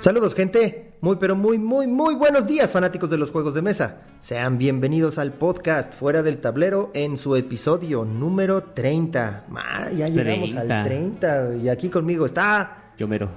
Saludos 0.00 0.34
gente, 0.34 0.94
muy 1.00 1.16
pero 1.16 1.36
muy 1.36 1.58
muy 1.58 1.86
muy 1.86 2.14
buenos 2.14 2.46
días 2.46 2.72
fanáticos 2.72 3.08
de 3.08 3.18
los 3.18 3.30
juegos 3.30 3.54
de 3.54 3.62
mesa. 3.62 3.98
Sean 4.20 4.58
bienvenidos 4.58 5.18
al 5.18 5.32
podcast 5.32 5.94
Fuera 5.94 6.22
del 6.22 6.38
Tablero 6.38 6.90
en 6.94 7.18
su 7.18 7.36
episodio 7.36 8.04
número 8.04 8.62
30. 8.62 9.44
Ma, 9.48 9.90
ya 9.90 10.08
llegamos 10.08 10.50
30. 10.50 10.80
al 10.80 10.84
30 10.86 11.56
y 11.62 11.68
aquí 11.68 11.88
conmigo 11.88 12.26
está... 12.26 12.92
Yo 12.98 13.06
mero. 13.06 13.28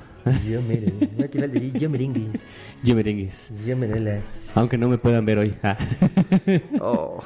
Yo 0.43 0.59
de 0.61 1.71
yo 1.73 1.89
merengues, 1.89 2.41
Yo 2.81 2.95
merengues. 2.95 3.53
yo 3.63 3.77
merelas. 3.77 4.23
Aunque 4.55 4.77
no 4.77 4.89
me 4.89 4.97
puedan 4.97 5.23
ver 5.23 5.37
hoy. 5.37 5.55
Ah. 5.61 5.77
Oh. 6.81 7.23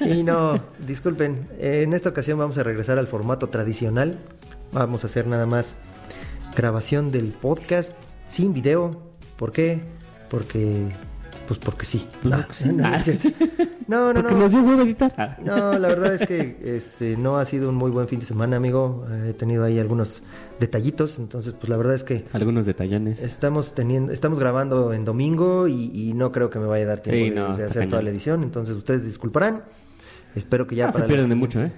Y 0.00 0.22
no, 0.22 0.60
disculpen, 0.86 1.48
en 1.58 1.92
esta 1.92 2.08
ocasión 2.10 2.38
vamos 2.38 2.58
a 2.58 2.62
regresar 2.62 2.98
al 2.98 3.06
formato 3.06 3.48
tradicional. 3.48 4.18
Vamos 4.72 5.02
a 5.02 5.08
hacer 5.08 5.26
nada 5.26 5.46
más 5.46 5.74
grabación 6.56 7.10
del 7.10 7.28
podcast 7.28 7.96
sin 8.26 8.52
video. 8.52 9.02
¿Por 9.36 9.50
qué? 9.50 9.80
Porque, 10.28 10.88
pues 11.48 11.58
porque 11.58 11.86
sí. 11.86 12.06
No, 12.22 12.36
porque 12.36 12.54
sí. 12.54 12.68
no, 13.88 14.12
no 14.12 14.22
no, 14.22 14.30
no. 14.30 14.96
Ah. 15.16 15.36
No, 15.44 15.76
la 15.78 15.88
verdad 15.88 16.14
es 16.14 16.24
que 16.26 16.56
este 16.76 17.16
no 17.16 17.38
ha 17.38 17.44
sido 17.44 17.68
un 17.68 17.74
muy 17.74 17.90
buen 17.90 18.06
fin 18.06 18.20
de 18.20 18.26
semana, 18.26 18.58
amigo. 18.58 19.06
He 19.26 19.32
tenido 19.32 19.64
ahí 19.64 19.80
algunos 19.80 20.22
detallitos, 20.60 21.18
entonces 21.18 21.52
pues 21.54 21.68
la 21.68 21.76
verdad 21.76 21.96
es 21.96 22.04
que 22.04 22.26
Algunos 22.32 22.64
detallones. 22.66 23.20
Estamos 23.22 23.74
teniendo, 23.74 24.12
estamos 24.12 24.38
grabando 24.38 24.92
en 24.92 25.04
domingo 25.04 25.66
y, 25.66 25.90
y 25.92 26.12
no 26.14 26.30
creo 26.30 26.48
que 26.48 26.60
me 26.60 26.66
vaya 26.66 26.84
a 26.84 26.88
dar 26.88 27.00
tiempo 27.00 27.52
Sí, 27.56 27.56
de, 27.58 27.64
hacer 27.66 27.88
toda 27.88 28.02
la 28.02 28.10
edición, 28.10 28.44
entonces 28.44 28.76
ustedes 28.76 29.04
disculparán. 29.04 29.64
Espero 30.36 30.66
que 30.68 30.76
ya 30.76 30.86
Ah, 30.86 30.92
se 30.92 30.98
para 30.98 31.04
la 31.06 31.08
pierden 31.08 31.28
de 31.30 31.34
mucho, 31.34 31.60
¿eh? 31.60 31.72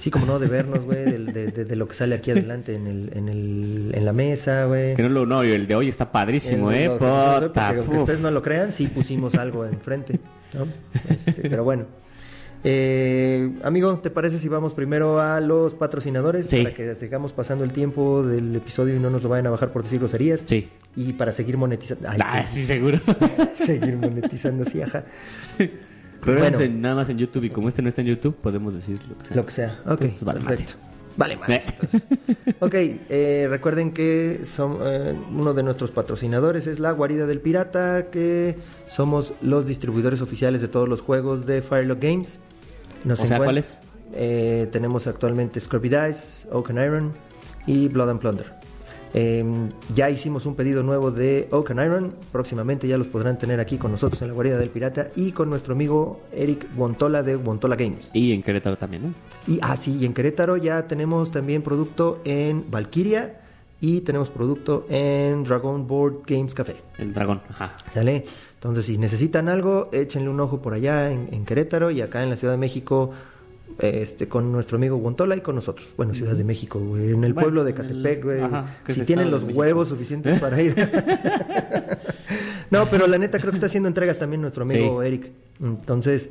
Sí, 0.00 0.10
como 0.10 0.24
no, 0.24 0.38
de 0.38 0.48
vernos, 0.48 0.82
güey, 0.84 1.04
de, 1.04 1.52
de- 1.52 1.64
de 1.66 1.76
lo 1.76 1.86
que 1.86 1.94
sale 1.94 2.14
aquí 2.14 2.30
adelante 2.30 2.74
en, 2.74 2.86
el, 2.86 3.10
en, 3.14 3.28
el, 3.28 3.90
en 3.94 4.04
la 4.06 4.12
mesa, 4.14 4.64
güey. 4.64 4.94
Que 4.94 5.02
no 5.02 5.10
lo 5.10 5.26
no, 5.26 5.42
el 5.42 5.66
de 5.66 5.74
hoy 5.74 5.88
está 5.90 6.10
padrísimo, 6.10 6.72
El- 6.72 6.78
¿eh? 6.78 6.86
lo- 6.86 6.98
porque 6.98 7.46
Puta, 7.48 7.68
aunque 7.68 7.98
ustedes 7.98 8.20
no 8.20 8.30
lo 8.30 8.42
crean, 8.42 8.72
sí 8.72 8.86
pusimos 8.86 9.34
algo 9.34 9.66
enfrente, 9.66 10.18
¿no? 10.54 10.66
Este, 11.08 11.48
pero 11.48 11.64
bueno. 11.64 11.84
Eh, 12.62 13.52
amigo, 13.62 13.98
¿te 14.00 14.10
parece 14.10 14.38
si 14.38 14.48
vamos 14.48 14.74
primero 14.74 15.18
a 15.20 15.40
los 15.40 15.72
patrocinadores? 15.74 16.46
Sí. 16.46 16.62
Para 16.62 16.74
que 16.74 16.94
sigamos 16.94 17.32
pasando 17.32 17.64
el 17.64 17.72
tiempo 17.72 18.22
del 18.22 18.54
episodio 18.56 18.96
y 18.96 18.98
no 18.98 19.08
nos 19.10 19.22
lo 19.22 19.28
vayan 19.30 19.46
a 19.46 19.50
bajar 19.50 19.70
por 19.72 19.82
decir 19.82 19.98
groserías. 19.98 20.42
Sí. 20.46 20.68
Y 20.96 21.12
para 21.14 21.32
seguir 21.32 21.56
monetizando. 21.56 22.08
Ay, 22.10 22.18
Ah, 22.22 22.42
sí. 22.46 22.60
sí, 22.60 22.66
seguro. 22.66 23.00
seguir 23.56 23.96
monetizando, 23.96 24.64
sí, 24.64 24.82
ajá. 24.82 25.04
Pero 26.24 26.38
Bueno. 26.40 26.58
nada 26.78 26.94
más 26.96 27.08
en 27.08 27.18
YouTube 27.18 27.44
y 27.44 27.50
como 27.50 27.68
este 27.68 27.82
no 27.82 27.88
está 27.88 28.00
en 28.02 28.08
YouTube, 28.08 28.34
podemos 28.36 28.74
decir 28.74 29.00
lo 29.08 29.16
que 29.18 29.24
sea. 29.26 29.36
Lo 29.36 29.46
que 29.46 29.52
sea. 29.52 29.80
Ok, 29.86 29.98
Pues 29.98 30.24
vale 30.24 30.40
perfecto. 30.40 30.72
Vale, 31.16 31.36
más. 31.36 31.50
Eh. 31.50 31.64
Ok, 32.60 32.74
eh, 32.74 33.46
recuerden 33.50 33.92
que 33.92 34.40
son, 34.44 34.78
eh, 34.82 35.14
uno 35.32 35.52
de 35.54 35.62
nuestros 35.62 35.90
patrocinadores 35.90 36.66
es 36.66 36.78
la 36.78 36.92
Guarida 36.92 37.26
del 37.26 37.40
Pirata, 37.40 38.06
que 38.10 38.56
somos 38.88 39.34
los 39.42 39.66
distribuidores 39.66 40.20
oficiales 40.20 40.60
de 40.60 40.68
todos 40.68 40.88
los 40.88 41.00
juegos 41.02 41.46
de 41.46 41.62
Firelock 41.62 42.00
Games. 42.00 42.38
Nos 43.04 43.20
O 43.20 43.26
sea, 43.26 43.38
¿cuáles? 43.38 43.78
Eh, 44.14 44.68
tenemos 44.72 45.06
actualmente 45.06 45.60
Scrubby 45.60 45.88
Dice, 45.88 46.46
Oak 46.52 46.70
and 46.70 46.78
Iron 46.78 47.12
y 47.66 47.88
Blood 47.88 48.10
and 48.10 48.20
Plunder. 48.20 48.59
Eh, 49.14 49.44
ya 49.94 50.10
hicimos 50.10 50.46
un 50.46 50.54
pedido 50.54 50.82
nuevo 50.82 51.10
de 51.10 51.48
Oak 51.50 51.70
and 51.72 51.80
Iron. 51.80 52.14
Próximamente 52.32 52.86
ya 52.86 52.96
los 52.96 53.06
podrán 53.06 53.38
tener 53.38 53.60
aquí 53.60 53.76
con 53.76 53.90
nosotros 53.90 54.20
en 54.22 54.28
la 54.28 54.34
Guarida 54.34 54.58
del 54.58 54.70
Pirata 54.70 55.08
y 55.16 55.32
con 55.32 55.50
nuestro 55.50 55.74
amigo 55.74 56.22
Eric 56.32 56.66
Wontola 56.76 57.22
de 57.22 57.36
Wontola 57.36 57.76
Games. 57.76 58.10
Y 58.14 58.32
en 58.32 58.42
Querétaro 58.42 58.76
también, 58.76 59.02
¿no? 59.02 59.14
Y 59.46 59.58
ah, 59.62 59.76
sí, 59.76 59.96
y 60.00 60.06
en 60.06 60.14
Querétaro 60.14 60.56
ya 60.56 60.86
tenemos 60.86 61.30
también 61.30 61.62
producto 61.62 62.20
en 62.24 62.70
Valkyria 62.70 63.40
y 63.80 64.02
tenemos 64.02 64.28
producto 64.28 64.86
en 64.90 65.42
Dragon 65.44 65.86
Board 65.86 66.22
Games 66.26 66.54
Café. 66.54 66.76
El 66.98 67.14
dragón, 67.14 67.40
ajá. 67.48 67.76
¿Sale? 67.92 68.24
Entonces, 68.54 68.84
si 68.84 68.98
necesitan 68.98 69.48
algo, 69.48 69.88
échenle 69.90 70.28
un 70.28 70.38
ojo 70.38 70.60
por 70.60 70.74
allá 70.74 71.10
en, 71.10 71.28
en 71.32 71.46
Querétaro 71.46 71.90
y 71.90 72.02
acá 72.02 72.22
en 72.22 72.28
la 72.28 72.36
Ciudad 72.36 72.52
de 72.52 72.58
México, 72.58 73.10
este, 73.80 74.28
con 74.28 74.52
nuestro 74.52 74.76
amigo 74.76 74.96
Guantola 74.96 75.36
y 75.36 75.40
con 75.40 75.54
nosotros. 75.54 75.88
Bueno, 75.96 76.14
Ciudad 76.14 76.34
de 76.34 76.44
México, 76.44 76.78
güey, 76.78 77.12
en 77.12 77.24
el 77.24 77.32
Bueno, 77.32 77.40
pueblo 77.46 77.64
de 77.64 77.74
Catepec, 77.74 78.24
güey. 78.24 78.40
Si 78.88 79.02
tienen 79.02 79.30
los 79.30 79.44
huevos 79.44 79.88
suficientes 79.88 80.40
para 80.40 80.60
ir. 80.60 80.74
no, 82.70 82.86
pero 82.90 83.06
la 83.06 83.18
neta 83.18 83.38
creo 83.38 83.50
que 83.50 83.56
está 83.56 83.66
haciendo 83.66 83.88
entregas 83.88 84.18
también 84.18 84.40
nuestro 84.42 84.64
amigo 84.64 85.00
Sí. 85.02 85.06
Eric. 85.08 85.30
Entonces, 85.62 86.30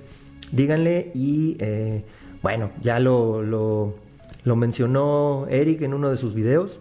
díganle 0.52 1.12
y 1.14 1.58
eh, 1.60 2.04
bueno, 2.42 2.72
ya 2.82 3.00
lo, 3.00 3.42
lo, 3.44 3.96
lo 4.44 4.56
mencionó 4.56 5.46
Eric 5.50 5.82
en 5.82 5.94
uno 5.94 6.10
de 6.10 6.18
sus 6.18 6.34
videos. 6.34 6.80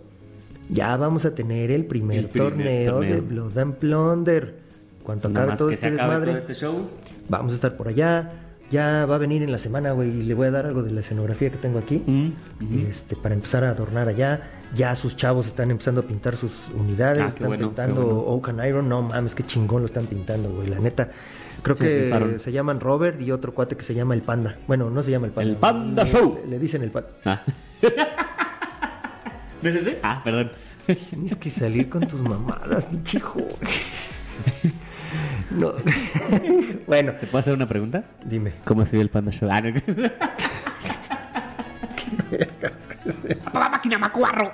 Ya 0.71 0.97
vamos 0.97 1.25
a 1.25 1.34
tener 1.34 1.71
el 1.71 1.87
primer, 1.87 2.19
El 2.19 2.28
primer 2.28 2.49
torneo, 2.51 3.01
de. 3.01 3.21
Blood 3.21 3.59
and 3.59 3.75
Plunder. 3.77 4.55
Cuando 5.03 5.31
Nada 5.31 5.45
acabe 5.45 5.59
todo 5.59 5.69
que 5.69 5.75
este 5.77 5.89
se 5.89 5.95
acabe 5.95 6.11
desmadre, 6.11 6.31
todo 6.33 6.41
este 6.41 6.55
show. 6.55 6.89
vamos 7.31 7.53
a 7.53 7.55
estar 7.55 7.77
por 7.77 7.89
allá. 7.89 8.31
Ya 8.71 9.06
va 9.06 9.15
a 9.15 9.19
venir 9.19 9.43
en 9.43 9.51
la 9.51 9.59
semana, 9.59 9.93
güey, 9.93 10.11
y 10.11 10.23
le 10.25 10.34
voy 10.34 10.47
a 10.49 10.51
dar 10.51 10.67
algo 10.67 10.83
de 10.83 10.91
la 10.91 11.01
escenografía 11.01 11.51
que 11.51 11.56
tengo 11.56 11.79
aquí. 11.79 12.03
Mm. 12.06 12.33
Este, 12.91 13.17
para 13.17 13.34
empezar 13.34 13.65
a 13.65 13.71
adornar 13.71 14.09
allá. 14.09 14.43
Ya 14.75 14.95
sus 14.95 15.17
chavos 15.17 15.47
están 15.47 15.71
empezando 15.71 16.03
a 16.03 16.05
pintar 16.05 16.37
sus 16.37 16.53
unidades, 16.75 17.19
Ah, 17.25 17.28
están 17.28 17.47
bueno, 17.49 17.69
pintando 17.69 18.03
bueno. 18.05 18.21
Oak 18.21 18.51
and 18.51 18.65
Iron. 18.67 18.89
No 18.89 19.01
mames, 19.03 19.34
qué 19.34 19.45
chingón 19.47 19.81
lo 19.83 19.87
están 19.87 20.05
pintando, 20.07 20.51
güey. 20.51 20.69
La 20.69 20.78
neta. 20.78 21.11
Creo 21.62 21.75
que 21.77 22.37
se 22.39 22.53
llaman 22.53 22.78
Robert 22.78 23.21
y 23.21 23.33
otro 23.33 23.53
cuate 23.55 23.77
que 23.77 23.83
se 23.83 23.95
llama 23.95 24.12
el 24.15 24.21
Panda. 24.23 24.57
Bueno, 24.67 24.91
no 24.91 25.03
se 25.03 25.11
llama 25.11 25.27
el 25.27 25.33
Panda. 25.33 25.51
El 25.51 25.57
Panda 25.57 26.05
Le- 26.05 26.11
Show. 26.11 26.41
Le, 26.49 26.59
dicen 26.59 26.83
el 26.83 26.91
Panda. 26.91 27.09
Ah. 27.25 27.43
¿No 29.62 29.69
es 29.71 29.75
ese? 29.77 29.99
Ah, 30.03 30.21
perdón. 30.23 30.53
Tienes 31.11 31.34
que 31.37 31.51
salir 31.51 31.89
con 31.89 32.07
tus 32.07 32.23
mamadas, 32.23 32.87
pinche 32.87 33.19
joven. 33.19 33.55
No. 35.50 35.75
bueno, 36.86 37.12
¿Te 37.12 37.26
puedo 37.26 37.38
hacer 37.38 37.54
una 37.54 37.66
pregunta? 37.66 38.04
dime. 38.25 38.53
¿Cómo 38.64 38.84
se 38.84 38.97
ve 38.97 39.03
el 39.03 39.10
Panda 39.10 39.32
Show? 39.32 39.48
Ah, 39.50 39.60
no. 39.60 39.70
¡La 43.54 43.69
máquina 43.69 43.98
macuarro! 43.98 44.53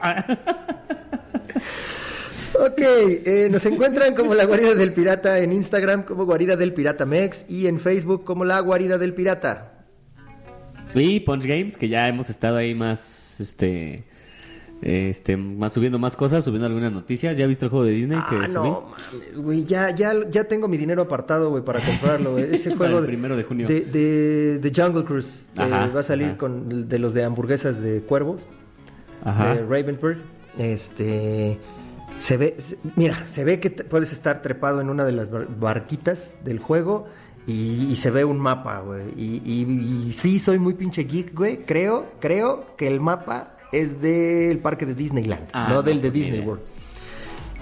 Ok, 2.60 2.78
eh, 2.78 3.48
nos 3.50 3.66
encuentran 3.66 4.14
como 4.14 4.34
la 4.34 4.44
guarida 4.44 4.74
del 4.74 4.92
pirata 4.92 5.38
en 5.40 5.52
Instagram 5.52 6.04
como 6.04 6.24
guarida 6.24 6.56
del 6.56 6.72
pirata 6.72 7.04
Mex 7.04 7.44
y 7.48 7.66
en 7.66 7.80
Facebook 7.80 8.24
como 8.24 8.44
la 8.44 8.60
guarida 8.60 8.96
del 8.96 9.12
pirata. 9.12 9.72
Y 10.94 11.20
Punch 11.20 11.44
Games, 11.44 11.76
que 11.76 11.88
ya 11.88 12.08
hemos 12.08 12.30
estado 12.30 12.56
ahí 12.56 12.74
más, 12.74 13.40
este, 13.40 14.04
este, 14.82 15.36
más 15.36 15.72
subiendo 15.72 15.98
más 15.98 16.14
cosas, 16.16 16.44
subiendo 16.44 16.66
algunas 16.66 16.92
noticias. 16.92 17.36
¿Ya 17.38 17.46
viste 17.46 17.64
el 17.64 17.70
juego 17.70 17.84
de 17.86 17.92
Disney 17.92 18.18
que 18.28 18.36
Ah, 18.36 18.48
no, 18.48 18.88
mames, 19.12 19.36
güey, 19.36 19.64
ya, 19.64 19.90
ya, 19.94 20.12
ya 20.30 20.44
tengo 20.44 20.68
mi 20.68 20.76
dinero 20.76 21.02
apartado, 21.02 21.50
güey, 21.50 21.64
para 21.64 21.80
comprarlo, 21.80 22.32
güey. 22.32 22.54
Ese 22.54 22.74
juego 22.76 22.98
el 22.98 23.06
primero 23.06 23.36
de 23.36 23.44
junio. 23.44 23.66
De, 23.66 23.80
de- 23.82 24.58
de 24.58 24.72
Jungle 24.82 25.04
Cruise, 25.04 25.38
que 25.54 25.62
Ajá, 25.62 25.88
va 25.94 26.00
a 26.00 26.02
salir 26.02 26.28
ajá. 26.28 26.38
con 26.38 26.88
de 26.88 26.98
los 26.98 27.14
de 27.14 27.24
hamburguesas 27.24 27.80
de 27.80 28.00
cuervos, 28.00 28.42
Ajá. 29.24 29.54
de 29.54 29.62
Ravenburg. 29.64 30.18
Este, 30.58 31.58
se 32.18 32.36
ve, 32.36 32.54
se- 32.58 32.78
mira, 32.96 33.26
se 33.28 33.44
ve 33.44 33.60
que 33.60 33.70
puedes 33.70 34.12
estar 34.12 34.42
trepado 34.42 34.80
en 34.80 34.88
una 34.90 35.04
de 35.04 35.12
las 35.12 35.30
bar- 35.30 35.48
barquitas 35.58 36.34
del 36.44 36.58
juego 36.58 37.06
y, 37.46 37.88
y 37.90 37.96
se 37.96 38.10
ve 38.10 38.24
un 38.24 38.38
mapa, 38.38 38.80
güey. 38.80 39.02
Y, 39.16 39.42
y- 39.44 40.08
y 40.08 40.12
sí, 40.12 40.38
soy 40.38 40.58
muy 40.58 40.74
pinche 40.74 41.04
geek, 41.04 41.34
güey. 41.34 41.64
Creo, 41.64 42.06
creo 42.20 42.76
que 42.76 42.86
el 42.86 43.00
mapa 43.00 43.53
es 43.80 44.00
del 44.00 44.58
parque 44.58 44.86
de 44.86 44.94
Disneyland, 44.94 45.48
Ah, 45.52 45.66
no 45.68 45.74
no, 45.76 45.82
del 45.82 45.96
de 46.02 46.10
pues, 46.10 46.12
Disney. 46.14 46.40
World. 46.40 46.62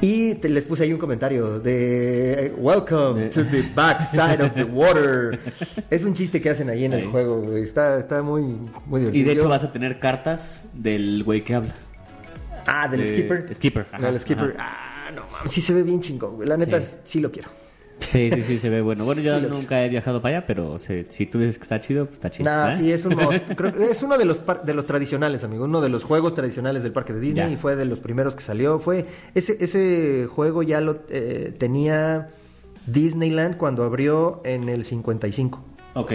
Y 0.01 0.35
te- 0.37 0.49
les 0.49 0.65
puse 0.65 0.83
ahí 0.83 0.93
un 0.93 0.99
comentario 0.99 1.61
de 1.61 2.53
Welcome 2.59 3.27
Eh. 3.27 3.29
to 3.29 3.45
the 3.45 3.63
backside 3.75 4.43
of 4.43 4.53
the 4.55 4.65
water. 4.65 5.39
Es 5.91 6.03
un 6.05 6.13
chiste 6.15 6.41
que 6.41 6.51
hacen 6.51 6.69
ahí 6.71 6.85
en 6.85 6.93
el 6.93 7.07
juego, 7.07 7.41
güey. 7.41 7.63
Está, 7.63 7.99
está 8.01 8.21
muy, 8.23 8.43
muy 8.87 9.01
divertido. 9.01 9.23
Y 9.23 9.23
de 9.23 9.33
hecho 9.33 9.49
vas 9.49 9.63
a 9.63 9.71
tener 9.71 10.01
cartas 10.01 10.65
del 10.73 11.23
güey 11.23 11.45
que 11.45 11.55
habla. 11.55 11.75
Ah, 12.67 12.89
del 12.89 13.01
de- 13.03 13.07
skipper. 13.07 13.55
skipper, 13.55 13.87
ajá, 13.93 14.11
del 14.11 14.19
skipper. 14.21 14.57
Ah, 14.59 15.11
no 15.15 15.23
mames, 15.31 15.53
sí 15.53 15.61
se 15.61 15.73
ve 15.73 15.83
bien 15.85 16.01
chingón, 16.01 16.35
güey. 16.37 16.49
La 16.49 16.57
neta, 16.57 16.81
Sí. 16.83 16.97
sí, 17.05 17.21
lo 17.21 17.31
quiero. 17.31 17.49
Sí, 18.11 18.31
sí, 18.31 18.43
sí, 18.43 18.59
se 18.59 18.69
ve 18.71 18.83
bueno. 18.83 19.05
Bueno, 19.05 19.23
yo 19.23 19.39
Sí, 19.41 19.47
nunca 19.49 19.85
he 19.85 19.89
viajado 19.89 20.21
para 20.21 20.39
allá, 20.39 20.47
pero 20.47 20.79
se- 20.79 21.07
si 21.11 21.27
tú 21.27 21.39
dices 21.39 21.57
que 21.59 21.63
está 21.63 21.81
chido, 21.81 22.05
pues 22.07 22.17
está 22.17 22.31
chido. 22.31 22.51
Nah, 22.51 22.73
¿eh? 22.73 22.77
sí, 22.77 22.93
es 22.93 23.05
un. 23.05 23.15
Creo 23.57 23.73
que 23.73 23.91
es 23.91 24.03
uno 24.03 24.19
de 24.19 24.25
los, 24.25 24.39
par- 24.39 24.65
de 24.65 24.75
los 24.75 24.87
tradicionales, 24.87 25.45
amigo. 25.45 25.65
Uno 25.65 25.81
de 25.81 25.89
los 25.89 26.05
juegos 26.05 26.35
tradicionales 26.35 26.83
del 26.83 26.93
parque 26.93 27.13
de 27.13 27.21
Disney 27.21 27.47
Ya. 27.49 27.51
y 27.53 27.57
fue 27.57 27.77
de 27.77 27.85
los 27.85 27.99
primeros 28.01 28.35
que 28.37 28.43
salió. 28.43 28.79
Fue 28.79 29.07
ese, 29.35 29.57
ese 29.61 30.27
juego 30.31 30.63
ya 30.63 30.81
lo 30.81 31.01
eh, 31.09 31.55
tenía 31.59 32.29
Disneyland 32.87 33.57
cuando 33.57 33.85
abrió 33.85 34.41
en 34.45 34.69
el 34.69 34.85
55. 34.85 35.65
Ok. 35.95 36.13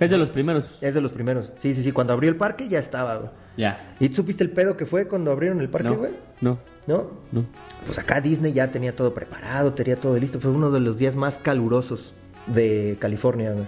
Es 0.00 0.10
de 0.10 0.18
los 0.18 0.30
primeros. 0.30 0.64
Es 0.80 0.94
de 0.94 1.00
los 1.00 1.12
primeros. 1.12 1.50
Sí, 1.58 1.74
sí, 1.74 1.82
sí. 1.82 1.92
Cuando 1.92 2.12
abrió 2.12 2.30
el 2.30 2.36
parque 2.36 2.68
ya 2.68 2.78
estaba, 2.78 3.16
güey. 3.16 3.30
Ya. 3.56 3.94
¿Y 4.00 4.12
supiste 4.12 4.42
el 4.42 4.50
pedo 4.50 4.76
que 4.76 4.86
fue 4.86 5.06
cuando 5.06 5.30
abrieron 5.30 5.60
el 5.60 5.68
parque, 5.68 5.88
No, 5.88 5.96
güey? 5.96 6.12
no, 6.40 6.58
¿No? 6.86 7.10
no. 7.32 7.44
Pues 7.84 7.98
acá 7.98 8.20
Disney 8.20 8.52
ya 8.52 8.70
tenía 8.70 8.94
todo 8.96 9.12
preparado, 9.12 9.74
tenía 9.74 9.96
todo 9.96 10.16
listo. 10.18 10.40
Fue 10.40 10.50
uno 10.50 10.70
de 10.70 10.80
los 10.80 10.96
días 10.98 11.14
más 11.16 11.38
calurosos 11.38 12.14
de 12.46 12.96
California, 12.98 13.52
güey. 13.52 13.66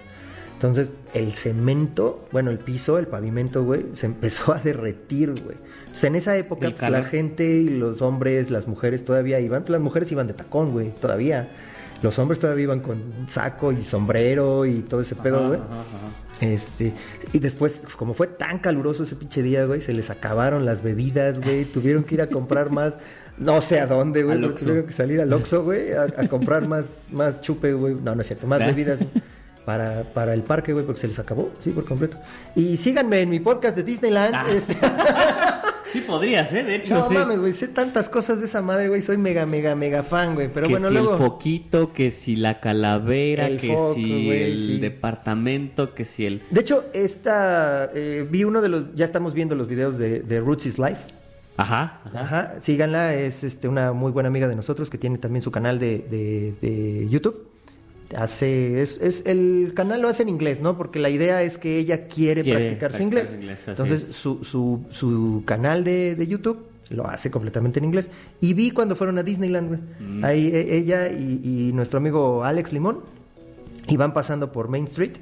Entonces, 0.55 0.91
el 1.13 1.33
cemento, 1.33 2.25
bueno, 2.31 2.49
el 2.49 2.57
piso, 2.57 2.97
el 2.97 3.07
pavimento, 3.07 3.63
güey, 3.63 3.85
se 3.93 4.05
empezó 4.05 4.53
a 4.53 4.59
derretir, 4.59 5.29
güey. 5.43 5.57
Entonces, 5.81 6.03
en 6.05 6.15
esa 6.15 6.37
época, 6.37 6.71
pues, 6.71 6.89
la 6.89 7.03
gente 7.03 7.45
y 7.45 7.69
los 7.69 8.01
hombres, 8.01 8.49
las 8.49 8.67
mujeres 8.67 9.03
todavía 9.05 9.39
iban, 9.41 9.61
pues, 9.63 9.71
las 9.71 9.81
mujeres 9.81 10.11
iban 10.11 10.25
de 10.27 10.33
tacón, 10.33 10.71
güey, 10.71 10.89
todavía. 11.01 11.49
Los 12.03 12.19
hombres 12.19 12.39
todavía 12.39 12.63
iban 12.65 12.81
con 12.81 13.01
saco 13.27 13.71
y 13.71 13.83
sombrero 13.83 14.65
y 14.65 14.81
todo 14.81 15.01
ese 15.01 15.15
pedo, 15.15 15.47
güey. 15.47 15.59
Este, 16.41 16.93
y 17.31 17.39
después, 17.39 17.81
como 17.97 18.13
fue 18.13 18.27
tan 18.27 18.59
caluroso 18.59 19.03
ese 19.03 19.15
pinche 19.15 19.41
día, 19.41 19.65
güey, 19.65 19.79
se 19.81 19.93
les 19.93 20.09
acabaron 20.09 20.65
las 20.65 20.83
bebidas, 20.83 21.39
güey, 21.39 21.63
tuvieron 21.65 22.03
que 22.03 22.15
ir 22.15 22.21
a 22.21 22.27
comprar 22.27 22.69
más, 22.71 22.97
no 23.37 23.61
sé 23.61 23.79
a 23.79 23.87
dónde, 23.87 24.23
güey, 24.23 24.39
tuvieron 24.55 24.85
que 24.85 24.91
salir 24.93 25.21
al 25.21 25.31
Oxxo, 25.31 25.63
güey, 25.63 25.93
a, 25.93 26.03
a 26.03 26.27
comprar 26.29 26.67
más, 26.67 26.85
más 27.11 27.39
chupe, 27.41 27.71
güey, 27.73 27.95
no, 27.95 28.13
no 28.15 28.21
es 28.21 28.27
cierto, 28.27 28.45
más 28.47 28.59
¿Eh? 28.61 28.65
bebidas 28.65 28.99
para, 29.65 30.03
para 30.13 30.33
el 30.33 30.41
parque, 30.41 30.73
güey, 30.73 30.85
porque 30.85 30.99
se 30.99 31.07
les 31.07 31.17
acabó, 31.19 31.49
sí, 31.63 31.69
por 31.69 31.85
completo. 31.85 32.17
Y 32.53 32.75
síganme 32.75 33.21
en 33.21 33.29
mi 33.29 33.39
podcast 33.39 33.77
de 33.77 33.83
Disneyland, 33.83 34.35
Ah. 34.35 34.45
este, 34.53 34.75
Sí 35.93 36.01
podrías, 36.01 36.51
¿eh? 36.53 36.63
De 36.63 36.75
hecho, 36.77 36.95
no 36.95 37.07
sí. 37.07 37.13
mames, 37.13 37.39
güey, 37.39 37.53
sé 37.53 37.67
tantas 37.67 38.09
cosas 38.09 38.39
de 38.39 38.45
esa 38.47 38.61
madre, 38.61 38.89
güey, 38.89 39.01
soy 39.01 39.15
mega, 39.17 39.45
mega, 39.45 39.75
mega 39.75 40.01
fan, 40.03 40.33
güey, 40.33 40.49
pero 40.51 40.65
que 40.65 40.73
bueno, 40.73 40.87
si 40.89 40.93
luego... 40.95 41.11
el 41.13 41.17
foquito, 41.19 41.93
que 41.93 42.09
si 42.09 42.35
la 42.35 42.59
calavera, 42.59 43.45
El 43.47 43.57
que 43.59 43.67
foco, 43.75 43.93
si 43.93 44.25
güey, 44.25 44.41
el 44.43 44.59
sí. 44.59 44.79
departamento, 44.79 45.93
que 45.93 46.03
si 46.05 46.25
el... 46.25 46.41
De 46.49 46.61
hecho, 46.61 46.85
esta, 46.93 47.91
eh, 47.93 48.27
vi 48.29 48.43
uno 48.43 48.61
de 48.61 48.69
los, 48.69 48.95
ya 48.95 49.05
estamos 49.05 49.33
viendo 49.35 49.53
los 49.55 49.67
videos 49.67 49.97
de, 49.99 50.21
de 50.21 50.39
Roots 50.41 50.65
is 50.65 50.79
Life, 50.79 51.01
Ajá, 51.55 51.99
ajá. 52.05 52.19
Ajá, 52.21 52.55
síganla, 52.61 53.13
es 53.13 53.43
este, 53.43 53.67
una 53.67 53.93
muy 53.93 54.11
buena 54.11 54.29
amiga 54.29 54.47
de 54.47 54.55
nosotros 54.55 54.89
que 54.89 54.97
tiene 54.97 55.19
también 55.19 55.43
su 55.43 55.51
canal 55.51 55.77
de, 55.77 55.99
de- 56.09 56.55
de 56.59 57.07
YouTube. 57.09 57.47
Hace, 58.15 58.81
es, 58.81 58.99
es- 59.01 59.23
el 59.25 59.73
canal 59.75 60.01
lo 60.01 60.07
hace 60.09 60.23
en 60.23 60.29
inglés, 60.29 60.61
¿no? 60.61 60.77
Porque 60.77 60.99
la 60.99 61.09
idea 61.09 61.41
es 61.43 61.57
que 61.57 61.77
ella 61.79 62.07
quiere, 62.07 62.43
Quiere 62.43 62.59
practicar 62.77 62.91
su 62.91 62.97
practicar 62.97 63.01
inglés. 63.01 63.29
su 63.29 63.35
inglés, 63.35 63.59
así 63.61 63.69
Entonces, 63.71 64.09
es. 64.09 64.15
su, 64.15 64.43
su, 64.43 64.85
su 64.91 65.43
canal 65.45 65.83
de, 65.83 66.15
de 66.15 66.27
YouTube 66.27 66.65
lo 66.89 67.07
hace 67.07 67.31
completamente 67.31 67.79
en 67.79 67.85
inglés. 67.85 68.09
Y 68.41 68.53
vi 68.53 68.71
cuando 68.71 68.95
fueron 68.95 69.17
a 69.17 69.23
Disneyland, 69.23 69.67
güey. 69.69 69.79
Mm. 69.99 70.23
Ahí 70.25 70.47
e- 70.53 70.77
ella 70.77 71.07
y, 71.09 71.41
y 71.43 71.73
nuestro 71.73 71.97
amigo 71.97 72.43
Alex 72.43 72.71
Limón 72.73 72.99
iban 73.87 74.13
pasando 74.13 74.51
por 74.51 74.67
Main 74.69 74.85
Street 74.85 75.13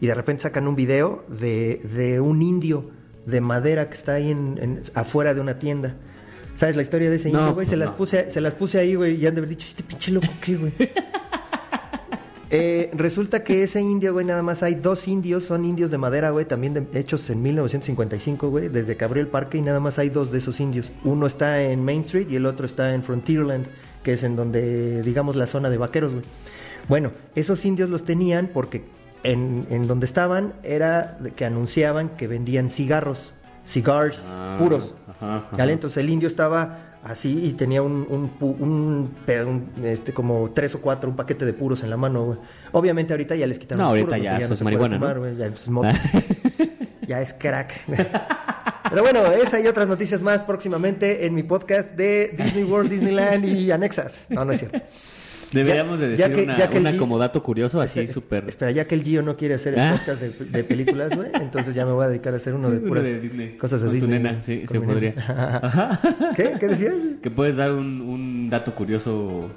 y 0.00 0.06
de 0.06 0.14
repente 0.14 0.42
sacan 0.42 0.66
un 0.66 0.76
video 0.76 1.24
de, 1.28 1.80
de 1.94 2.20
un 2.20 2.42
indio 2.42 2.90
de 3.26 3.40
madera 3.40 3.88
que 3.88 3.94
está 3.94 4.14
ahí 4.14 4.30
en, 4.30 4.58
en- 4.60 4.80
afuera 4.94 5.34
de 5.34 5.40
una 5.40 5.58
tienda. 5.58 5.94
¿Sabes 6.56 6.74
la 6.76 6.82
historia 6.82 7.08
de 7.10 7.16
ese 7.16 7.30
No, 7.30 7.38
indio, 7.38 7.54
güey? 7.54 7.54
pues 7.54 7.68
se, 7.68 7.76
las 7.76 7.90
no. 7.90 7.96
puse, 7.96 8.30
se 8.30 8.40
las 8.40 8.54
puse 8.54 8.78
ahí, 8.78 8.94
güey, 8.94 9.14
y 9.16 9.26
han 9.26 9.34
de 9.34 9.38
haber 9.40 9.48
dicho, 9.50 9.66
este 9.66 9.82
pinche 9.82 10.10
loco, 10.10 10.26
¿qué, 10.42 10.56
güey? 10.56 10.72
Eh, 12.52 12.90
resulta 12.94 13.44
que 13.44 13.62
ese 13.62 13.80
indio, 13.80 14.12
güey, 14.12 14.26
nada 14.26 14.42
más 14.42 14.64
hay 14.64 14.74
dos 14.74 15.06
indios, 15.06 15.44
son 15.44 15.64
indios 15.64 15.90
de 15.92 15.98
madera, 15.98 16.30
güey, 16.30 16.46
también 16.46 16.74
de- 16.74 16.84
hechos 16.98 17.30
en 17.30 17.40
1955, 17.42 18.48
güey, 18.50 18.68
desde 18.68 18.96
que 18.96 19.04
abrió 19.04 19.22
el 19.22 19.28
parque 19.28 19.58
y 19.58 19.62
nada 19.62 19.78
más 19.78 20.00
hay 20.00 20.10
dos 20.10 20.32
de 20.32 20.38
esos 20.38 20.58
indios. 20.58 20.90
Uno 21.04 21.26
está 21.28 21.62
en 21.62 21.84
Main 21.84 22.00
Street 22.00 22.26
y 22.28 22.36
el 22.36 22.46
otro 22.46 22.66
está 22.66 22.92
en 22.92 23.04
Frontierland, 23.04 23.66
que 24.02 24.14
es 24.14 24.24
en 24.24 24.34
donde, 24.34 25.02
digamos, 25.02 25.36
la 25.36 25.46
zona 25.46 25.70
de 25.70 25.78
vaqueros, 25.78 26.12
güey. 26.12 26.24
Bueno, 26.88 27.12
esos 27.36 27.64
indios 27.64 27.88
los 27.88 28.04
tenían 28.04 28.50
porque 28.52 28.82
en, 29.22 29.66
en 29.70 29.86
donde 29.86 30.06
estaban 30.06 30.54
era 30.64 31.18
que 31.36 31.44
anunciaban 31.44 32.08
que 32.16 32.26
vendían 32.26 32.68
cigarros, 32.70 33.32
cigars 33.64 34.24
Ah, 34.28 34.56
puros. 34.58 34.94
ajá, 35.08 35.36
ajá. 35.36 35.56
¿Vale? 35.56 35.74
Entonces 35.74 35.98
el 35.98 36.10
indio 36.10 36.26
estaba 36.26 36.89
así 37.04 37.46
y 37.46 37.52
tenía 37.52 37.82
un, 37.82 38.06
un, 38.08 38.30
un 38.60 39.10
un, 39.28 39.84
este, 39.84 40.12
como 40.12 40.50
tres 40.54 40.74
o 40.74 40.80
cuatro, 40.80 41.08
un 41.10 41.16
paquete 41.16 41.44
de 41.44 41.52
puros 41.52 41.82
en 41.82 41.90
la 41.90 41.96
mano, 41.96 42.24
güey. 42.24 42.38
Obviamente 42.72 43.12
ahorita 43.12 43.34
ya 43.36 43.46
les 43.46 43.58
quitaron 43.58 43.78
No, 43.84 43.84
los 43.84 43.90
ahorita 43.90 44.16
puros, 44.16 44.22
ya 44.40 44.48
puede 44.48 44.64
marihuana, 44.64 44.98
¿no? 44.98 45.14
fumar, 45.14 45.36
ya 45.36 45.46
es 45.46 45.68
ya 47.06 47.20
es 47.22 47.32
crack. 47.34 47.74
Pero 48.90 49.02
bueno, 49.02 49.26
esa 49.30 49.60
y 49.60 49.68
otras 49.68 49.86
noticias 49.86 50.20
más 50.20 50.42
próximamente 50.42 51.24
en 51.24 51.34
mi 51.34 51.44
podcast 51.44 51.94
de 51.94 52.34
Disney 52.36 52.64
World, 52.64 52.90
Disneyland 52.90 53.44
y 53.44 53.70
anexas. 53.70 54.26
No, 54.28 54.44
no 54.44 54.52
es 54.52 54.58
cierto. 54.58 54.80
Deberíamos 55.52 55.98
de 55.98 56.16
ya 56.16 56.28
decir 56.28 56.36
que- 56.36 56.42
una, 56.50 56.58
ya 56.58 56.70
que 56.70 56.76
el 56.78 56.86
una 56.86 56.96
como 56.96 57.18
dato 57.18 57.42
curioso, 57.42 57.80
así 57.80 58.06
súper... 58.06 58.44
Espera, 58.48 58.70
ya 58.70 58.86
que 58.86 58.94
el 58.94 59.02
Gio 59.02 59.22
no 59.22 59.36
quiere 59.36 59.54
hacer 59.54 59.74
el 59.74 59.80
Ah. 59.80 59.92
podcast 59.98 60.20
de, 60.22 60.30
de 60.46 60.64
películas, 60.64 61.14
güey, 61.16 61.30
entonces 61.34 61.74
ya 61.74 61.84
me 61.84 61.92
voy 61.92 62.04
a 62.04 62.08
dedicar 62.08 62.32
a 62.34 62.36
hacer 62.36 62.54
uno 62.54 62.70
de 62.70 62.78
Uno 62.78 62.88
puras 62.88 63.04
de 63.04 63.20
Disney. 63.20 63.56
cosas 63.56 63.80
de 63.82 63.88
Con 63.88 63.98
tu 63.98 64.06
Disney. 64.06 64.18
nena, 64.22 64.30
güey, 64.32 64.42
sí, 64.42 64.58
con 64.66 64.68
se 64.74 64.78
mi 64.80 64.86
podría. 64.86 65.10
nena. 65.10 65.56
Ajá. 65.62 66.00
¿Qué? 66.36 66.52
¿Qué 66.60 66.68
decías? 66.68 66.94
Que 67.22 67.30
puedes 67.30 67.56
dar 67.56 67.72
un, 67.72 68.00
un 68.00 68.48
dato 68.48 68.74
curioso 68.74 69.50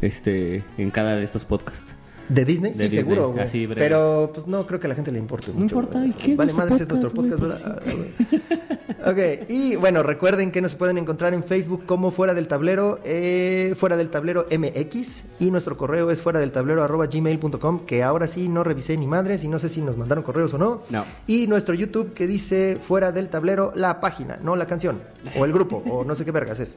este 0.00 0.62
en 0.78 0.90
cada 0.90 1.16
de 1.16 1.24
estos 1.24 1.44
podcasts. 1.44 1.94
¿De 2.28 2.44
Disney? 2.44 2.70
De 2.72 2.76
sí, 2.78 2.82
Disney, 2.84 3.00
seguro, 3.02 3.32
güey. 3.32 3.66
Pero, 3.74 4.30
pues 4.32 4.46
no 4.46 4.64
creo 4.66 4.78
que 4.78 4.86
a 4.86 4.90
la 4.90 4.94
gente 4.94 5.10
le 5.10 5.18
importe 5.18 5.48
No 5.48 5.54
mucho. 5.54 5.64
importa, 5.76 5.98
güey. 5.98 6.10
¿y 6.10 6.12
qué? 6.12 6.36
Vale, 6.36 6.52
madre, 6.52 6.74
es 6.76 6.88
nuestro 6.88 7.10
podcast, 7.10 7.40
podcast, 7.40 7.84
¿verdad? 7.84 8.69
Ok, 9.06 9.48
y 9.48 9.76
bueno, 9.76 10.02
recuerden 10.02 10.50
que 10.50 10.60
nos 10.60 10.74
pueden 10.74 10.98
encontrar 10.98 11.34
en 11.34 11.44
Facebook 11.44 11.86
como 11.86 12.10
Fuera 12.10 12.34
del 12.34 12.48
Tablero, 12.48 13.00
eh, 13.04 13.74
Fuera 13.76 13.96
del 13.96 14.10
Tablero 14.10 14.46
MX, 14.50 15.24
y 15.40 15.50
nuestro 15.50 15.76
correo 15.76 16.10
es 16.10 16.20
fuera 16.20 16.40
del 16.40 16.52
tablero 16.52 16.82
arroba 16.82 17.06
gmail.com, 17.06 17.86
que 17.86 18.02
ahora 18.02 18.26
sí 18.26 18.48
no 18.48 18.64
revisé 18.64 18.96
ni 18.96 19.06
madres 19.06 19.44
y 19.44 19.48
no 19.48 19.58
sé 19.58 19.68
si 19.68 19.80
nos 19.80 19.96
mandaron 19.96 20.24
correos 20.24 20.52
o 20.54 20.58
no. 20.58 20.82
No. 20.90 21.04
Y 21.26 21.46
nuestro 21.46 21.74
YouTube 21.74 22.14
que 22.14 22.26
dice 22.26 22.78
Fuera 22.86 23.12
del 23.12 23.28
Tablero 23.28 23.72
la 23.74 24.00
página, 24.00 24.38
no 24.42 24.56
la 24.56 24.66
canción, 24.66 24.98
o 25.38 25.44
el 25.44 25.52
grupo, 25.52 25.82
o 25.88 26.04
no 26.04 26.14
sé 26.14 26.24
qué 26.24 26.30
vergas 26.30 26.60
es. 26.60 26.74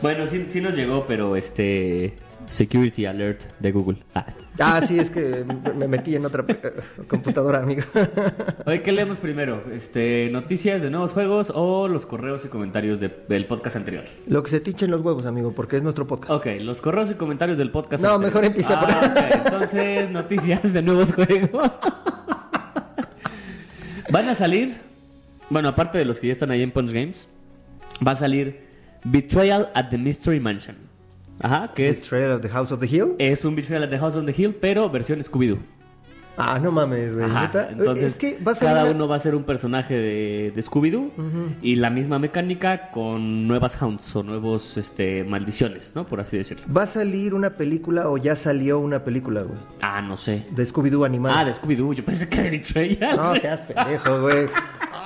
Bueno, 0.00 0.26
sí, 0.26 0.46
sí 0.48 0.60
nos 0.60 0.74
llegó, 0.74 1.06
pero 1.06 1.36
este 1.36 2.14
security 2.48 3.06
alert 3.06 3.42
de 3.60 3.72
Google. 3.72 3.98
Ah. 4.14 4.26
Ah, 4.58 4.82
sí, 4.86 4.98
es 4.98 5.08
que 5.10 5.44
me 5.76 5.88
metí 5.88 6.14
en 6.14 6.26
otra 6.26 6.44
eh, 6.46 6.72
computadora, 7.08 7.60
amigo. 7.60 7.82
Oye, 8.66 8.82
¿qué 8.82 8.92
leemos 8.92 9.16
primero? 9.18 9.62
Este, 9.72 10.28
noticias 10.30 10.82
de 10.82 10.90
nuevos 10.90 11.12
juegos 11.12 11.50
o 11.54 11.88
los 11.88 12.04
correos 12.04 12.44
y 12.44 12.48
comentarios 12.48 13.00
de- 13.00 13.08
del 13.28 13.46
podcast 13.46 13.76
anterior. 13.76 14.04
Lo 14.26 14.42
que 14.42 14.50
se 14.50 14.60
tichen 14.60 14.90
los 14.90 15.00
huevos, 15.00 15.24
amigo, 15.24 15.52
porque 15.52 15.78
es 15.78 15.82
nuestro 15.82 16.06
podcast. 16.06 16.32
Ok, 16.32 16.46
los 16.60 16.80
correos 16.82 17.10
y 17.10 17.14
comentarios 17.14 17.56
del 17.56 17.70
podcast 17.70 18.02
No, 18.04 18.10
anterior. 18.10 18.30
mejor 18.34 18.44
empieza 18.44 18.78
por- 18.78 18.90
Ah, 18.90 19.42
Entonces, 19.44 20.10
noticias 20.10 20.72
de 20.72 20.82
nuevos 20.82 21.12
juegos. 21.14 21.70
Van 24.10 24.28
a 24.28 24.34
salir, 24.34 24.74
bueno, 25.48 25.68
aparte 25.68 25.96
de 25.98 26.04
los 26.04 26.18
que 26.20 26.26
ya 26.26 26.32
están 26.34 26.50
ahí 26.50 26.62
en 26.62 26.70
Punch 26.70 26.92
Games, 26.92 27.26
va 28.06 28.12
a 28.12 28.16
salir 28.16 28.66
Betrayal 29.04 29.70
at 29.74 29.88
the 29.88 29.98
Mystery 29.98 30.40
Mansion. 30.40 30.76
Ajá, 31.42 31.72
que 31.74 31.88
es, 31.88 32.02
Betrayal 32.02 32.32
of 32.36 32.42
the 32.42 32.48
House 32.48 32.72
of 32.72 32.80
the 32.80 32.86
Hill. 32.86 33.14
es 33.18 33.44
un 33.44 33.54
Betrayal 33.56 33.84
at 33.84 33.90
the 33.90 33.98
House 33.98 34.14
on 34.16 34.26
the 34.26 34.34
Hill, 34.36 34.54
pero 34.60 34.88
versión 34.90 35.20
Scooby-Doo. 35.20 35.58
Ah, 36.38 36.58
no 36.58 36.72
mames, 36.72 37.14
güey. 37.14 37.26
Entonces 37.72 38.04
es 38.12 38.16
que 38.16 38.38
va 38.42 38.52
a 38.52 38.54
salir 38.54 38.72
cada 38.72 38.84
una- 38.86 38.92
uno 38.94 39.06
va 39.08 39.16
a 39.16 39.18
ser 39.18 39.34
un 39.34 39.42
personaje 39.44 39.92
de, 39.94 40.50
de 40.54 40.62
Scooby-Doo 40.62 41.10
y 41.60 41.74
la 41.76 41.90
misma 41.90 42.18
mecánica 42.18 42.90
con 42.90 43.46
nuevas 43.46 43.76
Hounds 43.80 44.16
o 44.16 44.22
nuevos 44.22 44.78
este, 44.78 45.24
maldiciones, 45.24 45.92
¿no? 45.94 46.06
Por 46.06 46.20
así 46.20 46.38
decirlo. 46.38 46.64
Va 46.74 46.84
a 46.84 46.86
salir 46.86 47.34
una 47.34 47.50
película 47.50 48.08
o 48.08 48.16
ya 48.16 48.34
salió 48.34 48.78
una 48.78 49.04
película, 49.04 49.42
güey. 49.42 49.58
Ah, 49.82 50.00
no 50.00 50.16
sé. 50.16 50.46
De 50.52 50.64
Scooby-Doo 50.64 51.04
animada. 51.04 51.40
Ah, 51.40 51.44
de 51.44 51.52
Scooby-Doo, 51.52 51.92
yo 51.92 52.02
pensé 52.04 52.26
que 52.26 52.40
de 52.40 52.50
Betrayal. 52.50 53.14
No 53.16 53.36
seas 53.36 53.60
pendejo, 53.62 54.22
güey. 54.22 54.46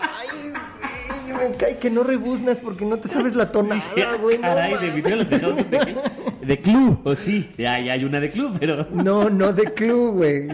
Me 1.38 1.57
cae 1.57 1.78
que 1.78 1.90
no 1.90 2.02
rebuznas 2.02 2.61
porque 2.61 2.85
no 2.85 2.99
te 2.99 3.09
sabes 3.09 3.35
la 3.35 3.50
tonada, 3.52 3.83
güey. 4.21 4.37
No, 4.38 4.43
Caray, 4.43 4.71
de 4.73 4.76
mames. 4.76 4.95
video 4.95 5.52
de, 5.55 5.97
de 6.47 6.61
club, 6.61 7.00
o 7.05 7.14
sí, 7.14 7.50
ya, 7.59 7.78
ya 7.81 7.93
hay 7.95 8.05
una 8.05 8.21
de 8.21 8.31
club, 8.31 8.57
pero 8.59 8.87
no, 8.93 9.28
no 9.31 9.52
de 9.52 9.64
club, 9.73 10.14
güey. 10.16 10.49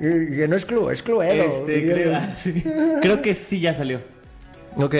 Que 0.00 0.46
no 0.48 0.56
es 0.56 0.64
club, 0.64 0.90
es 0.90 1.02
cluero. 1.02 1.44
este, 1.44 1.82
creo, 1.92 2.20
sí. 2.36 2.64
creo 3.02 3.22
que 3.22 3.34
sí 3.34 3.60
ya 3.60 3.74
salió, 3.74 4.00
Ok. 4.76 4.94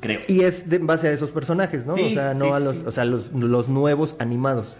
creo. 0.00 0.20
Y 0.28 0.40
es 0.42 0.68
de 0.68 0.76
en 0.76 0.86
base 0.86 1.08
a 1.08 1.12
esos 1.12 1.30
personajes, 1.30 1.84
¿no? 1.86 1.94
Sí, 1.94 2.02
o 2.02 2.10
sea, 2.12 2.34
no 2.34 2.46
sí, 2.46 2.50
a 2.52 2.58
los, 2.60 2.76
sí. 2.76 2.82
o 2.86 2.92
sea, 2.92 3.04
los, 3.04 3.32
los 3.32 3.68
nuevos 3.68 4.16
animados. 4.18 4.76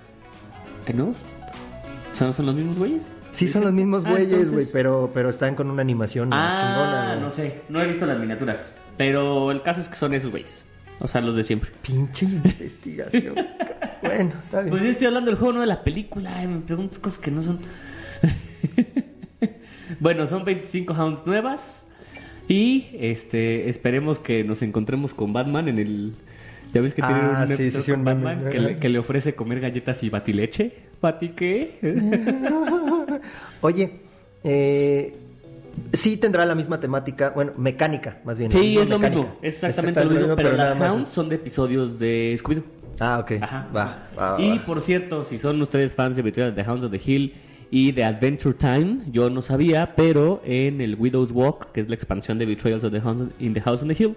¿Que 0.87 0.95
no? 0.95 1.07
O 2.13 2.17
sea, 2.17 2.29
¿no 2.29 2.33
son 2.33 2.47
los 2.47 2.55
mismos 2.55 2.79
güeyes? 2.79 3.03
Sí, 3.33 3.49
son 3.49 3.65
los 3.65 3.73
mismos 3.73 4.05
Ah, 4.07 4.11
güeyes, 4.13 4.29
entonces- 4.31 4.53
güey, 4.55 4.67
pero, 4.73 5.11
pero 5.13 5.29
están 5.29 5.55
con 5.57 5.69
una 5.71 5.83
animación 5.83 6.31
chingona. 6.31 7.03
Ah, 7.03 7.15
güey. 7.17 7.21
no 7.21 7.31
sé, 7.31 7.61
no 7.69 7.83
he 7.83 7.87
visto 7.89 8.07
las 8.07 8.19
miniaturas, 8.19 8.73
pero 8.97 9.51
el 9.51 9.63
caso 9.63 9.81
es 9.81 9.89
que 9.89 9.97
son 9.97 10.15
esos 10.15 10.31
güeyes, 10.31 10.65
o 11.01 11.09
sea, 11.09 11.21
los 11.21 11.37
de 11.37 11.43
siempre. 11.43 11.71
Pinche 11.83 12.27
investigación. 12.27 13.35
bueno, 14.03 14.33
está 14.45 14.61
bien. 14.61 14.71
Pues 14.71 14.83
yo 14.83 14.89
estoy 14.91 15.07
hablando 15.09 15.31
del 15.31 15.39
juego, 15.39 15.55
no 15.55 15.61
de 15.61 15.67
la 15.67 15.83
película, 15.85 16.43
y 16.43 16.47
me 16.47 16.61
preguntas 16.61 16.99
cosas 16.99 17.19
que 17.19 17.31
no 17.31 17.43
son... 17.43 17.61
bueno, 20.01 20.27
son 20.27 20.45
25 20.45 20.95
Hounds 20.95 21.27
nuevas 21.27 21.87
y 22.49 22.87
este 22.99 23.69
esperemos 23.69 24.19
que 24.19 24.45
nos 24.45 24.63
encontremos 24.63 25.15
con 25.15 25.33
Batman 25.33 25.69
en 25.69 25.79
el... 25.79 26.13
¿Ya 26.73 26.81
ves 26.81 26.95
que 26.95 27.03
tiene 27.03 27.21
Ah, 27.21 27.47
un 27.49 27.57
sí, 27.57 27.71
sí, 27.71 27.83
sí, 27.83 27.91
con 27.93 28.01
un. 28.01 28.05
Batman 28.05 28.51
que 28.51 28.59
le, 28.59 28.79
que 28.79 28.89
le 28.89 28.99
ofrece 28.99 29.35
comer 29.35 29.61
galletas 29.61 30.03
y 30.03 30.11
batileche? 30.11 30.73
¿Bati 31.01 31.29
qué? 31.31 31.79
Oye, 33.61 34.01
eh, 34.45 35.17
sí 35.93 36.17
tendrá 36.17 36.47
la 36.47 36.55
misma 36.55 36.81
temática, 36.81 37.31
bueno, 37.35 37.53
mecánica, 37.57 38.19
más 38.25 38.39
bien. 38.39 38.51
sí, 38.51 38.75
no 38.77 38.83
es 38.83 38.89
lo 38.89 38.99
mismo, 38.99 39.37
es 39.43 39.55
exactamente 39.55 40.05
lo 40.05 40.11
mismo, 40.11 40.37
pero, 40.37 40.53
las 40.53 40.79
Hounds 40.81 41.11
son 41.11 41.29
de 41.29 41.37
episodios 41.37 41.99
de 41.99 42.37
Scooby-Doo. 42.43 42.65
Ah, 42.99 43.19
ok. 43.19 43.33
Ajá. 43.43 43.69
Va, 43.77 44.09
va, 44.19 44.41
y 44.41 44.59
va. 44.59 44.65
por 44.65 44.81
cierto, 44.81 45.25
si 45.25 45.39
son 45.39 45.61
ustedes 45.61 45.95
fans 45.95 46.17
de 46.17 46.23
de 46.23 46.65
Hounds 46.65 46.85
of 46.85 46.91
the 46.91 47.01
Hill 47.05 47.35
Y 47.71 47.93
de 47.93 48.05
Adventure 48.05 48.55
Time, 48.55 49.01
yo 49.11 49.29
no 49.29 49.43
sabía, 49.43 49.95
pero 49.97 50.41
en 50.45 50.81
el 50.81 50.95
Widow's 50.95 51.31
Walk, 51.33 51.73
que 51.73 51.81
es 51.81 51.89
la 51.89 51.95
expansión 51.95 52.39
de 52.39 52.47
Betrayals 52.47 52.85
of 52.85 52.93
the 52.93 53.01
Hound 53.01 53.33
in 53.39 53.53
the 53.55 53.61
House 53.61 53.83
on 53.83 53.89
the 53.89 53.97
Hill, 53.99 54.15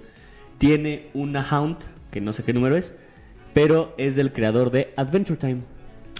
tiene 0.60 1.08
una 1.14 1.46
Hound, 1.52 1.78
que 2.12 2.22
no 2.22 2.32
sé 2.32 2.44
qué 2.44 2.54
número 2.54 2.78
es, 2.78 2.94
pero 3.54 3.94
es 3.98 4.16
del 4.16 4.32
creador 4.32 4.72
de 4.72 4.94
Adventure 4.96 5.38
Time, 5.38 5.62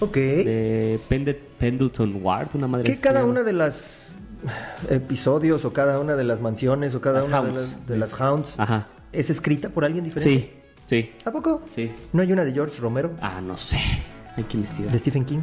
Ok. 0.00 0.16
de 0.16 1.40
Pendleton 1.58 2.18
Ward, 2.22 2.48
una 2.54 2.66
madre. 2.66 2.84
Que 2.84 3.00
cada 3.00 3.24
una 3.24 3.42
de 3.42 3.52
las 3.52 4.09
episodios 4.88 5.64
o 5.64 5.72
cada 5.72 5.98
una 5.98 6.16
de 6.16 6.24
las 6.24 6.40
mansiones 6.40 6.94
o 6.94 7.00
cada 7.00 7.20
Las 7.20 7.28
una 7.28 7.42
de 7.42 7.52
las, 7.52 7.86
de 7.86 7.96
las 7.96 8.20
hounds 8.20 8.54
Ajá. 8.58 8.86
es 9.12 9.30
escrita 9.30 9.68
por 9.68 9.84
alguien 9.84 10.04
diferente. 10.04 10.30
Sí, 10.30 10.50
sí, 10.86 11.12
¿A 11.24 11.30
poco? 11.30 11.62
sí. 11.74 11.90
¿No 12.12 12.22
hay 12.22 12.32
una 12.32 12.44
de 12.44 12.52
George 12.52 12.80
Romero? 12.80 13.12
Ah, 13.20 13.40
no 13.40 13.56
sé. 13.56 13.78
Hay 14.36 14.44
que 14.44 14.56
investigar. 14.56 14.92
¿De 14.92 14.98
Stephen 14.98 15.24
King? 15.24 15.40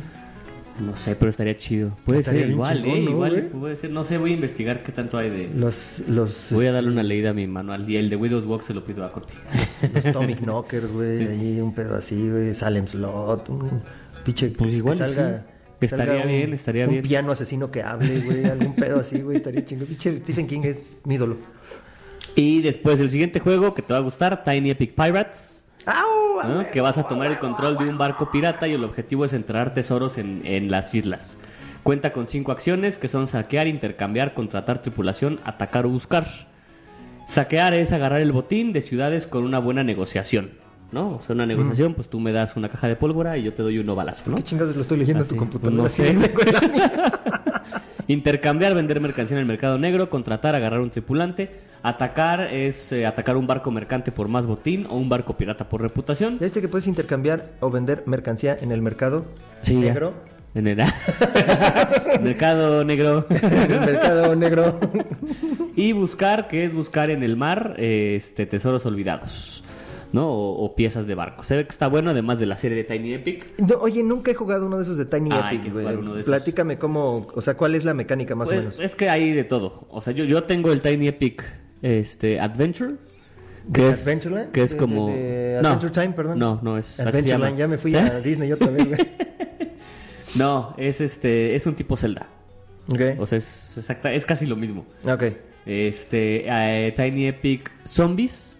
No 0.80 0.96
sé, 0.96 1.16
pero 1.16 1.30
estaría 1.30 1.58
chido. 1.58 1.98
Puede 2.06 2.20
Estaría 2.20 2.42
ser 2.42 2.52
igual, 2.52 2.78
chingón, 2.78 2.98
¿eh? 2.98 3.02
¿no, 3.02 3.10
igual, 3.10 3.50
puede 3.60 3.76
ser. 3.78 3.90
No 3.90 4.06
sé, 4.06 4.20
voy 4.20 4.32
a 4.32 4.34
investigar 4.36 4.84
qué 4.84 4.92
tanto 4.92 5.18
hay 5.18 5.32
de... 5.32 5.50
Los, 5.56 6.04
los, 6.08 6.52
Voy 6.52 6.68
a 6.68 6.72
darle 6.72 6.92
una 6.92 7.02
leída 7.02 7.32
a 7.32 7.34
mi 7.34 7.48
manual. 7.48 7.90
Y 7.90 7.98
el 7.98 8.12
de 8.12 8.16
Widow's 8.16 8.46
Walk 8.46 8.62
se 8.62 8.76
lo 8.76 8.86
pido 8.86 9.04
a 9.04 9.12
Corpi. 9.12 9.34
los 9.92 10.06
Atomic 10.06 10.40
Knockers, 10.42 10.92
güey, 10.92 11.28
ahí 11.28 11.60
un 11.60 11.74
pedo 11.74 11.96
así, 11.96 12.30
güey, 12.30 12.54
Salem 12.54 12.86
Slot, 12.86 13.50
un 13.50 13.82
pinche 14.24 14.50
Pues 14.50 14.74
igual 14.74 15.00
salga, 15.00 15.40
sí. 15.40 15.54
Estaría 15.80 16.22
un- 16.24 16.28
bien, 16.28 16.54
estaría 16.54 16.86
un 16.86 16.92
bien. 16.92 17.04
piano 17.04 17.32
asesino 17.32 17.70
que 17.72 17.84
hable, 17.84 18.20
güey, 18.22 18.46
algún 18.46 18.74
pedo 18.76 19.00
así, 19.00 19.20
güey, 19.22 19.38
estaría 19.38 19.64
chingón. 19.66 19.88
Stephen 19.98 20.48
King 20.48 20.62
es 20.64 20.98
mi 21.04 21.16
ídolo. 21.16 21.38
Y 22.36 22.62
después 22.62 23.00
el 23.00 23.10
siguiente 23.10 23.40
juego 23.40 23.74
que 23.74 23.82
te 23.82 23.94
va 23.94 24.00
a 24.00 24.02
gustar, 24.02 24.44
Tiny 24.44 24.72
Epic 24.72 24.94
Pirates. 24.96 25.66
¡Au! 25.86 26.48
¿no? 26.48 26.70
Que 26.72 26.82
vas 26.82 26.98
a 26.98 27.08
tomar 27.08 27.28
el 27.32 27.40
control 27.40 27.78
de 27.78 27.86
un 27.90 27.98
barco 27.98 28.30
pirata 28.32 28.68
y 28.68 28.74
el 28.74 28.84
objetivo 28.84 29.26
es 29.26 29.34
enterrar 29.34 29.74
tesoros 29.74 30.18
en, 30.18 30.42
en 30.46 30.70
las 30.70 30.94
islas. 30.94 31.40
Cuenta 31.84 32.12
con 32.12 32.28
cinco 32.28 32.52
acciones 32.52 32.98
que 32.98 33.08
son 33.08 33.28
saquear, 33.28 33.68
intercambiar, 33.68 34.34
contratar 34.34 34.82
tripulación, 34.82 35.40
atacar 35.46 35.86
o 35.86 35.90
buscar. 35.90 36.28
Saquear 37.28 37.74
es 37.74 37.92
agarrar 37.94 38.22
el 38.22 38.32
botín 38.32 38.74
de 38.74 38.82
ciudades 38.82 39.26
con 39.28 39.44
una 39.44 39.60
buena 39.60 39.84
negociación. 39.84 40.52
¿No? 40.92 41.16
O 41.18 41.22
sea, 41.22 41.36
una 41.36 41.46
negociación, 41.46 41.94
pues 41.94 42.08
tú 42.10 42.20
me 42.20 42.32
das 42.32 42.56
una 42.56 42.70
caja 42.70 42.88
de 42.88 42.96
pólvora 42.96 43.38
y 43.38 43.44
yo 43.44 43.54
te 43.54 43.62
doy 43.62 43.78
uno 43.78 43.94
balazo, 43.96 44.24
¿no? 44.30 44.38
¿Qué 44.38 44.44
chingados 44.44 44.74
lo 44.76 44.82
estoy 44.84 44.98
leyendo 45.00 45.24
Así, 45.24 45.36
en 45.36 45.40
tu 45.40 45.60
pues 45.60 45.62
computadora? 45.62 45.84
no 45.84 45.90
sé. 45.90 46.18
Intercambiar, 48.08 48.74
vender 48.74 49.02
mercancía 49.02 49.36
en 49.36 49.42
el 49.42 49.46
mercado 49.48 49.78
negro, 49.78 50.10
contratar, 50.10 50.56
agarrar 50.56 50.80
un 50.80 50.90
tripulante. 50.92 51.52
Atacar 51.84 52.54
es 52.54 52.92
eh, 52.94 53.06
atacar 53.06 53.36
un 53.36 53.48
barco 53.48 53.70
mercante 53.70 54.12
por 54.14 54.30
más 54.30 54.46
botín 54.46 54.88
o 54.90 54.96
un 54.96 55.10
barco 55.10 55.36
pirata 55.36 55.68
por 55.68 55.82
reputación. 55.82 56.36
¿Ya 56.40 56.46
viste 56.46 56.62
que 56.62 56.70
puedes 56.70 56.88
intercambiar 56.88 57.52
o 57.60 57.70
vender 57.70 58.04
mercancía 58.06 58.58
en 58.60 58.72
el 58.72 58.82
mercado 58.82 59.26
Sí, 59.62 59.74
ya. 59.76 59.82
negro? 59.82 60.14
En 60.56 60.68
el 60.68 60.78
mercado 62.22 62.84
negro. 62.86 63.26
en 63.30 63.72
el 63.72 63.80
mercado 63.82 64.36
negro. 64.36 64.80
y 65.76 65.92
buscar, 65.92 66.48
que 66.48 66.64
es 66.64 66.74
buscar 66.74 67.10
en 67.10 67.24
el 67.24 67.36
mar 67.36 67.76
eh, 67.78 68.14
este 68.16 68.46
tesoros 68.46 68.86
olvidados. 68.86 69.64
¿No? 70.14 70.30
O, 70.32 70.64
o 70.66 70.76
piezas 70.76 71.06
de 71.08 71.16
barco. 71.16 71.44
Se 71.44 71.56
ve 71.56 71.66
que 71.66 71.72
está 71.72 71.88
bueno, 71.88 72.12
además 72.12 72.40
de 72.40 72.46
la 72.46 72.58
serie 72.58 72.78
de 72.78 72.84
Tiny 72.86 73.14
Epic. 73.14 73.60
No, 73.60 73.76
oye, 73.82 74.04
nunca 74.04 74.32
he 74.32 74.34
jugado 74.36 74.66
uno 74.66 74.78
de 74.78 74.84
esos 74.84 74.98
de 74.98 75.06
Tiny 75.06 75.30
Ah, 75.34 75.52
Epic, 75.52 75.72
güey. 75.74 76.24
Platícame 76.24 76.78
cómo, 76.78 77.28
o 77.34 77.42
sea, 77.42 77.56
cuál 77.56 77.76
es 77.76 77.84
la 77.84 77.94
mecánica 77.94 78.34
más 78.36 78.48
Pues, 78.48 78.60
o 78.60 78.62
menos. 78.64 78.80
es 78.80 78.96
que 78.96 79.10
hay 79.10 79.32
de 79.34 79.44
todo. 79.44 79.86
O 79.90 80.02
sea, 80.02 80.14
yo, 80.14 80.24
yo 80.24 80.44
tengo 80.44 80.72
el 80.72 80.82
Tiny 80.82 81.08
Epic 81.10 81.44
este, 81.82 82.40
Adventure. 82.40 82.94
¿De 83.66 83.74
Que 83.74 83.90
es, 83.90 84.04
Adventureland? 84.04 84.52
que 84.54 84.64
es 84.64 84.72
De- 84.72 84.78
como... 84.78 85.08
de- 85.10 85.14
de 85.16 85.62
no, 85.62 85.70
Adventure 85.70 85.92
Time, 86.02 86.14
perdón. 86.16 86.40
No, 86.40 86.60
no, 86.64 86.78
es... 86.78 87.00
Adventureland, 87.02 87.58
ya 87.58 87.68
me 87.68 87.78
fui 87.78 87.94
a 87.96 88.20
Disney 88.22 88.52
otra 88.54 88.70
vez, 88.72 88.88
güey. 88.88 89.00
No, 90.36 90.74
es 90.78 91.02
este, 91.02 91.56
es 91.56 91.66
un 91.66 91.76
tipo 91.76 91.98
Zelda. 91.98 92.28
Ok. 92.90 93.02
O 93.20 93.26
sea, 93.26 93.38
es 93.40 93.78
exacta, 93.78 94.12
es 94.14 94.26
casi 94.26 94.46
lo 94.46 94.56
mismo. 94.56 94.86
Ok. 95.10 95.24
Este, 95.66 96.46
eh, 96.48 96.94
Tiny 96.96 97.28
Epic 97.28 97.72
Zombies. 97.86 98.57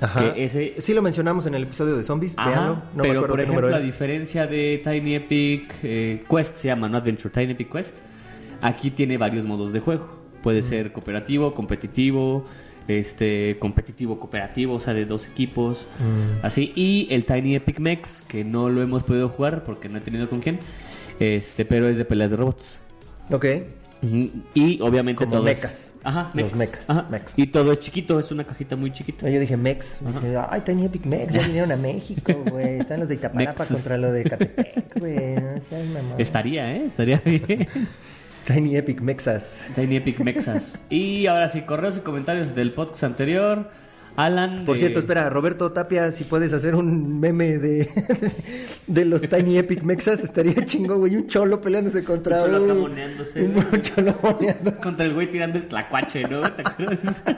Ajá. 0.00 0.32
Que 0.34 0.44
ese- 0.44 0.74
Sí 0.78 0.94
lo 0.94 1.02
mencionamos 1.02 1.46
en 1.46 1.54
el 1.54 1.64
episodio 1.64 1.96
de 1.96 2.04
zombies, 2.04 2.34
Ajá, 2.36 2.48
véanlo. 2.50 2.82
No 2.94 3.02
pero 3.02 3.26
por 3.26 3.40
ejemplo, 3.40 3.68
era. 3.68 3.78
diferencia 3.80 4.46
de 4.46 4.80
Tiny 4.82 5.14
Epic 5.16 5.74
eh, 5.82 6.22
Quest 6.28 6.56
se 6.56 6.68
llama, 6.68 6.88
no 6.88 6.96
Adventure, 6.98 7.30
Tiny 7.32 7.52
Epic 7.52 7.70
Quest. 7.70 7.94
Aquí 8.62 8.90
tiene 8.90 9.18
varios 9.18 9.44
modos 9.44 9.72
de 9.72 9.80
juego. 9.80 10.08
Puede 10.42 10.62
ser 10.62 10.92
cooperativo, 10.92 11.52
competitivo, 11.54 12.46
este, 12.88 13.56
competitivo, 13.58 14.18
cooperativo, 14.18 14.74
o 14.74 14.80
sea, 14.80 14.94
de 14.94 15.04
dos 15.04 15.26
equipos, 15.28 15.86
Mm. 15.98 16.44
así. 16.44 16.72
Y 16.74 17.06
el 17.10 17.24
Tiny 17.26 17.54
Epic 17.56 17.78
Mex, 17.78 18.22
que 18.22 18.42
no 18.42 18.68
lo 18.70 18.82
hemos 18.82 19.02
podido 19.02 19.28
jugar 19.28 19.64
porque 19.64 19.88
no 19.88 19.98
he 19.98 20.00
tenido 20.00 20.28
con 20.30 20.40
quién, 20.40 20.58
este, 21.20 21.64
pero 21.66 21.88
es 21.88 21.96
de 21.98 22.04
peleas 22.06 22.30
de 22.30 22.36
robots. 22.38 22.78
Ok. 23.30 23.44
Y 24.54 24.80
obviamente 24.80 25.24
Como 25.24 25.36
todo 25.38 25.48
es- 25.48 25.58
mechas. 25.62 25.89
Ajá, 26.02 26.30
Los 26.34 26.54
mechas. 26.54 26.86
Y 27.36 27.46
todo 27.48 27.72
es 27.72 27.78
chiquito, 27.80 28.18
es 28.18 28.30
una 28.30 28.44
cajita 28.44 28.74
muy 28.76 28.92
chiquita. 28.92 29.28
Yo 29.28 29.38
dije 29.40 29.56
Mex. 29.56 29.98
Dije, 30.00 30.36
ay, 30.48 30.62
Tiny 30.62 30.86
Epic 30.86 31.04
Mex. 31.04 31.32
Ya 31.32 31.42
vinieron 31.46 31.72
a 31.72 31.76
México, 31.76 32.32
güey. 32.50 32.80
Están 32.80 33.00
los 33.00 33.08
de 33.08 33.16
Itapalapa 33.16 33.58
Mexes. 33.60 33.76
contra 33.76 33.96
lo 33.98 34.10
de 34.12 34.24
Catepec, 34.24 34.98
güey. 34.98 35.34
No 35.36 35.60
seas 35.60 35.86
mamón. 35.88 36.20
Estaría, 36.20 36.74
¿eh? 36.74 36.84
Estaría 36.86 37.20
bien. 37.24 37.68
Tiny 38.46 38.76
Epic 38.76 39.00
Mexas. 39.02 39.62
Tiny 39.74 39.96
Epic 39.96 40.18
Mexas. 40.20 40.78
y 40.88 41.26
ahora 41.26 41.48
sí, 41.50 41.60
correos 41.62 41.96
y 41.98 42.00
comentarios 42.00 42.54
del 42.54 42.72
podcast 42.72 43.04
anterior. 43.04 43.70
Alan. 44.24 44.64
Por 44.64 44.74
de- 44.74 44.80
cierto, 44.80 44.98
espera, 45.00 45.28
Roberto 45.30 45.72
Tapia, 45.72 46.10
si 46.12 46.24
puedes 46.24 46.52
hacer 46.52 46.74
un 46.74 47.18
meme 47.20 47.58
de, 47.58 47.88
de 48.86 49.04
los 49.04 49.22
Tiny 49.22 49.58
Epic 49.58 49.82
Mexas, 49.82 50.22
estaría 50.24 50.64
chingo, 50.66 50.98
güey. 50.98 51.16
Un 51.16 51.26
cholo 51.28 51.60
peleándose 51.60 52.04
contra 52.04 52.42
Un 52.44 52.50
cholo 52.52 52.56
acá 52.56 52.64
un- 52.64 53.82
cholo 53.82 54.14
moneándose. 54.22 54.80
Contra 54.82 55.04
el 55.06 55.14
güey 55.14 55.30
tirando 55.30 55.58
el 55.58 55.66
tlacuache, 55.68 56.22
¿no? 56.24 56.40
¿Te 56.42 56.62
acuerdas? 56.62 57.22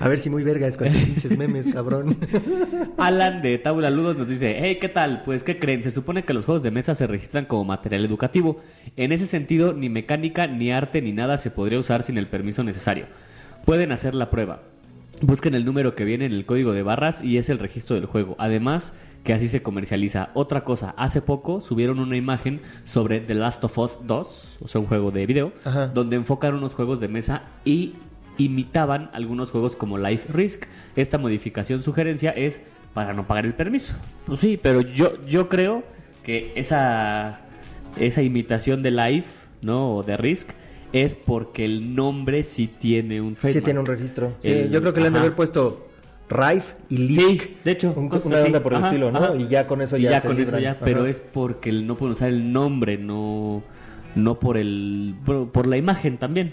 A 0.00 0.08
ver 0.08 0.18
si 0.18 0.30
muy 0.30 0.42
verga 0.44 0.66
es 0.66 0.76
con 0.78 0.88
pinches 0.88 1.36
memes, 1.36 1.68
cabrón. 1.68 2.16
Alan 2.96 3.42
de 3.42 3.58
Tabula 3.58 3.90
Ludos 3.90 4.16
nos 4.16 4.26
dice, 4.28 4.56
hey, 4.58 4.78
¿qué 4.80 4.88
tal? 4.88 5.22
Pues, 5.24 5.44
¿qué 5.44 5.58
creen? 5.58 5.82
Se 5.82 5.90
supone 5.90 6.24
que 6.24 6.32
los 6.32 6.46
juegos 6.46 6.62
de 6.62 6.70
mesa 6.70 6.94
se 6.94 7.06
registran 7.06 7.44
como 7.44 7.64
material 7.64 8.04
educativo. 8.04 8.60
En 8.96 9.12
ese 9.12 9.26
sentido, 9.26 9.74
ni 9.74 9.90
mecánica, 9.90 10.46
ni 10.46 10.72
arte, 10.72 11.02
ni 11.02 11.12
nada 11.12 11.36
se 11.36 11.50
podría 11.50 11.78
usar 11.78 12.02
sin 12.02 12.16
el 12.16 12.28
permiso 12.28 12.64
necesario. 12.64 13.06
Pueden 13.64 13.92
hacer 13.92 14.14
la 14.14 14.30
prueba. 14.30 14.62
Busquen 15.20 15.54
el 15.54 15.64
número 15.64 15.94
que 15.94 16.04
viene 16.04 16.26
en 16.26 16.32
el 16.32 16.46
código 16.46 16.72
de 16.72 16.82
barras 16.82 17.22
y 17.22 17.38
es 17.38 17.48
el 17.48 17.58
registro 17.58 17.94
del 17.94 18.06
juego. 18.06 18.34
Además, 18.38 18.92
que 19.24 19.32
así 19.32 19.48
se 19.48 19.62
comercializa. 19.62 20.30
Otra 20.34 20.64
cosa, 20.64 20.94
hace 20.96 21.22
poco 21.22 21.60
subieron 21.60 22.00
una 22.00 22.16
imagen 22.16 22.60
sobre 22.84 23.20
The 23.20 23.34
Last 23.34 23.62
of 23.64 23.78
Us 23.78 23.98
2, 24.04 24.58
o 24.60 24.68
sea, 24.68 24.80
un 24.80 24.86
juego 24.86 25.10
de 25.10 25.26
video, 25.26 25.52
Ajá. 25.64 25.86
donde 25.88 26.16
enfocan 26.16 26.54
unos 26.54 26.74
juegos 26.74 27.00
de 27.00 27.08
mesa 27.08 27.42
y 27.64 27.94
imitaban 28.38 29.10
algunos 29.12 29.50
juegos 29.50 29.76
como 29.76 29.98
Life 29.98 30.32
Risk. 30.32 30.64
Esta 30.96 31.18
modificación 31.18 31.82
sugerencia 31.82 32.30
es 32.30 32.60
para 32.94 33.12
no 33.12 33.26
pagar 33.26 33.46
el 33.46 33.54
permiso. 33.54 33.94
Pues 34.26 34.40
sí, 34.40 34.58
pero 34.60 34.80
yo, 34.80 35.24
yo 35.26 35.48
creo 35.48 35.84
que 36.24 36.52
esa, 36.56 37.40
esa 37.96 38.22
imitación 38.22 38.82
de 38.82 38.90
Life, 38.90 39.28
¿no? 39.60 39.96
O 39.96 40.02
de 40.02 40.16
Risk, 40.16 40.50
es 40.92 41.14
porque 41.14 41.64
el 41.64 41.94
nombre 41.94 42.44
sí 42.44 42.66
tiene 42.68 43.20
un 43.20 43.34
Sí 43.34 43.40
trademark. 43.40 43.64
tiene 43.64 43.80
un 43.80 43.86
registro. 43.86 44.32
Sí, 44.40 44.48
El- 44.50 44.70
yo 44.70 44.80
creo 44.80 44.92
que 44.94 45.00
le 45.00 45.06
han 45.08 45.12
de 45.14 45.18
haber 45.20 45.32
puesto 45.32 45.88
Rife 46.28 46.74
y 46.88 46.96
Lisk. 46.98 47.20
Sí, 47.42 47.56
de 47.64 47.70
hecho, 47.72 47.92
Un- 47.96 48.10
una 48.24 48.40
onda 48.40 48.62
por 48.62 48.72
el 48.72 48.78
Ajá, 48.78 48.88
estilo, 48.88 49.10
¿no? 49.10 49.18
ajá. 49.18 49.36
Y 49.36 49.48
ya 49.48 49.66
con 49.66 49.82
eso 49.82 49.96
Y 49.98 50.02
ya 50.02 50.12
ya 50.12 50.20
se 50.22 50.28
con 50.28 50.40
eso 50.40 50.58
ya, 50.58 50.72
Ajá. 50.72 50.80
pero 50.84 51.06
es 51.06 51.20
porque 51.20 51.70
el- 51.70 51.86
no 51.86 51.96
pueden 51.96 52.12
usar 52.14 52.28
el 52.28 52.52
nombre, 52.52 52.96
no 52.98 53.62
no 54.14 54.38
por 54.38 54.58
el 54.58 55.14
por, 55.24 55.50
por 55.50 55.66
la 55.66 55.78
imagen 55.78 56.18
también. 56.18 56.52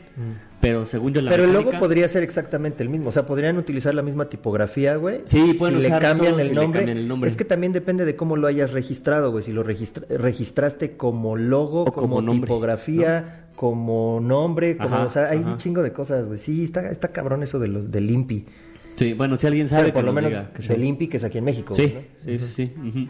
Pero 0.62 0.86
según 0.86 1.13
yo 1.13 1.22
la 1.22 1.29
Mm. 1.29 1.34
Pero 1.34 1.43
el 1.46 1.53
logo 1.53 1.72
podría 1.79 2.08
ser 2.10 2.24
exactamente 2.24 2.84
el 2.84 2.89
mismo. 2.89 3.10
O 3.10 3.12
sea, 3.13 3.25
podrían 3.25 3.58
utilizar 3.58 3.93
la 3.96 4.01
misma 4.01 4.25
tipografía, 4.29 4.96
güey. 4.98 5.22
Sí, 5.25 5.55
pueden 5.58 5.77
si 5.77 5.84
le 5.84 5.89
cambian 5.89 6.17
todo 6.17 6.39
el 6.39 6.48
si 6.48 6.53
le 6.53 6.62
cambian 6.62 6.89
el 6.89 7.08
nombre. 7.08 7.29
Es 7.29 7.36
que 7.38 7.46
también 7.46 7.72
depende 7.74 8.03
de 8.05 8.15
cómo 8.17 8.36
lo 8.38 8.48
hayas 8.48 8.72
registrado, 8.72 9.31
güey. 9.31 9.43
Si 9.43 9.51
lo 9.53 9.63
registra- 9.63 10.05
registraste 10.10 10.98
como 10.98 11.36
logo, 11.38 11.84
O 11.84 11.91
como, 11.93 12.22
tipografía, 12.31 13.46
como 13.60 14.22
nombre, 14.22 14.78
como, 14.78 14.88
Ajá, 14.96 15.06
o 15.06 15.10
sea, 15.10 15.30
hay 15.32 15.39
ajá. 15.39 15.51
un 15.51 15.58
chingo 15.58 15.84
de 15.84 15.92
cosas, 15.92 16.25
güey. 16.25 16.39
Sí, 16.39 16.63
está, 16.63 16.89
está 16.89 17.10
cabrón 17.10 17.44
eso 17.44 17.60
de 17.60 17.68
los 17.68 17.92
del 17.92 18.10
IMPI. 18.10 18.46
Sí, 18.96 19.12
bueno, 19.12 19.36
si 19.36 19.48
alguien 19.48 19.68
sabe 19.68 19.92
Pero 19.92 19.96
por 19.96 20.01
que 20.01 20.06
lo 20.06 20.13
nos 20.13 20.16
menos 20.24 20.32
diga, 20.32 20.54
que 20.54 20.63
del. 20.66 20.84
IMPI 20.86 21.08
que 21.10 21.18
es 21.18 21.24
aquí 21.25 21.39
en 21.39 21.44
México. 21.44 21.74
Sí, 21.74 21.94
¿no? 21.94 22.01
sí, 22.24 22.39
sí, 22.39 22.74
ujú. 22.78 23.08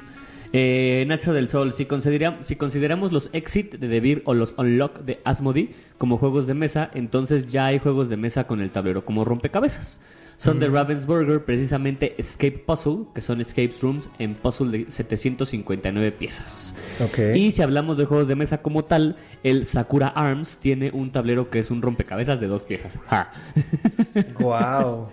Eh, 0.52 1.06
Nacho 1.08 1.34
del 1.34 1.50
Sol, 1.50 1.72
si, 1.72 1.86
considera- 1.86 2.40
si 2.42 2.56
consideramos 2.56 3.12
los 3.12 3.30
Exit 3.34 3.76
de 3.76 3.88
Devir 3.88 4.24
o 4.26 4.34
los 4.34 4.56
Unlock 4.58 5.02
de 5.02 5.20
Asmodee 5.24 5.70
como 6.00 6.18
juegos 6.18 6.48
de 6.48 6.56
mesa, 6.56 6.90
entonces 6.96 7.46
ya 7.46 7.68
hay 7.68 7.78
juegos 7.78 8.10
de 8.10 8.18
mesa 8.18 8.48
con 8.48 8.60
el 8.60 8.72
tablero 8.72 9.06
como 9.06 9.24
rompecabezas. 9.26 10.02
Son 10.40 10.58
de 10.58 10.70
Ravensburger 10.70 11.44
precisamente 11.44 12.16
Escape 12.18 12.64
Puzzle, 12.66 13.08
que 13.14 13.20
son 13.20 13.42
escape 13.42 13.74
rooms 13.82 14.10
en 14.20 14.36
puzzle 14.36 14.86
de 14.86 14.90
759 14.90 16.14
piezas. 16.14 16.74
Ok. 17.04 17.36
Y 17.36 17.52
si 17.52 17.62
hablamos 17.62 17.98
de 17.98 18.06
juegos 18.06 18.30
de 18.30 18.38
mesa 18.38 18.62
como 18.62 18.86
tal, 18.86 19.18
el 19.44 19.66
Sakura 19.66 20.08
Arms 20.08 20.58
tiene 20.58 20.92
un 20.94 21.12
tablero 21.12 21.50
que 21.50 21.60
es 21.60 21.70
un 21.70 21.82
rompecabezas 21.82 22.40
de 22.40 22.48
dos 22.48 22.64
piezas. 22.64 22.98
Ja. 23.08 23.34
Guau. 24.40 25.10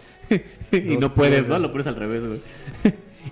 y 0.71 0.79
Dos 0.79 1.01
no 1.01 1.13
puedes, 1.13 1.41
piezas. 1.41 1.49
¿no? 1.49 1.59
Lo 1.59 1.73
pones 1.73 1.89
al 1.89 1.97
revés, 1.97 2.25
güey. 2.25 2.41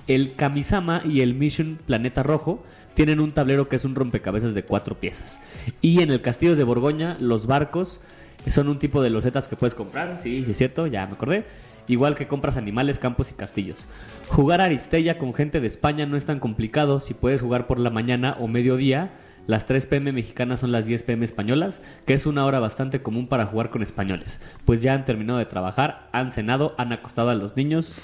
El 0.08 0.34
Kamisama 0.34 1.00
y 1.04 1.20
el 1.20 1.34
Mission 1.34 1.78
Planeta 1.86 2.24
Rojo 2.24 2.64
tienen 2.94 3.20
un 3.20 3.30
tablero 3.30 3.68
que 3.68 3.76
es 3.76 3.84
un 3.84 3.94
rompecabezas 3.94 4.52
de 4.52 4.64
cuatro 4.64 4.98
piezas. 4.98 5.40
Y 5.80 6.02
en 6.02 6.10
el 6.10 6.22
Castillo 6.22 6.56
de 6.56 6.64
Borgoña, 6.64 7.16
los 7.20 7.46
barcos 7.46 8.00
son 8.48 8.68
un 8.68 8.80
tipo 8.80 9.00
de 9.00 9.10
losetas 9.10 9.46
que 9.46 9.54
puedes 9.54 9.76
comprar. 9.76 10.18
Sí, 10.24 10.44
sí 10.44 10.50
es 10.50 10.58
cierto, 10.58 10.88
ya 10.88 11.06
me 11.06 11.12
acordé. 11.12 11.44
Igual 11.86 12.14
que 12.14 12.26
compras 12.26 12.56
animales, 12.56 12.98
campos 12.98 13.30
y 13.30 13.34
castillos. 13.34 13.84
Jugar 14.28 14.60
Aristella 14.60 15.18
con 15.18 15.34
gente 15.34 15.60
de 15.60 15.66
España 15.66 16.06
no 16.06 16.16
es 16.16 16.24
tan 16.24 16.40
complicado 16.40 17.00
si 17.00 17.14
puedes 17.14 17.40
jugar 17.40 17.66
por 17.66 17.78
la 17.78 17.90
mañana 17.90 18.36
o 18.40 18.48
mediodía. 18.48 19.12
Las 19.46 19.66
3 19.66 19.86
pm 19.86 20.12
mexicanas 20.12 20.60
son 20.60 20.72
las 20.72 20.86
10 20.86 21.02
pm 21.02 21.24
españolas, 21.24 21.82
que 22.06 22.14
es 22.14 22.24
una 22.24 22.46
hora 22.46 22.60
bastante 22.60 23.02
común 23.02 23.28
para 23.28 23.44
jugar 23.44 23.68
con 23.68 23.82
españoles, 23.82 24.40
pues 24.64 24.80
ya 24.80 24.94
han 24.94 25.04
terminado 25.04 25.38
de 25.38 25.44
trabajar, 25.44 26.08
han 26.12 26.30
cenado, 26.30 26.74
han 26.78 26.92
acostado 26.92 27.28
a 27.28 27.34
los 27.34 27.54
niños, 27.54 27.94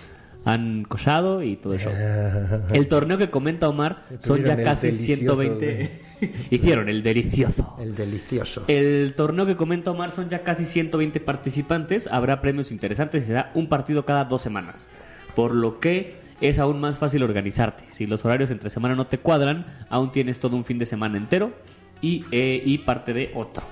han 0.45 0.85
cochado 0.85 1.43
y 1.43 1.57
todo 1.57 1.73
eso. 1.73 1.91
El 2.75 2.89
torneo 2.89 3.17
que 3.17 3.31
comenta 3.31 3.71
Omar 3.71 4.03
son 4.19 4.45
ya 4.45 4.63
casi 4.63 4.89
delicioso, 4.89 5.41
120. 5.41 6.10
Hicieron 6.51 6.89
el 6.89 7.03
delicioso. 7.03 7.77
El 7.81 7.95
delicioso. 7.95 8.65
El 8.69 9.15
torneo 9.17 9.47
que 9.47 9.57
comenta 9.57 9.91
Omar 9.91 10.13
son 10.13 10.29
ya 10.29 10.41
casi 10.41 10.65
120 10.65 11.21
participantes. 11.21 12.07
Habrá 12.07 12.41
premios 12.41 12.73
interesantes 12.73 13.25
y 13.25 13.27
será 13.29 13.51
un 13.55 13.69
partido 13.69 14.05
cada 14.05 14.25
dos 14.25 14.43
semanas. 14.43 14.89
Por 15.35 15.55
lo 15.55 15.81
que 15.81 16.17
es 16.41 16.59
aún 16.59 16.81
más 16.81 16.99
fácil 16.99 17.23
organizarte. 17.23 17.85
Si 17.91 18.07
los 18.07 18.25
horarios 18.25 18.51
entre 18.51 18.71
semana 18.71 18.95
no 18.95 19.07
te 19.07 19.19
cuadran, 19.19 19.67
aún 19.89 20.13
tienes 20.13 20.41
todo 20.41 20.57
un 20.57 20.65
fin 20.65 20.79
de 20.79 20.87
semana 20.87 21.17
entero 21.17 21.53
y, 22.01 22.25
eh, 22.33 22.63
y 22.65 22.79
parte 22.79 23.13
de 23.13 23.31
otro. 23.35 23.63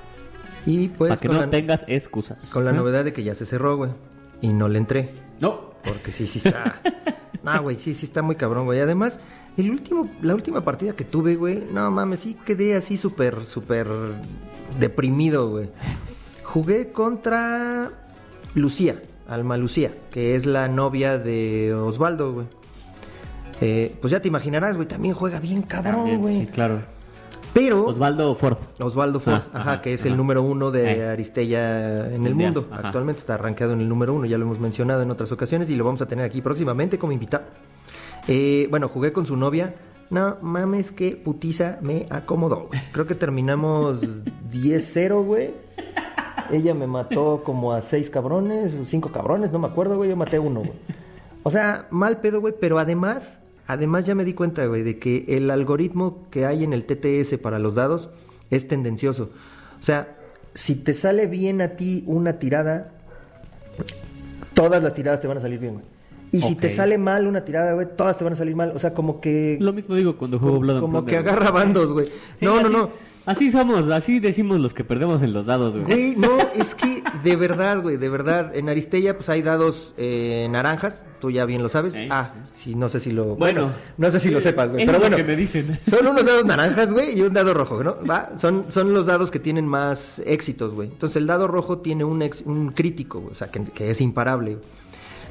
Y 0.67 0.88
pues 0.88 1.11
para 1.11 1.21
que 1.21 1.28
no 1.28 1.40
la, 1.40 1.50
tengas 1.50 1.85
excusas. 1.88 2.50
con 2.50 2.64
la 2.64 2.73
¿Eh? 2.73 2.75
novedad 2.75 3.05
de 3.05 3.12
que 3.12 3.23
ya 3.23 3.35
se 3.35 3.47
cerró, 3.47 3.76
güey. 3.76 3.90
Y 4.43 4.52
no 4.52 4.69
le 4.69 4.78
entré. 4.78 5.14
No. 5.40 5.73
Porque 5.83 6.12
sí, 6.12 6.26
sí 6.26 6.40
está. 6.45 6.81
no, 7.43 7.62
güey, 7.62 7.78
sí, 7.78 7.95
sí 7.95 8.05
está 8.05 8.23
muy 8.23 8.37
cabrón, 8.37 8.67
güey. 8.67 8.81
Además, 8.81 9.19
el 9.58 9.70
último, 9.70 10.08
la 10.22 10.34
última 10.34 10.62
partida 10.62 10.92
que 10.94 11.04
tuve, 11.04 11.34
güey, 11.36 11.64
no 11.72 11.90
mames, 11.90 12.20
sí 12.20 12.36
quedé 12.46 12.74
así 12.76 12.96
súper, 12.96 13.44
súper 13.46 13.86
deprimido, 14.78 15.50
güey. 15.50 15.68
Jugué 16.44 16.92
contra 16.92 17.90
Lucía, 18.54 19.02
Alma 19.28 19.56
Lucía, 19.56 19.92
que 20.10 20.34
es 20.34 20.46
la 20.46 20.68
novia 20.68 21.18
de 21.18 21.74
Osvaldo, 21.74 22.32
güey. 22.32 22.46
Eh, 23.60 23.96
pues 24.00 24.10
ya 24.12 24.20
te 24.20 24.28
imaginarás, 24.28 24.76
güey, 24.76 24.86
también 24.86 25.14
juega 25.14 25.40
bien 25.40 25.62
cabrón, 25.62 26.18
güey. 26.18 26.40
sí, 26.40 26.46
claro. 26.46 26.80
Pero 27.54 27.86
Osvaldo 27.86 28.34
Ford. 28.36 28.58
Osvaldo 28.78 29.20
Ford, 29.20 29.34
Ah, 29.34 29.46
ajá, 29.52 29.72
ajá, 29.72 29.82
que 29.82 29.94
es 29.94 30.00
ajá. 30.02 30.10
el 30.10 30.16
número 30.16 30.42
uno 30.42 30.70
de 30.70 30.98
Eh. 30.98 31.08
Aristella 31.08 32.14
en 32.14 32.24
el 32.26 32.34
mundo. 32.34 32.68
ajá. 32.70 32.86
Actualmente 32.88 33.20
está 33.20 33.34
arranqueado 33.34 33.72
en 33.72 33.80
el 33.80 33.88
número 33.88 34.14
uno, 34.14 34.26
ya 34.26 34.38
lo 34.38 34.44
hemos 34.44 34.60
mencionado 34.60 35.02
en 35.02 35.10
otras 35.10 35.32
ocasiones 35.32 35.68
y 35.70 35.74
lo 35.74 35.84
vamos 35.84 36.00
a 36.02 36.06
tener 36.06 36.24
aquí 36.24 36.40
próximamente 36.40 36.98
como 36.98 37.12
invitado. 37.12 37.44
Eh, 38.28 38.66
bueno, 38.70 38.88
jugué 38.88 39.12
con 39.12 39.26
su 39.26 39.37
novia. 39.37 39.75
No 40.11 40.37
mames, 40.40 40.92
que 40.92 41.16
putiza 41.16 41.78
me 41.82 42.06
acomodó, 42.08 42.68
güey. 42.68 42.80
Creo 42.92 43.06
que 43.06 43.14
terminamos 43.14 44.00
10-0, 44.52 45.25
güey. 45.25 45.50
Ella 46.50 46.73
me 46.75 46.87
mató 46.87 47.42
como 47.44 47.73
a 47.75 47.82
seis 47.82 48.08
cabrones, 48.08 48.73
cinco 48.87 49.11
cabrones, 49.11 49.52
no 49.52 49.58
me 49.58 49.66
acuerdo, 49.66 49.97
güey. 49.97 50.08
Yo 50.11 50.16
maté 50.16 50.37
a 50.37 50.40
uno, 50.40 50.61
güey. 50.61 50.73
O 51.42 51.50
sea, 51.50 51.87
mal 51.90 52.20
pedo, 52.20 52.40
güey, 52.40 52.54
pero 52.58 52.78
además, 52.78 53.38
además 53.66 54.06
ya 54.06 54.14
me 54.14 54.25
di 54.25 54.32
cuenta, 54.35 54.64
güey, 54.66 54.82
de 54.82 54.99
que 54.99 55.25
el 55.28 55.50
algoritmo 55.50 56.26
que 56.30 56.47
hay 56.47 56.64
en 56.64 56.73
el 56.73 56.85
TTS 56.85 57.38
para 57.38 57.58
los 57.58 57.75
dados 57.75 58.08
es 58.50 58.66
tendencioso. 58.66 59.30
O 59.78 59.82
sea, 59.82 60.16
si 60.54 60.75
te 60.75 60.94
sale 60.94 61.26
bien 61.26 61.61
a 61.61 61.76
ti 61.76 62.02
una 62.06 62.38
tirada, 62.38 62.92
todas 64.54 64.82
las 64.82 64.94
tiradas 64.94 65.20
te 65.20 65.28
van 65.28 65.37
a 65.37 65.40
salir 65.40 65.58
bien, 65.58 65.75
güey. 65.75 65.85
Y 66.32 66.42
si 66.42 66.54
te 66.56 66.70
sale 66.70 66.99
mal 66.99 67.26
una 67.26 67.44
tirada, 67.44 67.73
güey, 67.75 67.87
todas 67.97 68.16
te 68.18 68.25
van 68.25 68.32
a 68.35 68.37
salir 68.37 68.54
mal. 68.56 68.73
O 68.75 68.78
sea, 68.78 68.92
como 68.94 69.20
que... 69.20 69.56
Lo 69.61 69.73
mismo 69.73 69.94
digo 69.94 70.16
cuando 70.16 70.38
juego 70.38 70.54
como, 70.56 70.61
Blood 70.62 70.75
and 70.76 70.80
como 70.82 70.92
Plunder, 71.04 71.23
que 71.25 71.28
agarra 71.30 71.50
bandos, 71.50 71.92
güey. 71.92 72.06
Sí, 72.38 72.44
no, 72.44 72.56
no, 72.56 72.61
así- 72.61 72.73
no. 72.73 73.08
Así 73.28 73.50
somos, 73.50 73.90
así 73.90 74.20
decimos 74.20 74.58
los 74.58 74.73
que 74.73 74.85
perdemos 74.85 75.20
en 75.23 75.35
los 75.35 75.44
dados, 75.44 75.75
güey. 75.76 75.85
Güey, 75.85 76.16
no, 76.16 76.38
es 76.54 76.75
que 76.75 77.02
de 77.23 77.37
verdad, 77.37 77.82
güey, 77.82 77.99
de 77.99 78.08
verdad. 78.08 78.56
En 78.56 78.70
Aristella, 78.70 79.16
pues 79.18 79.28
hay 79.28 79.42
dados 79.42 79.92
eh, 79.99 80.49
naranjas, 80.50 81.04
tú 81.20 81.30
ya 81.30 81.45
bien 81.45 81.62
lo 81.62 81.69
sabes. 81.69 81.95
¿Eh? 81.95 82.08
Ah, 82.10 82.32
sí, 82.50 82.75
no 82.75 82.88
sé 82.88 83.00
si 83.00 83.10
lo. 83.12 83.36
Bueno, 83.36 83.64
Bueno, 83.64 83.73
no 83.99 84.10
sé 84.10 84.19
si 84.19 84.30
lo 84.30 84.41
sepas, 84.41 84.71
güey. 84.71 84.86
Pero 84.86 84.99
bueno, 84.99 85.14
que 85.19 85.25
me 85.25 85.36
dicen. 85.36 85.78
son 85.86 86.06
unos 86.06 86.25
dados 86.25 86.47
naranjas, 86.47 86.91
güey, 86.91 87.19
y 87.19 87.21
un 87.21 87.34
dado 87.34 87.52
rojo, 87.52 87.84
¿no? 87.84 87.97
Va, 88.08 88.30
son, 88.38 88.64
son 88.69 88.95
los 88.95 89.04
dados 89.04 89.30
que 89.30 89.38
tienen 89.41 89.67
más 89.67 90.23
éxitos, 90.25 90.73
güey. 90.73 90.88
Entonces 90.88 91.17
el 91.17 91.26
dado 91.26 91.49
rojo 91.49 91.80
tiene 91.80 92.04
un, 92.04 92.23
ex- 92.23 92.45
un 92.47 92.71
crítico, 92.71 93.21
güey, 93.21 93.32
o 93.32 93.36
sea, 93.36 93.49
que, 93.49 93.62
que 93.62 93.91
es 93.91 94.00
imparable. 94.00 94.54
güey. 94.54 94.64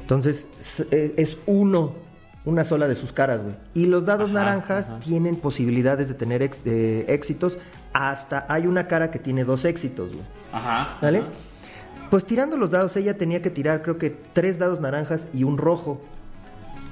Entonces 0.08 0.48
es, 0.58 0.86
eh, 0.90 1.12
es 1.18 1.36
uno, 1.44 1.92
una 2.46 2.64
sola 2.64 2.88
de 2.88 2.94
sus 2.94 3.12
caras, 3.12 3.42
güey. 3.42 3.54
Y 3.74 3.84
los 3.84 4.06
dados 4.06 4.30
Ajá, 4.30 4.38
naranjas 4.38 4.86
ajá. 4.88 5.00
tienen 5.00 5.36
posibilidades 5.36 6.08
de 6.08 6.14
tener 6.14 6.40
ex- 6.40 6.60
éxitos. 6.64 7.58
Hasta 7.92 8.46
hay 8.48 8.66
una 8.66 8.86
cara 8.86 9.10
que 9.10 9.18
tiene 9.18 9.44
dos 9.44 9.66
éxitos, 9.66 10.12
güey. 10.14 10.24
Ajá. 10.52 10.96
¿Vale? 11.02 11.18
ajá. 11.18 11.28
Pues 12.08 12.24
tirando 12.24 12.56
los 12.56 12.70
dados, 12.70 12.96
ella 12.96 13.18
tenía 13.18 13.42
que 13.42 13.50
tirar, 13.50 13.82
creo 13.82 13.98
que 13.98 14.16
tres 14.32 14.58
dados 14.58 14.80
naranjas 14.80 15.26
y 15.34 15.44
un 15.44 15.58
rojo. 15.58 16.00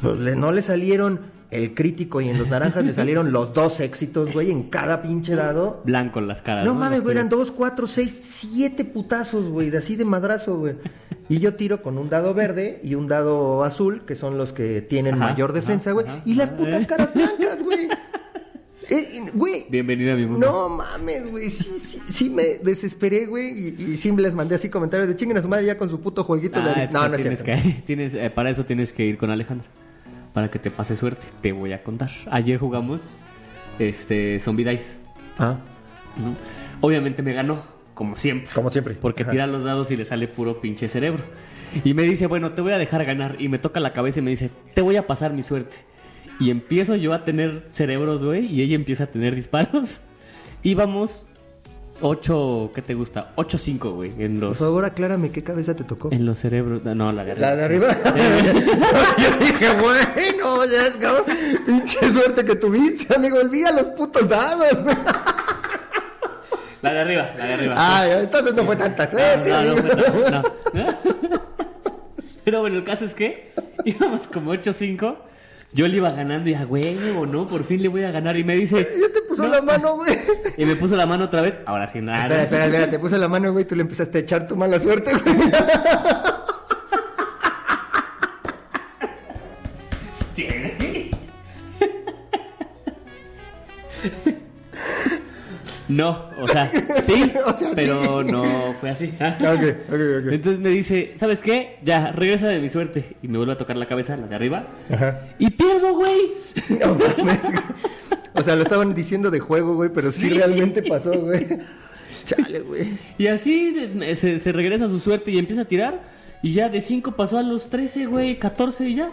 Pues 0.03 0.19
le- 0.21 0.37
no 0.37 0.53
le 0.53 0.61
salieron 0.61 1.21
el 1.57 1.75
crítico 1.75 2.21
y 2.21 2.29
en 2.29 2.39
los 2.39 2.49
naranjas 2.49 2.85
le 2.85 2.93
salieron 2.95 3.33
los 3.33 3.53
dos 3.55 3.81
éxitos, 3.81 4.33
güey, 4.33 4.51
en 4.51 4.65
cada 4.65 5.03
pinche 5.03 5.35
dado. 5.35 5.83
Blanco 5.85 6.19
en 6.19 6.29
las 6.29 6.43
caras. 6.43 6.65
No 6.65 6.75
¿no? 6.75 6.81
mames, 6.81 7.03
güey, 7.03 7.17
eran 7.17 7.29
dos, 7.29 7.51
cuatro, 7.51 7.87
seis, 7.87 8.19
siete 8.23 8.85
putazos, 8.85 9.49
güey, 9.49 9.71
de 9.71 9.79
así 9.79 9.97
de 9.97 10.05
madrazo, 10.05 10.59
güey. 10.59 10.75
Y 11.29 11.39
yo 11.39 11.55
tiro 11.55 11.83
con 11.83 11.99
un 11.99 12.09
dado 12.09 12.35
verde 12.35 12.81
y 12.85 12.95
un 12.95 13.09
dado 13.09 13.65
azul, 13.65 14.03
que 14.07 14.15
son 14.15 14.39
los 14.39 14.53
que 14.53 14.81
tienen 14.83 15.15
Ajá, 15.15 15.33
mayor 15.33 15.53
defensa, 15.53 15.91
güey. 15.93 16.07
Y 16.25 16.35
las 16.35 16.51
putas 16.51 16.87
caras 16.87 17.13
blancas, 17.15 17.63
güey. 17.63 17.89
Eh, 18.89 19.25
Güey, 19.35 19.67
Bienvenida 19.69 20.13
a 20.13 20.17
mi 20.17 20.27
mundo. 20.27 20.47
no 20.47 20.69
mames, 20.69 21.29
güey. 21.29 21.51
Sí, 21.51 21.79
sí, 21.81 22.01
sí 22.07 22.31
me 22.31 22.59
desesperé, 22.63 23.27
güey. 23.27 23.51
Y, 23.77 23.83
y 23.83 23.97
sí 23.97 24.13
les 24.13 24.33
mandé 24.33 24.55
así 24.55 24.69
comentarios 24.69 25.09
de 25.09 25.17
chinguen 25.17 25.37
a 25.39 25.43
su 25.43 25.49
madre 25.49 25.67
ya 25.67 25.77
con 25.77 25.91
su 25.91 26.01
puto 26.01 26.23
jueguito 26.23 26.61
Ah, 26.63 26.69
de 26.75 26.85
es 26.85 26.93
No, 26.93 27.03
que 27.03 27.09
no 27.09 27.15
es 27.17 27.21
tienes 27.23 27.43
cierto. 27.43 27.63
que, 27.65 27.83
tienes, 27.87 28.15
eh, 28.15 28.31
para 28.31 28.51
eso 28.51 28.65
tienes 28.65 28.93
que 28.93 29.05
ir 29.05 29.19
con 29.19 29.31
Alejandra. 29.31 29.67
Para 30.37 30.51
que 30.51 30.59
te 30.59 30.71
pase 30.71 30.97
suerte. 30.97 31.27
Te 31.41 31.53
voy 31.53 31.73
a 31.73 31.83
contar. 31.83 32.11
Ayer 32.31 32.59
jugamos 32.59 33.17
este 33.79 34.39
Zombie 34.39 34.67
Dice. 34.67 34.99
Ah, 35.39 35.57
¿no? 36.19 36.35
Obviamente 36.83 37.23
me 37.23 37.33
ganó, 37.33 37.63
como 37.95 38.17
siempre. 38.17 38.51
como 38.53 38.69
siempre. 38.69 38.93
Porque 39.01 39.23
Ajá. 39.23 39.33
tira 39.33 39.47
los 39.47 39.65
dados 39.65 39.91
y 39.93 39.97
le 39.97 40.05
sale 40.05 40.29
puro 40.29 40.61
pinche 40.61 40.89
cerebro. 40.89 41.25
Y 41.85 41.95
me 41.95 42.03
dice, 42.03 42.27
bueno, 42.27 42.53
te 42.53 42.61
voy 42.61 42.73
a 42.73 42.77
dejar 42.79 43.07
ganar. 43.07 43.37
Y 43.39 43.49
me 43.49 43.59
toca 43.59 43.81
la 43.81 43.95
cabeza 43.95 44.19
y 44.19 44.23
me 44.25 44.29
dice, 44.29 44.51
te 44.75 44.83
voy 44.83 44.97
a 44.97 45.07
pasar 45.07 45.33
mi 45.33 45.43
suerte. 45.43 45.75
Y 46.39 46.51
empiezo 46.51 46.97
yo 46.97 47.15
a 47.15 47.25
tener 47.25 47.69
cerebros, 47.71 48.23
güey, 48.23 48.45
y 48.45 48.61
ella 48.61 48.75
empieza 48.75 49.05
a 49.05 49.07
tener 49.07 49.35
disparos. 49.35 50.03
Y 50.63 50.75
vamos 50.75 51.27
8, 52.01 52.71
¿qué 52.75 52.83
te 52.83 52.95
gusta? 52.95 53.33
8-5, 53.37 53.91
güey, 53.95 54.13
en 54.23 54.39
Por 54.41 54.49
los, 54.51 54.59
favor, 54.59 54.85
aclárame 54.85 55.31
qué 55.31 55.43
cabeza 55.43 55.75
te 55.75 55.85
tocó. 55.85 56.09
en 56.13 56.25
los 56.27 56.39
cerebros. 56.39 56.85
No, 56.85 57.13
la 57.13 57.25
de 57.25 57.33
arriba. 57.33 57.49
La 57.49 57.57
de 57.57 57.65
arriba. 57.65 57.97
Yo 59.19 59.37
dije, 59.39 59.69
bueno, 59.81 60.65
ya 60.67 60.87
es 60.89 60.97
cabrón. 60.97 61.25
Pinche 61.67 62.11
suerte 62.13 62.45
que 62.45 62.57
tuviste, 62.57 63.15
amigo. 63.15 63.39
Olvida 63.39 63.73
los 63.73 63.87
putos 63.97 64.29
dados. 64.29 64.83
güey. 64.83 64.97
La 66.83 66.93
de 66.93 67.01
arriba, 67.01 67.31
la 67.37 67.45
de 67.47 67.55
arriba. 67.55 67.75
Ay, 67.77 68.11
entonces 68.23 68.55
no 68.55 68.63
fue 68.65 68.77
tanta 68.77 69.09
suerte. 69.09 69.51
no, 69.51 69.63
no, 69.63 69.71
amigo. 69.73 69.97
no, 70.31 70.43
no. 70.83 70.99
Pero 72.45 72.61
bueno, 72.61 72.77
el 72.77 72.85
caso 72.85 73.05
es 73.07 73.15
que 73.15 73.51
íbamos 73.85 74.29
como 74.29 74.55
8-5. 74.55 75.17
Yo 75.73 75.89
le 75.89 75.97
iba 75.97 76.11
ganando 76.11 76.49
y 76.49 76.55
a 76.55 76.65
huevo, 76.65 77.27
¿no? 77.27 77.47
Por 77.49 77.65
fin 77.65 77.83
le 77.83 77.89
voy 77.89 78.05
a 78.05 78.13
ganar. 78.13 78.37
Y 78.37 78.45
me 78.45 78.55
dice. 78.55 78.87
Ya 79.37 79.43
te 79.43 79.43
puso 79.43 79.43
"No". 79.43 79.49
la 79.49 79.63
mano, 79.63 79.97
güey. 79.97 80.19
Y 80.57 80.65
me 80.65 80.77
puso 80.77 80.97
la 80.97 81.07
mano 81.07 81.25
otra 81.25 81.43
vez. 81.43 81.59
Ahora 81.67 81.89
sí, 81.89 82.01
nada. 82.01 82.23
Espera, 82.25 82.43
espera, 82.43 82.65
espera, 82.67 82.91
te 82.91 82.99
puso 82.99 83.17
la 83.19 83.29
mano, 83.29 83.53
güey. 83.53 83.65
Tú 83.65 83.75
le 83.77 83.83
empezaste 83.83 84.19
a 84.19 84.21
echar 84.23 84.47
tu 84.47 84.57
mala 84.57 84.79
suerte, 84.81 85.13
güey. 85.13 85.37
No, 95.89 96.31
o 96.41 96.49
sea, 96.49 96.69
sí, 97.03 97.33
O 97.47 97.57
sea, 97.57 97.71
pero 97.75 98.23
sí. 98.23 98.33
no 98.33 98.75
fue 98.81 98.91
así. 98.91 99.13
ok, 99.21 99.63
ok, 99.89 99.93
ok. 99.93 100.33
Entonces 100.33 100.59
me 100.59 100.71
dice, 100.71 101.13
¿sabes 101.17 101.41
qué? 101.41 101.79
Ya, 101.85 102.11
regresa 102.11 102.49
de 102.49 102.59
mi 102.61 102.69
suerte. 102.69 103.17
Y 103.23 103.29
me 103.29 103.39
vuelve 103.39 103.53
a 103.53 103.59
tocar 103.59 103.77
la 103.77 103.87
cabeza, 103.87 104.17
la 104.17 104.27
de 104.27 104.35
arriba. 104.35 104.65
Ajá. 104.93 105.21
Y 105.39 105.51
pierdo, 105.51 105.95
güey. 105.95 106.33
No. 106.81 106.97
O 108.37 108.43
sea, 108.43 108.57
lo 108.57 108.63
estaban 108.63 108.95
diciendo 108.95 109.31
de 109.31 109.41
juego, 109.41 109.75
güey, 109.75 109.91
pero 109.93 110.11
sí, 110.13 110.23
Sí. 110.23 110.31
realmente 110.31 110.83
pasó, 110.83 111.13
güey. 111.19 111.47
Chale, 112.25 112.61
güey. 112.61 112.99
Y 113.19 113.29
así 113.29 113.71
de- 113.73 114.17
se, 114.17 114.39
se 114.39 114.53
regresa 114.53 114.87
a 114.87 114.89
su 114.89 114.99
suerte 114.99 115.31
y 115.31 115.39
empieza 115.39 115.63
a 115.63 115.65
tirar. 115.67 116.01
Y 116.43 116.53
ya 116.53 116.69
de 116.69 116.81
5 116.81 117.13
pasó 117.13 117.39
a 117.39 117.43
los 117.43 117.71
13, 117.71 118.07
güey, 118.07 118.39
14 118.39 118.89
y 118.89 118.95
ya. 118.97 119.11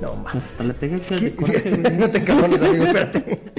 No 0.00 0.14
mames. 0.16 0.44
Hasta 0.44 0.62
le 0.64 0.74
pegué 0.74 1.00
¿Qué? 1.00 1.30
de 1.30 1.90
no 1.98 2.08
te 2.10 2.22
cabrones, 2.22 2.62
amigo, 2.62 2.84
espérate. 2.84 3.40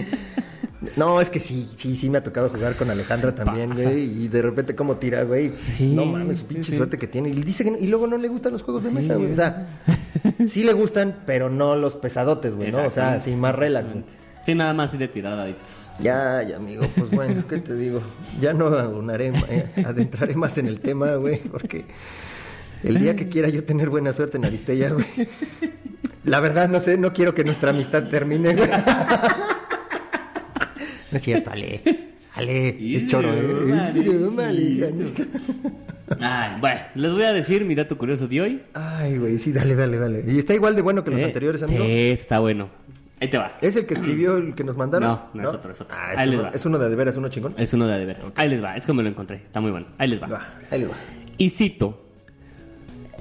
No, 0.95 1.19
es 1.21 1.29
que 1.29 1.39
sí, 1.39 1.69
sí, 1.75 1.95
sí 1.97 2.09
me 2.09 2.17
ha 2.17 2.23
tocado 2.23 2.49
jugar 2.49 2.75
con 2.75 2.89
Alejandra 2.89 3.35
también, 3.35 3.71
güey. 3.73 4.23
Y 4.23 4.27
de 4.27 4.41
repente 4.41 4.75
cómo 4.75 4.95
tira, 4.97 5.23
güey. 5.23 5.51
Sí, 5.77 5.93
no 5.93 6.05
mames, 6.05 6.37
su 6.39 6.45
pinche 6.45 6.71
sí. 6.71 6.77
suerte 6.77 6.97
que 6.97 7.05
tiene. 7.07 7.29
Y 7.29 7.33
dice 7.33 7.63
que 7.63 7.71
no- 7.71 7.77
y 7.77 7.87
luego 7.87 8.07
no 8.07 8.17
le 8.17 8.27
gustan 8.27 8.53
los 8.53 8.63
juegos 8.63 8.83
de 8.83 8.91
mesa, 8.91 9.15
güey. 9.15 9.31
O 9.31 9.35
sea, 9.35 9.67
sí 10.47 10.63
le 10.63 10.73
gustan, 10.73 11.15
pero 11.25 11.49
no 11.49 11.75
los 11.75 11.95
pesadotes, 11.95 12.55
güey, 12.55 12.71
¿no? 12.71 12.85
O 12.85 12.91
sea, 12.91 13.19
sí, 13.19 13.35
más 13.35 13.55
relax, 13.55 13.91
güey. 13.91 14.03
Sí, 14.49 14.55
nada 14.55 14.73
más 14.73 14.93
y 14.93 14.97
de 14.97 15.07
tiradaditos. 15.07 15.63
Ya, 15.99 16.41
ya, 16.43 16.55
amigo, 16.55 16.87
pues 16.95 17.11
bueno, 17.11 17.45
¿qué 17.47 17.57
te 17.59 17.75
digo? 17.75 18.01
Ya 18.41 18.53
no 18.53 18.67
abunaré, 18.67 19.31
eh, 19.49 19.65
adentraré 19.85 20.33
más 20.35 20.57
en 20.57 20.67
el 20.67 20.79
tema, 20.79 21.15
güey, 21.15 21.39
porque 21.39 21.85
el 22.83 22.99
día 22.99 23.15
que 23.15 23.27
quiera 23.29 23.49
yo 23.49 23.63
tener 23.65 23.89
buena 23.89 24.13
suerte 24.13 24.37
en 24.37 24.45
Aristella, 24.45 24.89
güey. 24.91 25.05
La 26.23 26.39
verdad, 26.39 26.67
no 26.69 26.79
sé, 26.79 26.97
no 26.97 27.13
quiero 27.13 27.33
que 27.35 27.43
nuestra 27.43 27.71
amistad 27.71 28.07
termine, 28.07 28.55
güey. 28.55 28.69
No 31.11 31.17
es 31.17 31.21
cierto, 31.23 31.51
Ale. 31.51 31.81
Ale, 32.35 32.95
es 32.95 33.07
choro, 33.07 33.33
¿eh? 33.33 33.41
Es. 34.49 35.27
Ay, 36.19 36.59
bueno, 36.59 36.79
les 36.95 37.11
voy 37.11 37.23
a 37.23 37.33
decir 37.33 37.65
mi 37.65 37.75
dato 37.75 37.97
curioso 37.97 38.27
de 38.27 38.41
hoy. 38.41 38.61
Ay, 38.73 39.17
güey, 39.17 39.37
sí, 39.39 39.51
dale, 39.51 39.75
dale, 39.75 39.97
dale. 39.97 40.23
¿Y 40.27 40.39
está 40.39 40.53
igual 40.53 40.75
de 40.75 40.81
bueno 40.81 41.03
que 41.03 41.11
los 41.11 41.21
Eh, 41.21 41.25
anteriores, 41.25 41.61
amigo? 41.63 41.83
Sí, 41.83 41.91
está 42.11 42.39
bueno. 42.39 42.69
Ahí 43.21 43.29
te 43.29 43.37
va. 43.37 43.51
¿Es 43.61 43.75
el 43.75 43.85
que 43.85 43.95
escribió 43.95 44.37
el 44.37 44.55
que 44.55 44.63
nos 44.63 44.77
mandaron? 44.77 45.09
No, 45.09 45.29
no 45.33 45.43
es 45.49 45.55
otro, 45.55 45.71
es 45.71 45.81
otro. 45.81 45.95
Ah, 45.97 46.11
Ahí 46.15 46.25
es, 46.25 46.27
les 46.31 46.39
uno, 46.39 46.49
va. 46.49 46.55
es 46.55 46.65
uno 46.65 46.79
de 46.79 46.89
de 46.89 46.95
veras, 46.95 47.17
uno 47.17 47.27
chingón. 47.29 47.53
Es 47.57 47.73
uno 47.73 47.87
de 47.87 47.99
de 47.99 48.05
veras. 48.05 48.31
Ahí 48.35 48.49
les 48.49 48.63
va, 48.63 48.75
es 48.77 48.85
como 48.85 49.01
lo 49.01 49.09
encontré. 49.09 49.37
Está 49.37 49.59
muy 49.59 49.71
bueno. 49.71 49.87
Ahí 49.97 50.07
les 50.07 50.21
va. 50.21 50.27
Va, 50.27 50.47
ahí 50.71 50.79
le 50.81 50.87
va. 50.87 50.95
Y 51.37 51.49
cito. 51.49 52.05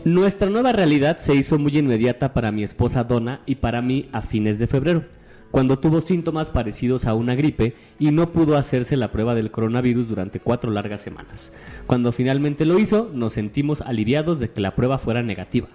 Nuestra 0.04 0.48
nueva 0.48 0.72
realidad 0.72 1.18
se 1.18 1.34
hizo 1.34 1.58
muy 1.58 1.76
inmediata 1.76 2.32
para 2.32 2.52
mi 2.52 2.62
esposa 2.62 3.02
Donna 3.02 3.40
y 3.46 3.56
para 3.56 3.82
mí 3.82 4.08
a 4.12 4.22
fines 4.22 4.60
de 4.60 4.68
febrero, 4.68 5.02
cuando 5.50 5.80
tuvo 5.80 6.00
síntomas 6.00 6.50
parecidos 6.50 7.04
a 7.04 7.14
una 7.14 7.34
gripe 7.34 7.74
y 7.98 8.12
no 8.12 8.30
pudo 8.30 8.56
hacerse 8.56 8.96
la 8.96 9.10
prueba 9.10 9.34
del 9.34 9.50
coronavirus 9.50 10.08
durante 10.08 10.38
cuatro 10.38 10.70
largas 10.70 11.00
semanas. 11.00 11.52
Cuando 11.88 12.12
finalmente 12.12 12.64
lo 12.64 12.78
hizo, 12.78 13.10
nos 13.12 13.32
sentimos 13.32 13.80
aliviados 13.80 14.38
de 14.38 14.50
que 14.50 14.60
la 14.60 14.76
prueba 14.76 14.98
fuera 14.98 15.22
negativa. 15.24 15.66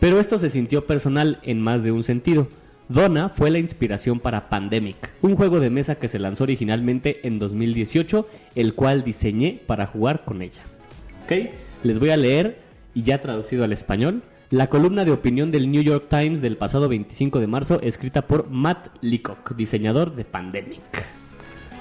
Pero 0.00 0.18
esto 0.18 0.40
se 0.40 0.50
sintió 0.50 0.86
personal 0.86 1.38
en 1.44 1.60
más 1.60 1.84
de 1.84 1.92
un 1.92 2.02
sentido. 2.02 2.48
Donna 2.88 3.30
fue 3.30 3.50
la 3.50 3.58
inspiración 3.58 4.20
para 4.20 4.48
Pandemic, 4.48 5.10
un 5.22 5.36
juego 5.36 5.60
de 5.60 5.70
mesa 5.70 5.94
que 5.94 6.08
se 6.08 6.18
lanzó 6.18 6.44
originalmente 6.44 7.26
en 7.26 7.38
2018, 7.38 8.28
el 8.54 8.74
cual 8.74 9.04
diseñé 9.04 9.60
para 9.66 9.86
jugar 9.86 10.24
con 10.24 10.42
ella. 10.42 10.62
¿Ok? 11.24 11.50
Les 11.84 11.98
voy 11.98 12.10
a 12.10 12.16
leer, 12.16 12.58
y 12.94 13.02
ya 13.02 13.22
traducido 13.22 13.64
al 13.64 13.72
español, 13.72 14.22
la 14.50 14.68
columna 14.68 15.04
de 15.04 15.12
opinión 15.12 15.50
del 15.50 15.70
New 15.70 15.82
York 15.82 16.06
Times 16.10 16.42
del 16.42 16.58
pasado 16.58 16.88
25 16.88 17.40
de 17.40 17.46
marzo, 17.46 17.80
escrita 17.80 18.26
por 18.26 18.50
Matt 18.50 18.88
Leacock, 19.00 19.54
diseñador 19.56 20.14
de 20.14 20.24
Pandemic. 20.24 21.06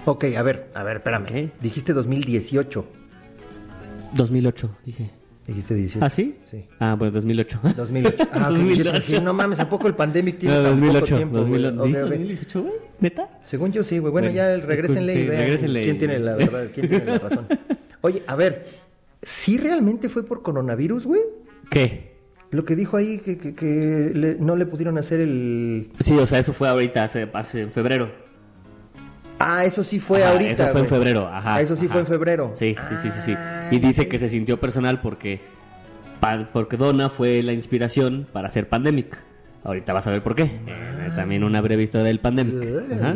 Ok, 0.05 0.25
a 0.37 0.41
ver, 0.41 0.71
a 0.73 0.83
ver, 0.83 0.97
espérame. 0.97 1.51
Dijiste 1.61 1.93
2018. 1.93 2.85
2008, 4.13 4.77
dije. 4.85 5.20
Dijiste 5.53 5.75
18. 5.75 6.05
¿Ah, 6.05 6.09
sí? 6.09 6.35
Sí. 6.49 6.65
Ah, 6.79 6.95
pues 6.97 7.13
2008. 7.13 7.59
2008. 7.77 8.23
Ah, 8.33 8.49
ok, 8.49 8.57
2008. 8.57 9.01
sí, 9.01 9.19
no 9.19 9.33
mames, 9.33 9.59
¿a 9.59 9.69
poco 9.69 9.87
el 9.87 9.93
pandemic 9.95 10.39
tiene 10.39 10.55
No, 10.55 10.61
tan 10.63 10.71
poco 10.79 10.85
2008. 10.93 11.15
tiempo? 11.17 11.45
güey? 11.45 11.61
2008. 11.63 11.79
Ok, 11.81 11.87
¿Dije 11.87 12.03
ok. 12.03 12.09
2018, 12.09 12.61
güey? 12.61 12.73
¿Neta? 12.99 13.29
Según 13.45 13.71
yo 13.71 13.83
sí, 13.83 13.97
güey. 13.99 14.11
Bueno, 14.11 14.27
Bueno, 14.27 14.35
ya 14.35 14.53
el- 14.53 14.61
regrésenle 14.61 15.13
disculpe, 15.13 15.19
y 15.19 15.23
sí, 15.23 15.29
vean 15.29 15.41
regrésenle 15.41 15.81
quién 15.83 15.97
tiene 15.97 16.19
la 16.19 16.35
verdad, 16.35 16.67
quién 16.73 16.89
tiene 16.89 17.05
la 17.05 17.17
razón. 17.19 17.47
Oye, 18.01 18.23
a 18.27 18.35
ver, 18.35 18.65
¿sí 19.21 19.57
realmente 19.57 20.09
fue 20.09 20.23
por 20.25 20.41
coronavirus, 20.41 21.05
güey? 21.05 21.21
¿Qué? 21.69 22.11
Lo 22.51 22.65
que 22.65 22.75
dijo 22.75 22.97
ahí 22.97 23.19
que, 23.19 23.37
que- 23.37 23.55
que 23.55 24.11
le- 24.13 24.35
no 24.35 24.55
le 24.55 24.65
pudieron 24.65 24.97
hacer 24.97 25.21
el... 25.21 25.89
Sí, 25.99 26.17
o 26.17 26.25
sea, 26.25 26.39
eso 26.39 26.51
fue 26.53 26.67
ahorita, 26.67 27.03
hace, 27.05 27.29
hace 27.33 27.61
en 27.61 27.71
febrero. 27.71 28.11
Ah, 29.43 29.65
eso 29.65 29.83
sí 29.83 29.99
fue 29.99 30.23
Ajá, 30.23 30.33
ahorita, 30.33 30.51
Eso 30.51 30.67
fue 30.71 30.81
en 30.81 30.87
febrero, 30.87 31.27
ajá. 31.27 31.55
Ah, 31.55 31.61
eso 31.61 31.75
sí 31.75 31.85
ajá. 31.85 31.93
fue 31.93 32.01
en 32.01 32.07
febrero. 32.07 32.51
Sí, 32.55 32.75
sí, 32.89 32.95
sí, 32.97 33.09
sí, 33.09 33.19
sí. 33.25 33.33
Ah, 33.37 33.67
Y 33.71 33.79
dice 33.79 34.07
que 34.07 34.19
se 34.19 34.29
sintió 34.29 34.59
personal 34.59 35.01
porque, 35.01 35.41
porque 36.53 36.77
Donna 36.77 37.09
fue 37.09 37.41
la 37.41 37.53
inspiración 37.53 38.27
para 38.31 38.47
hacer 38.47 38.69
Pandemic. 38.69 39.17
Ahorita 39.63 39.93
vas 39.93 40.07
a 40.07 40.11
ver 40.11 40.23
por 40.23 40.35
qué. 40.35 40.43
Eh, 40.43 41.11
también 41.15 41.43
una 41.43 41.61
breve 41.61 41.83
historia 41.83 42.05
del 42.05 42.19
Pandemic. 42.19 42.55
Ajá. 42.93 43.15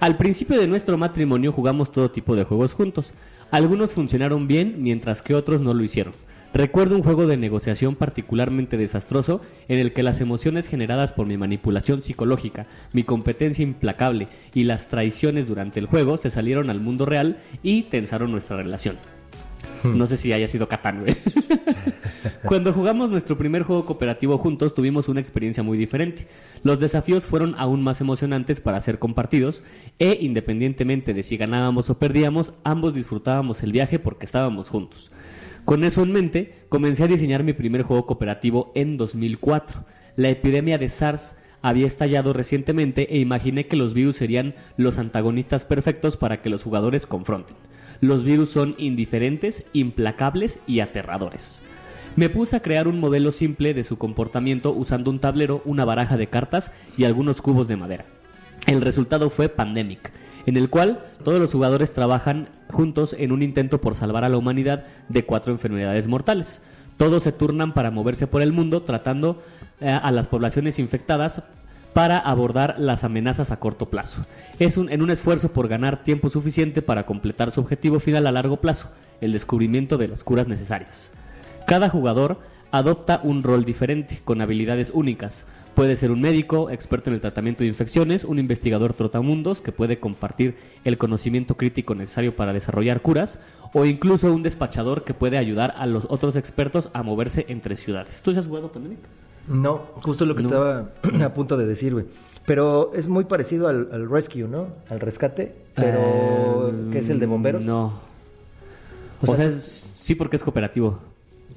Al 0.00 0.16
principio 0.16 0.58
de 0.58 0.66
nuestro 0.66 0.96
matrimonio 0.96 1.52
jugamos 1.52 1.92
todo 1.92 2.10
tipo 2.10 2.34
de 2.34 2.44
juegos 2.44 2.72
juntos. 2.72 3.12
Algunos 3.50 3.92
funcionaron 3.92 4.46
bien 4.46 4.76
mientras 4.78 5.22
que 5.22 5.34
otros 5.34 5.60
no 5.60 5.74
lo 5.74 5.82
hicieron. 5.82 6.14
Recuerdo 6.52 6.96
un 6.96 7.04
juego 7.04 7.28
de 7.28 7.36
negociación 7.36 7.94
particularmente 7.94 8.76
desastroso 8.76 9.40
en 9.68 9.78
el 9.78 9.92
que 9.92 10.02
las 10.02 10.20
emociones 10.20 10.66
generadas 10.66 11.12
por 11.12 11.26
mi 11.26 11.36
manipulación 11.36 12.02
psicológica, 12.02 12.66
mi 12.92 13.04
competencia 13.04 13.62
implacable 13.62 14.26
y 14.52 14.64
las 14.64 14.88
traiciones 14.88 15.46
durante 15.46 15.78
el 15.78 15.86
juego 15.86 16.16
se 16.16 16.28
salieron 16.28 16.68
al 16.68 16.80
mundo 16.80 17.06
real 17.06 17.38
y 17.62 17.82
tensaron 17.82 18.32
nuestra 18.32 18.56
relación. 18.56 18.96
No 19.84 20.06
sé 20.06 20.16
si 20.16 20.32
haya 20.32 20.48
sido 20.48 20.68
Catán, 20.68 21.00
güey. 21.00 21.16
Cuando 22.44 22.72
jugamos 22.72 23.10
nuestro 23.10 23.38
primer 23.38 23.62
juego 23.62 23.86
cooperativo 23.86 24.36
juntos 24.36 24.74
tuvimos 24.74 25.08
una 25.08 25.20
experiencia 25.20 25.62
muy 25.62 25.78
diferente. 25.78 26.26
Los 26.62 26.80
desafíos 26.80 27.24
fueron 27.24 27.54
aún 27.58 27.82
más 27.82 28.00
emocionantes 28.00 28.60
para 28.60 28.80
ser 28.80 28.98
compartidos 28.98 29.62
e 29.98 30.18
independientemente 30.20 31.14
de 31.14 31.22
si 31.22 31.36
ganábamos 31.36 31.90
o 31.90 31.98
perdíamos, 31.98 32.52
ambos 32.64 32.94
disfrutábamos 32.94 33.62
el 33.62 33.72
viaje 33.72 33.98
porque 33.98 34.26
estábamos 34.26 34.68
juntos. 34.68 35.10
Con 35.64 35.84
eso 35.84 36.02
en 36.02 36.12
mente, 36.12 36.54
comencé 36.68 37.04
a 37.04 37.08
diseñar 37.08 37.44
mi 37.44 37.52
primer 37.52 37.82
juego 37.82 38.06
cooperativo 38.06 38.72
en 38.74 38.96
2004. 38.96 39.84
La 40.16 40.28
epidemia 40.28 40.78
de 40.78 40.88
SARS 40.88 41.36
había 41.62 41.86
estallado 41.86 42.32
recientemente 42.32 43.14
e 43.14 43.18
imaginé 43.18 43.66
que 43.66 43.76
los 43.76 43.94
virus 43.94 44.16
serían 44.16 44.54
los 44.76 44.98
antagonistas 44.98 45.64
perfectos 45.64 46.16
para 46.16 46.42
que 46.42 46.50
los 46.50 46.62
jugadores 46.62 47.06
confronten. 47.06 47.56
Los 48.00 48.24
virus 48.24 48.50
son 48.50 48.74
indiferentes, 48.78 49.64
implacables 49.72 50.58
y 50.66 50.80
aterradores. 50.80 51.60
Me 52.16 52.28
puse 52.28 52.56
a 52.56 52.60
crear 52.60 52.88
un 52.88 52.98
modelo 52.98 53.30
simple 53.30 53.74
de 53.74 53.84
su 53.84 53.98
comportamiento 53.98 54.72
usando 54.72 55.10
un 55.10 55.20
tablero, 55.20 55.62
una 55.64 55.84
baraja 55.84 56.16
de 56.16 56.26
cartas 56.26 56.72
y 56.96 57.04
algunos 57.04 57.40
cubos 57.40 57.68
de 57.68 57.76
madera. 57.76 58.06
El 58.66 58.80
resultado 58.80 59.30
fue 59.30 59.48
Pandemic, 59.48 60.10
en 60.46 60.56
el 60.56 60.70
cual 60.70 61.00
todos 61.24 61.40
los 61.40 61.52
jugadores 61.52 61.92
trabajan 61.92 62.48
juntos 62.70 63.14
en 63.18 63.32
un 63.32 63.42
intento 63.42 63.80
por 63.80 63.94
salvar 63.94 64.24
a 64.24 64.28
la 64.28 64.36
humanidad 64.36 64.84
de 65.08 65.24
cuatro 65.24 65.52
enfermedades 65.52 66.06
mortales. 66.06 66.62
Todos 66.96 67.22
se 67.22 67.32
turnan 67.32 67.72
para 67.72 67.90
moverse 67.90 68.26
por 68.26 68.42
el 68.42 68.52
mundo 68.52 68.82
tratando 68.82 69.42
eh, 69.80 69.88
a 69.90 70.10
las 70.10 70.26
poblaciones 70.26 70.78
infectadas 70.78 71.42
para 71.92 72.18
abordar 72.18 72.76
las 72.78 73.04
amenazas 73.04 73.50
a 73.50 73.58
corto 73.58 73.88
plazo. 73.88 74.24
Es 74.58 74.76
un, 74.76 74.90
en 74.90 75.02
un 75.02 75.10
esfuerzo 75.10 75.52
por 75.52 75.68
ganar 75.68 76.02
tiempo 76.02 76.28
suficiente 76.30 76.82
para 76.82 77.06
completar 77.06 77.50
su 77.50 77.60
objetivo 77.60 78.00
final 78.00 78.26
a 78.26 78.32
largo 78.32 78.58
plazo, 78.58 78.90
el 79.20 79.32
descubrimiento 79.32 79.98
de 79.98 80.08
las 80.08 80.22
curas 80.22 80.46
necesarias. 80.46 81.10
Cada 81.66 81.88
jugador 81.88 82.38
adopta 82.70 83.20
un 83.22 83.42
rol 83.42 83.64
diferente, 83.64 84.20
con 84.24 84.40
habilidades 84.40 84.90
únicas. 84.94 85.44
Puede 85.80 85.96
ser 85.96 86.10
un 86.10 86.20
médico, 86.20 86.68
experto 86.68 87.08
en 87.08 87.14
el 87.14 87.22
tratamiento 87.22 87.62
de 87.62 87.68
infecciones, 87.70 88.24
un 88.24 88.38
investigador 88.38 88.92
trotamundos 88.92 89.62
que 89.62 89.72
puede 89.72 89.98
compartir 89.98 90.56
el 90.84 90.98
conocimiento 90.98 91.56
crítico 91.56 91.94
necesario 91.94 92.36
para 92.36 92.52
desarrollar 92.52 93.00
curas, 93.00 93.38
o 93.72 93.86
incluso 93.86 94.30
un 94.30 94.42
despachador 94.42 95.04
que 95.04 95.14
puede 95.14 95.38
ayudar 95.38 95.72
a 95.78 95.86
los 95.86 96.04
otros 96.10 96.36
expertos 96.36 96.90
a 96.92 97.02
moverse 97.02 97.46
entre 97.48 97.76
ciudades. 97.76 98.20
¿Tú 98.20 98.30
ya 98.30 98.40
has 98.40 98.46
jugado 98.46 98.70
Pandemic? 98.70 98.98
No, 99.48 99.78
justo 100.02 100.26
lo 100.26 100.36
que 100.36 100.42
No. 100.42 100.48
estaba 100.50 100.90
a 101.24 101.32
punto 101.32 101.56
de 101.56 101.64
decir, 101.64 101.94
güey. 101.94 102.04
Pero 102.44 102.92
es 102.92 103.08
muy 103.08 103.24
parecido 103.24 103.66
al, 103.66 103.88
al 103.90 104.10
rescue, 104.10 104.42
¿no? 104.46 104.66
Al 104.90 105.00
rescate, 105.00 105.54
pero 105.74 106.68
Eh, 106.68 106.88
que 106.92 106.98
es 106.98 107.08
el 107.08 107.18
de 107.20 107.24
bomberos. 107.24 107.64
No. 107.64 107.94
O 109.26 109.32
O, 109.32 109.34
sea- 109.34 109.46
es- 109.46 109.82
sí 109.98 110.14
porque 110.14 110.36
es 110.36 110.42
cooperativo. 110.42 110.98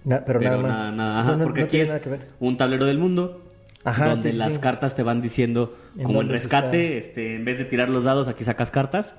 Na- 0.05 0.23
pero, 0.25 0.39
nada 0.39 0.57
más. 0.59 0.71
nada, 0.71 0.91
nada. 0.93 1.19
Ajá, 1.19 1.36
no- 1.36 1.43
porque 1.43 1.59
no 1.59 1.65
aquí 1.65 1.71
tiene 1.71 1.83
es 1.83 1.89
nada 1.89 2.01
que 2.01 2.09
ver. 2.09 2.27
un 2.39 2.55
tablero 2.55 2.86
del 2.86 2.97
mundo 2.99 3.41
Ajá, 3.83 4.09
donde 4.09 4.31
sí, 4.31 4.37
las 4.37 4.53
sí. 4.53 4.59
cartas 4.59 4.95
te 4.95 5.03
van 5.03 5.21
diciendo, 5.21 5.77
¿En 5.97 6.03
como 6.03 6.21
en 6.21 6.29
rescate, 6.29 6.97
este, 6.97 7.35
en 7.35 7.45
vez 7.45 7.57
de 7.57 7.65
tirar 7.65 7.89
los 7.89 8.05
dados, 8.05 8.27
aquí 8.27 8.43
sacas 8.43 8.71
cartas, 8.71 9.17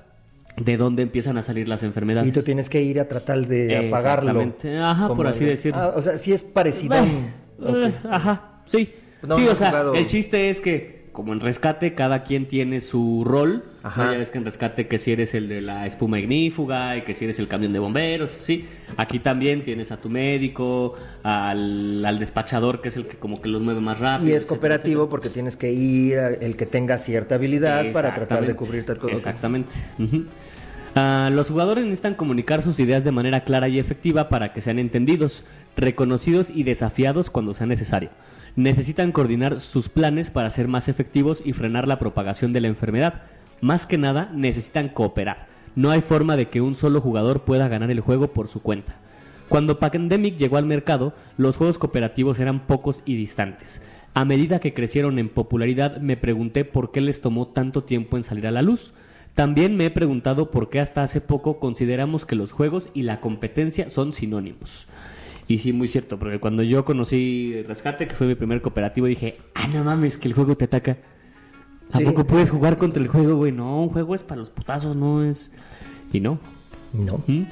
de 0.56 0.76
dónde 0.76 1.02
empiezan 1.02 1.36
a 1.36 1.42
salir 1.42 1.68
las 1.68 1.82
enfermedades. 1.82 2.28
Y 2.28 2.32
tú 2.32 2.42
tienes 2.42 2.68
que 2.70 2.82
ir 2.82 3.00
a 3.00 3.08
tratar 3.08 3.46
de 3.46 3.76
apagarlo. 3.88 4.30
Exactamente. 4.40 4.78
Ajá, 4.78 5.08
por 5.08 5.26
así 5.26 5.44
decirlo. 5.44 5.80
Ah, 5.80 5.92
o 5.96 6.02
sea, 6.02 6.18
sí 6.18 6.32
es 6.32 6.42
parecido. 6.42 6.96
Eh, 6.96 7.92
Ajá, 8.10 8.62
sí. 8.66 8.92
No, 9.22 9.36
sí, 9.36 9.44
no 9.46 9.52
o 9.52 9.54
sea, 9.54 9.68
jugado. 9.68 9.94
el 9.94 10.06
chiste 10.06 10.50
es 10.50 10.60
que, 10.60 10.93
como 11.14 11.32
en 11.32 11.38
rescate, 11.40 11.94
cada 11.94 12.24
quien 12.24 12.46
tiene 12.48 12.82
su 12.82 13.22
rol. 13.24 13.64
Ajá. 13.82 14.04
¿no? 14.06 14.12
Ya 14.12 14.18
ves 14.18 14.30
que 14.30 14.38
en 14.38 14.44
rescate 14.44 14.86
que 14.88 14.98
si 14.98 15.12
eres 15.12 15.32
el 15.32 15.48
de 15.48 15.62
la 15.62 15.86
espuma 15.86 16.18
ignífuga 16.18 16.96
y 16.96 17.02
que 17.02 17.14
si 17.14 17.24
eres 17.24 17.38
el 17.38 17.48
camión 17.48 17.72
de 17.72 17.78
bomberos, 17.78 18.30
sí. 18.30 18.66
Aquí 18.96 19.20
también 19.20 19.62
tienes 19.62 19.92
a 19.92 19.96
tu 19.96 20.10
médico, 20.10 20.94
al, 21.22 22.04
al 22.04 22.18
despachador, 22.18 22.80
que 22.80 22.88
es 22.88 22.96
el 22.96 23.06
que 23.06 23.16
como 23.16 23.40
que 23.40 23.48
los 23.48 23.62
mueve 23.62 23.80
más 23.80 24.00
rápido. 24.00 24.30
Y 24.30 24.34
es 24.34 24.44
cooperativo 24.44 25.02
etcétera. 25.04 25.10
porque 25.10 25.28
tienes 25.30 25.56
que 25.56 25.72
ir 25.72 26.18
a- 26.18 26.28
el 26.28 26.56
que 26.56 26.66
tenga 26.66 26.98
cierta 26.98 27.36
habilidad 27.36 27.92
para 27.92 28.12
tratar 28.14 28.44
de 28.44 28.54
cubrir 28.56 28.84
tal 28.84 28.98
cosa. 28.98 29.14
Exactamente. 29.14 29.74
Ah, 30.96 31.28
los 31.32 31.48
jugadores 31.48 31.84
necesitan 31.84 32.14
comunicar 32.14 32.62
sus 32.62 32.78
ideas 32.78 33.02
de 33.04 33.10
manera 33.10 33.40
clara 33.42 33.68
y 33.68 33.78
efectiva 33.80 34.28
para 34.28 34.52
que 34.52 34.60
sean 34.60 34.78
entendidos, 34.78 35.42
reconocidos 35.76 36.50
y 36.50 36.62
desafiados 36.62 37.30
cuando 37.30 37.52
sea 37.54 37.66
necesario. 37.66 38.10
Necesitan 38.56 39.10
coordinar 39.10 39.60
sus 39.60 39.88
planes 39.88 40.30
para 40.30 40.48
ser 40.50 40.68
más 40.68 40.88
efectivos 40.88 41.42
y 41.44 41.54
frenar 41.54 41.88
la 41.88 41.98
propagación 41.98 42.52
de 42.52 42.60
la 42.60 42.68
enfermedad. 42.68 43.22
Más 43.60 43.86
que 43.86 43.98
nada, 43.98 44.30
necesitan 44.32 44.88
cooperar. 44.88 45.48
No 45.74 45.90
hay 45.90 46.02
forma 46.02 46.36
de 46.36 46.48
que 46.48 46.60
un 46.60 46.76
solo 46.76 47.00
jugador 47.00 47.42
pueda 47.42 47.66
ganar 47.66 47.90
el 47.90 48.00
juego 48.00 48.28
por 48.28 48.46
su 48.46 48.62
cuenta. 48.62 48.94
Cuando 49.48 49.80
Pandemic 49.80 50.36
llegó 50.36 50.56
al 50.56 50.66
mercado, 50.66 51.14
los 51.36 51.56
juegos 51.56 51.78
cooperativos 51.78 52.38
eran 52.38 52.60
pocos 52.60 53.02
y 53.04 53.16
distantes. 53.16 53.82
A 54.14 54.24
medida 54.24 54.60
que 54.60 54.72
crecieron 54.72 55.18
en 55.18 55.28
popularidad, 55.28 55.98
me 55.98 56.16
pregunté 56.16 56.64
por 56.64 56.92
qué 56.92 57.00
les 57.00 57.20
tomó 57.20 57.48
tanto 57.48 57.82
tiempo 57.82 58.16
en 58.16 58.22
salir 58.22 58.46
a 58.46 58.52
la 58.52 58.62
luz. 58.62 58.94
También 59.34 59.76
me 59.76 59.86
he 59.86 59.90
preguntado 59.90 60.52
por 60.52 60.70
qué 60.70 60.78
hasta 60.78 61.02
hace 61.02 61.20
poco 61.20 61.58
consideramos 61.58 62.24
que 62.24 62.36
los 62.36 62.52
juegos 62.52 62.88
y 62.94 63.02
la 63.02 63.20
competencia 63.20 63.90
son 63.90 64.12
sinónimos. 64.12 64.86
Y 65.46 65.58
sí, 65.58 65.72
muy 65.72 65.88
cierto, 65.88 66.18
porque 66.18 66.38
cuando 66.38 66.62
yo 66.62 66.84
conocí 66.84 67.62
Rescate, 67.68 68.06
que 68.08 68.14
fue 68.14 68.26
mi 68.26 68.34
primer 68.34 68.62
cooperativo, 68.62 69.06
dije, 69.06 69.36
ah, 69.54 69.68
no 69.72 69.84
mames, 69.84 70.16
que 70.16 70.28
el 70.28 70.34
juego 70.34 70.56
te 70.56 70.64
ataca. 70.64 70.96
¿A 71.92 71.98
Sí. 71.98 72.04
poco 72.04 72.26
puedes 72.26 72.50
jugar 72.50 72.78
contra 72.78 73.02
el 73.02 73.08
juego, 73.08 73.36
güey? 73.36 73.52
No, 73.52 73.82
un 73.82 73.90
juego 73.90 74.14
es 74.14 74.22
para 74.22 74.40
los 74.40 74.48
putazos, 74.50 74.96
no 74.96 75.22
es... 75.22 75.52
Y 76.12 76.20
no. 76.20 76.38
No. 76.92 77.20
¿Mm? 77.26 77.42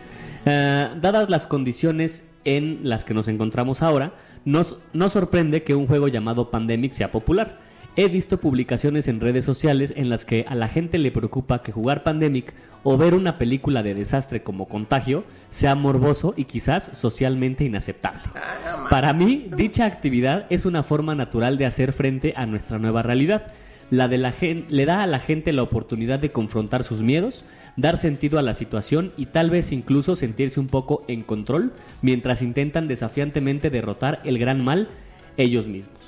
Eh, 0.46 0.88
dadas 1.00 1.28
las 1.28 1.46
condiciones 1.46 2.26
en 2.44 2.80
las 2.82 3.04
que 3.04 3.12
nos 3.14 3.28
encontramos 3.28 3.82
ahora, 3.82 4.14
nos, 4.44 4.78
nos 4.92 5.12
sorprende 5.12 5.62
que 5.62 5.74
un 5.74 5.86
juego 5.86 6.08
llamado 6.08 6.50
Pandemic 6.50 6.92
sea 6.92 7.12
popular. 7.12 7.58
He 7.94 8.08
visto 8.08 8.40
publicaciones 8.40 9.06
en 9.06 9.20
redes 9.20 9.44
sociales 9.44 9.92
en 9.96 10.08
las 10.08 10.24
que 10.24 10.46
a 10.48 10.54
la 10.54 10.68
gente 10.68 10.96
le 10.96 11.10
preocupa 11.10 11.62
que 11.62 11.72
jugar 11.72 12.02
Pandemic 12.04 12.54
o 12.84 12.96
ver 12.96 13.12
una 13.12 13.36
película 13.36 13.82
de 13.82 13.94
desastre 13.94 14.42
como 14.42 14.66
Contagio 14.66 15.24
sea 15.50 15.74
morboso 15.74 16.32
y 16.34 16.44
quizás 16.44 16.90
socialmente 16.94 17.64
inaceptable. 17.64 18.22
Para 18.88 19.12
mí, 19.12 19.46
dicha 19.54 19.84
actividad 19.84 20.46
es 20.48 20.64
una 20.64 20.82
forma 20.82 21.14
natural 21.14 21.58
de 21.58 21.66
hacer 21.66 21.92
frente 21.92 22.32
a 22.34 22.46
nuestra 22.46 22.78
nueva 22.78 23.02
realidad. 23.02 23.48
La 23.90 24.08
de 24.08 24.16
la 24.16 24.32
gen- 24.32 24.64
le 24.70 24.86
da 24.86 25.02
a 25.02 25.06
la 25.06 25.18
gente 25.18 25.52
la 25.52 25.62
oportunidad 25.62 26.18
de 26.18 26.32
confrontar 26.32 26.84
sus 26.84 27.02
miedos, 27.02 27.44
dar 27.76 27.98
sentido 27.98 28.38
a 28.38 28.42
la 28.42 28.54
situación 28.54 29.12
y 29.18 29.26
tal 29.26 29.50
vez 29.50 29.70
incluso 29.70 30.16
sentirse 30.16 30.60
un 30.60 30.68
poco 30.68 31.04
en 31.08 31.22
control 31.22 31.74
mientras 32.00 32.40
intentan 32.40 32.88
desafiantemente 32.88 33.68
derrotar 33.68 34.20
el 34.24 34.38
gran 34.38 34.64
mal 34.64 34.88
ellos 35.36 35.66
mismos. 35.66 35.98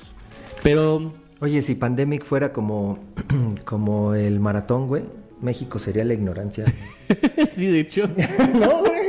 Pero 0.63 1.13
Oye, 1.41 1.61
si 1.61 1.75
Pandemic 1.75 2.23
fuera 2.23 2.53
como, 2.53 2.99
como 3.65 4.15
el 4.15 4.39
maratón, 4.39 4.87
güey, 4.87 5.03
México 5.41 5.79
sería 5.79 6.05
la 6.05 6.13
ignorancia. 6.13 6.65
sí, 7.51 7.67
de 7.67 7.79
hecho, 7.79 8.07
no, 8.53 8.79
güey. 8.79 9.05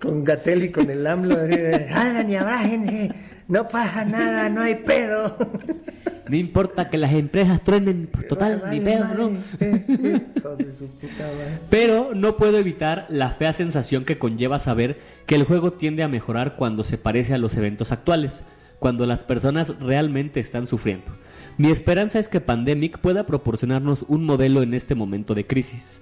Con 0.00 0.24
Gatel 0.24 0.64
y 0.64 0.72
con 0.72 0.90
el 0.90 1.06
AMLO, 1.06 1.36
hagan 1.36 2.28
y 2.28 2.34
abájense, 2.34 3.12
no 3.46 3.68
pasa 3.68 4.04
nada, 4.04 4.48
no 4.48 4.62
hay 4.62 4.76
pedo. 4.76 5.36
no 6.28 6.36
importa 6.36 6.88
que 6.88 6.98
las 6.98 7.12
empresas 7.12 7.62
truenen, 7.62 8.08
pues 8.10 8.26
total, 8.26 8.60
Vale, 8.60 8.78
ni 8.78 8.84
pedo, 8.84 9.04
¿no? 9.14 9.28
sí, 9.28 9.84
sí, 9.86 10.22
hijo 10.36 10.56
de 10.56 10.72
su 10.72 10.88
puta 10.88 11.24
madre. 11.24 11.58
Pero 11.70 12.12
no 12.14 12.36
puedo 12.36 12.58
evitar 12.58 13.06
la 13.10 13.30
fea 13.30 13.52
sensación 13.52 14.04
que 14.04 14.18
conlleva 14.18 14.58
saber 14.58 14.98
que 15.26 15.36
el 15.36 15.44
juego 15.44 15.74
tiende 15.74 16.02
a 16.02 16.08
mejorar 16.08 16.56
cuando 16.56 16.82
se 16.82 16.98
parece 16.98 17.34
a 17.34 17.38
los 17.38 17.56
eventos 17.56 17.92
actuales, 17.92 18.44
cuando 18.80 19.06
las 19.06 19.22
personas 19.22 19.78
realmente 19.78 20.40
están 20.40 20.66
sufriendo. 20.66 21.06
Mi 21.58 21.70
esperanza 21.70 22.18
es 22.18 22.28
que 22.28 22.40
Pandemic 22.40 22.98
pueda 22.98 23.26
proporcionarnos 23.26 24.04
un 24.08 24.24
modelo 24.24 24.62
en 24.62 24.74
este 24.74 24.94
momento 24.94 25.34
de 25.34 25.46
crisis. 25.46 26.00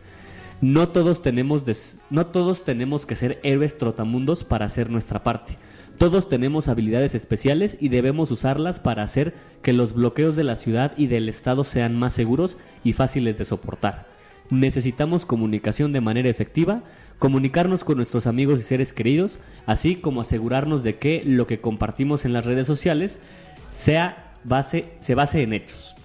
No 0.61 0.89
todos 0.91 1.23
tenemos 1.23 1.65
des- 1.65 1.99
no 2.11 2.27
todos 2.27 2.65
tenemos 2.65 3.07
que 3.07 3.17
ser 3.17 3.41
héroes 3.43 3.77
trotamundos 3.79 4.45
para 4.45 4.67
hacer 4.67 4.91
nuestra 4.91 5.23
parte. 5.23 5.57
Todos 5.99 6.29
tenemos 6.29 6.69
habilidades 6.69 7.15
especiales 7.15 7.77
y 7.81 7.89
debemos 7.89 8.31
usarlas 8.31 8.81
para 8.81 9.03
hacer 9.03 9.35
que 9.63 9.73
los 9.73 9.93
bloqueos 9.93 10.37
de 10.37 10.45
la 10.45 10.57
ciudad 10.57 10.93
y 10.97 11.09
del 11.09 11.29
estado 11.29 11.65
sean 11.65 11.97
más 11.99 12.13
seguros 12.13 12.57
y 12.85 12.93
fáciles 12.95 13.37
de 13.37 13.45
soportar. 13.45 14.07
Necesitamos 14.51 15.27
comunicación 15.27 15.93
de 15.93 16.01
manera 16.01 16.29
efectiva, 16.29 16.83
comunicarnos 17.19 17.85
con 17.85 17.97
nuestros 17.97 18.27
amigos 18.27 18.61
y 18.61 18.63
seres 18.63 18.93
queridos, 18.93 19.39
así 19.67 19.97
como 19.97 20.23
asegurarnos 20.23 20.83
de 20.83 20.97
que 20.99 21.23
lo 21.25 21.47
que 21.47 21.61
compartimos 21.61 22.25
en 22.25 22.33
las 22.33 22.47
redes 22.47 22.67
sociales 22.67 23.21
sea 23.69 24.30
base, 24.45 24.93
se 25.01 25.15
base 25.15 25.43
en 25.43 25.53
hechos. 25.53 25.97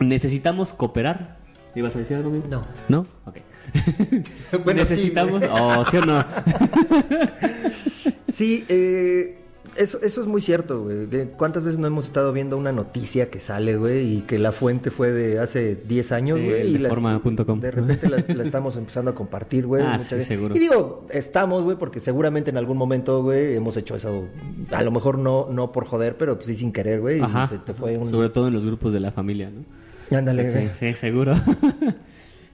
Necesitamos 0.00 0.72
cooperar. 0.72 1.38
¿Ibas 1.74 1.94
a 1.96 1.98
decir 1.98 2.16
algo? 2.16 2.30
amigo? 2.30 2.46
No. 2.48 2.64
¿No? 2.88 3.06
Ok. 3.24 3.36
Bueno, 4.64 4.84
sí, 4.86 4.94
Necesitamos... 4.94 5.40
güey. 5.40 5.50
oh, 5.52 5.84
¿sí 5.90 5.96
o 5.98 6.04
no? 6.06 6.24
Sí, 8.28 8.64
eh, 8.68 9.36
eso, 9.78 9.98
eso 10.02 10.20
es 10.20 10.26
muy 10.26 10.40
cierto, 10.40 10.82
güey. 10.82 11.06
¿Cuántas 11.36 11.64
veces 11.64 11.78
no 11.78 11.86
hemos 11.86 12.06
estado 12.06 12.32
viendo 12.32 12.56
una 12.56 12.72
noticia 12.72 13.30
que 13.30 13.40
sale, 13.40 13.76
güey, 13.76 14.18
y 14.18 14.20
que 14.22 14.38
la 14.38 14.52
fuente 14.52 14.90
fue 14.90 15.10
de 15.12 15.38
hace 15.38 15.74
10 15.76 16.12
años, 16.12 16.38
Sí, 16.38 16.44
güey? 16.46 16.68
y 16.68 16.72
de 16.74 16.78
las- 16.80 16.90
forma.com. 16.94 17.60
De 17.60 17.70
repente 17.70 18.08
la, 18.08 18.22
la 18.34 18.42
estamos 18.42 18.76
empezando 18.76 19.10
a 19.10 19.14
compartir, 19.14 19.66
güey. 19.66 19.82
Ah, 19.82 19.98
sí, 19.98 20.22
seguro. 20.24 20.54
Y 20.54 20.58
digo, 20.58 21.06
estamos, 21.10 21.64
güey, 21.64 21.76
porque 21.78 22.00
seguramente 22.00 22.50
en 22.50 22.56
algún 22.58 22.76
momento, 22.76 23.22
güey, 23.22 23.54
hemos 23.56 23.76
hecho 23.76 23.96
eso. 23.96 24.26
A 24.72 24.82
lo 24.82 24.90
mejor 24.90 25.18
no, 25.18 25.48
no 25.50 25.72
por 25.72 25.84
joder, 25.86 26.16
pero 26.18 26.34
pues 26.36 26.46
sí 26.46 26.54
sin 26.56 26.72
querer, 26.72 27.00
güey. 27.00 27.18
y 27.18 27.22
Ajá. 27.22 27.46
se 27.48 27.58
te 27.58 27.72
fue 27.72 27.96
un... 27.96 28.10
Sobre 28.10 28.28
todo 28.28 28.48
en 28.48 28.54
los 28.54 28.66
grupos 28.66 28.92
de 28.92 29.00
la 29.00 29.12
familia, 29.12 29.50
¿no? 29.50 30.16
Ándale, 30.16 30.50
Sí, 30.50 30.56
güey. 30.56 30.70
sí, 30.78 30.94
seguro. 30.94 31.34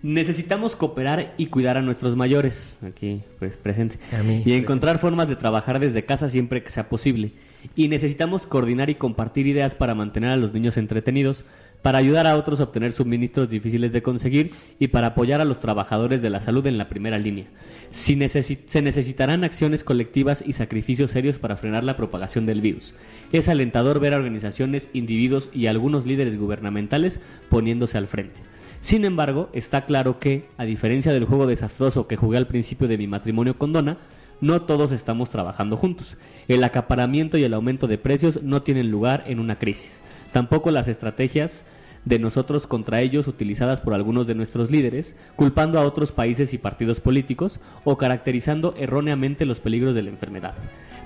Necesitamos 0.05 0.77
cooperar 0.77 1.33
y 1.39 1.47
cuidar 1.47 1.79
a 1.79 1.83
nuestros 1.83 2.15
mayores, 2.15 2.77
aquí 2.87 3.23
pues 3.39 3.57
presente, 3.57 3.97
mí, 3.97 4.11
y 4.11 4.21
presente. 4.43 4.57
encontrar 4.57 4.99
formas 4.99 5.31
de 5.31 5.37
trabajar 5.37 5.81
desde 5.81 6.05
casa 6.05 6.29
siempre 6.29 6.63
que 6.63 6.69
sea 6.69 6.91
posible. 6.91 7.33
Y 7.75 7.89
necesitamos 7.89 8.47
coordinar 8.47 8.91
y 8.91 8.97
compartir 8.97 9.47
ideas 9.47 9.75
para 9.75 9.95
mantener 9.95 10.29
a 10.29 10.37
los 10.37 10.53
niños 10.53 10.77
entretenidos, 10.77 11.45
para 11.81 11.97
ayudar 11.97 12.27
a 12.27 12.37
otros 12.37 12.61
a 12.61 12.65
obtener 12.65 12.93
suministros 12.93 13.49
difíciles 13.49 13.93
de 13.93 14.03
conseguir 14.03 14.51
y 14.79 14.89
para 14.89 15.09
apoyar 15.09 15.41
a 15.41 15.47
los 15.47 15.59
trabajadores 15.61 16.21
de 16.21 16.29
la 16.29 16.43
salud 16.43 16.67
en 16.67 16.77
la 16.77 16.91
primera 16.91 17.19
línea. 17.19 17.47
Si 17.91 18.15
necesi- 18.15 18.59
se 18.67 18.83
necesitarán 18.83 19.43
acciones 19.43 19.85
colectivas 19.85 20.45
y 20.47 20.53
sacrificios 20.53 21.13
serios 21.13 21.39
para 21.39 21.57
frenar 21.57 21.83
la 21.83 21.97
propagación 21.97 22.45
del 22.45 22.61
virus. 22.61 22.93
Es 23.33 23.49
alentador 23.49 24.01
ver 24.01 24.13
a 24.13 24.17
organizaciones, 24.19 24.91
individuos 24.93 25.49
y 25.55 25.67
algunos 25.67 26.05
líderes 26.05 26.39
gubernamentales 26.39 27.21
poniéndose 27.49 27.97
al 27.97 28.07
frente. 28.09 28.41
Sin 28.85 29.07
embargo, 29.07 29.49
está 29.55 29.87
claro 29.87 30.19
que, 30.19 30.51
a 30.59 30.67
diferencia 30.67 31.11
del 31.15 31.25
juego 31.25 31.47
desastroso 31.47 32.07
que 32.07 32.19
jugué 32.19 32.37
al 32.37 32.47
principio 32.47 32.87
de 32.87 32.99
mi 32.99 33.07
matrimonio 33.07 33.57
con 33.57 33.73
Donna, 33.73 33.97
no 34.43 34.61
todos 34.61 34.93
estamos 34.93 35.31
trabajando 35.31 35.79
juntos. 35.79 36.19
El 36.49 36.63
acaparamiento 36.63 37.39
y 37.39 37.45
el 37.45 37.55
aumento 37.55 37.87
de 37.87 37.97
precios 37.97 38.43
no 38.43 38.61
tienen 38.61 38.91
lugar 38.91 39.25
en 39.27 39.41
una 39.41 39.59
crisis. 39.59 40.03
Tampoco 40.33 40.71
las 40.71 40.87
estrategias 40.87 41.65
de 42.05 42.19
nosotros 42.19 42.67
contra 42.67 43.01
ellos 43.01 43.27
utilizadas 43.27 43.81
por 43.81 43.95
algunos 43.95 44.27
de 44.27 44.35
nuestros 44.35 44.71
líderes, 44.71 45.17
culpando 45.35 45.79
a 45.79 45.85
otros 45.85 46.13
países 46.13 46.53
y 46.53 46.59
partidos 46.59 47.01
políticos 47.01 47.61
o 47.85 47.97
caracterizando 47.97 48.75
erróneamente 48.77 49.47
los 49.47 49.61
peligros 49.61 49.95
de 49.95 50.03
la 50.03 50.11
enfermedad. 50.11 50.53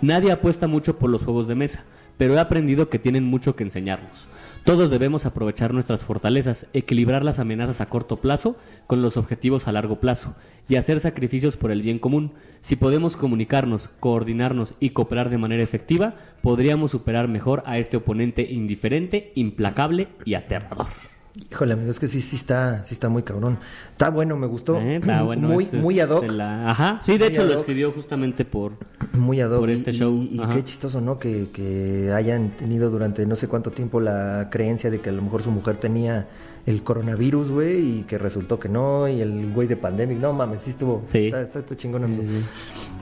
Nadie 0.02 0.32
apuesta 0.32 0.66
mucho 0.66 0.98
por 0.98 1.10
los 1.10 1.22
juegos 1.22 1.46
de 1.46 1.54
mesa, 1.54 1.84
pero 2.16 2.34
he 2.34 2.40
aprendido 2.40 2.88
que 2.88 2.98
tienen 2.98 3.22
mucho 3.22 3.54
que 3.54 3.62
enseñarnos. 3.62 4.26
Todos 4.68 4.90
debemos 4.90 5.24
aprovechar 5.24 5.72
nuestras 5.72 6.04
fortalezas, 6.04 6.66
equilibrar 6.74 7.24
las 7.24 7.38
amenazas 7.38 7.80
a 7.80 7.88
corto 7.88 8.18
plazo 8.18 8.54
con 8.86 9.00
los 9.00 9.16
objetivos 9.16 9.66
a 9.66 9.72
largo 9.72 9.98
plazo 9.98 10.34
y 10.68 10.76
hacer 10.76 11.00
sacrificios 11.00 11.56
por 11.56 11.70
el 11.70 11.80
bien 11.80 11.98
común. 11.98 12.34
Si 12.60 12.76
podemos 12.76 13.16
comunicarnos, 13.16 13.88
coordinarnos 13.98 14.74
y 14.78 14.90
cooperar 14.90 15.30
de 15.30 15.38
manera 15.38 15.62
efectiva, 15.62 16.16
podríamos 16.42 16.90
superar 16.90 17.28
mejor 17.28 17.62
a 17.64 17.78
este 17.78 17.96
oponente 17.96 18.42
indiferente, 18.42 19.32
implacable 19.36 20.08
y 20.26 20.34
aterrador. 20.34 20.88
Híjole, 21.50 21.72
amigo, 21.74 21.90
es 21.90 21.98
que 21.98 22.08
sí, 22.08 22.20
sí 22.20 22.36
está, 22.36 22.84
sí 22.84 22.94
está 22.94 23.08
muy 23.08 23.22
cabrón. 23.22 23.58
Está 23.92 24.10
bueno, 24.10 24.36
me 24.36 24.46
gustó. 24.46 24.78
Eh, 24.80 24.96
está 24.96 25.22
bueno, 25.24 25.48
muy, 25.48 25.66
muy 25.80 26.00
ad 26.00 26.10
hoc. 26.10 26.24
la- 26.24 26.70
Ajá, 26.70 26.98
sí, 27.02 27.12
de 27.12 27.18
Muy 27.18 27.28
hecho 27.28 27.44
lo 27.44 27.54
escribió 27.54 27.92
justamente 27.92 28.44
por... 28.44 28.72
Muy 29.12 29.40
ad 29.40 29.50
hoc. 29.52 29.60
por 29.60 29.70
este 29.70 29.90
y- 29.90 29.94
show, 29.94 30.12
Y, 30.14 30.38
qué 30.54 30.64
chistoso, 30.64 31.00
¿no? 31.00 31.18
Que, 31.18 31.46
que 31.52 32.12
hayan 32.14 32.50
tenido 32.50 32.90
durante 32.90 33.24
no 33.26 33.36
sé 33.36 33.48
cuánto 33.48 33.70
tiempo 33.70 34.00
la 34.00 34.48
creencia 34.50 34.90
de 34.90 35.00
que 35.00 35.08
a 35.10 35.12
lo 35.12 35.22
mejor 35.22 35.42
su 35.42 35.50
mujer 35.50 35.76
tenía 35.76 36.26
el 36.66 36.82
coronavirus, 36.82 37.48
güey, 37.50 38.00
y 38.00 38.02
que 38.02 38.18
resultó 38.18 38.60
que 38.60 38.68
no, 38.68 39.08
y 39.08 39.20
el 39.22 39.52
güey 39.52 39.66
de 39.68 39.76
pandemic. 39.76 40.18
No 40.18 40.32
mames, 40.34 40.60
sí 40.62 40.70
estuvo. 40.70 41.02
Sí. 41.10 41.26
Está, 41.26 41.40
está, 41.42 41.58
está 41.60 41.76
chingón, 41.76 42.04
amigo. 42.04 42.22
Sí, 42.22 42.28
sí. 42.28 42.44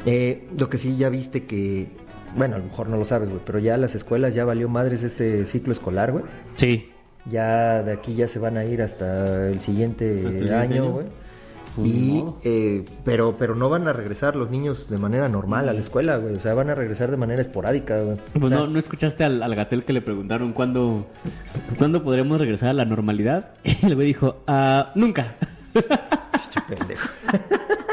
Eh, 0.07 0.49
lo 0.57 0.71
que 0.71 0.79
sí 0.79 0.97
ya 0.97 1.09
viste 1.09 1.45
que. 1.47 1.89
Bueno, 2.37 2.57
a 2.57 2.59
lo 2.59 2.65
mejor 2.67 2.89
no 2.89 2.97
lo 2.97 3.05
sabes, 3.05 3.29
güey, 3.31 3.41
pero 3.45 3.59
ya 3.59 3.77
las 3.77 3.95
escuelas 3.95 4.35
ya 4.35 4.45
valió 4.45 4.69
madres 4.69 5.03
este 5.03 5.47
ciclo 5.47 5.73
escolar, 5.73 6.13
güey. 6.13 6.25
Sí. 6.57 6.91
Ya 7.31 7.83
de 7.83 7.93
aquí 7.93 8.15
ya 8.15 8.29
se 8.29 8.39
van 8.39 8.57
a 8.57 8.65
ir 8.65 8.83
hasta 8.83 9.49
el 9.49 9.61
siguiente 9.61 10.15
¿Hasta 10.17 10.29
el 10.29 10.35
siguiente 10.39 10.55
año, 10.55 10.91
güey. 10.91 11.07
Pues 11.75 11.89
Y, 11.89 12.25
eh, 12.45 12.85
pero, 13.05 13.37
pero 13.39 13.55
no 13.55 13.69
van 13.69 13.87
a 13.87 13.93
regresar 13.93 14.35
los 14.35 14.49
niños 14.51 14.89
de 14.89 14.97
manera 14.97 15.29
normal 15.29 15.69
a 15.69 15.75
la 15.75 15.81
escuela, 15.81 16.17
güey. 16.17 16.35
O 16.35 16.41
sea, 16.41 16.55
van 16.55 16.71
a 16.71 16.75
regresar 16.75 17.11
de 17.11 17.19
manera 17.19 17.43
esporádica, 17.43 18.01
güey. 18.01 18.17
Pues 18.33 18.45
O 18.45 18.49
sea, 18.49 18.59
no, 18.59 18.67
¿no 18.69 18.79
escuchaste 18.79 19.25
al, 19.25 19.43
al 19.43 19.55
Gatel 19.55 19.85
que 19.85 19.93
le 19.93 20.01
preguntaron 20.01 20.53
cuándo, 20.53 21.07
cuándo 21.77 22.03
podremos 22.03 22.41
regresar 22.41 22.71
a 22.71 22.75
la 22.75 22.85
normalidad? 22.85 23.51
Y 23.65 23.85
el 23.85 23.95
güey 23.95 24.07
dijo, 24.07 24.37
ah, 24.47 24.93
nunca. 24.95 25.35
Pendejo. 26.67 27.09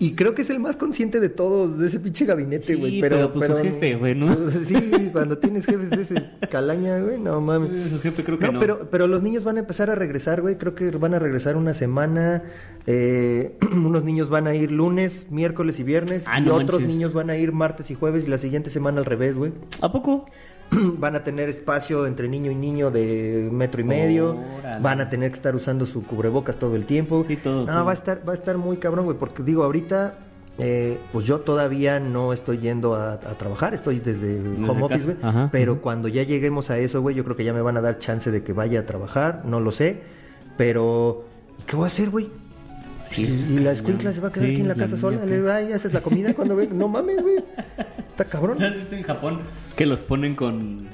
y 0.00 0.14
creo 0.14 0.34
que 0.34 0.42
es 0.42 0.50
el 0.50 0.58
más 0.58 0.76
consciente 0.76 1.20
de 1.20 1.28
todos, 1.28 1.78
de 1.78 1.86
ese 1.86 2.00
pinche 2.00 2.24
gabinete, 2.24 2.64
Sí, 2.66 2.74
güey. 2.74 3.00
pero, 3.00 3.32
pues, 3.32 3.48
su 3.48 3.56
jefe, 3.58 3.94
güey, 3.94 4.14
¿no? 4.16 4.34
Pues, 4.34 4.66
sí, 4.66 5.10
cuando 5.12 5.38
tienes 5.38 5.66
jefes 5.66 5.90
de 5.90 6.02
ese 6.02 6.30
calaña, 6.50 6.98
güey, 7.00 7.20
no 7.20 7.40
mames. 7.40 7.90
Su 7.90 8.00
jefe 8.00 8.24
creo 8.24 8.38
que 8.38 8.46
no, 8.46 8.52
no. 8.52 8.60
Pero, 8.60 8.88
pero 8.90 9.06
los 9.06 9.22
niños 9.22 9.44
van 9.44 9.58
a 9.58 9.60
empezar 9.60 9.90
a 9.90 9.94
regresar, 9.94 10.40
güey. 10.40 10.56
Creo 10.56 10.74
que 10.74 10.90
van 10.90 11.14
a 11.14 11.18
regresar 11.20 11.56
una 11.56 11.74
semana. 11.74 12.42
eh, 12.86 13.56
unos 13.72 14.02
niños 14.02 14.30
van 14.30 14.46
a 14.46 14.54
ir 14.54 14.72
lunes, 14.72 15.26
miércoles 15.30 15.78
y 15.78 15.82
viernes. 15.84 16.24
Ah, 16.26 16.40
y 16.40 16.42
no 16.46 16.54
otros 16.54 16.80
manches. 16.80 16.88
niños 16.96 17.12
van 17.12 17.30
a 17.30 17.36
ir 17.36 17.52
martes 17.52 17.90
y 17.90 17.94
jueves 17.94 18.24
y 18.24 18.28
la 18.28 18.38
siguiente 18.38 18.70
semana 18.70 18.98
al 19.00 19.04
revés, 19.04 19.36
güey. 19.36 19.52
¿A 19.82 19.92
poco? 19.92 20.26
van 20.98 21.16
a 21.16 21.24
tener 21.24 21.48
espacio 21.48 22.06
entre 22.06 22.28
niño 22.28 22.50
y 22.50 22.54
niño 22.54 22.90
de 22.90 23.48
metro 23.52 23.80
y 23.80 23.84
medio, 23.84 24.36
Órale. 24.60 24.80
van 24.82 25.00
a 25.00 25.10
tener 25.10 25.30
que 25.30 25.36
estar 25.36 25.54
usando 25.56 25.86
su 25.86 26.02
cubrebocas 26.04 26.58
todo 26.58 26.76
el 26.76 26.84
tiempo. 26.86 27.24
Sí, 27.26 27.36
todo, 27.36 27.66
No, 27.66 27.72
todo. 27.72 27.84
va 27.84 27.90
a 27.90 27.94
estar, 27.94 28.20
va 28.28 28.32
a 28.32 28.34
estar 28.36 28.56
muy 28.58 28.76
cabrón, 28.76 29.04
güey, 29.06 29.16
porque 29.18 29.42
digo, 29.42 29.64
ahorita, 29.64 30.14
eh, 30.58 30.98
pues 31.12 31.24
yo 31.24 31.40
todavía 31.40 31.98
no 32.00 32.32
estoy 32.32 32.58
yendo 32.58 32.94
a, 32.94 33.14
a 33.14 33.18
trabajar, 33.38 33.74
estoy 33.74 33.98
desde, 34.00 34.42
Desde 34.42 34.68
home 34.68 34.82
office, 34.84 35.04
güey, 35.06 35.16
pero 35.50 35.72
ajá. 35.72 35.80
cuando 35.80 36.08
ya 36.08 36.22
lleguemos 36.22 36.70
a 36.70 36.78
eso, 36.78 37.00
güey, 37.00 37.14
yo 37.16 37.24
creo 37.24 37.36
que 37.36 37.44
ya 37.44 37.52
me 37.52 37.62
van 37.62 37.76
a 37.76 37.80
dar 37.80 37.98
chance 37.98 38.30
de 38.30 38.42
que 38.42 38.52
vaya 38.52 38.80
a 38.80 38.86
trabajar, 38.86 39.42
no 39.46 39.58
lo 39.60 39.70
sé, 39.72 40.02
pero 40.56 41.24
¿qué 41.66 41.76
voy 41.76 41.84
a 41.84 41.86
hacer, 41.86 42.10
güey? 42.10 42.28
Sí, 43.10 43.22
y, 43.24 43.58
la 43.58 43.72
escuincla 43.72 44.12
se 44.12 44.20
va 44.20 44.28
a 44.28 44.32
quedar 44.32 44.46
Sí, 44.46 44.52
aquí 44.52 44.60
en 44.62 44.68
la 44.68 44.74
casa 44.74 44.96
sola, 44.96 45.24
le 45.24 45.36
digo, 45.38 45.50
ay, 45.50 45.72
haces 45.72 45.92
la 45.92 46.00
comida 46.00 46.32
cuando 46.34 46.54
ve, 46.54 46.68
no 46.68 46.88
mames, 46.88 47.20
güey, 47.22 47.36
está 48.08 48.24
cabrón. 48.24 48.58
¿No 48.58 48.66
has 48.66 48.76
visto 48.76 48.94
en 48.94 49.02
Japón. 49.02 49.40
Que 49.76 49.86
los 49.86 50.02
ponen 50.02 50.34
con 50.34 50.86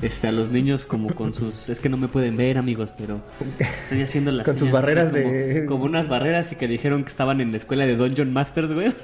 este 0.00 0.28
a 0.28 0.32
los 0.32 0.50
niños 0.50 0.84
como 0.84 1.14
con 1.14 1.34
sus 1.34 1.68
es 1.68 1.80
que 1.80 1.88
no 1.88 1.96
me 1.96 2.06
pueden 2.08 2.36
ver 2.36 2.56
amigos 2.56 2.94
pero 2.96 3.20
estoy 3.58 4.02
haciendo 4.02 4.30
las 4.30 4.44
Con 4.44 4.56
sus 4.56 4.68
señas 4.68 4.84
así 4.84 4.86
barreras 4.86 5.10
como, 5.10 5.32
de- 5.32 5.66
como 5.66 5.84
unas 5.84 6.08
barreras 6.08 6.52
y 6.52 6.56
que 6.56 6.68
dijeron 6.68 7.02
que 7.02 7.10
estaban 7.10 7.40
en 7.40 7.50
la 7.50 7.56
escuela 7.56 7.84
de 7.84 7.96
Dungeon 7.96 8.32
Masters 8.32 8.72
güey 8.72 8.94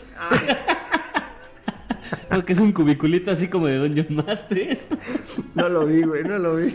porque 2.35 2.53
es 2.53 2.59
un 2.59 2.73
cubiculito 2.73 3.31
así 3.31 3.49
como 3.49 3.67
de 3.67 3.79
Dungeon 3.79 4.07
Master 4.17 4.79
No 5.55 5.69
lo 5.69 5.87
vi, 5.87 6.03
güey, 6.03 6.25
no 6.25 6.39
lo 6.39 6.57
vi. 6.57 6.75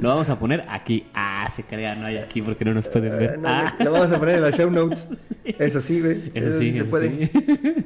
lo 0.00 0.08
vamos 0.08 0.28
a 0.30 0.38
poner 0.38 0.64
aquí 0.68 1.06
ah 1.14 1.46
se 1.50 1.62
crea 1.64 1.94
no 1.94 2.06
hay 2.06 2.16
aquí 2.18 2.40
porque 2.42 2.64
no 2.64 2.72
nos 2.74 2.86
pueden 2.88 3.12
Eh, 3.12 3.16
ver 3.16 3.38
no, 3.38 3.48
Ah. 3.48 3.74
Lo 3.80 3.92
vamos 3.92 4.12
a 4.12 4.18
poner 4.18 4.36
en 4.36 4.42
las 4.42 4.56
show 4.56 4.70
notes. 4.70 5.06
Eso 5.44 5.80
sí, 5.80 6.00
güey. 6.00 6.30
eso 6.34 6.58
sí, 6.58 6.72
se 6.72 6.78
eso 6.80 6.90
puede. 6.90 7.26
sí. 7.26 7.79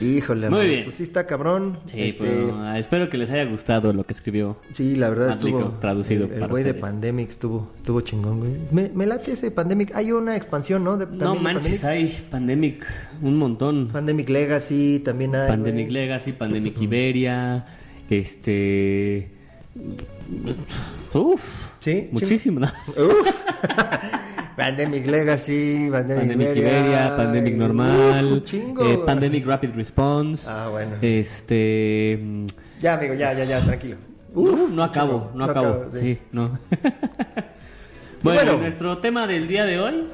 Híjole, 0.00 0.48
Muy 0.48 0.66
bien. 0.66 0.84
Pues 0.84 0.96
sí 0.96 1.02
está 1.02 1.26
cabrón. 1.26 1.78
Sí, 1.84 2.00
Este, 2.02 2.24
pues, 2.24 2.78
espero 2.78 3.10
que 3.10 3.18
les 3.18 3.30
haya 3.30 3.44
gustado 3.44 3.92
lo 3.92 4.04
que 4.04 4.12
escribió. 4.14 4.56
Sí, 4.74 4.96
la 4.96 5.08
verdad 5.10 5.30
Adlico, 5.30 5.58
estuvo 5.60 5.78
traducido 5.78 6.24
El, 6.24 6.42
el 6.42 6.48
güey 6.48 6.64
de. 6.64 6.72
Pandemic 6.74 7.28
estuvo, 7.30 7.70
estuvo 7.76 8.00
chingón, 8.00 8.38
güey. 8.40 8.52
Me, 8.72 8.88
me 8.94 9.06
late 9.06 9.32
ese 9.32 9.50
Pandemic. 9.50 9.94
Hay 9.94 10.12
una 10.12 10.36
expansión, 10.36 10.82
¿no? 10.84 10.96
De, 10.96 11.06
No 11.06 11.34
de 11.34 11.40
manches, 11.40 11.80
Pandemic. 11.80 11.84
hay 11.84 12.26
Pandemic, 12.30 12.86
un 13.20 13.36
montón. 13.36 13.88
Pandemic 13.92 14.28
Legacy 14.30 15.02
también 15.04 15.34
hay. 15.36 15.48
Pandemic 15.48 15.86
güey. 15.86 15.92
Legacy, 15.94 16.32
Pandemic 16.32 16.80
Iberia, 16.80 17.66
este... 18.08 19.39
Uf, 21.12 21.64
Sí, 21.80 22.08
muchísimo. 22.12 22.60
¿no? 22.60 22.66
Uf. 22.88 23.30
Pandemic 24.56 25.06
Legacy, 25.06 25.88
Pandemic, 25.90 26.28
Pandemic 26.28 26.56
Iberia, 26.56 27.16
Pandemic 27.16 27.52
uf, 27.54 27.58
normal, 27.58 28.24
un 28.32 28.44
chingo, 28.44 28.84
eh. 28.84 28.98
Pandemic 29.06 29.46
Rapid 29.46 29.70
Response, 29.70 30.46
Ah, 30.50 30.68
bueno. 30.70 30.96
este... 31.00 32.18
mm, 32.22 32.46
Ya, 32.80 32.94
amigo, 32.94 33.14
ya, 33.14 33.32
ya, 33.32 33.44
ya, 33.44 33.64
tranquilo. 33.64 33.96
no, 34.34 34.68
no 34.68 34.82
acabo, 34.82 35.30
no, 35.32 35.38
no 35.38 35.44
acabo, 35.44 35.68
acabo, 35.68 35.90
sí. 35.94 36.00
sí, 36.00 36.18
no. 36.32 36.58
bueno, 38.22 38.40
Bueno. 38.42 38.56
nuestro 38.58 38.98
tema 38.98 39.26
del 39.26 39.48
día 39.48 39.64
de 39.64 39.80
hoy, 39.80 40.04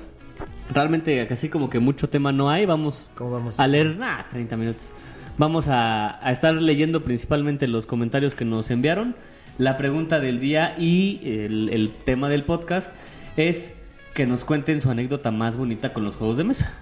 realmente 0.73 1.27
casi 1.27 1.49
como 1.49 1.69
que 1.69 1.81
mucho 1.81 2.09
tema 2.09 2.31
no 2.31 2.49
hay, 2.49 2.66
vamos 2.66 3.07
¿Cómo 3.16 3.33
vamos? 3.33 3.59
a 3.59 3.66
leer, 3.66 3.97
nah, 3.97 4.29
30 4.31 4.57
minutos. 4.57 4.90
Vamos 5.38 5.66
a, 5.66 6.25
a 6.25 6.31
estar 6.31 6.55
leyendo 6.55 7.03
principalmente 7.03 7.66
los 7.66 7.85
comentarios 7.85 8.35
que 8.37 8.45
nos 8.45 8.71
enviaron. 8.71 9.16
La 9.59 9.77
pregunta 9.79 10.21
del 10.21 10.38
día 10.38 10.75
y 10.79 11.21
el, 11.25 11.71
el 11.71 11.90
tema 12.05 12.29
del 12.29 12.45
podcast 12.45 12.92
es 13.37 13.75
que 14.14 14.27
nos 14.27 14.45
cuenten 14.45 14.81
su 14.81 14.90
anécdota 14.90 15.31
más 15.31 15.57
bonita 15.57 15.92
con 15.92 16.05
los 16.05 16.16
juegos 16.16 16.37
de 16.37 16.45
mesa. 16.45 16.73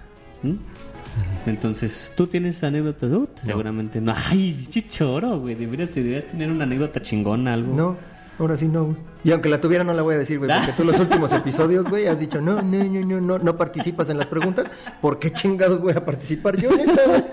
¿Mm? 0.43 0.55
Entonces, 1.45 2.13
¿tú 2.15 2.27
tienes 2.27 2.63
anécdotas? 2.63 3.11
Uh, 3.11 3.27
Seguramente 3.41 4.01
no. 4.01 4.13
Ay, 4.13 4.67
chichoro, 4.69 5.39
güey. 5.39 5.55
Deberías, 5.55 5.93
deberías 5.95 6.25
tener 6.25 6.51
una 6.51 6.65
anécdota 6.65 7.01
chingona, 7.01 7.53
algo. 7.53 7.73
No, 7.73 7.97
ahora 8.39 8.57
sí 8.57 8.67
no, 8.67 8.85
güey. 8.85 8.97
Y 9.23 9.31
aunque 9.31 9.49
la 9.49 9.61
tuviera 9.61 9.83
no 9.83 9.93
la 9.93 10.01
voy 10.01 10.15
a 10.15 10.17
decir, 10.17 10.37
güey, 10.39 10.51
porque 10.51 10.73
tú 10.73 10.83
los 10.83 10.99
últimos 10.99 11.31
episodios, 11.31 11.87
güey, 11.87 12.07
has 12.07 12.19
dicho, 12.19 12.41
no, 12.41 12.61
no, 12.61 12.83
no, 12.83 13.05
no, 13.05 13.21
no, 13.21 13.39
no 13.39 13.57
participas 13.57 14.09
en 14.09 14.17
las 14.17 14.27
preguntas. 14.27 14.67
¿Por 15.01 15.19
qué 15.19 15.31
chingados 15.31 15.79
voy 15.81 15.93
a 15.93 16.03
participar 16.03 16.57
yo 16.57 16.71
en 16.71 16.89
esta, 16.89 17.07
güey? 17.07 17.23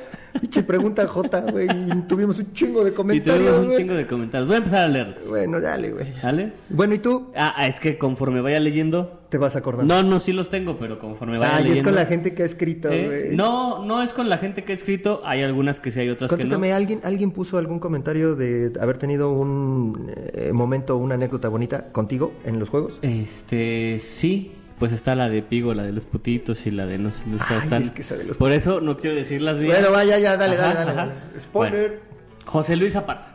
Pinche 0.41 0.63
pregunta 0.63 1.07
J, 1.07 1.41
güey, 1.51 1.69
y 1.69 2.03
tuvimos 2.09 2.39
un 2.39 2.53
chingo 2.53 2.83
de 2.85 2.91
Y 2.91 2.95
comentarios, 2.95 3.55
tuvimos 3.55 3.67
un 3.75 3.77
chingo 3.81 3.95
de 3.95 4.07
comentarios. 4.07 4.47
Voy 4.49 4.55
a 4.55 4.59
empezar 4.59 4.79
a 4.81 4.89
leerlos. 4.89 5.29
Bueno, 5.29 5.61
dale, 5.61 5.93
güey. 5.93 6.07
¿Vale? 6.23 6.53
Bueno, 6.69 6.95
¿y 6.95 6.99
tú? 6.99 7.31
Ah, 7.37 7.55
ah, 7.57 7.67
es 7.67 7.79
que 7.81 7.99
conforme 7.99 8.41
vaya 8.41 8.59
leyendo. 8.61 9.21
Te 9.29 9.39
vas 9.39 9.57
acordando. 9.57 9.95
No, 9.95 10.03
no, 10.03 10.21
sí 10.21 10.33
los 10.33 10.51
tengo, 10.51 10.77
pero 10.79 10.99
conforme 10.99 11.39
vaya 11.39 11.57
Ay, 11.57 11.63
leyendo. 11.65 11.81
es 11.81 11.85
con 11.85 11.95
la 11.95 12.07
gente 12.07 12.35
que 12.35 12.43
ha 12.43 12.47
escrito, 12.47 12.91
Eh, 12.91 13.07
güey. 13.07 13.37
no, 13.37 13.85
no 13.85 14.03
es 14.03 14.13
con 14.13 14.29
la 14.29 14.37
gente 14.39 14.63
que 14.65 14.73
ha 14.73 14.75
escrito. 14.75 15.23
Hay 15.25 15.43
algunas 15.43 15.81
que 15.81 15.91
sí, 15.91 16.01
hay 16.01 16.09
otras 16.11 16.29
que 16.31 16.37
no. 16.37 16.39
Contéstame, 16.39 16.73
¿alguien, 16.73 17.01
¿alguien 17.03 17.31
puso 17.31 17.57
algún 17.59 17.79
comentario 17.79 18.35
de 18.35 18.73
haber 18.81 18.99
tenido 18.99 19.33
un 19.33 20.13
eh, 20.35 20.53
momento, 20.53 20.97
una 20.97 21.15
anécdota 21.15 21.49
bonita 21.49 21.93
contigo 21.93 22.33
en 22.45 22.59
los 22.59 22.69
juegos? 22.69 22.99
Este, 23.03 23.99
sí. 24.01 24.53
Pues 24.83 24.91
está 24.91 25.15
la 25.15 25.29
de 25.29 25.43
Pigo, 25.43 25.75
la 25.75 25.85
de 25.85 25.93
los 25.93 26.05
putitos 26.05 26.67
y 26.67 26.73
la 26.73 26.87
de 26.87 26.99
no 26.99 27.13
sé. 27.13 27.29
no 27.29 27.39
sé, 27.39 27.45
Ay, 27.51 27.59
están- 27.61 27.83
es 27.83 27.93
que 27.93 28.01
esa 28.03 28.17
de 28.17 28.25
los 28.25 28.37
Por 28.37 28.51
eso 28.51 28.81
no 28.81 28.97
quiero 28.97 29.15
decirlas 29.15 29.61
bien. 29.61 29.71
Bueno, 29.71 29.93
vaya, 29.93 30.19
ya, 30.19 30.37
dale, 30.37 30.57
Ajá, 30.57 30.75
dale, 30.75 30.93
dale. 30.93 31.13
Spoiler. 31.41 31.89
Bueno, 31.89 32.03
José 32.47 32.75
Luis 32.75 32.93
Zapata. 32.95 33.29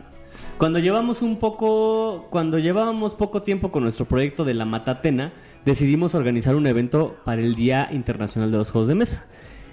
Cuando 0.58 0.78
llevamos 0.80 1.22
un 1.22 1.40
poco, 1.40 2.28
cuando 2.32 2.60
llevábamos 2.60 3.14
poco 3.16 3.44
tiempo 3.44 3.72
con 3.72 3.84
nuestro 3.84 4.04
proyecto 4.04 4.44
de 4.44 4.56
la 4.56 4.66
Matatena, 4.66 5.32
decidimos 5.64 6.16
organizar 6.16 6.54
un 6.54 6.68
evento 6.68 7.16
para 7.24 7.40
el 7.40 7.56
Día 7.56 7.88
Internacional 7.94 8.52
de 8.52 8.58
los 8.58 8.72
Juegos 8.72 8.90
de 8.90 8.96
Mesa. 8.96 9.26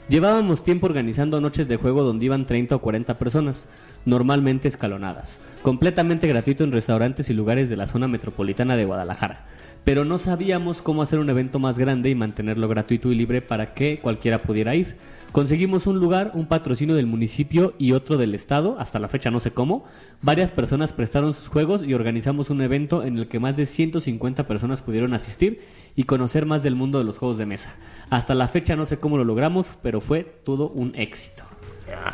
Llevábamos 0.09 0.63
tiempo 0.63 0.87
organizando 0.87 1.41
noches 1.41 1.67
de 1.67 1.75
juego 1.77 2.05
donde 2.05 2.27
iban 2.27 2.47
30 2.47 2.77
o 2.77 2.79
40 2.81 3.19
personas, 3.19 3.67
normalmente 4.05 4.69
escalonadas, 4.69 5.41
completamente 5.63 6.29
gratuito 6.29 6.63
en 6.63 6.71
restaurantes 6.71 7.31
y 7.31 7.35
lugares 7.35 7.69
de 7.69 7.77
la 7.77 7.89
zona 7.89 8.07
metropolitana 8.07 8.77
de 8.77 8.85
Guadalajara. 8.85 9.47
Pero 9.85 10.05
no 10.05 10.19
sabíamos 10.19 10.81
cómo 10.81 11.03
hacer 11.03 11.19
un 11.19 11.29
evento 11.29 11.59
más 11.59 11.79
grande 11.79 12.09
y 12.11 12.15
mantenerlo 12.15 12.69
gratuito 12.69 13.13
y 13.13 13.15
libre 13.15 13.43
para 13.43 13.75
que 13.75 13.99
cualquiera 14.01 14.39
pudiera 14.39 14.75
ir. 14.75 14.97
Conseguimos 15.31 15.87
un 15.89 15.99
lugar, 15.99 16.31
un 16.35 16.47
patrocinio 16.47 16.95
del 16.95 17.07
municipio 17.07 17.75
y 17.77 17.91
otro 17.93 18.17
del 18.17 18.35
estado, 18.37 18.77
hasta 18.79 19.01
la 19.01 19.09
fecha 19.09 19.31
no 19.33 19.41
sé 19.41 19.51
cómo. 19.51 19.85
Varias 20.23 20.53
personas 20.53 20.93
prestaron 20.93 21.35
sus 21.35 21.49
juegos 21.49 21.83
y 21.85 21.93
organizamos 21.93 22.51
un 22.51 22.63
evento 22.63 23.03
en 23.03 23.19
el 23.19 23.27
que 23.29 23.41
más 23.41 23.57
de 23.57 23.67
150 23.67 24.47
personas 24.47 24.81
pudieron 24.81 25.13
asistir 25.13 25.61
y 25.97 26.05
conocer 26.05 26.47
más 26.47 26.63
del 26.63 26.77
mundo 26.77 26.99
de 26.99 27.05
los 27.05 27.19
juegos 27.19 27.37
de 27.37 27.47
mesa. 27.47 27.75
Hasta 28.11 28.35
la 28.35 28.47
fecha 28.49 28.77
no 28.77 28.87
sé 28.87 28.99
cómo 28.99 29.19
lo 29.19 29.25
logramos, 29.25 29.71
pero 29.83 30.01
fue 30.01 30.23
todo 30.45 30.69
un 30.69 30.93
éxito. 30.95 31.43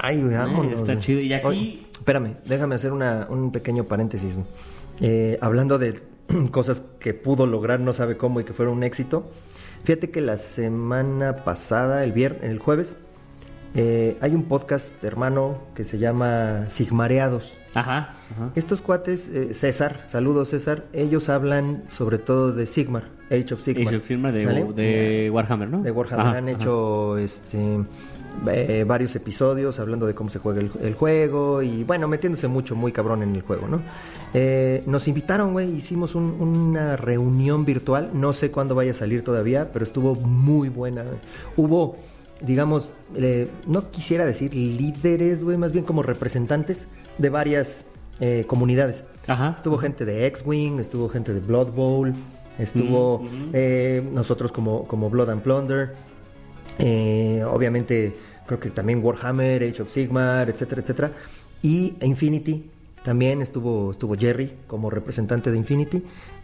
Ay, 0.00 0.20
vámonos, 0.22 0.72
está 0.80 0.98
chido. 0.98 1.20
Y 1.20 1.32
aquí- 1.34 1.46
Oye, 1.46 1.78
espérame, 1.92 2.36
déjame 2.46 2.74
hacer 2.74 2.90
una, 2.92 3.26
un 3.28 3.52
pequeño 3.52 3.84
paréntesis. 3.84 4.34
Eh, 5.02 5.38
hablando 5.42 5.78
de 5.78 6.00
cosas 6.50 6.82
que 6.98 7.14
pudo 7.14 7.46
lograr, 7.46 7.80
no 7.80 7.92
sabe 7.92 8.16
cómo 8.16 8.40
y 8.40 8.44
que 8.44 8.52
fueron 8.52 8.78
un 8.78 8.84
éxito. 8.84 9.30
Fíjate 9.84 10.10
que 10.10 10.20
la 10.20 10.36
semana 10.36 11.36
pasada, 11.36 12.04
el 12.04 12.12
viernes, 12.12 12.42
el 12.44 12.58
jueves, 12.58 12.96
eh, 13.74 14.16
hay 14.20 14.34
un 14.34 14.44
podcast 14.44 15.02
hermano 15.04 15.58
que 15.74 15.84
se 15.84 15.98
llama 15.98 16.66
Sigmareados. 16.68 17.56
Ajá, 17.72 18.14
ajá. 18.32 18.50
Estos 18.56 18.82
cuates, 18.82 19.28
eh, 19.28 19.54
César, 19.54 20.04
saludos 20.08 20.48
César, 20.48 20.86
ellos 20.92 21.28
hablan 21.28 21.84
sobre 21.88 22.18
todo 22.18 22.52
de 22.52 22.66
Sigmar, 22.66 23.04
Age 23.30 23.54
of 23.54 23.62
Sigmar. 23.62 23.86
Age 23.86 23.96
of 23.96 24.06
Sigmar 24.06 24.32
de, 24.32 24.44
¿Vale? 24.44 24.64
de 24.74 25.30
Warhammer, 25.32 25.68
¿no? 25.68 25.82
de 25.82 25.90
Warhammer 25.92 26.26
Ajá, 26.26 26.38
han 26.38 26.48
hecho 26.48 27.16
este 27.16 27.78
eh, 28.50 28.84
varios 28.86 29.14
episodios 29.16 29.78
hablando 29.78 30.06
de 30.06 30.14
cómo 30.14 30.30
se 30.30 30.38
juega 30.38 30.60
el, 30.60 30.70
el 30.82 30.94
juego 30.94 31.62
y 31.62 31.84
bueno, 31.84 32.08
metiéndose 32.08 32.48
mucho, 32.48 32.74
muy 32.76 32.92
cabrón 32.92 33.22
en 33.22 33.34
el 33.34 33.42
juego, 33.42 33.68
¿no? 33.68 33.80
Eh, 34.32 34.82
nos 34.86 35.08
invitaron, 35.08 35.52
güey, 35.52 35.74
hicimos 35.74 36.14
un- 36.14 36.36
una 36.40 36.96
reunión 36.96 37.64
virtual, 37.64 38.10
no 38.14 38.32
sé 38.32 38.50
cuándo 38.50 38.74
vaya 38.74 38.92
a 38.92 38.94
salir 38.94 39.24
todavía, 39.24 39.70
pero 39.72 39.84
estuvo 39.84 40.14
muy 40.14 40.68
buena. 40.68 41.04
Hubo, 41.56 41.96
digamos, 42.40 42.88
eh, 43.16 43.48
no 43.66 43.90
quisiera 43.90 44.24
decir 44.24 44.54
líderes, 44.54 45.42
güey, 45.42 45.56
más 45.58 45.72
bien 45.72 45.84
como 45.84 46.02
representantes 46.02 46.86
de 47.18 47.28
varias 47.28 47.84
comunidades. 48.46 49.02
Ajá. 49.26 49.54
Estuvo 49.56 49.78
gente 49.78 50.04
de 50.04 50.26
X-Wing, 50.26 50.78
estuvo 50.78 51.08
gente 51.08 51.32
de 51.32 51.40
Blood 51.40 51.72
Bowl, 51.72 52.12
estuvo 52.58 53.20
Mm, 53.20 54.14
nosotros 54.14 54.52
como, 54.52 54.86
como 54.86 55.08
Blood 55.08 55.30
and 55.30 55.40
Plunder, 55.42 55.94
eh, 56.80 57.44
obviamente 57.46 58.14
creo 58.46 58.58
que 58.58 58.70
también 58.70 59.04
Warhammer, 59.04 59.62
Age 59.62 59.82
of 59.82 59.92
Sigmar, 59.92 60.50
etcétera, 60.50 60.82
etcétera. 60.82 61.12
Y 61.62 61.94
Infinity, 62.00 62.70
también 63.04 63.42
estuvo, 63.42 63.92
estuvo 63.92 64.14
Jerry 64.14 64.52
como 64.66 64.90
representante 64.90 65.50
de 65.50 65.56
Infinity. 65.56 66.02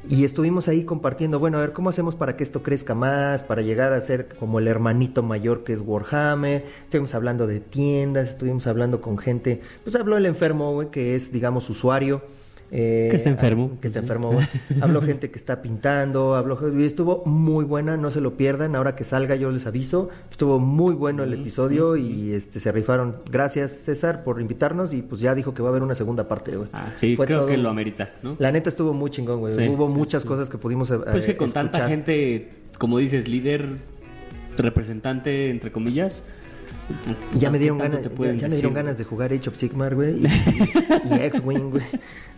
Y 0.09 0.25
estuvimos 0.25 0.69
ahí 0.69 0.85
compartiendo, 0.85 1.39
bueno, 1.39 1.59
a 1.59 1.63
ver, 1.63 1.73
¿cómo 1.73 1.91
hacemos 1.91 2.15
para 2.15 2.37
que 2.37 2.45
esto 2.45 2.63
crezca 2.63 2.95
más? 2.95 3.43
Para 3.43 3.63
llegar 3.63 3.93
a 3.93 4.01
ser 4.01 4.29
como 4.29 4.59
el 4.59 4.69
hermanito 4.69 5.23
mayor 5.23 5.65
que 5.65 5.73
es 5.73 5.81
Warhammer. 5.81 6.65
Estuvimos 6.85 7.15
hablando 7.15 7.47
de 7.47 7.61
tiendas, 7.61 8.29
estuvimos 8.29 8.67
hablando 8.67 9.01
con 9.01 9.19
gente. 9.19 9.61
Pues 9.83 9.97
habló 9.97 10.17
el 10.17 10.27
enfermo, 10.27 10.91
que 10.91 11.17
es, 11.17 11.33
digamos, 11.33 11.69
usuario 11.71 12.23
eh, 12.71 13.09
Que 13.11 13.17
está 13.17 13.31
enfermo. 13.31 13.79
Que 13.81 13.87
está 13.89 14.01
enfermo. 14.01 14.39
Habló 14.81 15.01
gente 15.03 15.31
que 15.31 15.39
está 15.39 15.63
pintando, 15.63 16.35
habló... 16.35 16.59
y 16.79 16.85
Estuvo 16.85 17.25
muy 17.25 17.65
buena, 17.65 17.97
no 17.97 18.11
se 18.11 18.21
lo 18.21 18.37
pierdan. 18.37 18.75
Ahora 18.77 18.95
que 18.97 19.05
salga 19.05 19.35
yo 19.37 19.51
les 19.51 19.67
aviso. 19.67 20.09
Estuvo 20.31 20.59
muy 20.59 20.95
bueno 20.95 21.23
el 21.25 21.33
episodio 21.35 21.97
y 21.97 22.33
este 22.33 22.61
se 22.61 22.73
rifaron. 22.73 23.17
Gracias, 23.31 23.73
César, 23.73 24.25
por 24.25 24.41
invitarnos 24.41 24.93
y 24.93 25.03
pues 25.03 25.21
ya 25.21 25.35
dijo 25.35 25.55
que 25.55 25.63
va 25.63 25.69
a 25.69 25.71
haber 25.71 25.83
una 25.83 25.95
segunda 25.95 26.27
parte, 26.29 26.57
güey. 26.57 26.69
Ah, 26.73 26.93
sí, 26.97 27.17
Fue 27.17 27.27
creo 27.27 27.41
todo- 27.41 27.49
que 27.49 27.57
lo 27.57 27.69
amerita, 27.69 28.11
¿no? 28.23 28.37
La 28.39 28.51
neta 28.53 28.69
estuvo 28.69 28.93
muy 28.93 29.11
chingón, 29.11 29.41
güey. 29.41 29.55
Sí, 29.57 29.69
Hubo 29.69 29.89
sí, 29.89 29.95
muchas 29.95 30.23
sí. 30.23 30.29
cosas 30.29 30.51
que 30.51 30.59
pudimos 30.59 30.91
eh, 30.91 30.99
Pues 31.11 31.27
que 31.27 31.37
con 31.37 31.53
tanta 31.53 31.89
gente, 31.89 32.51
como 32.79 32.99
dices, 32.99 33.29
líder, 33.29 33.67
representante, 34.57 35.51
entre 35.51 35.71
comillas. 35.73 36.25
Ya 37.39 37.51
me 37.51 37.59
dieron 37.59 37.79
¿tanto 37.79 38.11
ganas, 38.17 38.41
ya, 38.41 38.49
me 38.49 38.55
dieron 38.55 38.75
ganas 38.75 38.99
de 38.99 39.05
jugar 39.05 39.33
Age 39.33 39.49
of 39.49 39.57
Sigmar, 39.57 39.95
güey, 39.95 40.23
y, 40.23 40.27
y 40.27 41.15
X-Wing, 41.23 41.71
güey. 41.71 41.85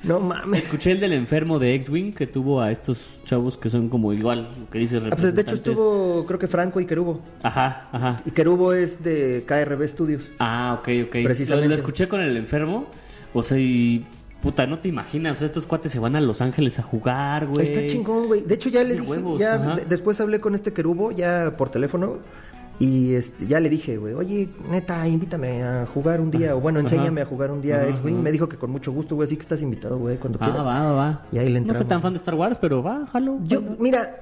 No 0.04 0.20
mames. 0.20 0.64
Escuché 0.64 0.92
el 0.92 1.00
del 1.00 1.12
enfermo 1.12 1.58
de 1.58 1.74
X-Wing 1.74 2.12
que 2.12 2.26
tuvo 2.26 2.60
a 2.60 2.70
estos 2.70 3.20
chavos 3.24 3.56
que 3.58 3.68
son 3.68 3.88
como 3.88 4.12
igual, 4.12 4.50
lo 4.58 4.70
que 4.70 4.78
dices, 4.78 5.02
Ah, 5.10 5.16
pues 5.16 5.34
de 5.34 5.42
hecho 5.42 5.56
estuvo, 5.56 6.24
creo 6.26 6.38
que 6.38 6.48
Franco 6.48 6.80
y 6.80 6.86
Kerubo. 6.86 7.20
Ajá, 7.42 7.88
ajá. 7.92 8.22
Y 8.24 8.30
Kerubo 8.30 8.72
es 8.72 9.02
de 9.04 9.44
KRB 9.46 9.86
Studios. 9.88 10.22
Ah, 10.38 10.78
ok, 10.80 10.88
ok. 11.06 11.16
Precisamente. 11.24 11.68
Lo, 11.68 11.74
lo 11.74 11.80
escuché 11.80 12.08
con 12.08 12.20
el 12.20 12.36
enfermo. 12.36 12.86
O 13.34 13.42
sea, 13.42 13.58
y. 13.58 14.06
Puta, 14.42 14.68
no 14.68 14.78
te 14.78 14.86
imaginas. 14.88 15.42
estos 15.42 15.66
cuates 15.66 15.90
se 15.90 15.98
van 15.98 16.14
a 16.14 16.20
Los 16.20 16.40
Ángeles 16.40 16.78
a 16.78 16.82
jugar, 16.84 17.46
güey. 17.48 17.66
Está 17.66 17.84
chingón, 17.88 18.28
güey. 18.28 18.42
De 18.44 18.54
hecho, 18.54 18.68
ya 18.68 18.84
le 18.84 18.94
dije, 18.94 19.04
huevos, 19.04 19.40
ya 19.40 19.58
después 19.88 20.20
hablé 20.20 20.38
con 20.40 20.54
este 20.54 20.72
Kerubo, 20.72 21.10
ya 21.10 21.54
por 21.58 21.70
teléfono, 21.70 22.18
y 22.80 23.14
este, 23.14 23.46
ya 23.46 23.58
le 23.60 23.68
dije, 23.68 23.96
güey, 23.96 24.14
oye, 24.14 24.48
neta, 24.70 25.06
invítame 25.08 25.62
a 25.64 25.86
jugar 25.86 26.20
un 26.20 26.30
día, 26.30 26.54
o 26.54 26.60
bueno, 26.60 26.78
Ajá. 26.78 26.86
enséñame 26.88 27.20
a 27.22 27.26
jugar 27.26 27.50
un 27.50 27.60
día 27.60 27.78
Ajá, 27.78 27.88
X-Wing. 27.88 28.16
Me 28.22 28.30
dijo 28.30 28.48
que 28.48 28.56
con 28.56 28.70
mucho 28.70 28.92
gusto, 28.92 29.14
güey, 29.16 29.26
así 29.26 29.36
que 29.36 29.42
estás 29.42 29.62
invitado, 29.62 29.98
güey, 29.98 30.16
cuando 30.16 30.38
Ah, 30.40 30.44
quieras. 30.46 30.66
va, 30.66 30.82
va, 30.84 30.92
va. 30.92 31.22
Y 31.32 31.38
ahí 31.38 31.48
le 31.50 31.60
No 31.60 31.74
soy 31.74 31.86
tan 31.86 32.00
fan 32.02 32.12
de 32.12 32.18
Star 32.18 32.34
Wars, 32.36 32.56
pero 32.60 32.82
va, 32.82 33.06
jalo. 33.08 33.38
Yo, 33.44 33.60
jalo. 33.62 33.76
mira, 33.80 34.16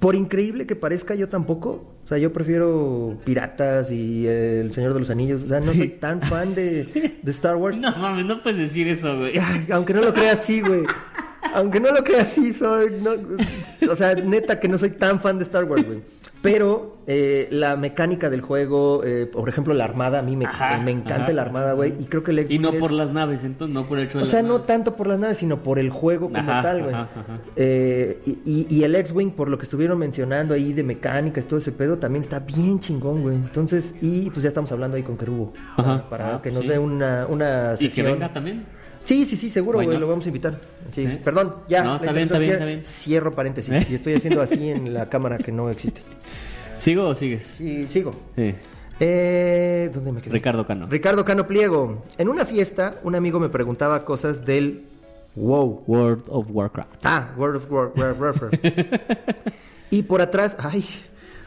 por 0.00 0.14
increíble 0.16 0.66
que 0.66 0.76
parezca, 0.76 1.14
yo 1.14 1.28
tampoco. 1.28 1.90
O 2.04 2.06
sea, 2.08 2.18
yo 2.18 2.32
prefiero 2.34 3.16
Piratas 3.24 3.90
y 3.90 4.26
eh, 4.26 4.60
El 4.60 4.72
Señor 4.72 4.92
de 4.92 5.00
los 5.00 5.08
Anillos. 5.08 5.42
O 5.42 5.46
sea, 5.48 5.60
no 5.60 5.72
Sí. 5.72 5.78
soy 5.78 5.88
tan 5.90 6.20
fan 6.20 6.54
de, 6.54 7.16
de 7.22 7.30
Star 7.30 7.56
Wars. 7.56 7.76
No 7.80 7.90
mames, 7.96 8.26
no 8.26 8.42
puedes 8.42 8.58
decir 8.58 8.86
eso, 8.88 9.16
güey. 9.16 9.34
Aunque 9.72 9.94
no 9.94 10.02
lo 10.02 10.12
creas, 10.12 10.40
sí, 10.44 10.60
güey. 10.60 10.82
Aunque 11.52 11.80
no 11.80 11.90
lo 11.92 12.02
creas, 12.02 12.28
sí, 12.28 12.52
soy. 12.52 12.90
no- 13.00 13.90
o 13.90 13.96
sea, 13.96 14.14
neta 14.14 14.58
que 14.60 14.68
no 14.68 14.78
soy 14.78 14.90
tan 14.90 15.20
fan 15.20 15.38
de 15.38 15.44
Star 15.44 15.64
Wars, 15.64 15.84
güey. 15.84 16.00
Pero 16.40 16.98
eh, 17.06 17.48
la 17.50 17.74
mecánica 17.76 18.28
del 18.28 18.42
juego, 18.42 19.02
eh, 19.02 19.24
por 19.24 19.48
ejemplo, 19.48 19.72
la 19.72 19.84
armada, 19.84 20.18
a 20.18 20.22
mí 20.22 20.36
me, 20.36 20.44
Ajá, 20.44 20.76
me 20.76 20.90
encanta 20.90 21.24
ajá, 21.24 21.32
la 21.32 21.40
armada, 21.42 21.72
güey. 21.72 21.94
Y 21.98 22.04
creo 22.04 22.22
que 22.22 22.32
el 22.32 22.38
Y 22.38 22.42
X-Wing 22.42 22.60
no 22.60 22.68
es- 22.70 22.80
por 22.80 22.92
las 22.92 23.10
naves, 23.14 23.44
entonces 23.44 23.72
no 23.74 23.86
por 23.86 23.98
el 23.98 24.04
hecho 24.04 24.18
de 24.18 24.18
O 24.18 24.20
las 24.22 24.28
sea, 24.28 24.42
no 24.42 24.54
naves. 24.54 24.66
tanto 24.66 24.94
por 24.94 25.06
las 25.06 25.18
naves, 25.18 25.38
sino 25.38 25.62
por 25.62 25.78
el 25.78 25.88
juego 25.88 26.26
como 26.30 26.38
Ajá, 26.50 26.60
tal, 26.62 26.82
güey. 26.82 26.94
Eh, 27.56 28.20
y, 28.26 28.30
y- 28.44 28.66
y 28.68 28.84
el 28.84 28.94
X-Wing, 28.94 29.30
por 29.30 29.48
lo 29.48 29.56
que 29.56 29.64
estuvieron 29.64 29.98
mencionando 29.98 30.52
ahí 30.52 30.74
de 30.74 30.82
mecánicas, 30.82 31.46
todo 31.46 31.58
ese 31.60 31.72
pedo, 31.72 31.96
también 31.98 32.20
está 32.22 32.40
bien 32.40 32.78
chingón, 32.78 33.22
güey. 33.22 33.36
Entonces, 33.36 33.94
y 34.02 34.28
pues 34.28 34.42
ya 34.42 34.48
estamos 34.48 34.70
hablando 34.70 34.98
ahí 34.98 35.02
con 35.02 35.16
Kerubo. 35.16 35.54
Ajá. 35.76 36.08
Para, 36.08 36.10
para 36.10 36.28
Ah, 36.36 36.42
que 36.42 36.50
pues 36.50 36.54
nos 36.56 36.62
sí. 36.64 36.68
dé 36.68 36.78
una, 36.78 37.26
una 37.26 37.74
Y 37.80 37.88
que 37.88 38.02
venga 38.02 38.30
también. 38.32 38.66
Sí, 39.04 39.24
sí, 39.26 39.36
sí, 39.36 39.50
seguro, 39.50 39.80
güey, 39.82 39.98
lo 39.98 40.08
vamos 40.08 40.24
a 40.24 40.28
invitar. 40.28 40.58
Sí, 40.94 41.02
¿Eh? 41.02 41.20
Perdón, 41.22 41.56
ya. 41.68 41.84
No, 41.84 41.96
está 41.96 42.12
bien, 42.12 42.24
está 42.26 42.38
bien, 42.38 42.52
está 42.52 42.64
bien. 42.64 42.82
Cierro 42.86 43.32
paréntesis. 43.32 43.72
¿Eh? 43.72 43.86
Y 43.90 43.94
estoy 43.94 44.14
haciendo 44.14 44.40
así 44.40 44.70
en 44.70 44.94
la 44.94 45.06
cámara 45.10 45.36
que 45.38 45.52
no 45.52 45.68
existe. 45.70 46.00
¿Sigo 46.80 47.08
o 47.08 47.14
sigues? 47.14 47.44
Sí, 47.44 47.86
sigo. 47.88 48.12
Sí. 48.34 48.54
Eh, 49.00 49.90
¿Dónde 49.92 50.10
me 50.12 50.20
quedé? 50.22 50.32
Ricardo 50.32 50.66
Cano. 50.66 50.86
Ricardo 50.88 51.24
Cano 51.24 51.46
Pliego. 51.46 52.02
En 52.16 52.28
una 52.28 52.46
fiesta, 52.46 52.94
un 53.02 53.14
amigo 53.14 53.38
me 53.40 53.48
preguntaba 53.50 54.04
cosas 54.04 54.44
del 54.46 54.84
WoW. 55.34 55.82
World 55.86 56.24
of 56.28 56.46
Warcraft. 56.50 57.04
Ah, 57.04 57.30
World 57.36 57.56
of 57.56 57.70
War- 57.70 57.92
War- 57.96 58.16
Warfare. 58.18 58.58
y 59.90 60.02
por 60.04 60.22
atrás, 60.22 60.56
ay, 60.58 60.86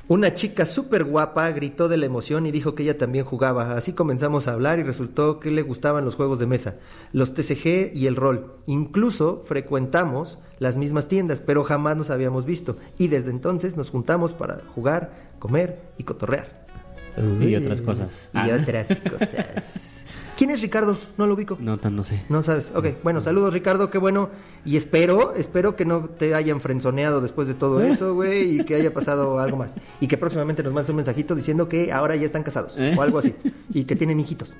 una 0.09 0.33
chica 0.33 0.65
súper 0.65 1.03
guapa 1.03 1.49
gritó 1.51 1.87
de 1.89 1.97
la 1.97 2.05
emoción 2.05 2.45
y 2.45 2.51
dijo 2.51 2.75
que 2.75 2.83
ella 2.83 2.97
también 2.97 3.25
jugaba. 3.25 3.73
Así 3.75 3.93
comenzamos 3.93 4.47
a 4.47 4.53
hablar 4.53 4.79
y 4.79 4.83
resultó 4.83 5.39
que 5.39 5.51
le 5.51 5.61
gustaban 5.63 6.05
los 6.05 6.15
juegos 6.15 6.39
de 6.39 6.45
mesa, 6.45 6.75
los 7.11 7.33
TCG 7.33 7.91
y 7.93 8.07
el 8.07 8.15
rol. 8.15 8.53
Incluso 8.67 9.43
frecuentamos 9.45 10.39
las 10.59 10.77
mismas 10.77 11.07
tiendas, 11.07 11.39
pero 11.41 11.63
jamás 11.63 11.97
nos 11.97 12.09
habíamos 12.09 12.45
visto. 12.45 12.77
Y 12.97 13.09
desde 13.09 13.31
entonces 13.31 13.75
nos 13.75 13.89
juntamos 13.89 14.31
para 14.33 14.61
jugar, 14.75 15.11
comer 15.39 15.79
y 15.97 16.03
cotorrear. 16.03 16.65
Y 17.41 17.55
otras 17.55 17.81
cosas. 17.81 18.29
Y 18.33 18.37
Ah. 18.37 18.59
otras 18.61 19.01
cosas. 19.01 19.93
¿Quién 20.37 20.51
es 20.51 20.61
Ricardo? 20.61 20.95
No 21.17 21.25
lo 21.25 21.33
ubico. 21.33 21.57
No, 21.59 21.79
tan 21.79 21.95
no 21.95 22.03
sé. 22.03 22.21
No 22.29 22.43
sabes. 22.43 22.71
Ok, 22.75 23.01
bueno, 23.01 23.21
saludos 23.21 23.53
Ricardo, 23.53 23.89
qué 23.89 23.97
bueno. 23.97 24.29
Y 24.65 24.77
espero, 24.77 25.33
espero 25.35 25.75
que 25.75 25.83
no 25.83 26.01
te 26.01 26.35
hayan 26.35 26.61
frenzoneado 26.61 27.21
después 27.21 27.47
de 27.47 27.55
todo 27.55 27.81
eso, 27.81 28.13
güey, 28.13 28.59
y 28.59 28.63
que 28.63 28.75
haya 28.75 28.93
pasado 28.93 29.39
algo 29.39 29.57
más. 29.57 29.73
Y 29.99 30.07
que 30.07 30.15
próximamente 30.15 30.61
nos 30.61 30.73
mandes 30.73 30.91
un 30.91 30.97
mensajito 30.97 31.33
diciendo 31.33 31.67
que 31.67 31.91
ahora 31.91 32.15
ya 32.15 32.25
están 32.25 32.43
casados 32.43 32.75
¿Eh? 32.77 32.93
o 32.95 33.01
algo 33.01 33.17
así. 33.17 33.33
Y 33.73 33.85
que 33.85 33.95
tienen 33.95 34.19
hijitos. 34.19 34.53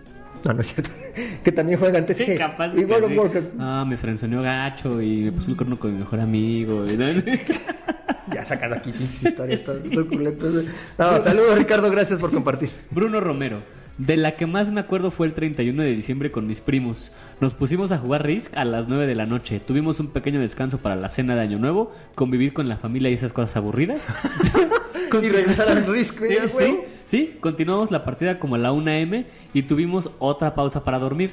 No, 0.44 0.54
no 0.54 0.62
es 0.62 0.74
cierto. 0.74 0.90
que 1.44 1.52
también 1.52 1.80
juegan 1.80 2.08
TCG. 2.08 2.26
Sí, 2.26 2.38
capaz 2.38 2.70
y 2.74 2.78
que 2.78 2.86
World 2.86 3.04
of 3.04 3.12
sí. 3.12 3.18
Warcraft. 3.20 3.48
Ah, 3.60 3.86
me 3.88 3.98
frenzoneó 3.98 4.42
gacho 4.42 5.00
y 5.00 5.26
me 5.26 5.32
puso 5.32 5.52
el 5.52 5.58
corno 5.58 5.78
con 5.78 5.94
mi 5.94 6.00
mejor 6.00 6.20
amigo. 6.20 6.86
Ya 8.34 8.44
sacan 8.44 8.74
aquí 8.74 8.92
pinches 8.92 9.24
historias 9.24 9.64
todas 9.64 9.82
truculentas, 9.84 10.52
güey. 10.52 10.66
No, 10.98 11.22
saludos 11.22 11.58
Ricardo, 11.58 11.90
gracias 11.90 12.20
por 12.20 12.30
compartir. 12.30 12.72
Bruno 12.92 13.22
Romero. 13.22 13.62
De 13.98 14.16
la 14.16 14.36
que 14.36 14.46
más 14.46 14.70
me 14.70 14.80
acuerdo 14.80 15.10
fue 15.10 15.26
el 15.26 15.34
31 15.34 15.82
de 15.82 15.96
diciembre 15.96 16.32
con 16.32 16.46
mis 16.46 16.62
primos. 16.62 17.12
Nos 17.42 17.56
pusimos 17.56 17.92
a 17.92 17.98
jugar 17.98 18.26
Risk 18.26 18.56
a 18.56 18.64
las 18.64 18.88
9 18.88 19.08
de 19.08 19.16
la 19.16 19.26
noche. 19.26 19.60
Tuvimos 19.60 20.00
un 20.00 20.08
pequeño 20.10 20.40
descanso 20.40 20.78
para 20.78 20.96
la 20.96 21.10
cena 21.10 21.36
de 21.36 21.42
Año 21.42 21.58
Nuevo, 21.58 21.92
convivir 22.14 22.54
con 22.54 22.70
la 22.70 22.78
familia 22.78 23.10
y 23.10 23.16
esas 23.16 23.34
cosas 23.34 23.58
aburridas. 23.58 24.08
Y 25.24 25.30
regresar 25.30 25.70
al 25.70 25.86
Risk, 25.88 26.20
güey, 26.20 26.38
Sí, 26.50 26.50
sí, 26.58 26.80
sí, 27.06 27.38
continuamos 27.40 27.92
la 27.92 28.04
partida 28.04 28.40
como 28.40 28.56
a 28.56 28.58
la 28.58 28.74
1 28.74 28.92
am 28.92 29.24
y 29.54 29.62
tuvimos 29.64 30.12
otra 30.20 30.54
pausa 30.54 30.84
para 30.84 31.00
dormir 31.00 31.32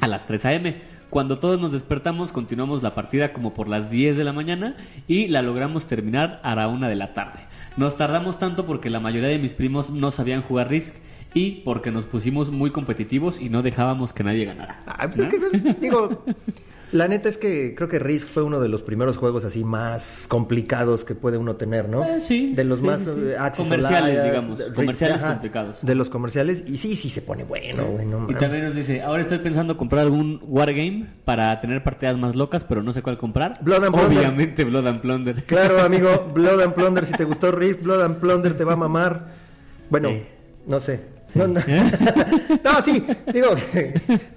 a 0.00 0.06
las 0.06 0.26
3 0.26 0.44
am. 0.46 0.74
Cuando 1.10 1.40
todos 1.40 1.60
nos 1.60 1.72
despertamos, 1.72 2.30
continuamos 2.30 2.84
la 2.84 2.94
partida 2.94 3.32
como 3.32 3.52
por 3.52 3.68
las 3.68 3.90
10 3.90 4.16
de 4.16 4.22
la 4.22 4.32
mañana 4.32 4.76
y 5.08 5.26
la 5.26 5.42
logramos 5.42 5.86
terminar 5.86 6.40
a 6.44 6.54
la 6.54 6.68
1 6.68 6.88
de 6.88 6.94
la 6.94 7.12
tarde. 7.12 7.40
Nos 7.76 7.96
tardamos 7.96 8.38
tanto 8.38 8.64
porque 8.64 8.90
la 8.90 9.00
mayoría 9.00 9.28
de 9.28 9.40
mis 9.40 9.54
primos 9.54 9.90
no 9.90 10.12
sabían 10.12 10.42
jugar 10.42 10.70
Risk 10.70 10.94
y 11.34 11.62
porque 11.64 11.90
nos 11.90 12.06
pusimos 12.06 12.50
muy 12.50 12.70
competitivos 12.70 13.40
y 13.40 13.48
no 13.50 13.62
dejábamos 13.62 14.12
que 14.12 14.24
nadie 14.24 14.44
ganara. 14.44 14.82
Ah, 14.86 15.08
pues 15.08 15.18
es 15.18 15.26
que 15.28 15.38
se- 15.38 15.74
digo, 15.80 16.24
la 16.92 17.06
neta 17.06 17.28
es 17.28 17.38
que 17.38 17.76
creo 17.76 17.88
que 17.88 18.00
Risk 18.00 18.26
fue 18.26 18.42
uno 18.42 18.58
de 18.58 18.68
los 18.68 18.82
primeros 18.82 19.16
juegos 19.16 19.44
así 19.44 19.62
más 19.62 20.24
complicados 20.26 21.04
que 21.04 21.14
puede 21.14 21.38
uno 21.38 21.54
tener, 21.54 21.88
¿no? 21.88 22.02
Eh, 22.04 22.20
sí, 22.20 22.52
De 22.52 22.64
los 22.64 22.80
sí, 22.80 22.84
más 22.84 23.00
sí, 23.02 23.10
eh, 23.16 23.36
Comerciales, 23.56 24.24
digamos, 24.24 24.58
Risk, 24.58 24.74
comerciales 24.74 25.22
complicados. 25.22 25.86
De 25.86 25.94
los 25.94 26.10
comerciales, 26.10 26.64
y 26.66 26.78
sí, 26.78 26.96
sí 26.96 27.08
se 27.10 27.22
pone 27.22 27.44
bueno, 27.44 27.84
güey, 27.86 28.06
no 28.06 28.26
Y 28.28 28.34
también 28.34 28.64
nos 28.64 28.74
dice, 28.74 29.02
ahora 29.02 29.22
estoy 29.22 29.38
pensando 29.38 29.76
comprar 29.76 30.02
algún 30.02 30.40
Wargame 30.42 31.06
para 31.24 31.60
tener 31.60 31.84
partidas 31.84 32.18
más 32.18 32.34
locas, 32.34 32.64
pero 32.64 32.82
no 32.82 32.92
sé 32.92 33.02
cuál 33.02 33.18
comprar. 33.18 33.60
Blood 33.62 33.84
and 33.84 33.94
Plunder. 33.94 34.18
Obviamente 34.18 34.64
Blood 34.64 34.86
and 34.88 35.00
Plunder. 35.00 35.42
Claro, 35.46 35.80
amigo, 35.80 36.28
Blood 36.34 36.60
and 36.60 36.74
Plunder, 36.74 37.06
si 37.06 37.12
te 37.12 37.22
gustó 37.22 37.52
Risk, 37.52 37.82
Blood 37.82 38.02
and 38.02 38.16
Plunder 38.16 38.56
te 38.56 38.64
va 38.64 38.72
a 38.72 38.76
mamar. 38.76 39.28
Bueno, 39.90 40.08
no 40.66 40.80
sé. 40.80 41.19
No, 41.34 41.46
no. 41.48 41.60
No, 42.64 42.82
sí, 42.82 43.04
digo, 43.32 43.48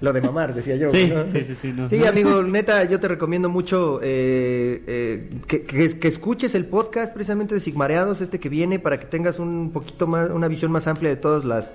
lo 0.02 0.14
de 0.14 0.22
mamar, 0.22 0.54
decía 0.54 0.76
yo. 0.76 0.90
Sí, 0.90 1.08
¿no? 1.08 1.26
sí, 1.28 1.44
sí, 1.44 1.56
sí, 1.56 1.74
no. 1.76 1.90
Sí, 1.90 2.06
amigo, 2.06 2.42
neta, 2.44 2.84
yo 2.86 3.00
te 3.00 3.08
recomiendo 3.08 3.50
mucho 3.50 4.00
eh, 4.02 4.84
eh, 4.88 5.30
que, 5.48 5.64
que- 5.64 6.00
que 6.00 6.08
escuches 6.08 6.56
el 6.56 6.66
podcast 6.66 7.14
precisamente 7.14 7.54
de 7.56 7.60
Sigmareados, 7.62 8.22
este 8.22 8.40
que 8.40 8.50
viene, 8.50 8.80
para 8.80 9.00
que 9.00 9.06
tengas 9.06 9.40
un 9.40 9.72
poquito 9.72 10.08
más, 10.08 10.30
una 10.30 10.48
visión 10.48 10.72
más 10.72 10.88
amplia 10.88 11.10
de 11.10 11.16
todas 11.18 11.44
las 11.44 11.72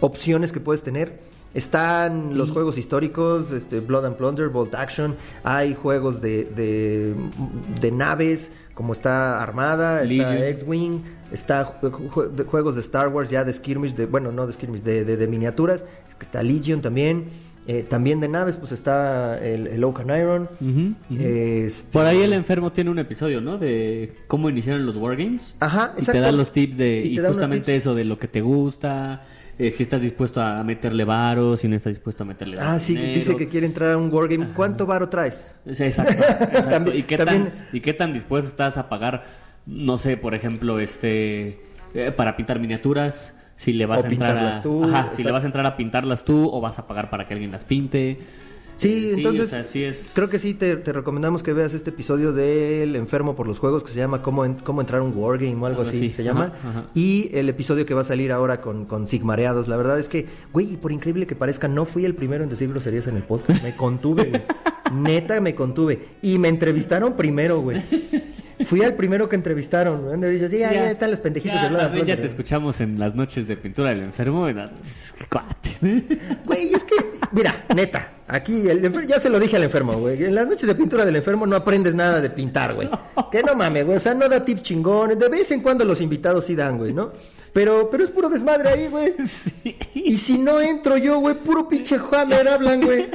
opciones 0.00 0.52
que 0.52 0.60
puedes 0.60 0.82
tener. 0.82 1.18
Están 1.54 2.36
los 2.36 2.50
juegos 2.50 2.78
históricos, 2.78 3.52
este, 3.52 3.78
Blood 3.78 4.06
and 4.06 4.16
Plunder, 4.16 4.48
Bolt 4.48 4.74
Action, 4.74 5.14
hay 5.44 5.74
juegos 5.74 6.20
de, 6.20 6.44
de, 6.56 7.14
de 7.80 7.92
naves, 7.92 8.50
como 8.74 8.92
está 8.92 9.40
Armada, 9.40 10.02
está 10.02 10.06
Legion. 10.12 10.42
X-Wing, 10.42 11.00
está 11.34 11.64
juegos 12.46 12.74
de 12.76 12.80
Star 12.80 13.08
Wars 13.08 13.28
ya 13.30 13.44
de 13.44 13.52
skirmish, 13.52 13.94
de, 13.94 14.06
bueno, 14.06 14.32
no 14.32 14.46
de 14.46 14.52
skirmish, 14.54 14.82
de, 14.82 15.04
de, 15.04 15.16
de 15.16 15.26
miniaturas, 15.28 15.84
está 16.20 16.42
Legion 16.42 16.80
también, 16.80 17.24
eh, 17.66 17.84
también 17.88 18.20
de 18.20 18.28
naves, 18.28 18.56
pues 18.56 18.72
está 18.72 19.38
el, 19.44 19.66
el 19.66 19.84
Oak 19.84 20.00
and 20.00 20.10
Iron. 20.10 20.48
Este- 21.10 21.92
Por 21.92 22.06
ahí 22.06 22.22
el 22.22 22.32
enfermo 22.32 22.72
tiene 22.72 22.90
un 22.90 22.98
episodio, 22.98 23.40
¿no? 23.40 23.58
De 23.58 24.12
cómo 24.26 24.48
iniciaron 24.50 24.84
los 24.86 24.96
wargames. 24.96 25.54
Ajá, 25.60 25.90
Y 25.92 25.96
te 25.96 26.00
exacto. 26.00 26.20
da 26.22 26.32
los 26.32 26.52
tips 26.52 26.76
de... 26.76 27.02
Y 27.04 27.18
justamente 27.18 27.66
tips. 27.72 27.78
eso 27.78 27.94
de 27.94 28.04
lo 28.04 28.18
que 28.18 28.28
te 28.28 28.40
gusta, 28.40 29.24
eh, 29.58 29.70
si 29.70 29.82
estás 29.84 30.02
dispuesto 30.02 30.40
a 30.42 30.62
meterle 30.64 31.04
varos, 31.04 31.60
si 31.60 31.68
no 31.68 31.76
estás 31.76 31.94
dispuesto 31.94 32.22
a 32.22 32.26
meterle 32.26 32.58
Ah, 32.60 32.78
sí, 32.80 32.94
dinero. 32.94 33.14
dice 33.14 33.36
que 33.36 33.48
quiere 33.48 33.66
entrar 33.66 33.92
a 33.92 33.96
un 33.96 34.12
wargame. 34.12 34.46
¿Cuánto 34.54 34.84
varo 34.86 35.08
traes? 35.08 35.54
Sí, 35.72 35.84
exacto, 35.84 36.12
exacto. 36.12 36.62
También- 36.70 36.96
¿Y, 36.98 37.02
qué 37.04 37.16
también- 37.16 37.44
tan, 37.44 37.66
¿Y 37.72 37.80
qué 37.80 37.92
tan 37.94 38.12
dispuesto 38.12 38.48
estás 38.48 38.76
a 38.76 38.88
pagar, 38.88 39.24
no 39.66 39.98
sé, 39.98 40.16
por 40.16 40.34
ejemplo, 40.34 40.78
este 40.80 41.60
eh, 41.94 42.12
para 42.16 42.36
pintar 42.36 42.60
miniaturas? 42.60 43.34
Si 43.56 43.72
le 43.72 43.86
vas 43.86 44.02
O 44.02 44.06
a 44.06 44.10
entrar 44.10 44.30
a, 44.30 44.32
pintarlas 44.40 44.62
tú, 44.62 44.84
Ajá, 44.84 45.10
si 45.14 45.22
le 45.22 45.30
vas 45.30 45.44
a 45.44 45.46
entrar 45.46 45.64
a 45.64 45.76
pintarlas 45.76 46.24
tú 46.24 46.48
o 46.52 46.60
vas 46.60 46.78
a 46.80 46.86
pagar 46.88 47.08
para 47.10 47.26
que 47.28 47.34
alguien 47.34 47.52
las 47.52 47.64
pinte. 47.64 48.18
Sí, 48.76 49.10
Eh, 49.10 49.14
entonces 49.14 49.44
o 49.46 49.50
sea, 49.50 49.62
sí 49.62 49.84
es... 49.84 50.10
creo 50.16 50.28
que 50.28 50.40
sí 50.40 50.52
te, 50.54 50.74
te 50.74 50.92
recomendamos 50.92 51.44
que 51.44 51.52
veas 51.52 51.72
este 51.74 51.90
episodio 51.90 52.32
del 52.32 52.96
enfermo 52.96 53.36
por 53.36 53.46
los 53.46 53.60
juegos 53.60 53.84
que 53.84 53.92
se 53.92 53.98
llama 54.00 54.20
cómo, 54.22 54.44
en- 54.44 54.54
cómo 54.54 54.80
entrar 54.80 55.00
a 55.00 55.04
un 55.04 55.16
wargame 55.16 55.54
o 55.54 55.66
algo 55.66 55.82
así, 55.82 56.10
se 56.10 56.24
llama. 56.24 56.52
ajá. 56.60 56.86
Y 56.92 57.30
el 57.34 57.48
episodio 57.48 57.86
que 57.86 57.94
va 57.94 58.00
a 58.00 58.04
salir 58.04 58.32
ahora 58.32 58.60
con, 58.60 58.84
con 58.86 59.06
Sigmareados. 59.06 59.68
La 59.68 59.76
verdad 59.76 60.00
es 60.00 60.08
que, 60.08 60.26
güey, 60.52 60.72
y 60.72 60.76
por 60.76 60.90
increíble 60.90 61.28
que 61.28 61.36
parezca, 61.36 61.68
no 61.68 61.84
fui 61.84 62.04
el 62.04 62.16
primero 62.16 62.42
en 62.42 62.50
decir 62.50 62.68
groserías 62.68 63.06
en 63.06 63.16
el 63.16 63.22
podcast. 63.22 63.62
Me 63.62 63.76
contuve, 63.76 64.24
güey. 64.30 64.42
Neta, 64.92 65.40
me 65.40 65.54
contuve. 65.54 66.08
Y 66.20 66.38
me 66.38 66.48
entrevistaron 66.48 67.12
primero, 67.16 67.60
güey. 67.60 67.80
Fui 68.64 68.82
al 68.82 68.94
primero 68.94 69.28
que 69.28 69.36
entrevistaron. 69.36 70.04
¿no? 70.04 70.10
Donde 70.10 70.30
dice, 70.30 70.48
sí, 70.48 70.58
ya, 70.58 70.72
ya 70.72 70.90
están 70.90 71.10
los 71.10 71.20
pendejitos 71.20 71.56
ya, 71.56 71.68
también 71.68 72.06
ya 72.06 72.14
Flor". 72.14 72.22
te 72.22 72.26
escuchamos 72.28 72.80
en 72.80 72.98
las 72.98 73.14
noches 73.14 73.46
de 73.46 73.56
pintura 73.56 73.90
del 73.90 74.02
enfermo. 74.02 74.48
y 74.48 74.54
no, 74.54 74.70
cuate. 75.30 75.70
Güey, 76.44 76.74
es 76.74 76.84
que, 76.84 76.94
mira, 77.32 77.64
neta, 77.74 78.12
aquí 78.28 78.68
el 78.68 79.06
ya 79.06 79.18
se 79.20 79.28
lo 79.28 79.38
dije 79.38 79.56
al 79.56 79.64
enfermo, 79.64 79.98
güey. 79.98 80.24
En 80.24 80.34
las 80.34 80.46
noches 80.46 80.66
de 80.66 80.74
pintura 80.74 81.04
del 81.04 81.16
enfermo 81.16 81.46
no 81.46 81.56
aprendes 81.56 81.94
nada 81.94 82.20
de 82.20 82.30
pintar, 82.30 82.74
güey. 82.74 82.88
Que 83.30 83.42
no 83.42 83.54
mames, 83.54 83.84
güey. 83.84 83.96
O 83.96 84.00
sea, 84.00 84.14
no 84.14 84.28
da 84.28 84.44
tips 84.44 84.62
chingones. 84.62 85.18
De 85.18 85.28
vez 85.28 85.50
en 85.50 85.60
cuando 85.60 85.84
los 85.84 86.00
invitados 86.00 86.44
sí 86.46 86.54
dan, 86.54 86.78
güey, 86.78 86.92
¿no? 86.92 87.12
Pero, 87.54 87.88
pero 87.88 88.04
es 88.04 88.10
puro 88.10 88.28
desmadre 88.28 88.68
ahí, 88.68 88.88
güey. 88.88 89.14
Sí. 89.26 89.76
Y 89.94 90.18
si 90.18 90.36
no 90.36 90.60
entro 90.60 90.96
yo, 90.98 91.18
güey, 91.20 91.36
puro 91.36 91.68
pinche 91.68 91.96
Hammer 92.12 92.46
hablan, 92.48 92.82
güey. 92.82 93.08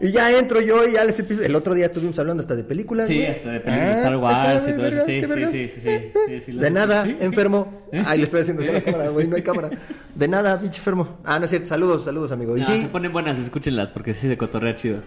Y 0.00 0.10
ya 0.10 0.36
entro 0.36 0.60
yo 0.60 0.86
y 0.86 0.92
ya 0.92 1.04
les 1.04 1.18
empiezo. 1.18 1.42
El 1.42 1.54
otro 1.54 1.72
día 1.72 1.86
estuvimos 1.86 2.18
hablando 2.18 2.42
hasta 2.42 2.54
de 2.54 2.64
películas. 2.64 3.08
Sí, 3.08 3.24
hasta 3.24 3.48
de 3.50 3.60
películas 3.60 3.88
Ah, 3.88 3.98
Star 3.98 4.16
Wars 4.16 4.68
y 4.68 4.72
todo 4.72 4.86
eso. 4.86 5.04
Sí, 5.06 5.22
sí, 5.22 5.68
sí, 5.80 6.10
sí, 6.28 6.40
sí, 6.40 6.52
De 6.52 6.70
nada, 6.70 7.06
enfermo. 7.20 7.82
Ay, 8.04 8.18
le 8.18 8.24
estoy 8.24 8.40
haciendo 8.42 8.62
la 8.64 8.82
cámara, 8.82 9.08
güey, 9.08 9.26
no 9.28 9.36
hay 9.36 9.42
cámara. 9.42 9.70
De 10.14 10.28
nada, 10.28 10.60
pinche 10.60 10.78
enfermo. 10.78 11.18
Ah, 11.24 11.38
no 11.38 11.44
es 11.44 11.50
cierto. 11.50 11.68
Saludos, 11.68 12.04
saludos, 12.04 12.32
amigo. 12.32 12.56
Y 12.56 12.60
No, 12.60 12.66
sí, 12.66 12.82
se 12.82 12.88
ponen 12.88 13.12
buenas, 13.12 13.38
escúchenlas 13.38 13.92
porque 13.92 14.12
sí 14.12 14.28
se 14.28 14.36
cotorrea 14.36 14.74
chido. 14.76 14.98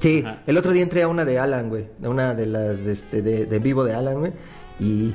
Sí, 0.00 0.22
Ajá. 0.26 0.42
el 0.46 0.58
otro 0.58 0.72
día 0.72 0.82
entré 0.82 1.02
a 1.02 1.08
una 1.08 1.24
de 1.24 1.38
Alan, 1.38 1.70
güey. 1.70 1.86
A 2.02 2.08
una 2.08 2.34
de 2.34 2.46
las 2.46 2.84
de, 2.84 2.92
este, 2.92 3.22
de, 3.22 3.46
de 3.46 3.58
vivo 3.60 3.84
de 3.84 3.94
Alan, 3.94 4.18
güey. 4.18 4.32
Y, 4.78 5.14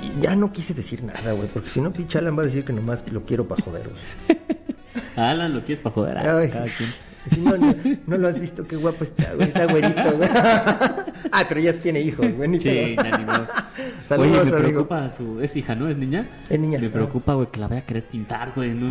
y 0.00 0.20
ya 0.20 0.34
no 0.36 0.52
quise 0.52 0.74
decir 0.74 1.02
nada, 1.02 1.32
güey. 1.32 1.48
Porque 1.48 1.68
si 1.70 1.80
no, 1.80 1.92
pinche 1.92 2.18
Alan 2.18 2.36
va 2.38 2.42
a 2.42 2.46
decir 2.46 2.64
que 2.64 2.72
nomás 2.72 3.04
lo 3.10 3.22
quiero 3.22 3.46
para 3.46 3.62
joder, 3.62 3.88
güey. 3.88 4.38
Alan, 5.16 5.54
¿lo 5.54 5.60
quieres 5.60 5.80
para 5.80 5.94
joder? 5.94 6.18
Ah, 6.18 6.38
Ay, 6.38 6.48
cada 6.48 6.66
quien. 6.66 6.90
si 7.28 7.40
no, 7.40 7.56
no, 7.56 7.74
no 8.06 8.16
lo 8.18 8.28
has 8.28 8.38
visto, 8.38 8.66
qué 8.66 8.76
guapo 8.76 9.04
está, 9.04 9.32
güey. 9.34 9.48
Está 9.48 9.66
güerito, 9.66 10.16
güey. 10.16 10.28
ah, 10.34 11.44
pero 11.48 11.60
ya 11.60 11.72
tiene 11.74 12.00
hijos, 12.00 12.26
güey. 12.34 12.48
Ni 12.48 12.60
Sí, 12.60 12.96
modo. 13.26 13.46
Saludos, 14.06 14.30
Oye, 14.40 14.50
me 14.50 14.56
amigo. 14.56 14.58
preocupa 14.86 15.10
su... 15.10 15.40
Es 15.40 15.54
hija, 15.56 15.74
¿no? 15.74 15.88
¿Es 15.88 15.96
niña? 15.96 16.26
Es 16.48 16.58
niña. 16.58 16.78
Me 16.78 16.88
preocupa, 16.90 17.34
güey, 17.34 17.48
que 17.48 17.60
la 17.60 17.68
vaya 17.68 17.80
a 17.82 17.84
querer 17.86 18.04
pintar, 18.04 18.52
güey. 18.54 18.70
¿no? 18.74 18.90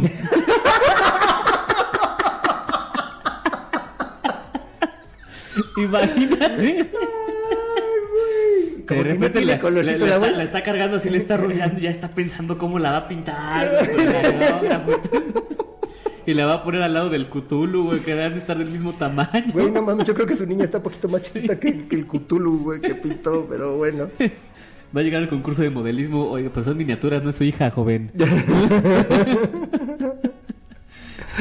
Imagínate. 5.78 6.91
Como 8.88 9.04
que 9.04 9.14
no 9.18 9.32
tiene 9.32 9.54
le- 9.54 9.60
colorcito 9.60 9.98
le- 9.98 10.06
le 10.06 10.10
la 10.10 10.16
está, 10.16 10.32
la 10.38 10.44
está 10.44 10.64
cargando, 10.64 10.98
así 10.98 11.10
le 11.10 11.18
está 11.18 11.38
rodeando, 11.38 11.80
ya 11.80 11.90
está 11.90 12.10
pensando 12.10 12.58
cómo 12.58 12.80
la 12.80 12.92
va 12.92 12.98
a 12.98 13.08
pintar. 13.08 13.72
Y 16.24 16.36
la 16.36 16.46
va 16.46 16.54
a 16.54 16.64
poner 16.64 16.84
al 16.84 16.94
lado 16.94 17.10
del 17.10 17.30
Cthulhu, 17.30 17.86
güey, 17.86 18.00
que 18.02 18.14
deben 18.14 18.34
de 18.34 18.38
estar 18.38 18.56
del 18.56 18.70
mismo 18.70 18.94
tamaño. 18.94 19.44
Güey, 19.54 19.72
no 19.72 19.82
mames, 19.82 20.06
yo 20.06 20.14
creo 20.14 20.28
que 20.28 20.36
su 20.36 20.46
niña 20.46 20.66
está 20.66 20.78
un 20.78 20.84
poquito 20.84 21.10
más 21.10 21.24
chiquita 21.24 21.60
que, 21.60 21.88
que 21.88 21.96
el 21.96 22.06
Cthulhu, 22.06 22.60
güey, 22.60 22.80
que 22.80 22.94
pintó, 22.94 23.48
pero 23.50 23.76
bueno. 23.78 24.08
Va 24.96 25.02
a 25.02 25.04
llegar 25.04 25.24
al 25.24 25.30
concurso 25.30 25.64
de 25.64 25.72
modelismo. 25.72 26.30
Oye, 26.30 26.52
pues 26.52 26.68
son 26.68 26.78
miniaturas, 26.78 27.24
no 27.24 27.32
es 27.32 27.38
su 27.38 27.44
hija, 27.44 27.72
joven. 27.72 28.12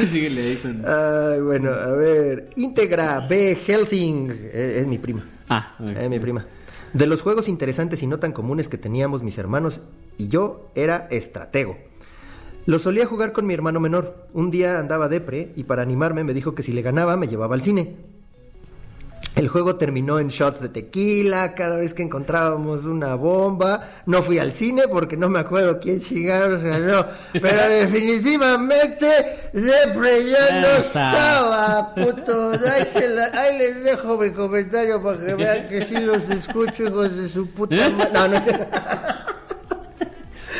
Síguele 0.07 0.41
ahí 0.41 0.55
con... 0.57 0.81
Ay, 0.85 1.41
bueno, 1.41 1.71
a 1.71 1.91
ver. 1.93 2.49
Integra 2.55 3.19
B. 3.19 3.55
Helsing. 3.65 4.31
Eh, 4.31 4.77
es 4.81 4.87
mi 4.87 4.97
prima. 4.97 5.23
Ah, 5.49 5.75
ok. 5.79 5.89
Eh, 5.95 6.09
mi 6.09 6.17
prima. 6.19 6.45
De 6.93 7.07
los 7.07 7.21
juegos 7.21 7.47
interesantes 7.47 8.03
y 8.03 8.07
no 8.07 8.19
tan 8.19 8.33
comunes 8.33 8.67
que 8.67 8.77
teníamos 8.77 9.23
mis 9.23 9.37
hermanos 9.37 9.79
y 10.17 10.27
yo 10.27 10.69
era 10.75 11.07
estratego. 11.09 11.77
Lo 12.65 12.79
solía 12.79 13.05
jugar 13.05 13.31
con 13.31 13.47
mi 13.47 13.53
hermano 13.53 13.79
menor. 13.79 14.27
Un 14.33 14.51
día 14.51 14.77
andaba 14.77 15.07
depre 15.07 15.53
y 15.55 15.63
para 15.63 15.81
animarme 15.81 16.23
me 16.23 16.33
dijo 16.33 16.53
que 16.53 16.63
si 16.63 16.73
le 16.73 16.81
ganaba 16.81 17.15
me 17.15 17.27
llevaba 17.27 17.55
al 17.55 17.61
cine. 17.61 17.95
El 19.35 19.47
juego 19.47 19.77
terminó 19.77 20.19
en 20.19 20.27
shots 20.27 20.59
de 20.59 20.67
tequila 20.69 21.55
cada 21.55 21.77
vez 21.77 21.93
que 21.93 22.03
encontrábamos 22.03 22.83
una 22.85 23.15
bomba. 23.15 23.87
No 24.05 24.21
fui 24.23 24.39
al 24.39 24.51
cine 24.51 24.83
porque 24.91 25.15
no 25.15 25.29
me 25.29 25.39
acuerdo 25.39 25.79
quién 25.79 26.01
chingados 26.01 26.61
ganó. 26.61 27.05
Pero 27.33 27.69
definitivamente 27.69 29.07
Depre 29.53 30.29
ya 30.29 30.61
no 30.61 30.67
estaba, 30.67 31.95
puto. 31.95 32.51
Ahí, 32.51 32.85
se 32.91 33.07
la- 33.07 33.31
ahí 33.33 33.57
les 33.57 33.83
dejo 33.83 34.17
mi 34.17 34.31
comentario 34.31 35.01
para 35.01 35.17
que 35.25 35.33
vean 35.35 35.69
que 35.69 35.85
sí 35.85 35.95
los 35.97 36.29
escucho, 36.29 36.83
hijos 36.83 37.15
de 37.15 37.29
su 37.29 37.47
puta 37.51 37.89
madre. 37.89 38.11
No, 38.13 38.27
no 38.27 38.41
cierto. 38.41 38.65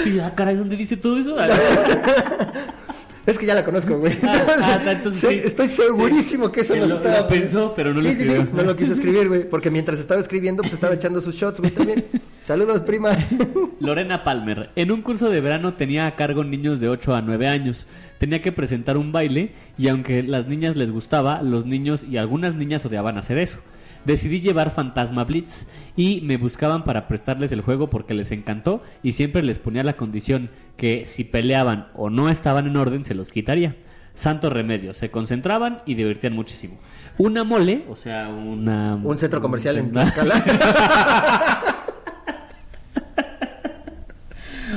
Sí, 0.03 0.20
ah, 0.20 0.32
caray, 0.34 0.55
¿dónde 0.55 0.78
dice 0.78 0.95
todo 0.97 1.18
eso? 1.18 1.36
Ah, 3.22 3.32
Es 3.32 3.38
que 3.38 3.46
ya 3.46 3.54
la 3.56 3.64
conozco, 3.64 3.98
güey. 3.98 4.14
Ah, 4.24 4.80
ah, 4.86 4.92
entonces 4.92 5.22
Sí, 5.30 5.38
sí. 5.38 5.48
Estoy 5.48 5.68
segurísimo 5.68 6.52
que 6.52 6.62
eso 6.62 6.76
nos 6.76 6.90
lo- 6.90 6.96
estaba... 6.96 7.20
lo 7.22 7.28
pensó, 7.28 7.74
pero 7.76 7.94
no 7.94 8.02
lo 8.02 8.10
Sí, 8.10 8.16
sí, 8.16 8.24
sí, 8.24 8.28
escribió. 8.30 8.54
no 8.54 8.64
lo 8.64 8.76
quiso 8.76 8.94
escribir, 8.94 9.28
güey. 9.28 9.50
Porque 9.50 9.70
mientras 9.72 10.00
estaba 10.00 10.20
escribiendo, 10.20 10.62
pues 10.64 10.74
estaba 10.74 10.94
echando 10.94 11.22
sus 11.22 11.36
shots, 11.36 11.60
güey, 11.60 11.72
también. 11.72 12.06
Saludos, 12.48 12.82
prima. 12.82 13.12
Lorena 13.80 14.24
Palmer. 14.24 14.70
En 14.76 14.92
un 14.92 15.02
curso 15.02 15.30
de 15.30 15.40
verano 15.42 15.74
tenía 15.76 16.08
a 16.08 16.16
cargo 16.16 16.44
niños 16.44 16.80
de 16.80 16.90
8 16.90 17.14
a 17.16 17.22
9 17.22 17.48
años. 17.48 17.88
Tenía 18.18 18.42
que 18.42 18.52
presentar 18.52 18.98
un 18.98 19.12
baile 19.12 19.52
y 19.78 19.88
aunque 19.88 20.22
las 20.24 20.48
niñas 20.48 20.76
les 20.76 20.92
gustaba, 20.92 21.42
los 21.42 21.66
niños 21.66 22.04
y 22.04 22.18
algunas 22.18 22.56
niñas 22.56 22.86
odiaban 22.86 23.18
hacer 23.18 23.38
eso. 23.38 23.60
Decidí 24.06 24.41
llevar 24.41 24.72
Fantasma 24.72 25.24
Blitz 25.24 25.68
y 25.95 26.22
me 26.22 26.38
buscaban 26.38 26.84
para 26.84 27.08
prestarles 27.08 27.52
el 27.52 27.62
juego 27.62 27.89
porque 27.89 28.14
les 28.14 28.32
encantó 28.32 28.82
y 29.04 29.12
siempre 29.12 29.43
les 29.43 29.60
ponía 29.60 29.84
la 29.84 29.93
condición 29.93 30.49
que 30.78 31.06
si 31.06 31.24
peleaban 31.24 31.88
o 31.95 32.10
no 32.10 32.30
estaban 32.30 32.68
en 32.68 32.78
orden 32.78 33.04
se 33.04 33.14
los 33.14 33.32
quitaría. 33.32 33.76
Santo 34.14 34.49
remedio, 34.49 34.93
se 34.93 35.10
concentraban 35.10 35.82
y 35.86 35.95
divertían 35.95 36.34
muchísimo. 36.34 36.78
Una 37.18 37.43
mole, 37.43 37.86
o 37.89 37.95
sea, 37.95 38.28
una... 38.28 38.95
Un 38.95 39.18
centro 39.18 39.41
comercial 39.41 39.78
en 39.78 39.91
Tlaxcala. 39.91 40.43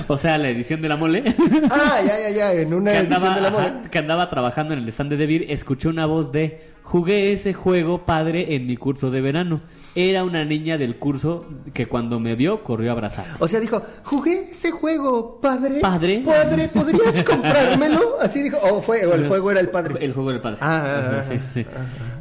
O 0.09 0.19
sea, 0.19 0.39
la 0.39 0.49
edición 0.49 0.83
de 0.83 0.89
la 0.89 0.97
mole. 0.97 1.23
Ah, 1.71 1.99
ya, 2.05 2.21
ya, 2.21 2.31
ya, 2.31 2.53
en 2.53 2.75
una 2.75 2.91
que 2.93 2.99
edición 2.99 3.15
andaba, 3.23 3.35
de 3.35 3.41
la 3.41 3.49
ajá, 3.49 3.57
moda. 3.57 3.91
que 3.91 3.99
andaba 3.99 4.31
trabajando 4.31 4.75
en 4.75 4.81
el 4.81 4.89
stand 4.89 5.11
de 5.11 5.17
Debir, 5.17 5.47
escuché 5.49 5.89
una 5.89 6.07
voz 6.07 6.33
de 6.33 6.74
jugué 6.85 7.33
ese 7.33 7.53
juego 7.55 8.07
padre 8.07 8.55
en 8.55 8.67
mi 8.67 8.77
curso 8.77 9.11
de 9.11 9.21
verano. 9.21 9.63
Era 9.97 10.25
una 10.25 10.45
niña 10.45 10.77
del 10.77 10.97
curso 10.97 11.47
que 11.73 11.87
cuando 11.87 12.21
me 12.21 12.35
vio 12.35 12.63
corrió 12.63 12.91
a 12.91 12.93
abrazar. 12.93 13.27
O 13.39 13.49
sea, 13.49 13.61
dijo, 13.61 13.83
jugué 14.05 14.51
ese 14.51 14.71
juego, 14.71 15.41
padre. 15.41 15.81
Padre. 15.81 16.23
Padre, 16.25 16.69
¿podrías 16.69 17.23
comprármelo? 17.25 18.21
Así 18.21 18.43
dijo. 18.43 18.59
O 18.63 18.83
fue, 18.83 19.07
o 19.07 19.15
el 19.15 19.29
juego 19.29 19.51
era 19.51 19.61
el 19.61 19.71
padre. 19.71 20.05
El 20.05 20.13
juego 20.13 20.31
del 20.31 20.41
padre. 20.41 20.59
Ah, 20.61 20.83
ah, 20.85 21.17
ah, 21.21 21.23
sí, 21.23 21.39
sí, 21.39 21.63
sí. 21.63 21.67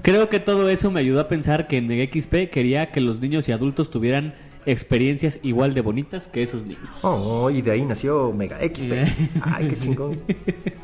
Creo 0.02 0.30
que 0.30 0.40
todo 0.40 0.70
eso 0.70 0.92
me 0.92 1.00
ayudó 1.00 1.20
a 1.20 1.28
pensar 1.28 1.68
que 1.68 1.78
en 1.78 1.90
XP 1.90 2.50
quería 2.52 2.92
que 2.92 3.02
los 3.02 3.20
niños 3.20 3.50
y 3.50 3.52
adultos 3.52 3.90
tuvieran 3.90 4.34
experiencias 4.66 5.40
igual 5.44 5.74
de 5.74 5.82
bonitas 5.82 6.28
que 6.28 6.44
esos 6.44 6.64
niños. 6.66 6.90
Oh, 7.02 7.50
y 7.50 7.62
de 7.62 7.72
ahí 7.72 7.86
nació 7.86 8.32
Mega 8.32 8.58
XP. 8.58 8.94
Ay, 9.42 9.68
qué 9.68 9.76
chingón. 9.76 10.20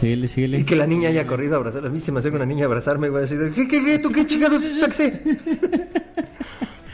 Síguele, 0.00 0.28
síguele. 0.28 0.58
Y 0.60 0.64
que 0.64 0.76
la 0.76 0.86
niña 0.86 1.10
haya 1.10 1.26
corrido 1.26 1.54
a 1.54 1.58
abrazar. 1.58 1.84
A 1.84 1.90
mí 1.90 2.00
se 2.00 2.10
me 2.10 2.20
hace 2.20 2.30
una 2.30 2.46
niña 2.46 2.64
a 2.64 2.66
abrazarme, 2.68 3.08
güey. 3.10 3.24
Así 3.24 3.34
de, 3.36 3.50
¿qué, 3.52 3.68
qué, 3.68 3.84
qué? 3.84 3.98
¿Tú 3.98 4.10
qué 4.10 4.26
chingados 4.26 4.62
saxé? 4.78 5.20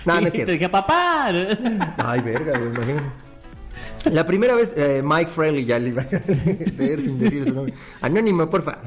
No, 0.04 0.20
no 0.20 0.20
es 0.20 0.26
Y 0.26 0.30
te 0.30 0.36
cierto. 0.36 0.52
dije, 0.52 0.68
papá. 0.68 1.26
Ay, 1.96 2.20
verga, 2.20 2.56
güey, 2.58 2.70
imagínate. 2.70 3.06
La 4.12 4.24
primera 4.24 4.54
vez, 4.54 4.72
eh, 4.76 5.02
Mike 5.04 5.32
Fraley, 5.32 5.64
ya 5.64 5.80
le 5.80 5.88
iba 5.88 6.02
a 6.02 6.06
leer 6.78 7.00
sin 7.02 7.18
decir 7.18 7.44
su 7.44 7.52
nombre. 7.52 7.74
Anónimo, 8.00 8.48
porfa. 8.48 8.78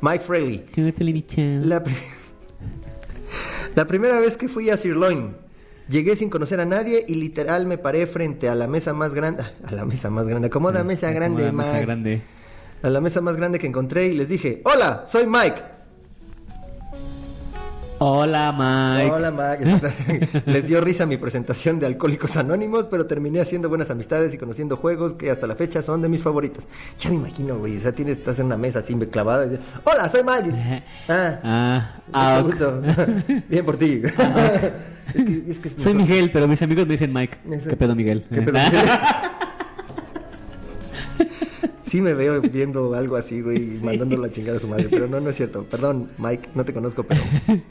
Mike 0.00 0.24
Fraley. 0.24 0.64
La, 1.68 1.84
pri- 1.84 1.94
la 3.76 3.86
primera 3.86 4.18
vez 4.18 4.36
que 4.36 4.48
fui 4.48 4.68
a 4.70 4.76
Sirloin, 4.76 5.36
llegué 5.88 6.16
sin 6.16 6.30
conocer 6.30 6.58
a 6.60 6.64
nadie 6.64 7.04
y 7.06 7.14
literal 7.14 7.66
me 7.66 7.78
paré 7.78 8.08
frente 8.08 8.48
a 8.48 8.56
la 8.56 8.66
mesa 8.66 8.92
más 8.92 9.14
grande. 9.14 9.44
A 9.64 9.70
la 9.70 9.84
mesa 9.84 10.10
más 10.10 10.26
grande, 10.26 10.48
acomoda 10.48 10.82
mesa 10.82 11.12
grande, 11.12 11.44
Acomoda 11.46 11.62
mesa 11.64 11.72
Mike. 11.74 11.86
grande. 11.86 12.22
A 12.82 12.88
la 12.90 13.00
mesa 13.00 13.20
más 13.20 13.36
grande 13.36 13.58
que 13.58 13.66
encontré 13.66 14.06
y 14.06 14.12
les 14.12 14.28
dije: 14.28 14.62
Hola, 14.64 15.04
soy 15.06 15.26
Mike. 15.26 15.62
Hola, 17.98 18.52
Mike. 18.52 19.10
Hola, 19.10 19.30
Mike. 19.30 20.42
Les 20.46 20.66
dio 20.66 20.82
risa 20.82 21.06
mi 21.06 21.16
presentación 21.16 21.78
de 21.80 21.86
Alcohólicos 21.86 22.36
Anónimos, 22.36 22.86
pero 22.90 23.06
terminé 23.06 23.40
haciendo 23.40 23.70
buenas 23.70 23.88
amistades 23.90 24.34
y 24.34 24.38
conociendo 24.38 24.76
juegos 24.76 25.14
que 25.14 25.30
hasta 25.30 25.46
la 25.46 25.54
fecha 25.56 25.80
son 25.80 26.02
de 26.02 26.10
mis 26.10 26.20
favoritos. 26.20 26.68
Ya 26.98 27.08
me 27.08 27.16
imagino, 27.16 27.56
güey. 27.56 27.78
O 27.78 27.80
sea, 27.80 27.92
tienes, 27.92 28.18
estás 28.18 28.38
en 28.38 28.46
una 28.46 28.58
mesa 28.58 28.80
así 28.80 28.94
clavada. 29.10 29.46
y 29.46 29.58
Hola, 29.84 30.10
soy 30.10 30.20
Mike. 30.22 30.82
Ah, 31.08 31.40
Ah, 31.42 31.90
ah. 32.12 32.44
Bien 33.48 33.64
por 33.64 33.78
ti. 33.78 34.02
es 34.04 35.24
que, 35.24 35.44
es 35.52 35.58
que 35.58 35.68
Soy 35.70 35.94
nosotros- 35.94 35.94
Miguel, 35.96 36.30
pero 36.30 36.46
mis 36.48 36.60
amigos 36.60 36.86
me 36.86 36.92
dicen 36.92 37.14
Mike. 37.14 37.38
¿Qué 37.66 37.76
pedo, 37.76 37.96
Miguel? 37.96 38.26
¿Qué 38.30 38.42
pedo? 38.42 38.58
Sí 41.86 42.00
me 42.00 42.12
veo 42.14 42.40
viendo 42.40 42.94
algo 42.94 43.16
así, 43.16 43.40
güey, 43.40 43.62
y 43.80 43.84
mandando 43.84 44.16
la 44.16 44.30
chingada 44.30 44.56
a 44.58 44.60
su 44.60 44.68
madre. 44.68 44.88
Pero 44.90 45.06
no, 45.08 45.20
no 45.20 45.30
es 45.30 45.36
cierto. 45.36 45.64
Perdón, 45.64 46.10
Mike, 46.18 46.50
no 46.54 46.64
te 46.64 46.72
conozco, 46.74 47.02
pero 47.04 47.22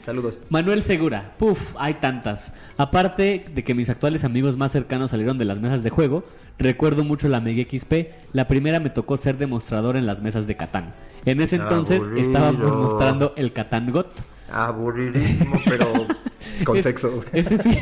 saludos. 0.04 0.38
Manuel 0.48 0.82
Segura, 0.82 1.34
puf, 1.38 1.74
hay 1.78 1.94
tantas. 1.94 2.52
Aparte 2.76 3.44
de 3.54 3.64
que 3.64 3.74
mis 3.74 3.88
actuales 3.90 4.24
amigos 4.24 4.56
más 4.56 4.72
cercanos 4.72 5.10
salieron 5.10 5.38
de 5.38 5.44
las 5.44 5.60
mesas 5.60 5.82
de 5.82 5.90
juego, 5.90 6.24
recuerdo 6.58 7.04
mucho 7.04 7.28
la 7.28 7.40
Mega 7.40 7.62
XP. 7.68 7.92
La 8.32 8.48
primera 8.48 8.80
me 8.80 8.90
tocó 8.90 9.16
ser 9.16 9.38
demostrador 9.38 9.96
en 9.96 10.06
las 10.06 10.20
mesas 10.22 10.46
de 10.46 10.56
Catán. 10.56 10.92
En 11.24 11.40
ese 11.40 11.56
entonces 11.56 11.98
Aburrido. 11.98 12.26
estábamos 12.26 12.76
mostrando 12.76 13.32
el 13.36 13.52
Catán 13.52 13.90
GOT. 13.92 14.08
Aburridísimo, 14.52 15.60
pero 15.64 15.92
con 16.64 16.76
Es- 16.76 16.84
sexo. 16.84 17.24
Ese 17.32 17.58
fin, 17.58 17.76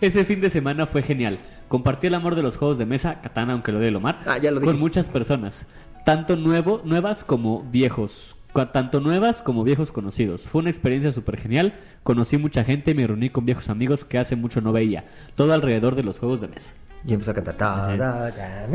ese 0.00 0.24
fin 0.24 0.40
de 0.40 0.50
semana 0.50 0.86
fue 0.86 1.02
genial. 1.02 1.38
Compartí 1.68 2.06
el 2.08 2.14
amor 2.14 2.34
de 2.34 2.42
los 2.42 2.56
juegos 2.56 2.78
de 2.78 2.86
mesa, 2.86 3.20
Catán, 3.20 3.50
aunque 3.50 3.72
lo 3.72 3.78
de 3.78 3.90
Lomar, 3.90 4.20
Ah, 4.26 4.38
ya 4.38 4.50
lo 4.50 4.60
dije. 4.60 4.72
con 4.72 4.80
muchas 4.80 5.08
personas, 5.08 5.66
tanto 6.04 6.36
nuevo, 6.36 6.82
nuevas 6.84 7.22
como 7.24 7.62
viejos. 7.70 8.36
Tanto 8.72 8.98
nuevas 9.00 9.42
como 9.42 9.62
viejos 9.62 9.92
conocidos. 9.92 10.42
Fue 10.42 10.60
una 10.60 10.70
experiencia 10.70 11.12
súper 11.12 11.36
genial. 11.38 11.72
Conocí 12.02 12.36
mucha 12.36 12.64
gente 12.64 12.90
y 12.90 12.94
me 12.94 13.06
reuní 13.06 13.30
con 13.30 13.46
viejos 13.46 13.68
amigos 13.70 14.04
que 14.04 14.18
hace 14.18 14.34
mucho 14.34 14.60
no 14.60 14.72
veía. 14.72 15.04
Todo 15.36 15.52
alrededor 15.52 15.94
de 15.94 16.02
los 16.02 16.18
juegos 16.18 16.40
de 16.40 16.48
mesa. 16.48 16.68
Y 17.06 17.12
empezó 17.12 17.30
a 17.30 17.34
cantar. 17.34 17.96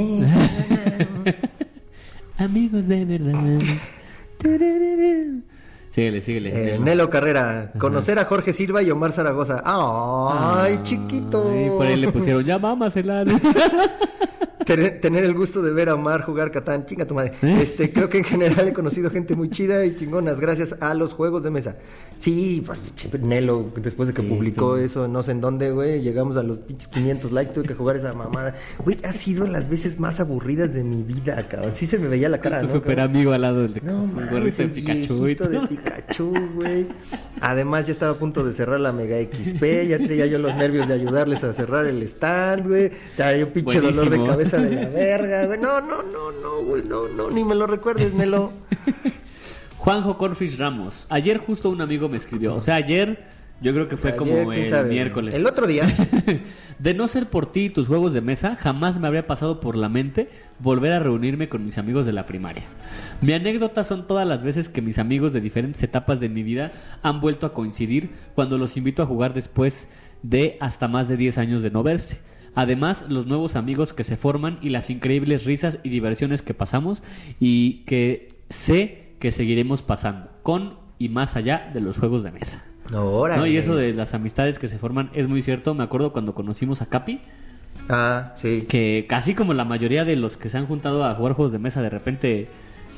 Amigos 2.38 2.88
de 2.88 3.04
verdad. 3.04 3.60
síguele, 5.96 6.22
síguele. 6.22 6.76
Eh, 6.76 6.80
Nelo 6.80 7.10
Carrera, 7.10 7.72
conocer 7.80 8.20
a 8.20 8.26
Jorge 8.26 8.52
Silva 8.52 8.84
y 8.84 8.92
Omar 8.92 9.14
Zaragoza. 9.14 9.64
¡Ay, 9.66 10.76
Ah, 10.78 10.84
chiquito! 10.84 11.50
Ay, 11.52 11.70
por 11.70 11.86
ahí 11.88 11.96
le 11.96 12.12
pusieron, 12.12 12.44
ya 12.44 12.60
mámaselas. 12.60 13.26
Tener, 14.66 15.00
tener 15.00 15.24
el 15.24 15.34
gusto 15.34 15.62
de 15.62 15.72
ver 15.72 15.90
a 15.90 15.96
Omar 15.96 16.24
jugar 16.24 16.52
Catán, 16.52 16.86
chinga 16.86 17.06
tu 17.06 17.14
madre. 17.14 17.34
¿Eh? 17.42 17.60
Este, 17.62 17.92
creo 17.92 18.10
que 18.10 18.18
en 18.18 18.24
general 18.24 18.68
he 18.68 18.74
conocido 18.74 19.10
gente 19.12 19.36
muy 19.36 19.50
chida 19.50 19.86
y 19.86 19.96
chingonas 19.96 20.40
gracias 20.40 20.76
a 20.82 20.94
los 20.94 21.14
juegos 21.14 21.44
de 21.44 21.52
mesa. 21.52 21.78
Sí, 22.18 22.64
pues, 22.66 23.22
Nelo, 23.22 23.72
después 23.78 24.08
de 24.08 24.14
que 24.14 24.22
Sí, 24.22 24.28
publicó 24.28 24.78
sí. 24.78 24.86
eso, 24.86 25.08
no 25.08 25.22
sé 25.22 25.32
en 25.32 25.42
dónde, 25.42 25.70
güey, 25.72 26.02
llegamos 26.02 26.38
a 26.38 26.44
los 26.44 26.58
pinches 26.60 26.88
500 26.88 27.32
likes, 27.32 27.54
tuve 27.54 27.66
que 27.68 27.74
jugar 27.76 27.96
esa 27.98 28.14
mamada. 28.14 28.56
Güey, 28.84 28.98
ha 29.04 29.14
sido 29.14 29.46
las 29.46 29.70
veces 29.70 30.00
más 30.00 30.20
aburridas 30.20 30.74
de 30.74 30.84
mi 30.84 31.04
vida, 31.04 31.48
cabrón. 31.48 31.72
Sí 31.76 31.86
se 31.86 32.00
me 32.00 32.08
veía 32.08 32.30
la 32.30 32.40
cara, 32.40 32.60
tu 32.60 32.66
¿no? 32.68 32.72
super 32.74 32.96
cabrón? 32.96 33.16
amigo 33.16 33.32
al 33.34 33.42
lado 33.42 33.62
del 33.62 33.74
de 33.76 33.82
No, 33.82 34.06
mames, 34.08 34.32
gorrito 34.32 34.58
de 34.58 34.64
el 34.64 34.72
Pikachu. 34.72 35.28
y 35.28 35.36
de. 35.36 35.68
Pikachu, 35.68 36.34
güey. 36.56 36.88
Además, 37.42 37.86
ya 37.86 37.92
estaba 37.92 38.14
a 38.14 38.16
punto 38.16 38.44
de 38.44 38.54
cerrar 38.54 38.80
la 38.80 38.92
Mega 38.94 39.18
XP. 39.22 39.64
Ya 39.88 40.00
traía 40.00 40.26
yo 40.26 40.40
los 40.40 40.56
nervios 40.56 40.88
de 40.88 40.94
ayudarles 40.96 41.44
a 41.44 41.54
cerrar 41.54 41.86
el 41.86 42.02
stand, 42.04 42.68
güey. 42.68 42.92
Traía 43.16 43.46
un 43.46 43.52
pinche 43.52 43.80
dolor 43.80 44.10
de 44.10 44.18
Buenísimo. 44.18 44.26
De 44.58 44.76
la 44.76 44.90
verga, 44.90 45.46
güey. 45.46 45.60
No, 45.60 45.82
no, 45.82 46.04
no, 46.04 46.32
no, 46.32 46.64
güey. 46.64 46.84
No, 46.84 47.08
no, 47.08 47.32
ni 47.32 47.44
me 47.44 47.56
lo 47.56 47.68
recuerdes, 47.68 48.14
Nelo. 48.14 48.52
Juanjo 49.78 50.18
Corfish 50.18 50.58
Ramos. 50.58 51.08
Ayer 51.10 51.38
justo 51.38 51.70
un 51.70 51.82
amigo 51.82 52.10
me 52.10 52.18
escribió. 52.18 52.56
O 52.56 52.62
sea, 52.62 52.76
ayer 52.76 53.36
yo 53.62 53.74
creo 53.74 53.88
que 53.88 53.96
fue 53.96 54.12
Ayer, 54.12 54.20
como 54.20 54.52
el 54.52 54.70
sabe. 54.70 54.90
miércoles. 54.90 55.34
El 55.34 55.46
otro 55.48 55.66
día. 55.66 55.88
de 56.80 56.94
no 56.94 57.08
ser 57.08 57.28
por 57.28 57.52
ti 57.52 57.66
y 57.66 57.70
tus 57.70 57.88
juegos 57.88 58.14
de 58.14 58.22
mesa, 58.22 58.58
jamás 58.58 59.00
me 59.00 59.08
habría 59.08 59.28
pasado 59.28 59.60
por 59.62 59.76
la 59.78 59.88
mente 59.88 60.30
volver 60.60 60.92
a 60.92 61.00
reunirme 61.00 61.48
con 61.48 61.64
mis 61.64 61.78
amigos 61.78 62.06
de 62.06 62.12
la 62.14 62.26
primaria. 62.26 62.64
Mi 63.22 63.34
anécdota 63.34 63.84
son 63.84 64.08
todas 64.08 64.28
las 64.28 64.44
veces 64.44 64.68
que 64.68 64.82
mis 64.82 65.00
amigos 65.00 65.32
de 65.32 65.40
diferentes 65.40 65.82
etapas 65.84 66.20
de 66.20 66.28
mi 66.30 66.44
vida 66.44 66.74
han 67.02 67.22
vuelto 67.22 67.46
a 67.46 67.54
coincidir 67.54 68.10
cuando 68.36 68.58
los 68.58 68.76
invito 68.76 69.04
a 69.04 69.06
jugar 69.06 69.34
después 69.34 69.88
de 70.22 70.58
hasta 70.60 70.88
más 70.88 71.08
de 71.08 71.16
10 71.16 71.38
años 71.38 71.64
de 71.64 71.72
no 71.72 71.82
verse. 71.82 72.20
Además, 72.56 73.06
los 73.10 73.28
nuevos 73.28 73.56
amigos 73.56 73.94
que 73.94 74.04
se 74.04 74.18
forman 74.18 74.58
y 74.62 74.70
las 74.70 74.90
increíbles 74.90 75.46
risas 75.46 75.80
y 75.84 75.90
diversiones 75.90 76.42
que 76.42 76.54
pasamos 76.54 77.04
y 77.40 77.84
que 77.86 78.30
sé 78.50 79.10
que 79.20 79.32
seguiremos 79.32 79.82
pasando 79.82 80.30
con 80.44 80.76
y 80.98 81.10
más 81.10 81.36
allá 81.36 81.70
de 81.74 81.82
los 81.82 81.98
juegos 81.98 82.24
de 82.24 82.32
mesa. 82.32 82.64
Ahora. 82.94 83.38
¿no? 83.38 83.46
Y 83.48 83.58
eso 83.58 83.76
de 83.76 83.94
las 83.94 84.14
amistades 84.14 84.58
que 84.60 84.68
se 84.68 84.78
forman 84.78 85.10
es 85.14 85.28
muy 85.28 85.42
cierto. 85.42 85.74
Me 85.74 85.84
acuerdo 85.84 86.14
cuando 86.14 86.34
conocimos 86.34 86.82
a 86.82 86.86
Capi, 86.86 87.20
Ah, 87.90 88.34
sí. 88.38 88.66
que 88.70 89.06
casi 89.10 89.34
como 89.36 89.54
la 89.54 89.66
mayoría 89.66 90.06
de 90.06 90.16
los 90.16 90.38
que 90.38 90.50
se 90.50 90.58
han 90.58 90.66
juntado 90.66 91.04
a 91.04 91.14
jugar 91.16 91.34
juegos 91.34 91.52
de 91.52 91.60
mesa, 91.60 91.82
de 91.82 91.90
repente 91.90 92.48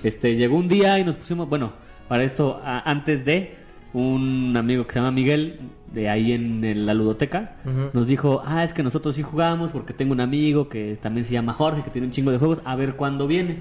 este, 0.03 0.35
llegó 0.35 0.55
un 0.57 0.67
día 0.67 0.99
y 0.99 1.03
nos 1.03 1.15
pusimos, 1.15 1.49
bueno, 1.49 1.71
para 2.07 2.23
esto, 2.23 2.61
a- 2.63 2.89
antes 2.89 3.25
de 3.25 3.55
un 3.93 4.55
amigo 4.55 4.85
que 4.85 4.93
se 4.93 4.99
llama 4.99 5.11
Miguel, 5.11 5.59
de 5.97 6.07
ahí 6.09 6.31
en, 6.31 6.63
en 6.63 6.85
la 6.85 6.93
ludoteca, 6.93 7.57
nos 7.93 8.07
dijo, 8.07 8.41
ah, 8.45 8.63
es 8.63 8.71
que 8.71 8.83
nosotros 8.83 9.15
sí 9.15 9.23
jugamos 9.23 9.71
porque 9.71 9.93
tengo 9.93 10.13
un 10.13 10.21
amigo 10.21 10.69
que 10.69 10.97
también 11.01 11.25
se 11.25 11.33
llama 11.33 11.51
Jorge, 11.53 11.83
que 11.83 11.89
tiene 11.89 12.07
un 12.07 12.13
chingo 12.13 12.31
de 12.31 12.37
juegos, 12.37 12.61
a 12.63 12.75
ver 12.77 12.95
cuándo 12.95 13.27
viene. 13.27 13.57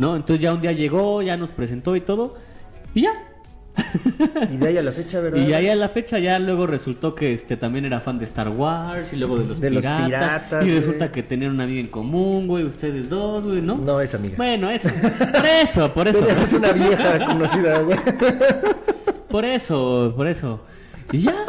¿No? 0.00 0.16
Entonces 0.16 0.40
ya 0.42 0.52
un 0.52 0.60
día 0.60 0.72
llegó, 0.72 1.22
ya 1.22 1.36
nos 1.36 1.52
presentó 1.52 1.94
y 1.94 2.00
todo, 2.00 2.34
y 2.94 3.02
ya, 3.02 3.12
Y 4.52 4.56
de 4.56 4.68
ahí 4.68 4.76
a 4.78 4.82
la 4.82 4.92
fecha, 4.92 5.20
¿verdad? 5.20 5.38
y 5.46 5.52
ahí 5.52 5.68
a 5.68 5.74
la 5.76 5.88
fecha 5.88 6.18
ya 6.20 6.38
luego 6.38 6.66
resultó 6.66 7.14
que 7.14 7.32
este 7.32 7.56
también 7.56 7.84
era 7.84 8.00
fan 8.00 8.18
de 8.18 8.24
Star 8.24 8.48
Wars 8.48 9.12
y 9.12 9.16
luego 9.16 9.36
de 9.38 9.46
los 9.46 9.60
De 9.60 9.70
los 9.70 9.82
piratas. 9.84 10.06
piratas, 10.06 10.62
y 10.64 10.66
güey. 10.66 10.76
resulta 10.80 11.12
que 11.12 11.22
tenían 11.22 11.52
una 11.52 11.64
amiga 11.64 11.80
en 11.80 11.88
común, 11.88 12.46
güey, 12.46 12.64
ustedes 12.64 13.08
dos, 13.08 13.44
güey, 13.44 13.60
¿no? 13.62 13.76
No 13.76 14.00
es 14.00 14.14
amiga. 14.14 14.34
Bueno, 14.36 14.70
eso. 14.70 14.88
Por 15.32 15.46
eso, 15.46 15.92
por 15.94 16.08
eso. 16.08 16.20
Tenemos 16.26 16.52
una 16.52 16.72
vieja 16.72 17.26
conocida, 17.26 17.80
güey. 17.80 17.98
Por 19.28 19.44
eso, 19.44 20.12
por 20.16 20.26
eso. 20.28 20.60
Y 21.12 21.20
ya. 21.20 21.44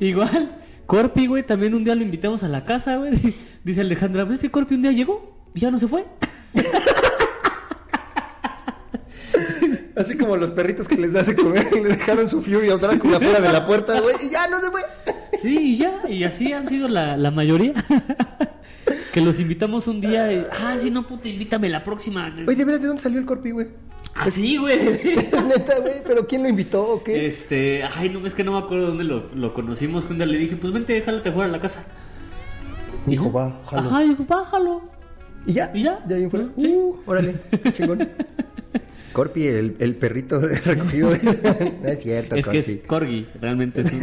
Igual. 0.00 0.56
Corpi, 0.86 1.26
güey, 1.26 1.42
también 1.44 1.74
un 1.74 1.84
día 1.84 1.94
lo 1.94 2.02
invitamos 2.02 2.42
a 2.42 2.48
la 2.48 2.64
casa, 2.64 2.96
güey. 2.96 3.12
Dice 3.64 3.82
Alejandra, 3.82 4.24
¿ves 4.24 4.40
que 4.40 4.50
Corpi 4.50 4.74
un 4.74 4.82
día 4.82 4.92
llegó 4.92 5.36
y 5.54 5.60
ya 5.60 5.70
no 5.70 5.78
se 5.78 5.86
fue? 5.86 6.06
Así 9.96 10.16
como 10.16 10.36
los 10.36 10.52
perritos 10.52 10.86
que 10.86 10.96
les 10.96 11.12
das 11.12 11.26
de 11.26 11.34
comer 11.34 11.68
y 11.72 11.80
le 11.82 11.88
dejaron 11.88 12.30
su 12.30 12.40
Fury 12.40 12.70
o 12.70 12.78
Drácula 12.78 13.18
fuera 13.18 13.40
de 13.40 13.52
la 13.52 13.66
puerta, 13.66 14.00
güey. 14.00 14.14
Y 14.22 14.30
ya 14.30 14.46
no 14.46 14.60
se 14.60 14.70
fue. 14.70 14.80
Sí, 15.42 15.58
y 15.58 15.76
ya. 15.76 16.02
Y 16.08 16.22
así 16.22 16.52
han 16.52 16.66
sido 16.66 16.88
la, 16.88 17.16
la 17.16 17.32
mayoría. 17.32 17.74
que 19.12 19.20
los 19.20 19.40
invitamos 19.40 19.88
un 19.88 20.00
día 20.00 20.32
y, 20.32 20.46
ah, 20.50 20.76
si 20.78 20.90
no, 20.90 21.06
puta, 21.06 21.28
invítame 21.28 21.68
la 21.68 21.82
próxima. 21.82 22.32
Oye, 22.46 22.56
¿de 22.56 22.64
veras 22.64 22.80
de 22.80 22.88
dónde 22.88 23.02
salió 23.02 23.18
el 23.18 23.26
Corpi, 23.26 23.50
güey? 23.50 23.68
Así, 24.14 24.56
güey. 24.58 24.76
Neta, 25.46 25.78
güey, 25.80 25.94
pero 26.06 26.26
¿quién 26.26 26.42
lo 26.42 26.48
invitó 26.48 26.82
o 26.86 27.02
qué? 27.04 27.26
Este, 27.26 27.82
ay, 27.84 28.08
no, 28.10 28.26
es 28.26 28.34
que 28.34 28.44
no 28.44 28.52
me 28.52 28.58
acuerdo 28.58 28.88
dónde 28.88 29.04
lo, 29.04 29.28
lo 29.34 29.54
conocimos. 29.54 30.04
Que 30.04 30.12
un 30.12 30.18
día 30.18 30.26
le 30.26 30.38
dije, 30.38 30.56
pues 30.56 30.72
vente, 30.72 31.00
jálate 31.02 31.28
a 31.28 31.32
jugar 31.32 31.48
a 31.48 31.52
la 31.52 31.60
casa. 31.60 31.84
Dijo, 33.06 33.32
va, 33.32 33.60
jalo. 33.66 33.88
Ajá, 33.88 34.00
dijo, 34.00 34.24
bájalo. 34.26 34.82
¿Y 35.46 35.52
ya? 35.54 35.70
¿Y 35.72 35.82
ya? 35.84 36.04
¿Ya 36.08 36.16
ahí 36.16 36.28
fuera? 36.28 36.46
Sí. 36.58 36.66
Uh, 36.66 36.96
órale, 37.06 37.36
chingón. 37.72 38.08
Corpi, 39.12 39.46
el, 39.46 39.76
el 39.78 39.94
perrito 39.96 40.38
de- 40.40 40.58
recogido 40.64 41.10
de... 41.10 41.74
No 41.82 41.88
es 41.88 42.00
cierto, 42.02 42.36
Es 42.36 42.46
que 42.46 42.58
es 42.58 42.70
corgi, 42.86 43.26
realmente 43.40 43.80
es 43.80 43.90
un... 43.92 44.00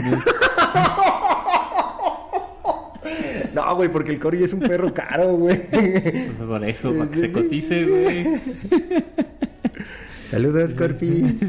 No, 3.54 3.74
güey, 3.76 3.88
porque 3.90 4.12
el 4.12 4.20
Corgi 4.20 4.44
es 4.44 4.52
un 4.52 4.60
perro 4.60 4.94
caro, 4.94 5.34
güey. 5.38 5.58
Por 6.46 6.66
eso, 6.66 6.94
para 6.94 7.10
que 7.10 7.18
se 7.20 7.32
cotice, 7.32 7.86
güey. 7.86 8.28
Saludos, 10.30 10.74
Corpi. 10.74 11.40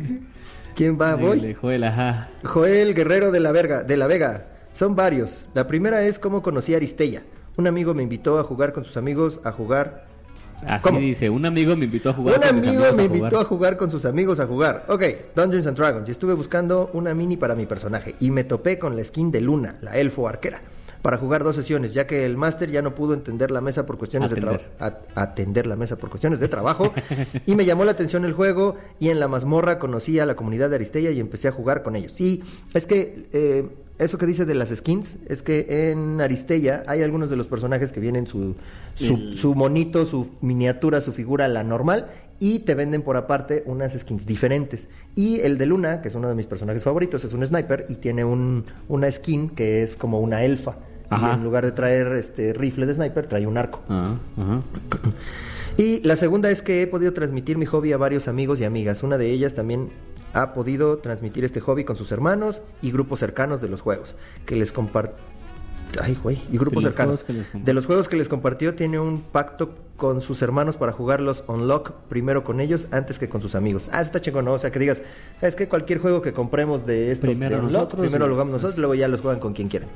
¿Quién 0.74 0.98
va? 1.00 1.14
Voy. 1.14 1.54
Joel, 1.54 1.84
ajá. 1.84 2.28
Joel 2.44 2.94
Guerrero 2.94 3.30
de 3.32 3.40
la 3.40 3.52
Verga, 3.52 3.82
de 3.82 3.96
la 3.96 4.06
Vega. 4.06 4.46
Son 4.74 4.94
varios. 4.94 5.44
La 5.54 5.66
primera 5.66 6.02
es 6.02 6.18
cómo 6.18 6.42
conocí 6.42 6.74
a 6.74 6.76
Aristella. 6.76 7.22
Un 7.56 7.66
amigo 7.66 7.94
me 7.94 8.02
invitó 8.02 8.38
a 8.38 8.44
jugar 8.44 8.72
con 8.74 8.84
sus 8.84 8.96
amigos 8.98 9.40
a 9.44 9.52
jugar. 9.52 10.04
Así 10.66 10.82
¿Cómo? 10.82 10.98
dice, 11.00 11.28
un 11.30 11.44
amigo 11.46 11.76
me 11.76 11.84
invitó 11.84 12.10
a 12.10 12.12
jugar 12.14 12.36
Un 12.36 12.40
con 12.40 12.58
amigo 12.58 12.80
me 12.96 13.02
a 13.02 13.04
invitó 13.04 13.26
jugar. 13.28 13.42
a 13.42 13.44
jugar 13.44 13.76
con 13.76 13.90
sus 13.90 14.04
amigos 14.04 14.40
a 14.40 14.46
jugar. 14.46 14.84
Ok, 14.88 15.02
Dungeons 15.34 15.66
and 15.66 15.76
Dragons. 15.76 16.08
Y 16.08 16.12
estuve 16.12 16.34
buscando 16.34 16.90
una 16.92 17.14
mini 17.14 17.36
para 17.36 17.54
mi 17.54 17.66
personaje. 17.66 18.14
Y 18.20 18.30
me 18.30 18.44
topé 18.44 18.78
con 18.78 18.96
la 18.96 19.04
skin 19.04 19.30
de 19.30 19.40
Luna, 19.40 19.76
la 19.80 19.96
elfo 19.96 20.28
arquera. 20.28 20.60
Para 21.06 21.18
jugar 21.18 21.44
dos 21.44 21.54
sesiones, 21.54 21.94
ya 21.94 22.04
que 22.08 22.26
el 22.26 22.36
máster 22.36 22.68
ya 22.68 22.82
no 22.82 22.96
pudo 22.96 23.14
entender 23.14 23.52
la 23.52 23.60
mesa 23.60 23.86
por 23.86 23.96
cuestiones 23.96 24.28
de 24.30 24.40
trabajo. 24.40 24.64
Atender 25.14 25.66
la 25.68 25.76
mesa 25.76 25.94
por 25.96 26.10
cuestiones 26.10 26.40
de 26.40 26.48
trabajo. 26.48 26.92
y 27.46 27.54
me 27.54 27.64
llamó 27.64 27.84
la 27.84 27.92
atención 27.92 28.24
el 28.24 28.32
juego. 28.32 28.74
Y 28.98 29.10
en 29.10 29.20
la 29.20 29.28
mazmorra 29.28 29.78
conocí 29.78 30.18
a 30.18 30.26
la 30.26 30.34
comunidad 30.34 30.68
de 30.68 30.74
Aristella 30.76 31.10
y 31.12 31.20
empecé 31.20 31.46
a 31.46 31.52
jugar 31.52 31.84
con 31.84 31.94
ellos. 31.94 32.20
Y 32.20 32.42
es 32.74 32.86
que 32.86 33.26
eh, 33.32 33.68
eso 34.00 34.18
que 34.18 34.26
dice 34.26 34.44
de 34.46 34.54
las 34.56 34.70
skins, 34.70 35.16
es 35.28 35.42
que 35.44 35.90
en 35.92 36.20
Aristella 36.20 36.82
hay 36.88 37.02
algunos 37.02 37.30
de 37.30 37.36
los 37.36 37.46
personajes 37.46 37.92
que 37.92 38.00
vienen 38.00 38.26
su, 38.26 38.56
su, 38.96 39.14
El- 39.14 39.38
su 39.38 39.54
monito, 39.54 40.06
su 40.06 40.30
miniatura, 40.40 41.00
su 41.00 41.12
figura, 41.12 41.46
la 41.46 41.62
normal, 41.62 42.08
y 42.40 42.58
te 42.60 42.74
venden 42.74 43.02
por 43.02 43.16
aparte 43.16 43.62
unas 43.66 43.92
skins 43.92 44.26
diferentes. 44.26 44.88
Y 45.14 45.38
el 45.40 45.56
de 45.56 45.66
Luna, 45.66 46.02
que 46.02 46.08
es 46.08 46.14
uno 46.16 46.28
de 46.28 46.34
mis 46.34 46.46
personajes 46.46 46.82
favoritos, 46.82 47.22
es 47.24 47.32
un 47.32 47.46
sniper 47.46 47.86
y 47.88 47.94
tiene 47.94 48.24
un, 48.24 48.64
una 48.88 49.10
skin 49.10 49.48
que 49.50 49.82
es 49.84 49.94
como 49.96 50.20
una 50.20 50.42
elfa. 50.44 50.74
Ajá. 51.10 51.30
Y 51.32 51.34
en 51.34 51.44
lugar 51.44 51.64
de 51.64 51.72
traer 51.72 52.08
este 52.12 52.52
rifle 52.52 52.86
de 52.86 52.94
sniper, 52.94 53.26
trae 53.26 53.46
un 53.46 53.56
arco. 53.58 53.80
Ajá, 53.88 54.14
ajá. 54.40 54.60
Y 55.78 56.00
la 56.06 56.16
segunda 56.16 56.50
es 56.50 56.62
que 56.62 56.80
he 56.80 56.86
podido 56.86 57.12
transmitir 57.12 57.58
mi 57.58 57.66
hobby 57.66 57.92
a 57.92 57.98
varios 57.98 58.28
amigos 58.28 58.60
y 58.60 58.64
amigas. 58.64 59.02
Una 59.02 59.18
de 59.18 59.30
ellas 59.30 59.52
también 59.54 59.90
ha 60.32 60.54
podido 60.54 60.96
transmitir 60.98 61.44
este 61.44 61.60
hobby 61.60 61.84
con 61.84 61.96
sus 61.96 62.10
hermanos 62.12 62.62
y 62.80 62.90
grupos 62.92 63.18
cercanos 63.18 63.60
de 63.60 63.68
los 63.68 63.82
juegos, 63.82 64.14
que 64.46 64.56
les 64.56 64.72
compart- 64.74 65.10
Ay, 66.00 66.18
güey, 66.22 66.40
y 66.50 66.56
grupos 66.58 66.82
De 66.82 66.90
cercanos. 66.90 67.24
de 67.52 67.74
los 67.74 67.84
juegos 67.86 68.08
que 68.08 68.16
les 68.16 68.28
compartió, 68.28 68.74
tiene 68.74 68.98
un 68.98 69.20
pacto 69.20 69.74
con 69.98 70.20
sus 70.22 70.40
hermanos 70.42 70.76
para 70.76 70.92
jugarlos 70.92 71.44
Unlock 71.46 71.92
primero 72.08 72.42
con 72.42 72.60
ellos 72.60 72.88
antes 72.90 73.18
que 73.18 73.28
con 73.28 73.40
sus 73.42 73.54
amigos. 73.54 73.88
Ah, 73.92 74.00
eso 74.00 74.06
está 74.08 74.20
chingón, 74.22 74.46
¿no? 74.46 74.54
O 74.54 74.58
sea, 74.58 74.70
que 74.70 74.78
digas, 74.78 75.02
es 75.42 75.56
que 75.56 75.68
cualquier 75.68 75.98
juego 76.00 76.22
que 76.22 76.32
compremos 76.32 76.86
de 76.86 77.12
estos 77.12 77.28
Primero 77.28 77.56
de 77.56 77.66
Unlock, 77.66 77.72
nosotros 77.72 78.00
primero 78.00 78.26
lo 78.28 78.32
jugamos 78.34 78.52
nosotros, 78.54 78.78
luego 78.78 78.94
ya 78.94 79.08
los 79.08 79.20
juegan 79.20 79.40
con 79.40 79.52
quien 79.52 79.68
quieran. 79.68 79.88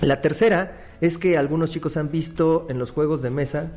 La 0.00 0.20
tercera 0.20 0.72
es 1.00 1.18
que 1.18 1.36
algunos 1.36 1.70
chicos 1.70 1.96
han 1.96 2.10
visto 2.10 2.66
en 2.68 2.78
los 2.78 2.90
juegos 2.90 3.22
de 3.22 3.30
mesa 3.30 3.70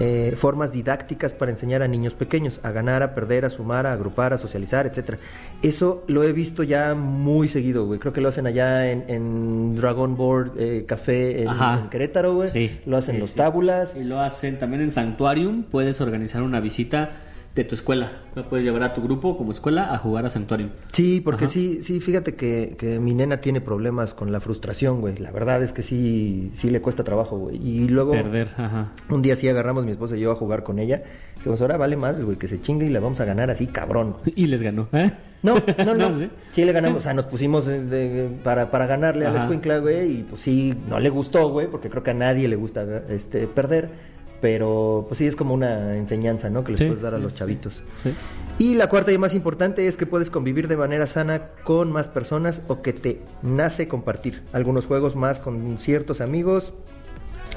eh, 0.00 0.34
formas 0.38 0.72
didácticas 0.72 1.34
para 1.34 1.50
enseñar 1.50 1.82
a 1.82 1.86
niños 1.86 2.14
pequeños 2.14 2.60
a 2.62 2.70
ganar, 2.70 3.02
a 3.02 3.14
perder, 3.14 3.44
a 3.44 3.50
sumar, 3.50 3.86
a 3.86 3.92
agrupar, 3.92 4.32
a 4.32 4.38
socializar, 4.38 4.86
etcétera. 4.86 5.18
Eso 5.62 6.02
lo 6.08 6.24
he 6.24 6.32
visto 6.32 6.62
ya 6.62 6.94
muy 6.94 7.46
seguido, 7.48 7.86
güey. 7.86 8.00
Creo 8.00 8.12
que 8.12 8.22
lo 8.22 8.28
hacen 8.30 8.46
allá 8.46 8.90
en, 8.90 9.04
en 9.08 9.76
Dragon 9.76 10.16
Board 10.16 10.52
eh, 10.58 10.84
Café 10.88 11.42
en, 11.42 11.50
Querétaro, 11.90 12.34
güey. 12.34 12.50
Sí, 12.50 12.80
Lo 12.86 12.96
hacen 12.96 13.16
sí, 13.16 13.20
los 13.20 13.30
sí. 13.30 13.36
tábulas. 13.36 13.94
Y 13.94 14.04
lo 14.04 14.20
hacen 14.20 14.58
también 14.58 14.82
en 14.82 14.90
Sanctuarium. 14.90 15.64
Puedes 15.64 16.00
organizar 16.00 16.42
una 16.42 16.60
visita 16.60 17.10
de 17.54 17.64
tu 17.64 17.74
escuela. 17.74 18.10
Puedes 18.48 18.64
llevar 18.64 18.82
a 18.82 18.94
tu 18.94 19.02
grupo 19.02 19.36
como 19.36 19.52
escuela 19.52 19.92
a 19.92 19.98
jugar 19.98 20.24
a 20.24 20.30
Sanctuarium. 20.30 20.70
Sí, 20.92 21.20
porque 21.20 21.44
Ajá. 21.44 21.52
sí, 21.52 21.80
sí, 21.82 22.00
fíjate 22.00 22.34
que, 22.34 22.76
que 22.78 22.98
mi 22.98 23.12
nena 23.12 23.42
tiene 23.42 23.60
problemas 23.60 24.14
con 24.14 24.32
la 24.32 24.40
frustración, 24.40 25.02
güey. 25.02 25.18
La 25.18 25.30
verdad 25.30 25.62
es 25.62 25.72
que 25.74 25.82
sí, 25.82 26.50
sí 26.54 26.70
le 26.70 26.80
cuesta 26.80 27.04
trabajo, 27.04 27.36
güey. 27.36 27.56
Y 27.56 27.88
luego... 27.88 28.12
Perder, 28.12 28.48
ajá. 28.56 28.92
Un 29.10 29.20
día 29.20 29.36
sí 29.36 29.48
agarramos 29.48 29.84
mi 29.84 29.92
esposa 29.92 30.16
y 30.16 30.20
yo 30.20 30.32
a 30.32 30.34
jugar 30.34 30.62
con 30.62 30.78
ella. 30.78 31.02
Dijimos, 31.36 31.60
ahora 31.60 31.76
vale 31.76 31.96
más, 31.96 32.22
güey, 32.24 32.38
que 32.38 32.48
se 32.48 32.60
chingue 32.62 32.86
y 32.86 32.90
la 32.90 33.00
vamos 33.00 33.20
a 33.20 33.26
ganar 33.26 33.50
así, 33.50 33.66
cabrón. 33.66 34.16
Y 34.34 34.46
les 34.46 34.62
ganó. 34.62 34.88
¿eh? 34.92 35.10
No, 35.42 35.56
no, 35.84 35.94
no. 35.94 36.18
¿sí? 36.20 36.30
sí. 36.52 36.64
le 36.64 36.72
ganamos, 36.72 36.98
o 36.98 37.00
sea, 37.02 37.12
nos 37.12 37.26
pusimos 37.26 37.68
eh, 37.68 37.82
de- 37.82 38.30
para, 38.42 38.70
para 38.70 38.86
ganarle 38.86 39.26
a 39.26 39.30
la 39.30 39.40
escuincla, 39.40 39.76
güey, 39.78 40.20
y 40.20 40.22
pues 40.22 40.40
sí, 40.40 40.74
no 40.88 40.98
le 41.00 41.10
gustó, 41.10 41.50
güey, 41.50 41.66
porque 41.66 41.90
creo 41.90 42.02
que 42.02 42.12
a 42.12 42.14
nadie 42.14 42.48
le 42.48 42.56
gusta 42.56 43.02
este 43.10 43.46
perder. 43.46 44.11
Pero 44.42 45.06
pues 45.08 45.16
sí, 45.18 45.26
es 45.26 45.36
como 45.36 45.54
una 45.54 45.96
enseñanza, 45.96 46.50
¿no? 46.50 46.64
Que 46.64 46.72
les 46.72 46.80
Sí, 46.80 46.86
puedes 46.86 47.00
dar 47.02 47.14
a 47.14 47.16
sí, 47.18 47.22
los 47.22 47.34
chavitos. 47.34 47.80
Sí. 48.02 48.12
Y 48.58 48.74
la 48.74 48.88
cuarta 48.90 49.10
y 49.12 49.16
más 49.18 49.34
importante 49.34 49.86
es 49.86 49.96
que 49.96 50.04
puedes 50.04 50.28
convivir 50.30 50.68
de 50.68 50.76
manera 50.76 51.06
sana 51.06 51.42
con 51.64 51.90
más 51.90 52.08
personas 52.08 52.60
o 52.68 52.82
que 52.82 52.92
te 52.92 53.20
nace 53.42 53.88
compartir 53.88 54.42
algunos 54.52 54.84
juegos 54.86 55.16
más 55.16 55.40
con 55.40 55.78
ciertos 55.78 56.20
amigos, 56.20 56.74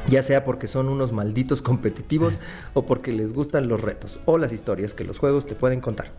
ya 0.10 0.22
sea 0.24 0.46
porque 0.46 0.68
son 0.68 0.88
unos 0.88 1.12
malditos 1.12 1.62
competitivos 1.64 2.36
o 2.76 2.86
porque 2.86 3.12
les 3.12 3.34
gustan 3.34 3.68
los 3.68 3.82
retos 3.82 4.20
o 4.26 4.38
las 4.38 4.54
historias 4.54 4.94
que 4.94 5.04
los 5.04 5.18
juegos 5.18 5.46
te 5.48 5.56
pueden 5.56 5.82
contar. 5.82 6.12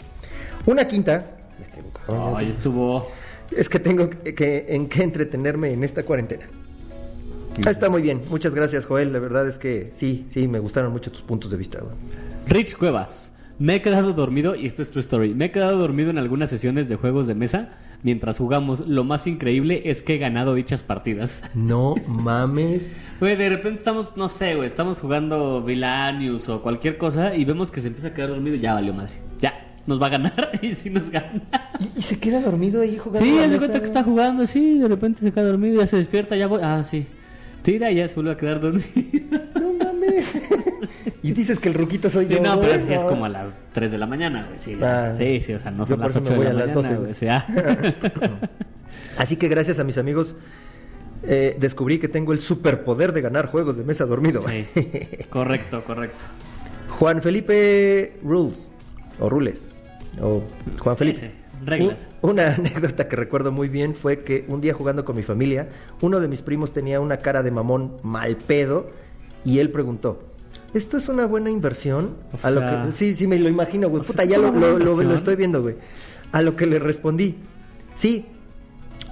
Una 0.67 0.87
quinta, 0.89 1.37
este, 1.63 1.81
Ay, 2.35 2.51
estuvo. 2.51 3.09
es 3.57 3.69
que 3.69 3.79
tengo 3.79 4.11
que, 4.11 4.35
que- 4.35 4.67
en 4.69 4.89
qué 4.89 5.05
entretenerme 5.05 5.71
en 5.73 5.85
esta 5.85 6.03
cuarentena. 6.03 6.47
Ah, 7.65 7.71
está 7.71 7.89
muy 7.89 8.03
bien, 8.03 8.21
muchas 8.29 8.55
gracias 8.55 8.85
Joel, 8.85 9.13
la 9.13 9.19
verdad 9.19 9.49
es 9.49 9.59
que 9.59 9.91
sí, 9.95 10.27
sí, 10.29 10.47
me 10.47 10.59
gustaron 10.59 10.93
mucho 10.93 11.11
tus 11.11 11.23
puntos 11.23 11.51
de 11.51 11.57
vista. 11.57 11.81
Rich 12.47 12.77
Cuevas. 12.77 13.33
Me 13.59 13.77
he 13.77 13.83
quedado 13.83 14.13
dormido, 14.13 14.55
y 14.55 14.67
esto 14.67 14.83
es 14.83 14.91
true 14.91 15.01
story. 15.01 15.35
Me 15.35 15.47
he 15.47 15.51
quedado 15.51 15.79
dormido 15.79 16.11
en 16.11 16.19
algunas 16.19 16.51
sesiones 16.51 16.91
de 16.91 16.97
juegos 16.97 17.27
de 17.27 17.35
mesa 17.35 17.71
mientras 18.03 18.37
jugamos. 18.37 18.81
Lo 18.81 19.03
más 19.03 19.27
increíble 19.27 19.81
es 19.87 20.03
que 20.03 20.17
he 20.17 20.19
ganado 20.19 20.55
dichas 20.55 20.83
partidas. 20.83 21.43
No 21.55 21.95
mames. 22.07 22.91
Güey, 23.19 23.35
de 23.37 23.49
repente 23.49 23.79
estamos, 23.79 24.15
no 24.19 24.29
sé, 24.29 24.57
güey, 24.57 24.67
estamos 24.67 25.01
jugando 25.01 25.63
Vilanius 25.63 26.51
o 26.51 26.61
cualquier 26.61 26.99
cosa 26.99 27.35
y 27.35 27.47
vemos 27.47 27.71
que 27.71 27.81
se 27.81 27.89
empieza 27.89 28.09
a 28.09 28.15
quedar 28.15 28.29
dormido 28.29 28.57
y 28.57 28.61
ya 28.61 28.75
valió 28.75 28.93
madre. 28.93 29.15
Ya, 29.41 29.55
nos 29.87 30.03
va 30.03 30.09
a 30.09 30.11
ganar 30.11 30.51
y 30.61 30.75
sí 30.75 30.91
nos 30.91 31.09
gana. 31.09 31.41
¿Y, 31.81 31.99
y 31.99 32.03
se 32.03 32.21
queda 32.21 32.43
dormido 32.43 32.83
ahí 32.83 32.99
jugando? 32.99 33.27
Sí, 33.27 33.33
mesa, 33.33 33.57
cuenta 33.57 33.79
que 33.79 33.87
está 33.87 34.03
jugando, 34.03 34.47
sí, 34.47 34.79
de 34.79 34.89
repente 34.89 35.23
se 35.23 35.33
queda 35.33 35.45
dormido, 35.45 35.81
ya 35.81 35.87
se 35.87 35.97
despierta, 35.97 36.37
ya 36.37 36.47
voy. 36.47 36.61
Ah, 36.63 36.83
sí. 36.85 37.07
Tira 37.67 37.91
y 37.91 37.97
ya 37.97 38.07
se 38.07 38.15
vuelve 38.15 38.31
a 38.31 38.37
quedar 38.37 38.61
dormido. 38.61 38.87
No 39.61 39.73
mames. 39.73 40.33
y 41.21 41.33
dices 41.33 41.59
que 41.59 41.69
el 41.69 41.75
ruquito 41.75 42.09
soy 42.09 42.27
Sí, 42.27 42.35
yo. 42.35 42.41
no, 42.41 42.61
pero 42.61 42.79
ya 42.87 42.95
es 42.95 43.03
no. 43.03 43.09
como 43.09 43.25
a 43.25 43.29
las 43.29 43.51
3 43.73 43.91
de 43.91 43.99
la 43.99 44.07
mañana, 44.07 44.45
güey. 44.47 44.61
Sí. 44.61 44.79
Ah. 44.81 45.13
sí, 45.19 45.43
sí, 45.45 45.53
o 45.53 45.59
sea, 45.59 45.73
no 45.73 45.85
son 45.85 45.99
las 45.99 46.11
eso 46.11 46.21
me 46.21 46.27
8 46.29 46.31
de 46.33 46.37
voy 46.37 46.45
la 46.45 46.51
a 46.51 46.55
las 46.67 46.77
mañana, 46.77 46.89
12, 46.89 46.89
güey. 46.91 47.01
güey. 47.01 47.11
o 47.11 47.15
sea. 47.15 47.47
Así 49.19 49.35
que 49.37 49.49
gracias 49.49 49.81
a 49.81 49.85
mis 49.85 49.99
amigos 49.99 50.37
eh, 51.25 51.57
descubrí 51.59 51.99
que 51.99 52.07
tengo 52.07 52.33
el 52.33 52.39
superpoder 52.39 53.13
de 53.13 53.21
ganar 53.21 53.47
juegos 53.47 53.77
de 53.77 53.83
mesa 53.83 54.05
dormido. 54.07 54.43
Sí, 54.49 54.65
correcto, 55.31 55.83
correcto. 55.85 56.17
Juan 57.01 57.21
Felipe 57.21 58.17
Rules 58.23 58.71
o 59.19 59.29
Rules 59.29 59.67
o 60.23 60.45
Juan 60.79 60.97
Felipe. 60.97 61.19
Ese, 61.19 61.31
reglas. 61.65 62.07
Una 62.23 62.55
anécdota 62.55 63.09
que 63.09 63.17
recuerdo 63.17 63.53
muy 63.53 63.69
bien 63.69 63.95
fue 63.95 64.23
que 64.25 64.45
un 64.49 64.61
día 64.61 64.75
jugando 64.75 65.05
con 65.05 65.17
mi 65.17 65.23
familia, 65.23 65.69
uno 66.01 66.21
de 66.21 66.29
mis 66.29 66.43
primos 66.43 66.73
tenía 66.73 67.01
una 67.01 67.19
cara 67.19 67.43
de 67.43 67.51
mamón 67.51 67.93
mal 68.03 68.37
pedo 68.37 68.91
y 69.45 69.59
él 69.61 69.71
preguntó, 69.71 70.23
¿esto 70.75 70.97
es 70.97 71.09
una 71.09 71.27
buena 71.27 71.51
inversión? 71.51 72.17
O 72.33 72.47
A 72.47 72.51
lo 72.51 72.61
que, 72.61 72.93
sí, 72.93 73.15
sí, 73.15 73.27
me 73.27 73.39
lo 73.39 73.49
imagino, 73.49 73.89
güey. 73.89 74.03
Puta, 74.03 74.25
¿es 74.25 74.31
ya 74.31 74.39
lo, 74.39 74.51
lo- 74.53 74.53
lo- 74.53 74.79
lo 74.79 74.91
inversión? 74.93 75.13
estoy 75.15 75.37
viendo, 75.37 75.63
güey. 75.63 75.77
A 76.33 76.43
lo 76.43 76.57
que 76.57 76.67
le 76.67 76.79
respondí, 76.79 77.37
sí, 77.97 78.27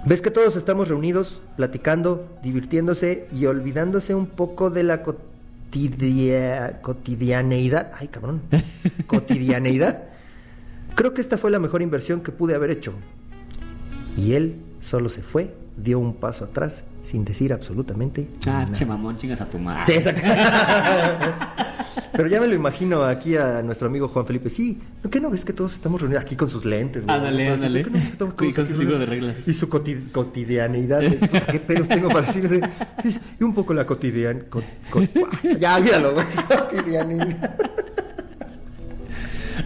ves 0.04 0.20
que 0.20 0.30
todos 0.30 0.56
estamos 0.56 0.88
reunidos, 0.88 1.40
platicando, 1.56 2.26
divirtiéndose 2.42 3.28
y 3.32 3.46
olvidándose 3.46 4.14
un 4.14 4.26
poco 4.26 4.70
de 4.70 4.82
la 4.82 5.02
cotidia- 5.04 6.80
cotidianeidad. 6.82 7.92
Ay, 7.98 8.08
cabrón. 8.08 8.42
cotidianeidad. 9.06 10.04
Creo 10.94 11.12
que 11.14 11.20
esta 11.20 11.38
fue 11.38 11.50
la 11.50 11.58
mejor 11.58 11.82
inversión 11.82 12.20
que 12.20 12.30
pude 12.32 12.54
haber 12.54 12.70
hecho. 12.70 12.92
Y 14.16 14.32
él 14.32 14.56
solo 14.80 15.08
se 15.08 15.22
fue, 15.22 15.54
dio 15.76 15.98
un 15.98 16.14
paso 16.14 16.44
atrás, 16.44 16.84
sin 17.02 17.24
decir 17.24 17.52
absolutamente 17.52 18.28
Ah, 18.46 18.62
nada. 18.64 18.72
che 18.72 18.86
mamón, 18.86 19.16
chingas 19.16 19.40
a 19.40 19.46
tu 19.50 19.58
madre. 19.58 19.84
Sí, 19.86 19.92
exacto. 19.92 20.22
Pero 22.12 22.28
ya 22.28 22.40
me 22.40 22.46
lo 22.46 22.54
imagino 22.54 23.02
aquí 23.02 23.36
a 23.36 23.60
nuestro 23.62 23.88
amigo 23.88 24.06
Juan 24.06 24.24
Felipe. 24.24 24.48
Sí, 24.48 24.78
¿no 25.02 25.10
qué 25.10 25.20
no 25.20 25.30
ves 25.30 25.44
que 25.44 25.52
todos 25.52 25.74
estamos 25.74 26.00
reunidos 26.00 26.22
aquí 26.22 26.36
con 26.36 26.48
sus 26.48 26.64
lentes? 26.64 27.04
güey? 27.04 27.16
Ándale, 27.16 27.48
ándale. 27.48 27.82
¿por 27.82 27.90
qué 27.92 27.98
no 27.98 27.98
ves 27.98 28.06
que 28.06 28.12
estamos 28.12 28.34
Y 28.40 28.52
con 28.52 28.68
su 28.68 28.76
libro 28.78 28.98
de 29.00 29.06
reglas. 29.06 29.48
Y 29.48 29.52
su 29.54 29.68
coti- 29.68 30.10
cotidianeidad. 30.12 31.00
de, 31.00 31.10
puta, 31.10 31.40
¿Qué 31.46 31.58
pedos 31.58 31.88
tengo 31.88 32.08
para 32.10 32.24
decirles? 32.28 32.62
Y 33.40 33.42
un 33.42 33.52
poco 33.52 33.74
la 33.74 33.84
cotidian... 33.84 34.44
co- 34.48 34.62
co- 34.90 35.00
ya, 35.58 35.76
olvídalo, 35.76 36.14
güey. 36.14 36.26
Cotidianidad. 36.48 37.56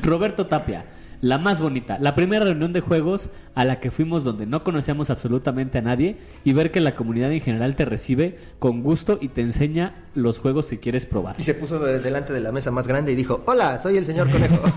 Roberto 0.03 0.47
Tapia, 0.47 0.85
la 1.21 1.39
más 1.39 1.61
bonita. 1.61 1.99
La 1.99 2.15
primera 2.15 2.45
reunión 2.45 2.73
de 2.73 2.81
juegos 2.81 3.31
a 3.55 3.65
la 3.65 3.81
que 3.81 3.91
fuimos 3.91 4.25
donde 4.25 4.47
no 4.47 4.63
conocíamos 4.63 5.11
absolutamente 5.11 5.79
a 5.79 5.83
nadie 5.83 6.17
y 6.45 6.53
ver 6.53 6.71
que 6.71 6.81
la 6.81 6.95
comunidad 6.95 7.33
en 7.33 7.41
general 7.41 7.75
te 7.77 7.85
recibe 7.85 8.37
con 8.59 8.83
gusto 8.83 9.19
y 9.21 9.29
te 9.29 9.41
enseña 9.41 9.95
los 10.15 10.39
juegos 10.39 10.67
que 10.69 10.79
quieres 10.79 11.07
probar. 11.07 11.37
Y 11.39 11.43
se 11.45 11.55
puso 11.55 11.79
delante 11.81 12.33
de 12.33 12.41
la 12.41 12.53
mesa 12.53 12.71
más 12.71 12.87
grande 12.87 13.13
y 13.13 13.15
dijo, 13.17 13.43
hola, 13.47 13.81
soy 13.81 13.97
el 13.97 14.05
señor 14.07 14.31
conejo. 14.31 14.63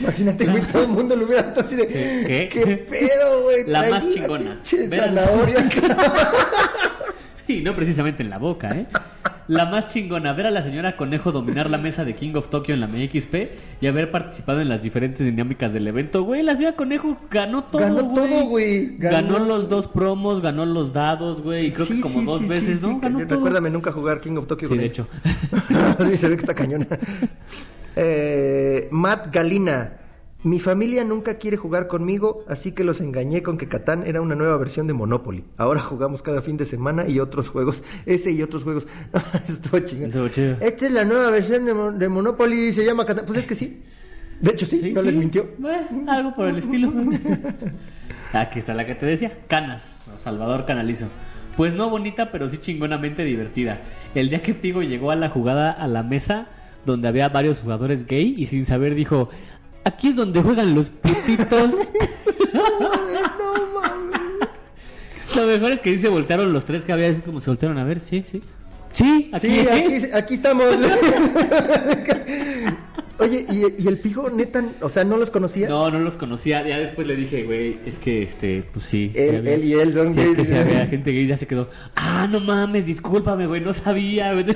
Imagínate, 0.00 0.46
güey, 0.46 0.62
todo 0.62 0.82
el 0.82 0.88
mundo 0.88 1.16
lo 1.16 1.24
hubiera 1.24 1.42
visto 1.42 1.60
así 1.60 1.76
de, 1.76 1.86
¿Qué? 1.86 2.48
¿qué, 2.52 2.76
pedo, 2.76 3.42
güey? 3.44 3.64
La 3.66 3.88
más 3.88 4.08
chingona. 4.12 4.60
la- 4.88 4.98
zanahoria. 5.26 5.68
Y 7.48 7.60
no 7.62 7.74
precisamente 7.74 8.22
en 8.22 8.30
la 8.30 8.38
boca, 8.38 8.70
¿eh? 8.70 8.86
La 9.46 9.66
más 9.66 9.88
chingona, 9.88 10.32
ver 10.32 10.46
a 10.46 10.50
la 10.50 10.62
señora 10.62 10.96
Conejo 10.96 11.30
dominar 11.30 11.68
la 11.68 11.76
mesa 11.76 12.02
de 12.06 12.14
King 12.14 12.32
of 12.34 12.48
Tokyo 12.48 12.72
en 12.72 12.80
la 12.80 12.86
MXP 12.86 13.34
y 13.82 13.86
haber 13.86 14.10
participado 14.10 14.62
en 14.62 14.70
las 14.70 14.82
diferentes 14.82 15.26
dinámicas 15.26 15.70
del 15.74 15.86
evento. 15.86 16.22
Güey, 16.24 16.42
la 16.42 16.56
señora 16.56 16.74
Conejo 16.76 17.18
ganó 17.30 17.64
todo, 17.64 17.82
Ganó 17.82 18.04
güey. 18.04 18.14
todo, 18.30 18.44
güey. 18.46 18.96
Ganó... 18.96 19.34
Ganó- 19.34 19.44
los 19.46 19.68
dos 19.68 19.86
promos, 19.86 20.40
ganó 20.40 20.64
los 20.64 20.94
dados, 20.94 21.42
güey. 21.42 21.66
Y 21.66 21.72
creo 21.72 21.86
que 21.86 21.92
Sí, 21.94 22.00
como 22.00 22.20
sí, 22.20 22.24
dos 22.24 22.40
sí, 22.40 22.48
veces, 22.48 22.80
sí, 22.80 22.86
¿no? 22.86 23.00
Ganó 23.00 23.18
que- 23.18 23.26
todo. 23.26 23.34
Recuérdame 23.36 23.68
nunca 23.68 23.92
jugar 23.92 24.20
King 24.22 24.36
of 24.36 24.46
Tokyo 24.46 24.66
Sí, 24.68 24.78
de 24.78 24.84
hecho. 24.86 25.06
sí, 26.10 26.16
se 26.16 26.28
ve 26.28 26.36
que 26.36 26.40
está 26.40 26.54
cañona. 26.54 26.86
Eh, 27.96 28.88
Matt 28.90 29.32
Galina. 29.32 29.92
Mi 30.44 30.60
familia 30.60 31.04
nunca 31.04 31.38
quiere 31.38 31.56
jugar 31.56 31.88
conmigo, 31.88 32.44
así 32.48 32.72
que 32.72 32.84
los 32.84 33.00
engañé 33.00 33.42
con 33.42 33.56
que 33.56 33.66
Catán 33.66 34.04
era 34.06 34.20
una 34.20 34.34
nueva 34.34 34.58
versión 34.58 34.86
de 34.86 34.92
Monopoly. 34.92 35.42
Ahora 35.56 35.80
jugamos 35.80 36.20
cada 36.20 36.42
fin 36.42 36.58
de 36.58 36.66
semana 36.66 37.08
y 37.08 37.18
otros 37.18 37.48
juegos. 37.48 37.82
Ese 38.04 38.30
y 38.30 38.42
otros 38.42 38.62
juegos. 38.62 38.86
Estuvo 39.48 39.78
chingón. 39.78 40.08
Estuvo 40.10 40.28
chido. 40.28 40.56
Esta 40.60 40.84
es 40.84 40.92
la 40.92 41.06
nueva 41.06 41.30
versión 41.30 41.64
de, 41.64 41.72
Mon- 41.72 41.98
de 41.98 42.08
Monopoly, 42.10 42.74
se 42.74 42.84
llama 42.84 43.06
Catán. 43.06 43.24
Pues 43.24 43.38
es 43.38 43.46
que 43.46 43.54
sí. 43.54 43.82
De 44.38 44.50
hecho, 44.50 44.66
sí, 44.66 44.92
no 44.92 45.00
les 45.00 45.16
mintió. 45.16 45.48
Bueno, 45.56 46.12
algo 46.12 46.34
por 46.34 46.46
el 46.46 46.58
estilo. 46.58 46.92
Aquí 48.34 48.58
está 48.58 48.74
la 48.74 48.84
que 48.84 48.94
te 48.94 49.06
decía. 49.06 49.32
Canas, 49.48 50.06
o 50.14 50.18
Salvador 50.18 50.66
Canalizo. 50.66 51.06
Pues 51.56 51.72
no 51.72 51.88
bonita, 51.88 52.30
pero 52.32 52.50
sí 52.50 52.58
chingonamente 52.58 53.24
divertida. 53.24 53.80
El 54.14 54.28
día 54.28 54.42
que 54.42 54.52
Pigo 54.52 54.82
llegó 54.82 55.10
a 55.10 55.16
la 55.16 55.30
jugada 55.30 55.70
a 55.70 55.86
la 55.86 56.02
mesa 56.02 56.48
donde 56.84 57.08
había 57.08 57.28
varios 57.30 57.60
jugadores 57.60 58.06
gay 58.06 58.34
y 58.36 58.44
sin 58.46 58.66
saber 58.66 58.94
dijo, 58.94 59.30
aquí 59.84 60.08
es 60.08 60.16
donde 60.16 60.42
juegan 60.42 60.74
los 60.74 60.90
putitos. 60.90 61.48
no 62.52 63.80
mames. 63.80 64.20
Lo 65.36 65.46
mejor 65.46 65.72
es 65.72 65.80
que 65.80 65.92
sí 65.92 65.98
se 65.98 66.08
voltearon 66.08 66.52
los 66.52 66.64
tres 66.64 66.84
que 66.84 66.92
había, 66.92 67.10
así 67.10 67.20
como 67.20 67.40
se 67.40 67.50
voltearon 67.50 67.78
a 67.78 67.84
ver, 67.84 68.00
sí, 68.00 68.24
sí. 68.30 68.42
Sí, 68.92 69.30
aquí, 69.32 69.48
Sí, 69.48 69.58
aquí, 69.68 70.06
aquí 70.12 70.34
estamos. 70.34 70.66
Oye, 73.24 73.46
¿y, 73.50 73.82
y 73.82 73.88
el 73.88 73.98
pijo, 73.98 74.28
neta, 74.30 74.62
o 74.80 74.88
sea, 74.88 75.04
no 75.04 75.16
los 75.16 75.30
conocía? 75.30 75.68
No, 75.68 75.90
no 75.90 75.98
los 75.98 76.16
conocía. 76.16 76.66
Ya 76.66 76.78
después 76.78 77.06
le 77.06 77.16
dije, 77.16 77.44
güey, 77.44 77.76
es 77.86 77.98
que 77.98 78.22
este, 78.22 78.64
pues 78.72 78.86
sí. 78.86 79.10
Él, 79.14 79.36
había- 79.36 79.54
él 79.54 79.64
y 79.64 79.72
él 79.74 79.92
son 79.94 80.12
sí, 80.12 80.20
es 80.20 80.36
que 80.36 80.44
sí 80.44 80.54
había 80.54 80.86
gente 80.86 81.12
gay, 81.12 81.26
ya 81.26 81.36
se 81.36 81.46
quedó. 81.46 81.68
Ah, 81.96 82.28
no 82.30 82.40
mames, 82.40 82.86
discúlpame, 82.86 83.46
güey, 83.46 83.60
no 83.60 83.72
sabía. 83.72 84.32
güey". 84.32 84.46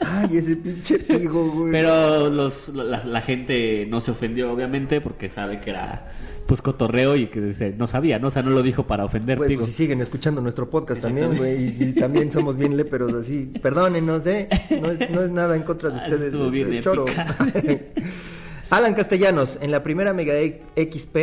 Ay, 0.00 0.36
ese 0.36 0.56
pinche 0.56 0.98
pijo, 0.98 1.50
güey. 1.50 1.72
Pero 1.72 2.30
los, 2.30 2.68
la, 2.70 3.04
la 3.04 3.20
gente 3.22 3.86
no 3.88 4.00
se 4.00 4.10
ofendió, 4.10 4.52
obviamente, 4.52 5.00
porque 5.00 5.30
sabe 5.30 5.60
que 5.60 5.70
era 5.70 6.10
pues 6.50 6.62
cotorreo 6.62 7.14
y 7.14 7.28
que 7.28 7.52
se- 7.52 7.70
no 7.76 7.86
sabía, 7.86 8.18
¿no? 8.18 8.26
O 8.26 8.30
sea, 8.32 8.42
no 8.42 8.50
lo 8.50 8.60
dijo 8.60 8.84
para 8.84 9.04
ofender, 9.04 9.38
pues 9.38 9.64
si 9.66 9.70
siguen 9.72 10.00
escuchando 10.00 10.40
nuestro 10.40 10.68
podcast 10.68 11.00
también, 11.00 11.36
güey, 11.36 11.76
y, 11.78 11.84
y 11.84 11.92
también 11.92 12.28
somos 12.32 12.56
bien 12.56 12.76
léperos 12.76 13.14
así. 13.14 13.52
Perdónenos, 13.62 14.26
¿eh? 14.26 14.48
No 14.80 14.90
es, 14.90 15.10
no 15.12 15.22
es 15.22 15.30
nada 15.30 15.54
en 15.54 15.62
contra 15.62 15.90
de 15.90 16.00
Ah, 16.00 16.02
ustedes. 16.08 16.22
estuvo 16.22 16.46
es- 16.46 16.50
bien 16.50 16.82
choro. 16.82 17.04
Alan 18.70 18.94
Castellanos, 18.94 19.58
en 19.62 19.70
la 19.70 19.82
primera 19.84 20.12
Mega 20.12 20.34
XP, 20.76 21.16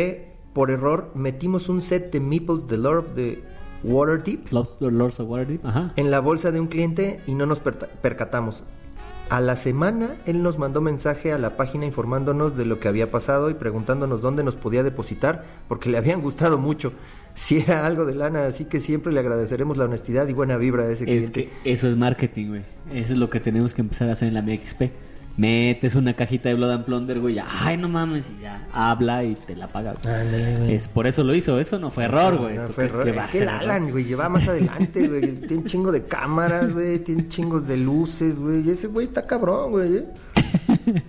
por 0.54 0.70
error, 0.70 1.10
metimos 1.14 1.68
un 1.68 1.82
set 1.82 2.10
de 2.12 2.20
Meeples 2.20 2.66
de 2.66 2.78
Lord 2.78 2.98
of 2.98 3.14
the 3.14 3.42
Waterdeep 3.84 4.50
Lords, 4.50 5.20
of 5.20 5.28
Waterdeep, 5.28 5.64
ajá. 5.64 5.92
en 5.96 6.10
la 6.10 6.20
bolsa 6.20 6.50
de 6.52 6.60
un 6.60 6.66
cliente 6.68 7.20
y 7.26 7.34
no 7.34 7.44
nos 7.46 7.58
percatamos. 7.60 8.64
A 9.30 9.40
la 9.42 9.56
semana 9.56 10.16
él 10.24 10.42
nos 10.42 10.58
mandó 10.58 10.80
mensaje 10.80 11.32
a 11.32 11.38
la 11.38 11.56
página 11.56 11.84
informándonos 11.84 12.56
de 12.56 12.64
lo 12.64 12.80
que 12.80 12.88
había 12.88 13.10
pasado 13.10 13.50
y 13.50 13.54
preguntándonos 13.54 14.22
dónde 14.22 14.42
nos 14.42 14.56
podía 14.56 14.82
depositar 14.82 15.44
porque 15.68 15.90
le 15.90 15.98
habían 15.98 16.22
gustado 16.22 16.56
mucho. 16.58 16.92
Si 17.34 17.58
era 17.58 17.86
algo 17.86 18.04
de 18.06 18.14
lana, 18.14 18.46
así 18.46 18.64
que 18.64 18.80
siempre 18.80 19.12
le 19.12 19.20
agradeceremos 19.20 19.76
la 19.76 19.84
honestidad 19.84 20.26
y 20.28 20.32
buena 20.32 20.56
vibra 20.56 20.84
a 20.84 20.90
ese 20.90 21.04
Es 21.04 21.30
cliente. 21.30 21.50
que 21.62 21.72
eso 21.72 21.86
es 21.88 21.96
marketing, 21.96 22.48
güey. 22.48 22.62
Eso 22.92 23.12
es 23.12 23.18
lo 23.18 23.28
que 23.28 23.38
tenemos 23.38 23.74
que 23.74 23.82
empezar 23.82 24.08
a 24.08 24.12
hacer 24.12 24.28
en 24.28 24.34
la 24.34 24.42
MXP. 24.42 24.82
Metes 25.38 25.94
una 25.94 26.14
cajita 26.14 26.48
de 26.48 26.56
Blood 26.56 26.72
and 26.72 26.84
Plunder, 26.84 27.20
güey, 27.20 27.36
ya, 27.36 27.46
ay, 27.60 27.76
no 27.76 27.88
mames, 27.88 28.28
y 28.36 28.42
ya 28.42 28.66
habla 28.72 29.22
y 29.22 29.36
te 29.36 29.54
la 29.54 29.68
paga. 29.68 29.94
güey. 30.02 30.74
Es 30.74 30.88
por 30.88 31.06
eso 31.06 31.22
lo 31.22 31.32
hizo, 31.32 31.60
eso 31.60 31.78
no 31.78 31.92
fue 31.92 32.04
error, 32.04 32.36
güey. 32.38 32.56
No, 32.56 32.64
¿Tú 32.66 32.72
fue 32.72 32.86
error. 32.86 33.04
que 33.04 33.12
va 33.12 33.22
es 33.22 33.28
que 33.28 33.38
el? 33.38 33.48
Alan, 33.48 33.90
güey, 33.92 34.04
lleva 34.04 34.28
más 34.28 34.48
adelante, 34.48 35.06
güey. 35.06 35.32
Tiene 35.46 35.58
un 35.58 35.64
chingo 35.64 35.92
de 35.92 36.02
cámaras, 36.02 36.72
güey. 36.72 36.98
Tiene 36.98 37.28
chingos 37.28 37.68
de 37.68 37.76
luces, 37.76 38.36
güey. 38.38 38.66
Y 38.66 38.70
ese 38.70 38.88
güey 38.88 39.06
está 39.06 39.24
cabrón, 39.26 39.70
güey. 39.70 39.96
¿eh? 39.98 40.04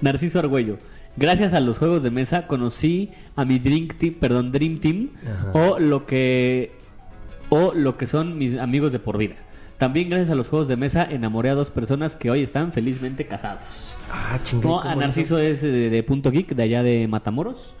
Narciso 0.00 0.40
Argüello. 0.40 0.78
Gracias 1.16 1.52
a 1.52 1.60
los 1.60 1.78
juegos 1.78 2.02
de 2.02 2.10
mesa 2.10 2.46
conocí 2.48 3.10
a 3.36 3.44
mi 3.44 3.58
Dream 3.60 3.88
Team, 3.96 4.14
perdón, 4.14 4.50
Dream 4.50 4.80
Team 4.80 5.10
Ajá. 5.24 5.50
o 5.52 5.78
lo 5.78 6.06
que 6.06 6.72
o 7.50 7.72
lo 7.74 7.98
que 7.98 8.06
son 8.06 8.38
mis 8.38 8.58
amigos 8.58 8.92
de 8.92 8.98
por 8.98 9.18
vida. 9.18 9.34
También 9.82 10.10
gracias 10.10 10.30
a 10.30 10.36
los 10.36 10.46
juegos 10.46 10.68
de 10.68 10.76
mesa 10.76 11.02
enamoré 11.10 11.50
a 11.50 11.56
dos 11.56 11.72
personas 11.72 12.14
que 12.14 12.30
hoy 12.30 12.40
están 12.40 12.70
felizmente 12.70 13.26
casados. 13.26 13.96
Ah, 14.12 14.38
chingue. 14.44 14.68
No, 14.68 14.76
¿cómo 14.76 14.88
a? 14.88 14.94
Narciso 14.94 15.38
es 15.38 15.64
eh, 15.64 15.72
de, 15.72 15.90
de 15.90 16.02
Punto 16.04 16.30
Geek, 16.30 16.54
de 16.54 16.62
allá 16.62 16.84
de 16.84 17.08
Matamoros. 17.08 17.74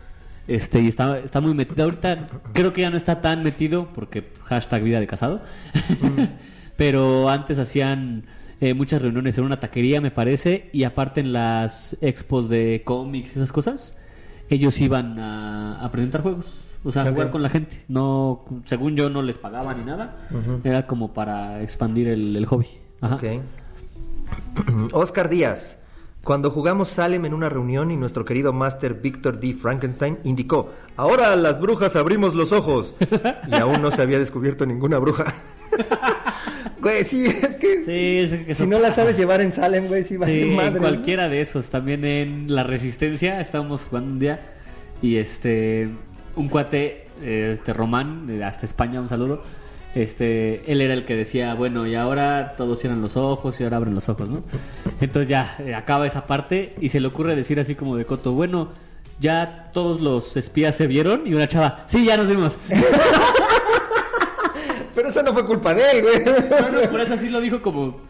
Este, 0.48 0.80
y 0.80 0.88
está, 0.88 1.20
está 1.20 1.40
muy 1.40 1.54
metido. 1.54 1.84
Ahorita 1.84 2.26
creo 2.52 2.72
que 2.72 2.80
ya 2.80 2.90
no 2.90 2.96
está 2.96 3.20
tan 3.20 3.44
metido 3.44 3.90
porque 3.94 4.32
hashtag 4.42 4.82
vida 4.82 4.98
de 4.98 5.06
casado. 5.06 5.42
Pero 6.76 7.28
antes 7.28 7.60
hacían 7.60 8.24
eh, 8.60 8.74
muchas 8.74 9.00
reuniones 9.00 9.38
en 9.38 9.44
una 9.44 9.60
taquería, 9.60 10.00
me 10.00 10.10
parece. 10.10 10.70
Y 10.72 10.82
aparte 10.82 11.20
en 11.20 11.32
las 11.32 11.96
expos 12.00 12.48
de 12.48 12.82
cómics 12.84 13.28
y 13.28 13.38
esas 13.38 13.52
cosas, 13.52 13.96
ellos 14.50 14.80
iban 14.80 15.20
a, 15.20 15.76
a 15.80 15.88
presentar 15.92 16.22
juegos. 16.22 16.71
O 16.84 16.90
sea, 16.92 17.10
jugar 17.10 17.30
con 17.30 17.42
la 17.42 17.48
gente. 17.48 17.84
No, 17.88 18.44
según 18.64 18.96
yo, 18.96 19.08
no 19.10 19.22
les 19.22 19.38
pagaban 19.38 19.78
ni 19.78 19.84
nada. 19.84 20.16
Era 20.64 20.86
como 20.86 21.12
para 21.12 21.62
expandir 21.62 22.08
el, 22.08 22.34
el 22.36 22.46
hobby. 22.46 22.66
Ajá. 23.00 23.16
Ok. 23.16 23.24
Oscar 24.92 25.28
Díaz. 25.28 25.78
Cuando 26.24 26.52
jugamos 26.52 26.88
Salem 26.88 27.24
en 27.24 27.34
una 27.34 27.48
reunión 27.48 27.90
y 27.90 27.96
nuestro 27.96 28.24
querido 28.24 28.52
Master 28.52 28.94
Víctor 28.94 29.40
D. 29.40 29.54
Frankenstein 29.54 30.18
indicó, 30.22 30.70
ahora 30.96 31.34
las 31.34 31.60
brujas 31.60 31.96
abrimos 31.96 32.34
los 32.34 32.52
ojos. 32.52 32.94
Y 33.50 33.54
aún 33.56 33.82
no 33.82 33.90
se 33.90 34.02
había 34.02 34.18
descubierto 34.20 34.64
ninguna 34.66 34.98
bruja. 34.98 35.34
Güey, 36.80 37.04
sí, 37.04 37.26
es 37.26 37.54
que... 37.54 37.84
Sí, 37.84 38.34
es 38.36 38.44
que 38.44 38.54
Si 38.54 38.66
no 38.66 38.80
la 38.80 38.90
sabes 38.90 39.16
llevar 39.16 39.40
en 39.40 39.52
Salem, 39.52 39.86
güey, 39.86 40.02
sí 40.02 40.16
va 40.16 40.26
Sí, 40.26 40.52
madre. 40.56 40.68
en 40.68 40.78
cualquiera 40.78 41.28
de 41.28 41.40
esos. 41.40 41.70
También 41.70 42.04
en 42.04 42.52
La 42.52 42.64
Resistencia 42.64 43.40
estábamos 43.40 43.84
jugando 43.84 44.10
un 44.12 44.18
día 44.18 44.40
y 45.00 45.16
este 45.16 45.88
un 46.36 46.48
cuate, 46.48 47.08
eh, 47.22 47.50
este 47.52 47.72
Román, 47.72 48.26
de 48.26 48.44
hasta 48.44 48.66
España, 48.66 49.00
un 49.00 49.08
saludo. 49.08 49.42
Este, 49.94 50.70
él 50.72 50.80
era 50.80 50.94
el 50.94 51.04
que 51.04 51.14
decía, 51.14 51.52
bueno, 51.54 51.86
y 51.86 51.94
ahora 51.94 52.54
todos 52.56 52.78
cierran 52.80 53.02
los 53.02 53.16
ojos 53.16 53.60
y 53.60 53.64
ahora 53.64 53.76
abren 53.76 53.94
los 53.94 54.08
ojos, 54.08 54.28
¿no? 54.28 54.42
Entonces 55.02 55.28
ya 55.28 55.56
eh, 55.58 55.74
acaba 55.74 56.06
esa 56.06 56.26
parte 56.26 56.74
y 56.80 56.88
se 56.88 56.98
le 56.98 57.08
ocurre 57.08 57.36
decir 57.36 57.60
así 57.60 57.74
como 57.74 57.96
de 57.96 58.06
coto, 58.06 58.32
bueno, 58.32 58.70
ya 59.20 59.70
todos 59.74 60.00
los 60.00 60.34
espías 60.36 60.74
se 60.76 60.86
vieron 60.86 61.26
y 61.26 61.34
una 61.34 61.46
chava, 61.46 61.84
sí, 61.86 62.06
ya 62.06 62.16
nos 62.16 62.28
vimos. 62.28 62.56
Pero 64.94 65.08
eso 65.08 65.22
no 65.22 65.32
fue 65.32 65.46
culpa 65.46 65.74
de 65.74 65.82
él, 65.90 66.02
güey. 66.02 66.24
No, 66.24 66.68
no, 66.70 66.90
por 66.90 67.00
eso 67.00 67.14
así 67.14 67.28
lo 67.28 67.40
dijo 67.40 67.62
como, 67.62 68.00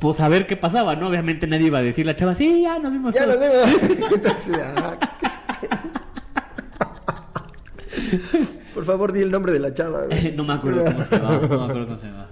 pues 0.00 0.20
a 0.20 0.28
ver 0.28 0.46
qué 0.46 0.56
pasaba, 0.56 0.94
¿no? 0.96 1.08
Obviamente 1.08 1.46
nadie 1.46 1.66
iba 1.66 1.78
a 1.78 1.82
decir 1.82 2.06
la 2.06 2.14
chava, 2.16 2.34
sí, 2.34 2.62
ya 2.62 2.78
nos 2.78 2.92
vimos. 2.92 3.14
Ya 3.14 3.24
todos". 3.24 3.40
lo 3.40 3.42
digo. 3.88 4.06
Entonces, 4.14 4.56
ah, 4.76 4.96
Por 8.74 8.84
favor, 8.84 9.12
di 9.12 9.20
el 9.20 9.30
nombre 9.30 9.52
de 9.52 9.60
la 9.60 9.72
chava. 9.72 10.06
no 10.36 10.44
me 10.44 10.52
acuerdo 10.54 10.84
cómo 10.84 11.02
se 11.02 11.16
llama. 11.16 11.38
No 11.38 11.58
me 11.58 11.64
acuerdo 11.64 11.86
cómo 11.86 11.96
se 11.96 12.06
llama. 12.06 12.28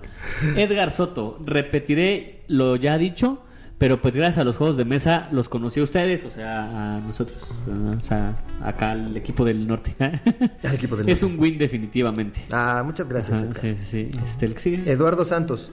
Edgar 0.56 0.90
Soto, 0.90 1.38
repetiré 1.44 2.44
lo 2.48 2.76
ya 2.76 2.98
dicho, 2.98 3.42
pero 3.78 4.00
pues 4.00 4.16
gracias 4.16 4.38
a 4.38 4.44
los 4.44 4.56
juegos 4.56 4.76
de 4.76 4.84
mesa 4.84 5.28
los 5.30 5.48
conocí 5.48 5.80
a 5.80 5.84
ustedes, 5.84 6.24
o 6.24 6.30
sea, 6.30 6.96
a 6.96 7.00
nosotros, 7.00 7.38
o 7.68 8.00
sea, 8.00 8.36
acá 8.62 8.92
al 8.92 9.16
equipo 9.16 9.44
del 9.44 9.66
norte. 9.66 9.94
Al 10.62 10.74
equipo 10.74 10.96
del 10.96 11.08
es 11.08 11.22
un 11.22 11.38
win 11.38 11.58
definitivamente. 11.58 12.42
Ah, 12.50 12.82
muchas 12.84 13.08
gracias. 13.08 13.42
Ajá, 13.42 13.52
sí, 13.60 13.76
sí, 13.76 13.84
sí. 13.84 14.10
Este, 14.24 14.46
el 14.46 14.54
que 14.54 14.60
sigue. 14.60 14.90
Eduardo 14.90 15.24
Santos. 15.24 15.70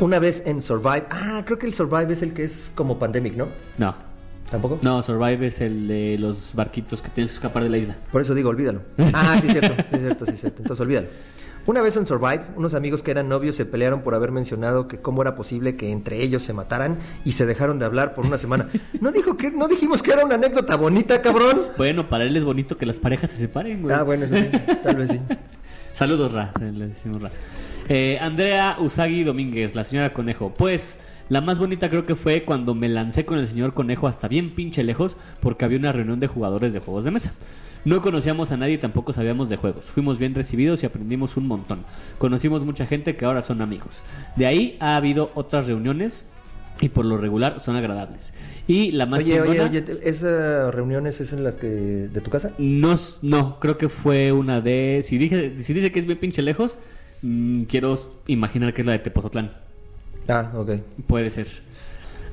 Una 0.00 0.18
vez 0.18 0.42
en 0.46 0.62
Survive. 0.62 1.04
Ah, 1.10 1.42
creo 1.44 1.58
que 1.58 1.66
el 1.66 1.74
Survive 1.74 2.12
es 2.12 2.22
el 2.22 2.32
que 2.32 2.44
es 2.44 2.70
como 2.74 2.98
Pandemic, 2.98 3.36
¿no? 3.36 3.48
No, 3.78 3.94
¿Tampoco? 4.52 4.78
no, 4.82 5.02
Survive 5.02 5.46
es 5.46 5.60
el 5.60 5.88
de 5.88 6.16
los 6.18 6.54
barquitos 6.54 7.02
que 7.02 7.08
tienes 7.08 7.32
que 7.32 7.36
escapar 7.36 7.64
de 7.64 7.70
la 7.70 7.78
isla. 7.78 7.96
Por 8.12 8.20
eso 8.20 8.34
digo, 8.34 8.50
olvídalo. 8.50 8.82
Ah, 9.12 9.38
sí, 9.40 9.48
es 9.48 9.52
cierto. 9.52 9.74
Sí, 9.90 9.96
es 9.96 10.00
cierto, 10.00 10.26
sí, 10.26 10.32
es 10.34 10.40
cierto. 10.40 10.62
Entonces, 10.62 10.80
olvídalo. 10.80 11.08
Una 11.64 11.80
vez 11.80 11.96
en 11.96 12.06
Survive, 12.06 12.42
unos 12.56 12.74
amigos 12.74 13.02
que 13.04 13.12
eran 13.12 13.28
novios 13.28 13.54
se 13.54 13.64
pelearon 13.64 14.02
por 14.02 14.14
haber 14.14 14.32
mencionado 14.32 14.88
que 14.88 14.98
cómo 14.98 15.22
era 15.22 15.36
posible 15.36 15.76
que 15.76 15.92
entre 15.92 16.20
ellos 16.20 16.42
se 16.42 16.52
mataran 16.52 16.98
y 17.24 17.32
se 17.32 17.46
dejaron 17.46 17.78
de 17.78 17.84
hablar 17.84 18.14
por 18.14 18.26
una 18.26 18.36
semana. 18.36 18.68
¿No, 19.00 19.12
dijo 19.12 19.36
que, 19.36 19.52
¿no 19.52 19.68
dijimos 19.68 20.02
que 20.02 20.12
era 20.12 20.24
una 20.24 20.34
anécdota 20.34 20.76
bonita, 20.76 21.22
cabrón? 21.22 21.68
Bueno, 21.78 22.08
para 22.08 22.24
él 22.24 22.36
es 22.36 22.42
bonito 22.42 22.76
que 22.76 22.84
las 22.84 22.98
parejas 22.98 23.30
se 23.30 23.36
separen, 23.36 23.82
güey. 23.82 23.94
Ah, 23.94 24.02
bueno, 24.02 24.24
eso 24.24 24.36
sí. 24.36 24.50
Tal 24.82 24.96
vez 24.96 25.10
sí. 25.10 25.20
Saludos, 25.94 26.32
Ra, 26.32 26.52
le 26.60 26.88
decimos 26.88 27.22
Ra. 27.22 27.30
Eh, 27.88 28.18
Andrea 28.20 28.76
Usagi 28.80 29.22
Domínguez, 29.22 29.74
la 29.76 29.84
señora 29.84 30.12
Conejo. 30.12 30.52
Pues 30.52 30.98
la 31.32 31.40
más 31.40 31.58
bonita 31.58 31.88
creo 31.88 32.04
que 32.04 32.14
fue 32.14 32.42
cuando 32.44 32.74
me 32.74 32.88
lancé 32.88 33.24
con 33.24 33.38
el 33.38 33.46
señor 33.46 33.72
Conejo 33.72 34.06
hasta 34.06 34.28
bien 34.28 34.50
pinche 34.54 34.82
lejos 34.82 35.16
porque 35.40 35.64
había 35.64 35.78
una 35.78 35.90
reunión 35.92 36.20
de 36.20 36.26
jugadores 36.26 36.72
de 36.74 36.80
juegos 36.80 37.04
de 37.04 37.10
mesa. 37.10 37.32
No 37.84 38.00
conocíamos 38.02 38.52
a 38.52 38.56
nadie 38.56 38.74
y 38.74 38.78
tampoco 38.78 39.12
sabíamos 39.12 39.48
de 39.48 39.56
juegos. 39.56 39.86
Fuimos 39.86 40.18
bien 40.18 40.34
recibidos 40.34 40.82
y 40.82 40.86
aprendimos 40.86 41.36
un 41.36 41.48
montón. 41.48 41.80
Conocimos 42.18 42.64
mucha 42.64 42.86
gente 42.86 43.16
que 43.16 43.24
ahora 43.24 43.40
son 43.42 43.62
amigos. 43.62 44.02
De 44.36 44.46
ahí 44.46 44.76
ha 44.78 44.94
habido 44.96 45.32
otras 45.34 45.66
reuniones 45.66 46.26
y 46.80 46.90
por 46.90 47.04
lo 47.06 47.16
regular 47.16 47.60
son 47.60 47.76
agradables. 47.76 48.34
Y 48.68 48.92
la 48.92 49.06
más 49.06 49.20
Oye, 49.20 49.40
oye, 49.40 49.52
chingona- 49.58 49.70
oye, 49.70 49.82
te- 49.82 50.08
¿esas 50.08 50.72
reuniones 50.74 51.20
es 51.20 51.32
en 51.32 51.42
las 51.44 51.56
que 51.56 51.66
de 51.66 52.20
tu 52.20 52.30
casa? 52.30 52.52
no, 52.58 52.94
no, 53.22 53.58
creo 53.58 53.78
que 53.78 53.88
fue 53.88 54.32
una 54.32 54.60
de. 54.60 55.00
Si 55.02 55.18
dije, 55.18 55.54
si 55.60 55.72
dice 55.72 55.90
que 55.90 55.98
es 56.00 56.06
bien 56.06 56.18
pinche 56.18 56.42
lejos, 56.42 56.76
mm, 57.22 57.62
quiero 57.64 57.98
imaginar 58.26 58.74
que 58.74 58.82
es 58.82 58.86
la 58.86 58.92
de 58.92 58.98
Tepozotlán. 59.00 59.50
Ah, 60.28 60.52
ok. 60.54 60.70
Puede 61.06 61.30
ser. 61.30 61.48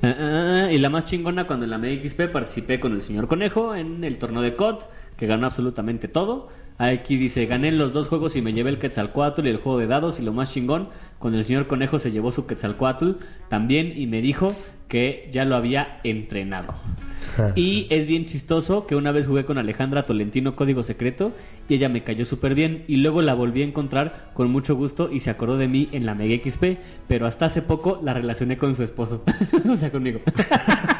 Ah, 0.02 0.16
ah, 0.18 0.64
ah, 0.68 0.72
y 0.72 0.78
la 0.78 0.90
más 0.90 1.06
chingona 1.06 1.46
cuando 1.46 1.66
en 1.66 1.72
la 1.72 1.78
MXP 1.78 2.32
participé 2.32 2.80
con 2.80 2.94
el 2.94 3.02
señor 3.02 3.28
Conejo 3.28 3.76
en 3.76 4.04
el 4.04 4.18
torneo 4.18 4.42
de 4.42 4.56
COD, 4.56 4.80
que 5.18 5.28
ganó 5.28 5.48
absolutamente 5.48 6.08
todo. 6.08 6.50
Aquí 6.80 7.17
dice, 7.17 7.45
gané 7.45 7.73
los 7.73 7.91
dos 7.91 8.07
juegos 8.07 8.38
y 8.38 8.41
me 8.41 8.53
llevé 8.53 8.69
el 8.69 8.80
Quetzalcoatl 8.80 9.45
y 9.45 9.49
el 9.49 9.57
juego 9.57 9.80
de 9.80 9.88
dados. 9.88 10.17
Y 10.17 10.23
lo 10.23 10.32
más 10.32 10.53
chingón, 10.53 10.88
cuando 11.19 11.38
el 11.38 11.43
señor 11.43 11.67
Conejo 11.67 11.99
se 11.99 12.11
llevó 12.11 12.32
su 12.32 12.47
Quetzalcoatl 12.47 13.11
también 13.49 13.93
y 13.97 14.07
me 14.07 14.21
dijo 14.21 14.55
que 14.88 15.30
ya 15.32 15.43
lo 15.43 15.57
había 15.57 15.99
entrenado. 16.03 16.73
Y 17.55 17.88
es 17.89 18.07
bien 18.07 18.25
chistoso 18.25 18.88
que 18.88 18.95
una 18.95 19.11
vez 19.11 19.27
jugué 19.27 19.45
con 19.45 19.57
Alejandra 19.57 20.05
Tolentino 20.05 20.55
Código 20.55 20.84
Secreto 20.84 21.34
y 21.67 21.75
ella 21.75 21.88
me 21.88 22.03
cayó 22.03 22.25
súper 22.25 22.55
bien 22.55 22.86
y 22.88 22.97
luego 22.97 23.21
la 23.21 23.34
volví 23.34 23.61
a 23.61 23.65
encontrar 23.65 24.32
con 24.34 24.49
mucho 24.49 24.75
gusto 24.75 25.09
y 25.11 25.19
se 25.19 25.30
acordó 25.30 25.57
de 25.57 25.67
mí 25.67 25.89
en 25.91 26.05
la 26.05 26.15
Mega 26.15 26.41
XP, 26.43 26.80
pero 27.07 27.27
hasta 27.27 27.45
hace 27.45 27.61
poco 27.61 28.01
la 28.03 28.13
relacioné 28.13 28.57
con 28.57 28.75
su 28.75 28.84
esposo, 28.84 29.23
o 29.69 29.75
sea, 29.75 29.91
conmigo. 29.91 30.21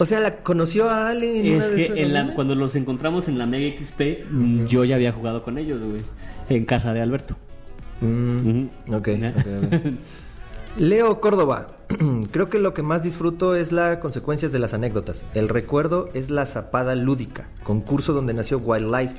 O 0.00 0.06
sea, 0.06 0.18
¿la 0.20 0.36
conoció 0.36 0.88
a 0.88 1.08
Ale 1.10 1.40
en 1.40 1.60
es 1.60 1.64
que 1.70 2.02
en 2.02 2.12
la- 2.14 2.34
cuando 2.34 2.54
los 2.54 2.74
encontramos 2.74 3.28
en 3.28 3.38
la 3.38 3.46
Mega 3.46 3.76
XP, 3.78 4.24
yo 4.66 4.84
ya 4.84 4.96
había 4.96 5.12
jugado 5.12 5.42
con 5.42 5.58
ellos, 5.58 5.80
güey, 5.82 6.00
en 6.48 6.64
casa 6.64 6.92
de 6.94 7.00
Alberto. 7.02 7.36
Mm, 8.00 8.64
ok, 8.92 9.08
Ya. 9.18 9.28
ok, 9.36 9.64
ok. 9.64 9.92
Leo 10.78 11.20
Córdoba, 11.20 11.66
creo 12.30 12.48
que 12.48 12.58
lo 12.60 12.72
que 12.74 12.82
más 12.82 13.02
disfruto 13.02 13.56
es 13.56 13.72
las 13.72 13.98
consecuencias 13.98 14.52
de 14.52 14.58
las 14.60 14.72
anécdotas. 14.72 15.24
El 15.34 15.48
recuerdo 15.48 16.08
es 16.14 16.30
la 16.30 16.46
zapada 16.46 16.94
lúdica, 16.94 17.48
concurso 17.64 18.12
donde 18.12 18.32
nació 18.34 18.58
Wildlife 18.58 19.14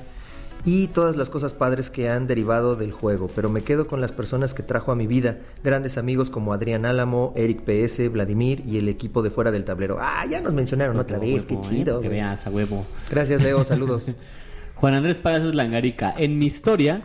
y 0.66 0.88
todas 0.88 1.16
las 1.16 1.30
cosas 1.30 1.54
padres 1.54 1.90
que 1.90 2.10
han 2.10 2.28
derivado 2.28 2.76
del 2.76 2.92
juego, 2.92 3.30
pero 3.36 3.50
me 3.50 3.62
quedo 3.64 3.88
con 3.88 4.02
las 4.02 4.12
personas 4.12 4.54
que 4.54 4.64
trajo 4.64 4.92
a 4.92 4.96
mi 4.96 5.08
vida, 5.08 5.38
grandes 5.64 5.98
amigos 5.98 6.30
como 6.30 6.54
Adrián 6.54 6.86
Álamo, 6.86 7.34
Eric 7.36 7.62
PS, 7.62 8.12
Vladimir 8.12 8.62
y 8.66 8.78
el 8.78 8.88
equipo 8.88 9.22
de 9.24 9.32
fuera 9.32 9.52
del 9.52 9.66
tablero. 9.66 9.98
Ah, 10.00 10.26
ya 10.30 10.42
nos 10.42 10.54
mencionaron 10.54 11.00
otra 11.00 11.18
vez, 11.18 11.46
qué 11.46 11.56
¿eh? 11.56 11.62
chido. 11.62 12.02
Que 12.02 12.10
veas, 12.10 12.46
a 12.46 12.52
huevo. 12.52 12.86
Gracias 13.10 13.42
Leo, 13.42 13.64
saludos. 13.66 14.06
Juan 14.76 14.94
Andrés 14.94 15.18
Palacios 15.18 15.56
Langarica. 15.56 16.14
En 16.18 16.40
mi 16.40 16.48
historia, 16.48 17.02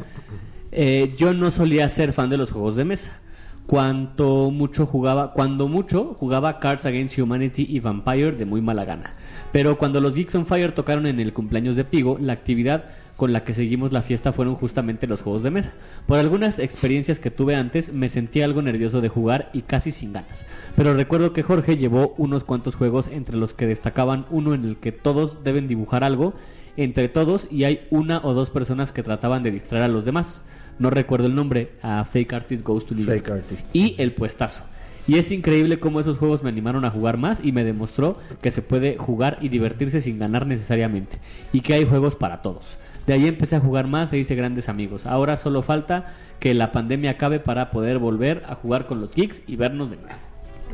eh, 0.72 1.14
yo 1.16 1.34
no 1.34 1.50
solía 1.50 1.88
ser 1.88 2.12
fan 2.12 2.30
de 2.30 2.38
los 2.38 2.50
juegos 2.50 2.76
de 2.76 2.84
mesa. 2.84 3.20
Cuanto 3.66 4.50
mucho 4.52 4.86
jugaba, 4.86 5.32
cuando 5.32 5.66
mucho 5.66 6.14
jugaba 6.18 6.60
Cards 6.60 6.86
Against 6.86 7.18
Humanity 7.18 7.66
y 7.68 7.80
Vampire 7.80 8.32
de 8.32 8.46
muy 8.46 8.60
mala 8.60 8.84
gana. 8.84 9.14
Pero 9.50 9.76
cuando 9.76 10.00
los 10.00 10.14
Geeks 10.14 10.36
on 10.36 10.46
Fire 10.46 10.72
tocaron 10.72 11.06
en 11.06 11.18
el 11.18 11.32
cumpleaños 11.32 11.74
de 11.74 11.84
Pigo, 11.84 12.16
la 12.20 12.32
actividad 12.32 12.84
con 13.16 13.32
la 13.32 13.44
que 13.44 13.52
seguimos 13.52 13.92
la 13.92 14.02
fiesta 14.02 14.32
fueron 14.32 14.54
justamente 14.54 15.06
los 15.06 15.22
juegos 15.22 15.42
de 15.42 15.50
mesa. 15.50 15.72
Por 16.06 16.18
algunas 16.18 16.58
experiencias 16.58 17.18
que 17.18 17.30
tuve 17.30 17.56
antes, 17.56 17.92
me 17.92 18.08
sentí 18.08 18.42
algo 18.42 18.62
nervioso 18.62 19.00
de 19.00 19.08
jugar 19.08 19.50
y 19.52 19.62
casi 19.62 19.90
sin 19.90 20.12
ganas. 20.12 20.46
Pero 20.76 20.94
recuerdo 20.94 21.32
que 21.32 21.42
Jorge 21.42 21.76
llevó 21.76 22.14
unos 22.18 22.44
cuantos 22.44 22.76
juegos 22.76 23.08
entre 23.08 23.36
los 23.36 23.54
que 23.54 23.66
destacaban 23.66 24.26
uno 24.30 24.54
en 24.54 24.64
el 24.64 24.76
que 24.76 24.92
todos 24.92 25.42
deben 25.44 25.66
dibujar 25.68 26.04
algo 26.04 26.34
entre 26.76 27.08
todos 27.08 27.48
y 27.50 27.64
hay 27.64 27.86
una 27.90 28.20
o 28.22 28.34
dos 28.34 28.50
personas 28.50 28.92
que 28.92 29.02
trataban 29.02 29.42
de 29.42 29.50
distraer 29.50 29.84
a 29.84 29.88
los 29.88 30.04
demás. 30.04 30.44
No 30.78 30.90
recuerdo 30.90 31.26
el 31.26 31.34
nombre, 31.34 31.72
a 31.80 32.04
Fake 32.04 32.34
Artist 32.34 32.62
Goes 32.62 32.84
to. 32.84 32.94
Fake 32.94 33.30
Artist. 33.30 33.74
Y 33.74 33.94
el 33.98 34.12
puestazo. 34.12 34.64
Y 35.08 35.18
es 35.18 35.30
increíble 35.30 35.78
cómo 35.78 36.00
esos 36.00 36.18
juegos 36.18 36.42
me 36.42 36.48
animaron 36.48 36.84
a 36.84 36.90
jugar 36.90 37.16
más 37.16 37.40
y 37.42 37.52
me 37.52 37.64
demostró 37.64 38.18
que 38.42 38.50
se 38.50 38.60
puede 38.60 38.96
jugar 38.96 39.38
y 39.40 39.48
divertirse 39.48 40.00
sin 40.00 40.18
ganar 40.18 40.46
necesariamente. 40.46 41.18
Y 41.52 41.60
que 41.60 41.74
hay 41.74 41.84
juegos 41.84 42.16
para 42.16 42.42
todos. 42.42 42.76
De 43.06 43.12
ahí 43.12 43.28
empecé 43.28 43.56
a 43.56 43.60
jugar 43.60 43.86
más 43.86 44.12
e 44.12 44.18
hice 44.18 44.34
grandes 44.34 44.68
amigos. 44.68 45.06
Ahora 45.06 45.36
solo 45.36 45.62
falta 45.62 46.14
que 46.40 46.54
la 46.54 46.72
pandemia 46.72 47.12
acabe 47.12 47.38
para 47.40 47.70
poder 47.70 47.98
volver 47.98 48.42
a 48.48 48.54
jugar 48.54 48.86
con 48.86 49.00
los 49.00 49.14
geeks 49.14 49.42
y 49.46 49.56
vernos 49.56 49.90
de 49.90 49.96
nuevo. 49.96 50.18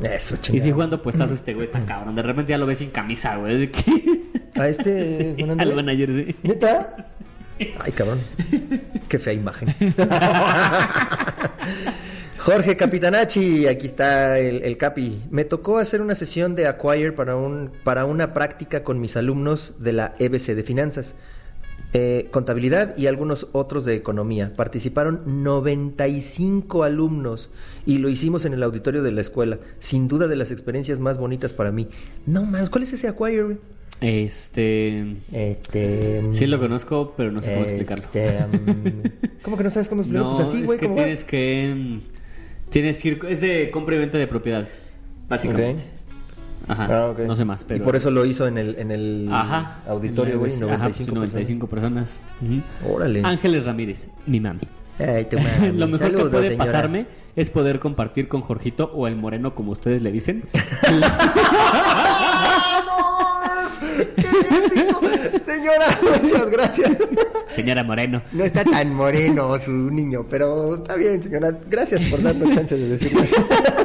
Eso, 0.01 0.35
Y 0.35 0.39
chingada. 0.41 0.63
si 0.65 0.71
jugando 0.71 1.01
puestazo 1.03 1.33
este 1.35 1.53
güey 1.53 1.65
está 1.67 1.85
cabrón. 1.85 2.15
De 2.15 2.23
repente 2.23 2.49
ya 2.51 2.57
lo 2.57 2.65
ves 2.65 2.79
sin 2.79 2.89
camisa, 2.89 3.35
güey. 3.37 3.71
A 4.55 4.67
este, 4.67 5.35
Sí, 5.37 5.43
al 5.43 5.75
manager, 5.75 6.09
sí. 6.09 6.35
¿Neta? 6.43 6.95
Ay, 7.79 7.91
cabrón. 7.91 8.19
Qué 9.07 9.19
fea 9.19 9.33
imagen. 9.33 9.75
Jorge 12.39 12.75
Capitanacci, 12.75 13.67
aquí 13.67 13.85
está 13.87 14.37
el, 14.37 14.63
el 14.63 14.77
Capi. 14.77 15.23
Me 15.29 15.45
tocó 15.45 15.77
hacer 15.77 16.01
una 16.01 16.13
sesión 16.15 16.55
de 16.55 16.67
Acquire 16.67 17.13
para, 17.13 17.37
un, 17.37 17.71
para 17.83 18.05
una 18.05 18.33
práctica 18.33 18.83
con 18.83 18.99
mis 18.99 19.15
alumnos 19.15 19.75
de 19.79 19.93
la 19.93 20.15
EBC 20.19 20.47
de 20.55 20.63
Finanzas, 20.63 21.15
eh, 21.93 22.27
Contabilidad 22.31 22.97
y 22.97 23.07
algunos 23.07 23.47
otros 23.51 23.85
de 23.85 23.95
Economía. 23.95 24.53
Participaron 24.55 25.43
95 25.43 26.83
alumnos 26.83 27.49
y 27.85 27.99
lo 27.99 28.09
hicimos 28.09 28.45
en 28.45 28.53
el 28.53 28.63
auditorio 28.63 29.03
de 29.03 29.11
la 29.11 29.21
escuela. 29.21 29.59
Sin 29.79 30.07
duda 30.07 30.27
de 30.27 30.35
las 30.35 30.51
experiencias 30.51 30.99
más 30.99 31.17
bonitas 31.17 31.53
para 31.53 31.71
mí. 31.71 31.87
No 32.25 32.43
más, 32.45 32.69
¿cuál 32.69 32.83
es 32.83 32.93
ese 32.93 33.07
Acquire? 33.07 33.57
Este. 34.01 35.17
Este. 35.31 36.21
Sí 36.33 36.47
lo 36.47 36.59
conozco, 36.59 37.13
pero 37.15 37.31
no 37.31 37.41
sé 37.41 37.53
cómo 37.53 37.65
explicarlo. 37.65 38.05
Este, 38.05 38.37
um, 38.43 39.03
¿Cómo 39.43 39.57
que 39.57 39.63
no 39.63 39.69
sabes 39.69 39.87
cómo 39.87 40.01
explicarlo? 40.01 40.31
No, 40.31 40.35
pues 40.37 40.47
así, 40.49 40.59
es 40.59 40.65
güey. 40.65 40.79
que 40.79 40.85
¿cómo 40.85 40.97
va? 40.97 41.03
tienes 41.03 41.23
que. 41.23 41.73
mm, 41.75 41.99
Tienes 42.69 43.01
que 43.01 43.07
ir. 43.09 43.19
Es 43.29 43.39
de 43.39 43.69
compra 43.69 43.95
y 43.95 43.99
venta 43.99 44.17
de 44.17 44.25
propiedades, 44.27 44.97
básicamente. 45.29 45.83
Ajá. 46.67 46.87
Ah. 46.89 47.13
No 47.25 47.35
sé 47.35 47.45
más, 47.45 47.63
pero. 47.63 47.81
Y 47.81 47.83
por 47.83 47.95
eso 47.95 48.09
lo 48.11 48.25
hizo 48.25 48.47
en 48.47 48.57
el, 48.57 48.75
en 48.77 48.91
el 48.91 49.29
Ajá. 49.31 49.79
auditorio, 49.87 50.39
güey. 50.39 50.51
Ajá, 50.53 50.61
95, 50.65 51.09
pues, 51.13 51.15
95 51.33 51.67
personas. 51.67 52.19
Órale. 52.89 53.21
Ángeles 53.23 53.65
Ramírez, 53.65 54.07
mi 54.25 54.39
mami. 54.39 54.61
Ay, 54.99 55.25
tu 55.25 55.37
mami. 55.37 55.77
Lo 55.77 55.87
mejor 55.87 55.99
Saludos, 56.07 56.23
que 56.25 56.29
puede 56.31 56.47
señora. 56.49 56.65
pasarme 56.65 57.05
es 57.35 57.49
poder 57.49 57.79
compartir 57.79 58.27
con 58.27 58.41
Jorgito 58.41 58.91
o 58.93 59.07
el 59.07 59.15
Moreno, 59.15 59.55
como 59.55 59.71
ustedes 59.71 60.01
le 60.01 60.11
dicen. 60.11 60.43
Señora, 65.45 65.99
muchas 66.21 66.49
gracias. 66.49 66.91
Señora 67.49 67.83
Moreno. 67.83 68.21
No 68.31 68.43
está 68.43 68.63
tan 68.63 68.93
moreno 68.93 69.57
su 69.59 69.71
niño, 69.71 70.25
pero 70.29 70.75
está 70.75 70.95
bien, 70.95 71.21
señora. 71.21 71.57
Gracias 71.69 72.01
por 72.09 72.21
darme 72.21 72.53
chance 72.55 72.75
de 72.75 72.89
decirlo. 72.89 73.21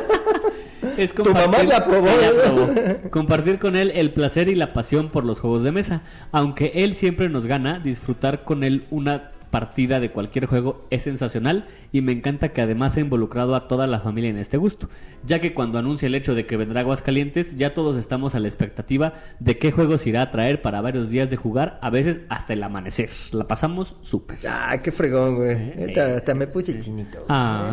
Es 0.99 1.15
Tu 1.15 1.33
mamá 1.33 1.63
ya 1.63 1.85
probó, 1.85 2.09
Sí, 2.09 2.17
ya 2.21 2.43
probó. 2.43 3.11
Compartir 3.11 3.59
con 3.59 3.77
él 3.77 3.93
el 3.95 4.13
placer 4.13 4.49
y 4.49 4.55
la 4.55 4.73
pasión 4.73 5.11
por 5.11 5.25
los 5.25 5.39
juegos 5.39 5.63
de 5.63 5.71
mesa. 5.71 6.03
Aunque 6.33 6.73
él 6.75 6.93
siempre 6.95 7.29
nos 7.29 7.47
gana, 7.47 7.79
disfrutar 7.79 8.43
con 8.43 8.65
él 8.65 8.87
una 8.91 9.31
partida 9.51 10.01
de 10.01 10.11
cualquier 10.11 10.47
juego 10.47 10.87
es 10.91 11.05
sensacional 11.05 11.67
y 11.93 12.03
me 12.03 12.13
encanta 12.13 12.51
que 12.51 12.61
además 12.61 12.97
ha 12.97 13.01
involucrado 13.01 13.55
a 13.55 13.69
toda 13.69 13.87
la 13.87 14.01
familia 14.01 14.31
en 14.31 14.39
este 14.39 14.57
gusto, 14.57 14.89
ya 15.27 15.41
que 15.41 15.55
cuando 15.55 15.79
anuncia 15.79 16.07
el 16.07 16.15
hecho 16.15 16.35
de 16.35 16.47
que 16.47 16.57
vendrá 16.57 16.81
Aguascalientes 16.81 17.57
ya 17.57 17.75
todos 17.75 17.97
estamos 17.97 18.35
a 18.35 18.41
la 18.41 18.49
expectativa 18.49 19.15
de 19.41 19.59
qué 19.59 19.73
juegos 19.73 20.07
irá 20.07 20.23
a 20.23 20.31
traer 20.31 20.63
para 20.63 20.81
varios 20.81 21.11
días 21.11 21.31
de 21.31 21.37
jugar, 21.37 21.79
a 21.83 21.91
veces 21.91 22.19
hasta 22.29 22.53
el 22.53 22.63
amanecer. 22.63 23.11
La 23.33 23.47
pasamos 23.47 23.97
súper. 24.03 24.39
Ah, 24.49 24.79
qué 24.83 24.93
fregón, 24.93 25.37
güey. 25.37 25.51
Eh, 25.51 25.95
eh, 25.97 26.01
Hasta 26.17 26.35
me 26.35 26.47
puse 26.47 26.79
chinito. 26.79 27.25
Ah. 27.29 27.71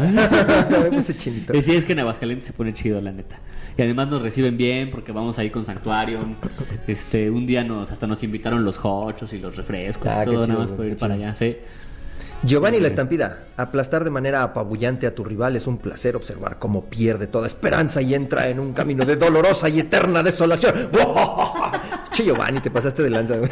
me 0.70 0.92
puse 0.92 1.16
chinito. 1.16 1.60
Sí, 1.62 1.76
es 1.76 1.86
que 1.86 1.94
en 1.94 2.00
Aguascalientes 2.00 2.48
se 2.48 2.54
pone 2.54 2.74
chido, 2.74 3.02
la 3.02 3.12
neta. 3.12 3.40
Y 3.78 3.82
además 3.82 4.08
nos 4.08 4.22
reciben 4.22 4.56
bien 4.56 4.90
porque 4.90 5.12
vamos 5.12 5.38
ahí 5.38 5.50
con 5.50 5.66
Sanctuario. 5.66 6.20
Este, 6.88 7.30
un 7.30 7.46
día 7.46 7.64
nos 7.64 7.92
hasta 7.92 8.08
nos 8.08 8.24
invitaron 8.24 8.64
los 8.64 8.80
hochos 8.82 9.34
y 9.34 9.40
los 9.40 9.56
refrescos 9.56 10.08
Ah, 10.08 10.22
y 10.22 10.26
todo, 10.26 10.36
chido, 10.36 10.48
nada 10.48 10.60
más 10.60 10.72
por 10.72 10.86
ir 10.86 10.98
para 10.98 11.16
allá, 11.16 11.36
sí. 11.36 11.58
Giovanni 12.44 12.80
la 12.80 12.88
estampida. 12.88 13.40
Aplastar 13.58 14.04
de 14.04 14.12
manera 14.12 14.44
apabullante 14.44 15.08
a 15.08 15.16
tu 15.16 15.24
rival 15.24 15.56
es 15.56 15.68
un 15.68 15.78
placer 15.78 16.16
observar 16.16 16.58
cómo 16.60 16.86
pierde 16.86 17.28
toda 17.28 17.48
esperanza 17.48 18.02
y 18.02 18.14
entra 18.14 18.48
en 18.50 18.60
un 18.60 18.74
camino 18.74 19.04
de 19.04 19.16
dolorosa 19.16 19.68
y 19.68 19.80
eterna 19.80 20.22
desolación. 20.24 20.90
Che, 22.12 22.24
Giovanni, 22.24 22.62
te 22.62 22.72
pasaste 22.72 23.04
de 23.04 23.10
lanza, 23.10 23.36
güey. 23.36 23.50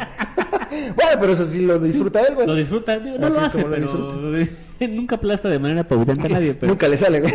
Bueno, 0.94 1.20
pero 1.20 1.32
eso 1.32 1.46
sí 1.46 1.62
lo 1.62 1.78
disfruta 1.78 2.22
él, 2.22 2.34
güey. 2.34 2.46
Lo 2.46 2.54
disfruta, 2.54 2.98
digo, 2.98 3.18
no 3.18 3.26
Así 3.26 3.36
lo 3.36 3.42
hace, 3.44 3.62
lo 3.62 3.70
pero 3.70 4.48
nunca 4.94 5.16
aplasta 5.16 5.48
de 5.48 5.58
manera 5.58 5.82
apabullante 5.82 6.26
a 6.26 6.30
nadie, 6.30 6.54
pero 6.54 6.70
Nunca 6.70 6.88
le 6.88 6.96
sale, 6.96 7.20
güey. 7.20 7.32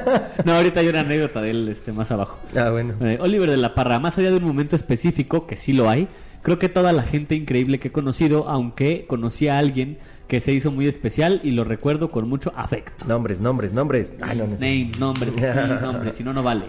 no, 0.44 0.52
ahorita 0.52 0.80
hay 0.80 0.88
una 0.88 1.00
anécdota 1.00 1.40
de 1.40 1.50
él 1.50 1.68
este 1.68 1.92
más 1.92 2.10
abajo. 2.10 2.38
Ah, 2.56 2.70
bueno. 2.70 2.94
Eh, 3.00 3.18
Oliver 3.20 3.50
de 3.50 3.56
la 3.56 3.74
Parra, 3.74 3.98
más 3.98 4.16
allá 4.18 4.30
de 4.30 4.36
un 4.36 4.44
momento 4.44 4.76
específico, 4.76 5.46
que 5.46 5.56
sí 5.56 5.72
lo 5.72 5.88
hay, 5.88 6.08
creo 6.42 6.58
que 6.58 6.68
toda 6.68 6.92
la 6.92 7.02
gente 7.02 7.34
increíble 7.34 7.78
que 7.78 7.88
he 7.88 7.92
conocido, 7.92 8.48
aunque 8.48 9.06
conocí 9.06 9.48
a 9.48 9.58
alguien 9.58 9.98
que 10.28 10.40
se 10.40 10.52
hizo 10.52 10.72
muy 10.72 10.86
especial 10.86 11.40
y 11.44 11.52
lo 11.52 11.64
recuerdo 11.64 12.10
con 12.10 12.28
mucho 12.28 12.52
afecto. 12.56 13.04
Nombres, 13.06 13.40
nombres, 13.40 13.72
nombres. 13.72 14.16
No. 14.18 14.26
Names, 14.26 14.98
nombres, 14.98 15.34
nombres, 15.82 16.14
si 16.14 16.24
no, 16.24 16.32
no 16.32 16.42
vale. 16.42 16.64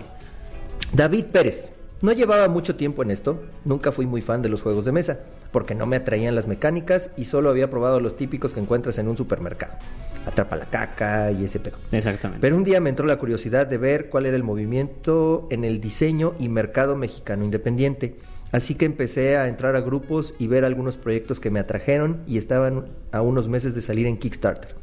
David 0.94 1.26
Pérez. 1.26 1.72
No 2.02 2.12
llevaba 2.12 2.48
mucho 2.48 2.76
tiempo 2.76 3.02
en 3.02 3.10
esto, 3.10 3.42
nunca 3.66 3.92
fui 3.92 4.06
muy 4.06 4.22
fan 4.22 4.44
de 4.44 4.50
los 4.50 4.62
juegos 4.62 4.86
de 4.86 4.92
mesa, 4.92 5.20
porque 5.58 5.74
no 5.74 5.88
me 5.88 5.96
atraían 5.96 6.36
las 6.36 6.46
mecánicas 6.46 7.10
y 7.18 7.26
solo 7.26 7.50
había 7.50 7.68
probado 7.68 8.00
los 8.00 8.16
típicos 8.16 8.54
que 8.54 8.60
encuentras 8.60 9.00
en 9.00 9.08
un 9.08 9.18
supermercado. 9.18 9.74
Atrapa 10.28 10.56
la 10.56 10.66
caca 10.66 11.32
y 11.32 11.46
ese 11.46 11.60
pedo. 11.60 11.78
Exactamente. 11.92 12.40
Pero 12.42 12.56
un 12.56 12.64
día 12.64 12.80
me 12.80 12.92
entró 12.92 13.08
la 13.08 13.18
curiosidad 13.18 13.66
de 13.66 13.80
ver 13.80 14.12
cuál 14.12 14.28
era 14.28 14.36
el 14.36 14.44
movimiento 14.44 15.48
en 15.50 15.64
el 15.64 15.82
diseño 15.82 16.36
y 16.38 16.48
mercado 16.48 16.96
mexicano 16.96 17.44
independiente. 17.44 18.18
Así 18.52 18.76
que 18.76 18.86
empecé 18.86 19.36
a 19.36 19.48
entrar 19.48 19.76
a 19.76 19.82
grupos 19.82 20.36
y 20.38 20.46
ver 20.46 20.64
algunos 20.64 20.96
proyectos 20.96 21.40
que 21.40 21.50
me 21.50 21.60
atrajeron 21.60 22.22
y 22.28 22.38
estaban 22.38 22.90
a 23.12 23.24
unos 23.24 23.48
meses 23.48 23.74
de 23.74 23.82
salir 23.82 24.06
en 24.06 24.18
Kickstarter. 24.18 24.76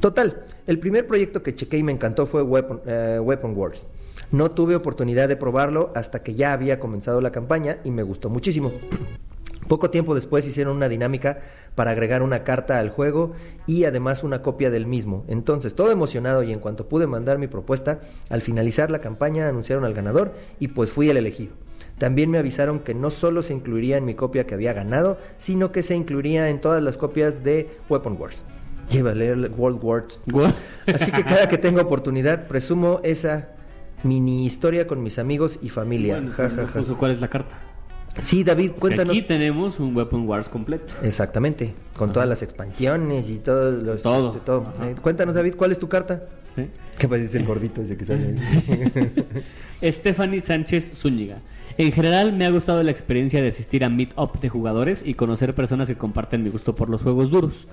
Total, 0.00 0.46
el 0.66 0.78
primer 0.78 1.06
proyecto 1.06 1.42
que 1.42 1.54
chequé 1.54 1.76
y 1.76 1.82
me 1.82 1.92
encantó 1.92 2.24
fue 2.24 2.40
Weapon, 2.40 2.80
eh, 2.86 3.20
Weapon 3.22 3.54
Wars. 3.54 3.86
No 4.32 4.52
tuve 4.52 4.74
oportunidad 4.74 5.28
de 5.28 5.36
probarlo 5.36 5.92
hasta 5.94 6.22
que 6.22 6.34
ya 6.34 6.54
había 6.54 6.80
comenzado 6.80 7.20
la 7.20 7.30
campaña 7.30 7.76
y 7.84 7.90
me 7.90 8.02
gustó 8.02 8.30
muchísimo. 8.30 8.72
Poco 9.68 9.90
tiempo 9.90 10.14
después 10.14 10.46
hicieron 10.46 10.76
una 10.76 10.88
dinámica 10.88 11.40
para 11.74 11.90
agregar 11.90 12.22
una 12.22 12.42
carta 12.42 12.78
al 12.78 12.88
juego 12.88 13.34
y 13.66 13.84
además 13.84 14.24
una 14.24 14.42
copia 14.42 14.70
del 14.70 14.86
mismo. 14.86 15.24
Entonces, 15.28 15.74
todo 15.74 15.90
emocionado 15.90 16.42
y 16.42 16.52
en 16.52 16.58
cuanto 16.58 16.88
pude 16.88 17.06
mandar 17.06 17.38
mi 17.38 17.46
propuesta, 17.48 18.00
al 18.30 18.40
finalizar 18.40 18.90
la 18.90 19.00
campaña 19.00 19.48
anunciaron 19.48 19.84
al 19.84 19.94
ganador 19.94 20.32
y 20.58 20.68
pues 20.68 20.90
fui 20.90 21.10
el 21.10 21.18
elegido. 21.18 21.52
También 21.98 22.30
me 22.30 22.38
avisaron 22.38 22.78
que 22.78 22.94
no 22.94 23.10
solo 23.10 23.42
se 23.42 23.52
incluiría 23.52 23.96
en 23.98 24.04
mi 24.04 24.14
copia 24.14 24.46
que 24.46 24.54
había 24.54 24.72
ganado, 24.72 25.18
sino 25.36 25.70
que 25.72 25.82
se 25.82 25.94
incluiría 25.94 26.48
en 26.48 26.60
todas 26.60 26.82
las 26.82 26.96
copias 26.96 27.44
de 27.44 27.68
Weapon 27.88 28.16
Wars. 28.18 28.44
Lleva 28.90 29.10
a 29.10 29.14
leer 29.14 29.50
World 29.56 29.80
Wars. 29.82 30.20
Así 30.86 31.12
que 31.12 31.24
cada 31.24 31.48
que 31.48 31.58
tengo 31.58 31.82
oportunidad, 31.82 32.46
presumo 32.46 33.00
esa 33.02 33.48
mini 34.02 34.46
historia 34.46 34.86
con 34.86 35.02
mis 35.02 35.18
amigos 35.18 35.58
y 35.60 35.68
familia. 35.68 36.14
Bueno, 36.14 36.32
Ja, 36.32 36.48
pues 36.48 36.70
ja, 36.72 36.82
ja. 36.84 36.94
cuál 36.94 37.10
es 37.10 37.20
la 37.20 37.28
carta. 37.28 37.56
Sí, 38.22 38.44
David, 38.44 38.72
cuéntanos. 38.72 39.16
Aquí 39.16 39.26
tenemos 39.26 39.78
un 39.80 39.96
Weapon 39.96 40.26
Wars 40.26 40.48
completo. 40.48 40.94
Exactamente, 41.02 41.74
con 41.96 42.12
todas 42.12 42.28
las 42.28 42.42
expansiones 42.42 43.28
y 43.28 43.36
todos 43.36 43.82
los... 43.82 44.02
Todo. 44.02 44.30
este, 44.30 44.40
todo. 44.40 44.72
Eh, 44.82 44.96
cuéntanos, 45.00 45.34
David, 45.34 45.54
¿cuál 45.56 45.72
es 45.72 45.78
tu 45.78 45.88
carta? 45.88 46.24
¿sí? 46.56 46.68
¿Qué 46.98 47.08
parece 47.08 47.38
el 47.38 47.44
gordito 47.44 47.82
ese 47.82 47.96
que 47.96 48.04
sale 48.04 48.34
ahí? 49.80 49.92
Stephanie 49.92 50.40
Sánchez 50.40 50.90
Zúñiga. 50.94 51.38
En 51.76 51.92
general 51.92 52.32
me 52.32 52.44
ha 52.44 52.50
gustado 52.50 52.82
la 52.82 52.90
experiencia 52.90 53.40
de 53.40 53.48
asistir 53.48 53.84
a 53.84 53.88
meet-up 53.88 54.40
de 54.40 54.48
jugadores 54.48 55.02
y 55.06 55.14
conocer 55.14 55.54
personas 55.54 55.86
que 55.86 55.94
comparten 55.94 56.42
mi 56.42 56.50
gusto 56.50 56.74
por 56.74 56.90
los 56.90 57.02
juegos 57.02 57.30
duros. 57.30 57.68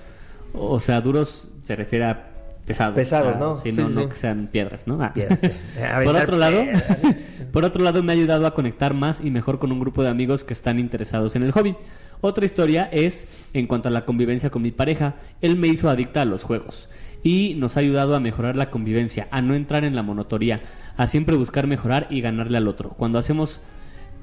O 0.53 0.79
sea, 0.79 1.01
duros 1.01 1.49
se 1.63 1.75
refiere 1.75 2.05
a 2.05 2.34
pesados. 2.65 2.95
Pesados, 2.95 3.27
O 3.27 3.31
sea, 3.31 3.39
¿no? 3.39 3.55
Sí, 3.55 3.71
Sí, 3.71 3.77
no, 3.77 3.87
sí, 3.89 3.93
no 3.95 4.09
que 4.09 4.15
sean 4.15 4.47
piedras, 4.51 4.87
¿no? 4.87 4.97
Ah. 5.01 5.13
Piedras, 5.13 5.39
por 6.03 6.15
otro 6.15 6.37
lado, 6.37 6.63
por 7.51 7.65
otro 7.65 7.83
lado 7.83 8.03
me 8.03 8.11
ha 8.11 8.15
ayudado 8.15 8.45
a 8.47 8.53
conectar 8.53 8.93
más 8.93 9.21
y 9.23 9.31
mejor 9.31 9.59
con 9.59 9.71
un 9.71 9.79
grupo 9.79 10.03
de 10.03 10.09
amigos 10.09 10.43
que 10.43 10.53
están 10.53 10.79
interesados 10.79 11.35
en 11.35 11.43
el 11.43 11.51
hobby. 11.51 11.75
Otra 12.21 12.45
historia 12.45 12.85
es 12.91 13.27
en 13.53 13.67
cuanto 13.67 13.89
a 13.89 13.91
la 13.91 14.05
convivencia 14.05 14.49
con 14.49 14.61
mi 14.63 14.71
pareja. 14.71 15.15
Él 15.41 15.57
me 15.57 15.67
hizo 15.67 15.89
adicta 15.89 16.21
a 16.21 16.25
los 16.25 16.43
juegos 16.43 16.89
y 17.23 17.55
nos 17.55 17.75
ha 17.77 17.81
ayudado 17.81 18.15
a 18.15 18.19
mejorar 18.19 18.55
la 18.55 18.69
convivencia, 18.71 19.27
a 19.31 19.41
no 19.41 19.53
entrar 19.55 19.83
en 19.83 19.95
la 19.95 20.01
monotonía, 20.03 20.61
a 20.97 21.07
siempre 21.07 21.35
buscar 21.35 21.67
mejorar 21.67 22.07
y 22.09 22.21
ganarle 22.21 22.57
al 22.57 22.67
otro. 22.67 22.89
Cuando 22.91 23.19
hacemos 23.19 23.59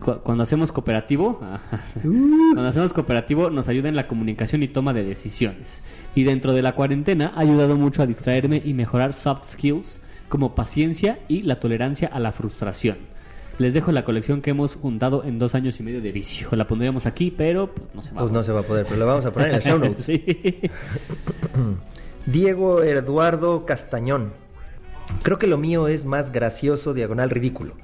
cu- 0.04 0.20
cuando 0.22 0.42
hacemos 0.42 0.72
cooperativo, 0.72 1.40
cuando 2.02 2.66
hacemos 2.66 2.92
cooperativo 2.92 3.50
nos 3.50 3.68
ayuda 3.68 3.88
en 3.88 3.96
la 3.96 4.08
comunicación 4.08 4.62
y 4.62 4.68
toma 4.68 4.92
de 4.92 5.04
decisiones. 5.04 5.82
Y 6.14 6.24
dentro 6.24 6.52
de 6.52 6.62
la 6.62 6.74
cuarentena 6.74 7.32
ha 7.34 7.40
ayudado 7.40 7.76
mucho 7.76 8.02
a 8.02 8.06
distraerme 8.06 8.62
y 8.64 8.74
mejorar 8.74 9.12
soft 9.12 9.52
skills 9.52 10.00
como 10.28 10.54
paciencia 10.54 11.18
y 11.28 11.42
la 11.42 11.60
tolerancia 11.60 12.08
a 12.08 12.20
la 12.20 12.32
frustración. 12.32 12.98
Les 13.58 13.74
dejo 13.74 13.92
la 13.92 14.04
colección 14.04 14.40
que 14.40 14.50
hemos 14.50 14.76
juntado 14.76 15.24
en 15.24 15.38
dos 15.38 15.54
años 15.54 15.78
y 15.78 15.82
medio 15.82 16.00
de 16.00 16.10
vicio. 16.10 16.48
La 16.52 16.66
pondríamos 16.66 17.06
aquí, 17.06 17.30
pero 17.30 17.68
pues, 17.68 17.94
no 17.94 18.02
se 18.02 18.12
va. 18.12 18.20
Pues 18.22 18.32
no 18.32 18.42
se 18.42 18.52
va 18.52 18.60
a 18.60 18.62
poder, 18.62 18.86
pero 18.86 18.98
lo 18.98 19.06
vamos 19.06 19.24
a 19.24 19.32
poner 19.32 19.50
en 19.50 19.54
el 19.56 19.62
show 19.62 19.78
notes. 19.78 20.06
Diego 22.26 22.82
Eduardo 22.82 23.66
Castañón. 23.66 24.32
Creo 25.22 25.38
que 25.38 25.46
lo 25.46 25.58
mío 25.58 25.88
es 25.88 26.04
más 26.04 26.32
gracioso, 26.32 26.94
diagonal 26.94 27.30
ridículo. 27.30 27.74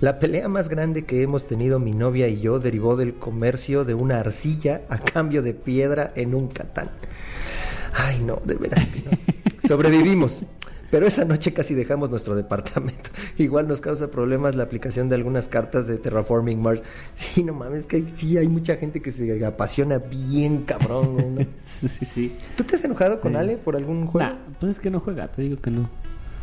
La 0.00 0.18
pelea 0.18 0.48
más 0.48 0.68
grande 0.68 1.04
que 1.04 1.22
hemos 1.22 1.46
tenido 1.46 1.78
mi 1.78 1.92
novia 1.92 2.26
y 2.26 2.40
yo 2.40 2.58
derivó 2.58 2.96
del 2.96 3.14
comercio 3.14 3.84
de 3.84 3.94
una 3.94 4.18
arcilla 4.18 4.82
a 4.88 4.98
cambio 4.98 5.42
de 5.42 5.54
piedra 5.54 6.12
en 6.16 6.34
un 6.34 6.48
catán. 6.48 6.90
Ay, 7.92 8.20
no, 8.20 8.40
de 8.44 8.54
veras 8.54 8.86
no. 9.04 9.68
Sobrevivimos. 9.68 10.42
Pero 10.92 11.06
esa 11.06 11.24
noche 11.24 11.54
casi 11.54 11.72
dejamos 11.74 12.10
nuestro 12.10 12.34
departamento. 12.34 13.08
Igual 13.38 13.66
nos 13.66 13.80
causa 13.80 14.10
problemas 14.10 14.56
la 14.56 14.64
aplicación 14.64 15.08
de 15.08 15.14
algunas 15.14 15.48
cartas 15.48 15.86
de 15.86 15.96
Terraforming 15.96 16.60
Mars. 16.60 16.82
Sí, 17.16 17.42
no 17.42 17.54
mames, 17.54 17.86
que 17.86 18.04
sí 18.12 18.36
hay 18.36 18.46
mucha 18.46 18.76
gente 18.76 19.00
que 19.00 19.10
se 19.10 19.42
apasiona 19.42 19.96
bien 19.96 20.64
cabrón. 20.64 21.14
güey, 21.14 21.30
¿no? 21.30 21.46
sí, 21.64 21.88
sí, 21.88 22.04
sí. 22.04 22.36
¿Tú 22.58 22.64
te 22.64 22.76
has 22.76 22.84
enojado 22.84 23.22
con 23.22 23.32
Sí. 23.32 23.38
Ale 23.38 23.56
por 23.56 23.74
algún 23.74 24.06
juego? 24.06 24.28
Nah, 24.28 24.36
pues 24.60 24.72
es 24.72 24.80
que 24.80 24.90
no 24.90 25.00
juega, 25.00 25.28
te 25.28 25.40
digo 25.40 25.56
que 25.56 25.70
no. 25.70 25.88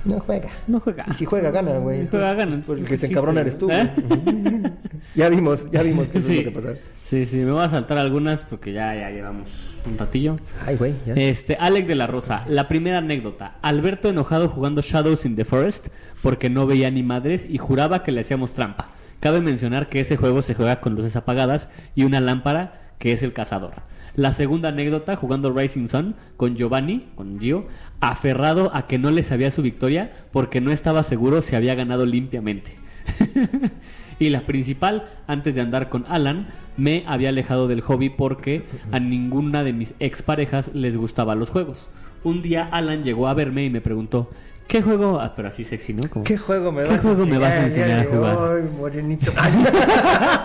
No 0.06 0.20
juega. 0.20 0.50
No 0.66 0.80
juega. 0.80 1.06
Y 1.12 1.14
si 1.14 1.26
juega, 1.26 1.52
gana, 1.52 1.78
güey. 1.78 2.02
Si 2.04 2.08
juega, 2.08 2.34
gana. 2.34 2.62
Por 2.66 2.78
el 2.78 2.84
Es 2.86 2.89
que 2.89 2.95
un 2.95 3.00
se 3.02 3.06
encabrona 3.06 3.41
eres 3.41 3.58
tú. 3.60 3.70
¿Eh? 3.70 3.91
ya 5.16 5.30
vimos, 5.30 5.70
ya 5.70 5.84
vimos 5.84 6.10
que 6.10 6.18
eso 6.20 6.28
sí. 6.30 6.39
es 6.39 6.45
lo 6.45 6.52
que 6.52 6.60
pasa. 6.60 6.74
Sí, 7.10 7.26
sí, 7.26 7.38
me 7.38 7.51
voy 7.51 7.64
a 7.64 7.70
saltar 7.70 7.97
algunas 7.97 8.43
porque 8.43 8.72
ya, 8.72 8.93
ya 8.93 9.10
llevamos 9.10 9.49
un 9.84 9.97
ratillo. 9.97 10.38
Ay, 10.64 10.76
güey, 10.76 10.93
ya. 11.07 11.16
Este, 11.16 11.55
Alec 11.55 11.88
de 11.88 11.95
la 11.95 12.05
Rosa, 12.05 12.43
la 12.47 12.68
primera 12.68 12.99
anécdota. 12.99 13.55
Alberto 13.64 14.10
enojado 14.10 14.47
jugando 14.47 14.84
Shadows 14.84 15.26
in 15.26 15.36
the 15.36 15.43
Forest 15.43 15.88
porque 16.22 16.51
no 16.51 16.68
veía 16.68 16.91
ni 16.91 17.01
madres 17.01 17.47
y 17.49 17.57
juraba 17.57 18.03
que 18.03 18.12
le 18.12 18.22
hacíamos 18.22 18.53
trampa. 18.53 18.89
Cabe 19.22 19.41
mencionar 19.41 19.89
que 19.89 20.01
ese 20.01 20.18
juego 20.18 20.43
se 20.43 20.53
juega 20.53 20.82
con 20.82 20.93
luces 20.93 21.16
apagadas 21.16 21.68
y 21.95 22.03
una 22.03 22.20
lámpara 22.20 22.93
que 22.99 23.12
es 23.12 23.24
el 23.24 23.34
cazador. 23.34 23.82
La 24.14 24.34
segunda 24.34 24.70
anécdota, 24.70 25.16
jugando 25.16 25.51
Rising 25.51 25.88
Sun 25.88 26.16
con 26.38 26.55
Giovanni, 26.55 27.07
con 27.16 27.39
Gio, 27.39 27.66
aferrado 28.01 28.70
a 28.76 28.86
que 28.86 28.99
no 28.99 29.10
le 29.10 29.24
sabía 29.24 29.49
su 29.49 29.64
victoria 29.64 30.12
porque 30.32 30.62
no 30.62 30.70
estaba 30.70 31.01
seguro 31.01 31.41
si 31.41 31.55
había 31.55 31.74
ganado 31.74 32.05
limpiamente. 32.05 32.76
y 34.20 34.30
la 34.30 34.41
principal, 34.41 35.05
antes 35.28 35.55
de 35.55 35.61
andar 35.61 35.89
con 35.89 36.05
Alan, 36.09 36.47
me 36.78 37.03
había 37.07 37.30
alejado 37.30 37.67
del 37.67 37.82
hobby 37.82 38.09
porque 38.09 38.63
a 38.91 38.99
ninguna 38.99 39.63
de 39.63 39.74
mis 39.74 39.93
exparejas 39.99 40.72
les 40.74 40.97
gustaban 40.97 41.39
los 41.39 41.49
juegos. 41.49 41.89
Un 42.24 42.41
día 42.41 42.67
Alan 42.72 43.03
llegó 43.03 43.28
a 43.28 43.34
verme 43.34 43.63
y 43.65 43.70
me 43.70 43.80
preguntó, 43.82 44.30
¿qué 44.67 44.82
juego? 44.82 45.20
Ah, 45.22 45.34
pero 45.36 45.47
así 45.47 45.63
sexy, 45.63 45.93
¿no? 45.93 46.03
Como- 46.09 46.26
¿Qué 46.26 46.38
juego 46.38 46.72
me 46.72 46.84
¿Qué 46.84 46.89
vas 46.89 47.01
juego 47.01 47.24
a 47.24 47.26
me 47.26 47.38
vas 47.38 47.51
a 47.53 47.63
enseñar 47.65 47.99
a 47.99 48.03
jugar? 48.03 48.36
hoy, 48.36 48.61
morenito. 48.78 49.32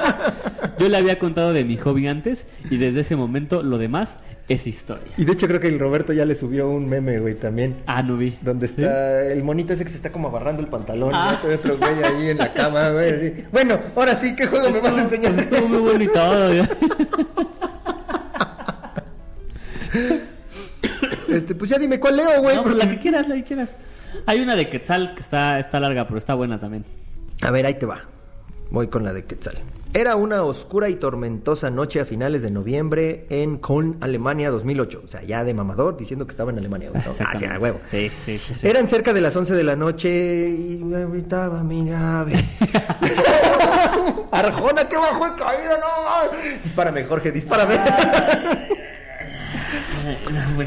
Yo 0.79 0.89
le 0.89 0.97
había 0.97 1.19
contado 1.19 1.53
de 1.53 1.65
mi 1.65 1.77
hobby 1.77 2.07
antes 2.09 2.47
y 2.71 2.77
desde 2.77 3.01
ese 3.01 3.17
momento 3.17 3.63
lo 3.63 3.79
demás 3.79 4.19
es 4.49 4.67
historia. 4.67 5.13
y 5.17 5.25
de 5.25 5.33
hecho 5.33 5.47
creo 5.49 5.59
que 5.61 5.69
el 5.69 5.79
Roberto 5.79 6.13
ya 6.13 6.25
le 6.25 6.35
subió 6.35 6.69
un 6.69 6.89
meme, 6.89 7.19
güey, 7.19 7.35
también. 7.35 7.77
Ah, 7.87 8.03
no 8.03 8.17
vi. 8.17 8.37
Donde 8.43 8.69
¿Sí? 8.69 8.75
está 8.79 9.23
el 9.25 9.43
monito 9.43 9.73
ese 9.73 9.85
que 9.85 9.91
se 9.91 9.97
está 9.97 10.13
como 10.13 10.29
agarrando 10.29 10.61
el 10.63 10.69
pantalón. 10.69 11.13
Ah. 11.15 11.41
¿no? 11.43 11.55
Otro 11.55 11.79
güey 11.79 12.03
ahí 12.03 12.31
en 12.31 12.39
la 12.39 12.53
cama, 12.53 12.91
güey. 12.91 13.11
así. 13.13 13.45
Bueno, 13.53 13.79
ahora 13.97 14.15
sí, 14.17 14.35
¿qué 14.37 14.47
juego 14.47 14.71
me 14.71 14.81
vas 14.81 14.97
a 14.97 15.03
enseñar? 15.03 15.39
Estuvo 15.39 15.69
muy. 15.69 16.09
¿ya? 16.15 16.69
Este, 21.29 21.55
pues 21.55 21.71
ya 21.71 21.79
dime 21.79 21.99
cuál 21.99 22.17
leo, 22.17 22.43
güey. 22.43 22.55
No, 22.57 22.63
pues 22.63 22.75
porque- 22.75 22.87
la 22.87 22.93
que 22.93 23.01
quieras, 23.01 23.29
la 23.29 23.35
que 23.37 23.45
quieras. 23.45 23.71
Hay 24.27 24.41
una 24.41 24.55
de 24.55 24.69
Quetzal 24.69 25.15
que 25.15 25.21
está, 25.21 25.59
está 25.59 25.81
larga, 25.81 26.07
pero 26.07 26.19
está 26.19 26.35
buena 26.35 26.61
también. 26.61 26.85
A 27.43 27.51
ver, 27.51 27.67
ahí 27.67 27.75
te 27.75 27.87
va. 27.87 28.03
Voy 28.71 28.87
con 28.89 29.05
la 29.05 29.13
de 29.13 29.25
Quetzal. 29.25 29.57
Era 29.97 30.17
una 30.17 30.43
oscura 30.43 30.89
y 30.89 30.97
tormentosa 30.97 31.71
noche 31.71 32.01
a 32.01 32.05
finales 32.05 32.43
de 32.43 32.51
noviembre 32.51 33.27
en 33.31 33.59
Köln, 33.59 33.97
Alemania 34.01 34.51
2008. 34.51 35.03
O 35.05 35.09
sea, 35.09 35.23
ya 35.23 35.45
de 35.45 35.55
mamador 35.55 35.97
diciendo 35.97 36.27
que 36.27 36.33
estaba 36.33 36.51
en 36.51 36.59
Alemania. 36.59 36.91
¿no? 36.93 37.01
Ah, 37.25 37.39
sí, 37.39 37.45
a 37.45 37.59
huevo. 37.61 37.79
Sí, 37.87 38.11
sí, 38.25 38.39
sí. 38.39 38.55
sí. 38.55 38.67
Eran 38.67 38.89
cerca 38.89 39.13
de 39.13 39.21
las 39.21 39.37
11 39.37 39.55
de 39.55 39.63
la 39.63 39.77
noche 39.77 40.49
y 40.49 40.83
me 40.85 41.07
gritaba 41.07 41.63
mi 41.63 41.83
nave. 41.83 42.45
Arjona, 44.33 44.89
que 44.89 44.97
bajo 44.97 45.27
he 45.27 45.31
caído, 45.37 45.75
no. 45.79 46.61
Dispárame, 46.65 47.05
Jorge, 47.05 47.31
dispárame. 47.31 47.75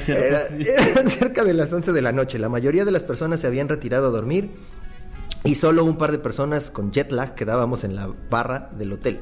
Era- 0.07 0.43
eran 0.57 1.09
cerca 1.09 1.43
de 1.43 1.53
las 1.53 1.71
11 1.73 1.91
de 1.91 2.01
la 2.01 2.13
noche. 2.13 2.39
La 2.39 2.47
mayoría 2.47 2.85
de 2.85 2.91
las 2.91 3.03
personas 3.03 3.41
se 3.41 3.47
habían 3.47 3.67
retirado 3.67 4.07
a 4.07 4.09
dormir 4.09 4.51
y 5.43 5.55
solo 5.55 5.83
un 5.83 5.97
par 5.97 6.11
de 6.11 6.19
personas 6.19 6.69
con 6.69 6.91
jet 6.91 7.11
lag 7.11 7.35
quedábamos 7.35 7.83
en 7.83 7.95
la 7.95 8.09
barra 8.29 8.69
del 8.77 8.93
hotel. 8.93 9.19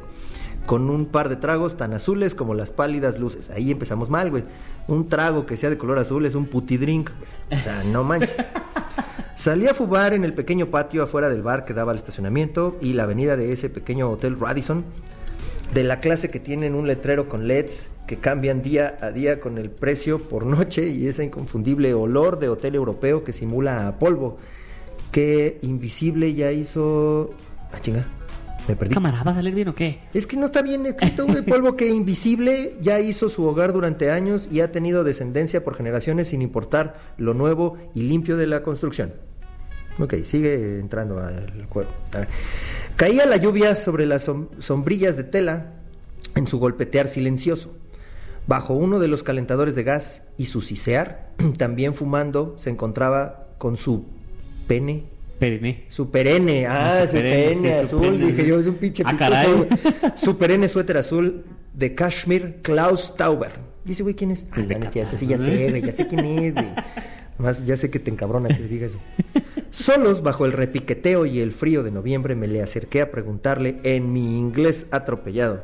Con 0.66 0.89
un 0.89 1.05
par 1.05 1.30
de 1.30 1.36
tragos 1.36 1.78
tan 1.78 1.93
azules 1.93 2.34
como 2.34 2.55
las 2.55 2.72
pálidas 2.72 3.20
luces. 3.20 3.51
Ahí 3.51 3.72
empezamos 3.72 4.09
mal, 4.09 4.32
güey. 4.32 4.43
Un 4.88 5.09
trago 5.09 5.45
que 5.45 5.57
sea 5.57 5.70
de 5.70 5.78
color 5.78 5.99
azul 5.99 6.26
es 6.26 6.34
un 6.34 6.47
putidrink. 6.47 7.11
güey. 7.11 7.61
O 7.61 7.63
sea, 7.63 7.84
no 7.84 8.03
manches. 8.03 8.36
Salí 9.36 9.68
a 9.68 9.74
fumar 9.74 10.13
en 10.13 10.24
el 10.24 10.34
pequeño 10.34 10.68
patio 10.68 11.03
afuera 11.03 11.30
del 11.30 11.43
bar 11.43 11.66
que 11.66 11.74
daba 11.74 11.91
al 11.91 11.97
estacionamiento 11.97 12.78
y 12.82 12.93
la 12.93 13.03
avenida 13.03 13.36
de 13.36 13.51
ese 13.51 13.70
pequeño 13.70 14.09
hotel 14.09 14.39
Radisson, 14.39 14.86
de 15.74 15.84
la 15.84 15.99
clase 15.99 16.32
que 16.32 16.39
tienen 16.39 16.74
un 16.74 16.88
letrero 16.88 17.28
con 17.28 17.47
LEDs 17.47 17.89
que 18.07 18.18
cambian 18.18 18.61
día 18.61 18.97
a 19.01 19.11
día 19.11 19.39
con 19.39 19.57
el 19.57 19.70
precio 19.70 20.20
por 20.20 20.45
noche 20.45 20.88
y 20.88 21.07
ese 21.07 21.24
inconfundible 21.24 21.93
olor 21.93 22.39
de 22.39 22.49
hotel 22.49 22.76
europeo 22.76 23.24
que 23.24 23.34
simula 23.34 23.88
a 23.88 23.99
polvo, 23.99 24.38
que 25.11 25.59
Invisible 25.61 26.33
ya 26.33 26.51
hizo... 26.51 27.33
Ah, 27.71 27.79
chinga, 27.79 28.05
me 28.67 28.75
perdí. 28.75 28.93
Cámara, 28.93 29.23
¿va 29.23 29.31
a 29.31 29.35
salir 29.35 29.53
bien 29.55 29.67
o 29.69 29.75
qué? 29.75 29.99
Es 30.13 30.27
que 30.27 30.37
no 30.37 30.45
está 30.47 30.61
bien 30.61 30.85
escrito, 30.85 31.25
güey. 31.25 31.41
Polvo 31.43 31.75
que 31.75 31.87
Invisible 31.89 32.75
ya 32.81 32.99
hizo 32.99 33.29
su 33.29 33.43
hogar 33.45 33.73
durante 33.73 34.11
años 34.11 34.47
y 34.51 34.61
ha 34.61 34.71
tenido 34.71 35.03
descendencia 35.03 35.63
por 35.63 35.75
generaciones 35.75 36.29
sin 36.29 36.41
importar 36.41 36.95
lo 37.17 37.33
nuevo 37.33 37.77
y 37.93 38.03
limpio 38.03 38.37
de 38.37 38.47
la 38.47 38.63
construcción. 38.63 39.13
Ok, 39.99 40.15
sigue 40.25 40.79
entrando 40.79 41.19
al 41.19 41.51
ver. 42.13 42.27
Caía 42.97 43.25
la 43.25 43.37
lluvia 43.37 43.75
sobre 43.75 44.05
las 44.05 44.27
som- 44.27 44.47
sombrillas 44.59 45.15
de 45.15 45.23
tela 45.23 45.71
en 46.35 46.47
su 46.47 46.59
golpetear 46.59 47.07
silencioso. 47.07 47.73
Bajo 48.47 48.73
uno 48.73 48.99
de 48.99 49.07
los 49.07 49.23
calentadores 49.23 49.73
de 49.75 49.83
gas 49.83 50.21
y 50.37 50.47
su 50.47 50.61
sisear, 50.61 51.29
también 51.57 51.93
fumando, 51.93 52.55
se 52.57 52.69
encontraba 52.69 53.47
con 53.57 53.77
su 53.77 54.05
pene 54.67 55.04
Perine. 55.39 55.83
su 55.89 56.09
perenne, 56.09 56.66
ah, 56.66 57.01
Ah, 57.04 57.08
su 57.08 57.17
sí, 57.17 57.67
azul, 57.67 58.20
dije 58.20 58.47
yo, 58.47 58.59
es 58.59 58.67
un 58.67 58.75
pinche 58.75 59.04
Ah, 59.05 59.16
caray. 59.17 59.67
Su 60.16 60.37
suéter 60.70 60.97
azul 60.97 61.43
de 61.74 61.93
Kashmir 61.93 62.59
Klaus 62.62 63.16
Tauber. 63.17 63.51
Dice, 63.83 64.04
güey, 64.04 64.16
¿quién 64.16 64.32
es? 64.32 64.46
Ah, 64.51 64.62
no, 64.62 64.79
no 64.79 64.92
sí, 64.92 65.00
ya 65.28 65.37
sé, 65.37 65.70
güey, 65.70 65.82
ya 65.82 65.92
sé 65.92 66.08
quién 66.08 66.25
es, 66.25 66.54
güey. 66.54 66.67
Más, 67.37 67.66
ya 67.66 67.75
sé 67.75 67.89
que 67.89 68.00
te 68.00 68.09
encabrona 68.09 68.47
que 68.47 68.63
digas 68.63 68.92
eso. 68.92 69.00
Solos, 69.71 70.24
bajo 70.24 70.46
el 70.46 70.54
repiqueteo 70.54 71.25
y 71.25 71.39
el 71.42 71.51
frío 71.51 71.83
de 71.83 71.92
noviembre, 71.92 72.33
me 72.33 72.47
le 72.47 72.62
acerqué 72.62 73.01
a 73.01 73.12
preguntarle 73.12 73.78
en 73.83 74.13
mi 74.13 74.39
inglés 74.39 74.86
atropellado. 74.89 75.63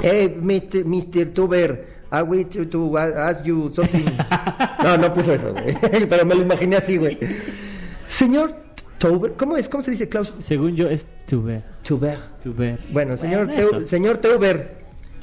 Hey, 0.00 0.34
Mr. 0.40 0.84
Mr. 0.84 1.32
Tuber, 1.34 1.91
I 2.12 2.22
wish 2.22 2.48
to, 2.50 2.66
to 2.66 2.98
ask 2.98 3.44
you 3.44 3.72
something. 3.74 4.04
No, 4.84 4.96
no 4.98 5.14
puso 5.14 5.32
eso, 5.32 5.52
güey. 5.52 5.74
Pero 6.08 6.26
me 6.26 6.34
lo 6.34 6.42
imaginé 6.42 6.76
así, 6.76 6.98
güey. 6.98 7.18
Señor 8.08 8.54
Tauber. 8.98 9.32
¿Cómo 9.32 9.56
es? 9.56 9.68
¿Cómo 9.68 9.82
se 9.82 9.90
dice, 9.92 10.08
Klaus? 10.08 10.34
Según 10.38 10.76
yo 10.76 10.88
es 10.90 11.06
Tuber. 11.26 11.62
Tauber. 11.86 12.18
Tuber. 12.42 12.78
Bueno, 12.92 13.16
señor. 13.16 13.48
Teu- 13.48 13.84
señor 13.86 14.18
Teuber, 14.18 14.76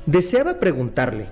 deseaba 0.05 0.55
preguntarle. 0.59 1.27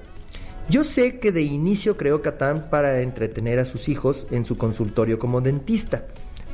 Yo 0.69 0.83
sé 0.83 1.19
que 1.19 1.31
de 1.31 1.41
inicio 1.41 1.95
creó 1.97 2.21
Catán 2.21 2.67
para 2.69 3.01
entretener 3.01 3.57
a 3.59 3.65
sus 3.65 3.87
hijos 3.89 4.27
en 4.31 4.43
su 4.45 4.57
consultorio 4.57 5.17
como 5.17 5.39
dentista, 5.39 6.03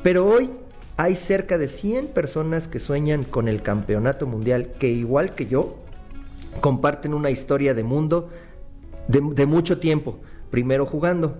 pero 0.03 0.25
hoy 0.27 0.51
hay 0.97 1.15
cerca 1.15 1.57
de 1.57 1.67
100 1.67 2.07
personas 2.09 2.67
que 2.67 2.79
sueñan 2.79 3.23
con 3.23 3.47
el 3.47 3.63
campeonato 3.63 4.27
mundial 4.27 4.69
que 4.79 4.89
igual 4.89 5.33
que 5.33 5.47
yo 5.47 5.79
comparten 6.61 7.15
una 7.15 7.31
historia 7.31 7.73
de 7.73 7.81
mundo 7.81 8.29
de, 9.07 9.45
mucho 9.45 9.79
tiempo, 9.79 10.19
primero 10.49 10.85
jugando, 10.85 11.37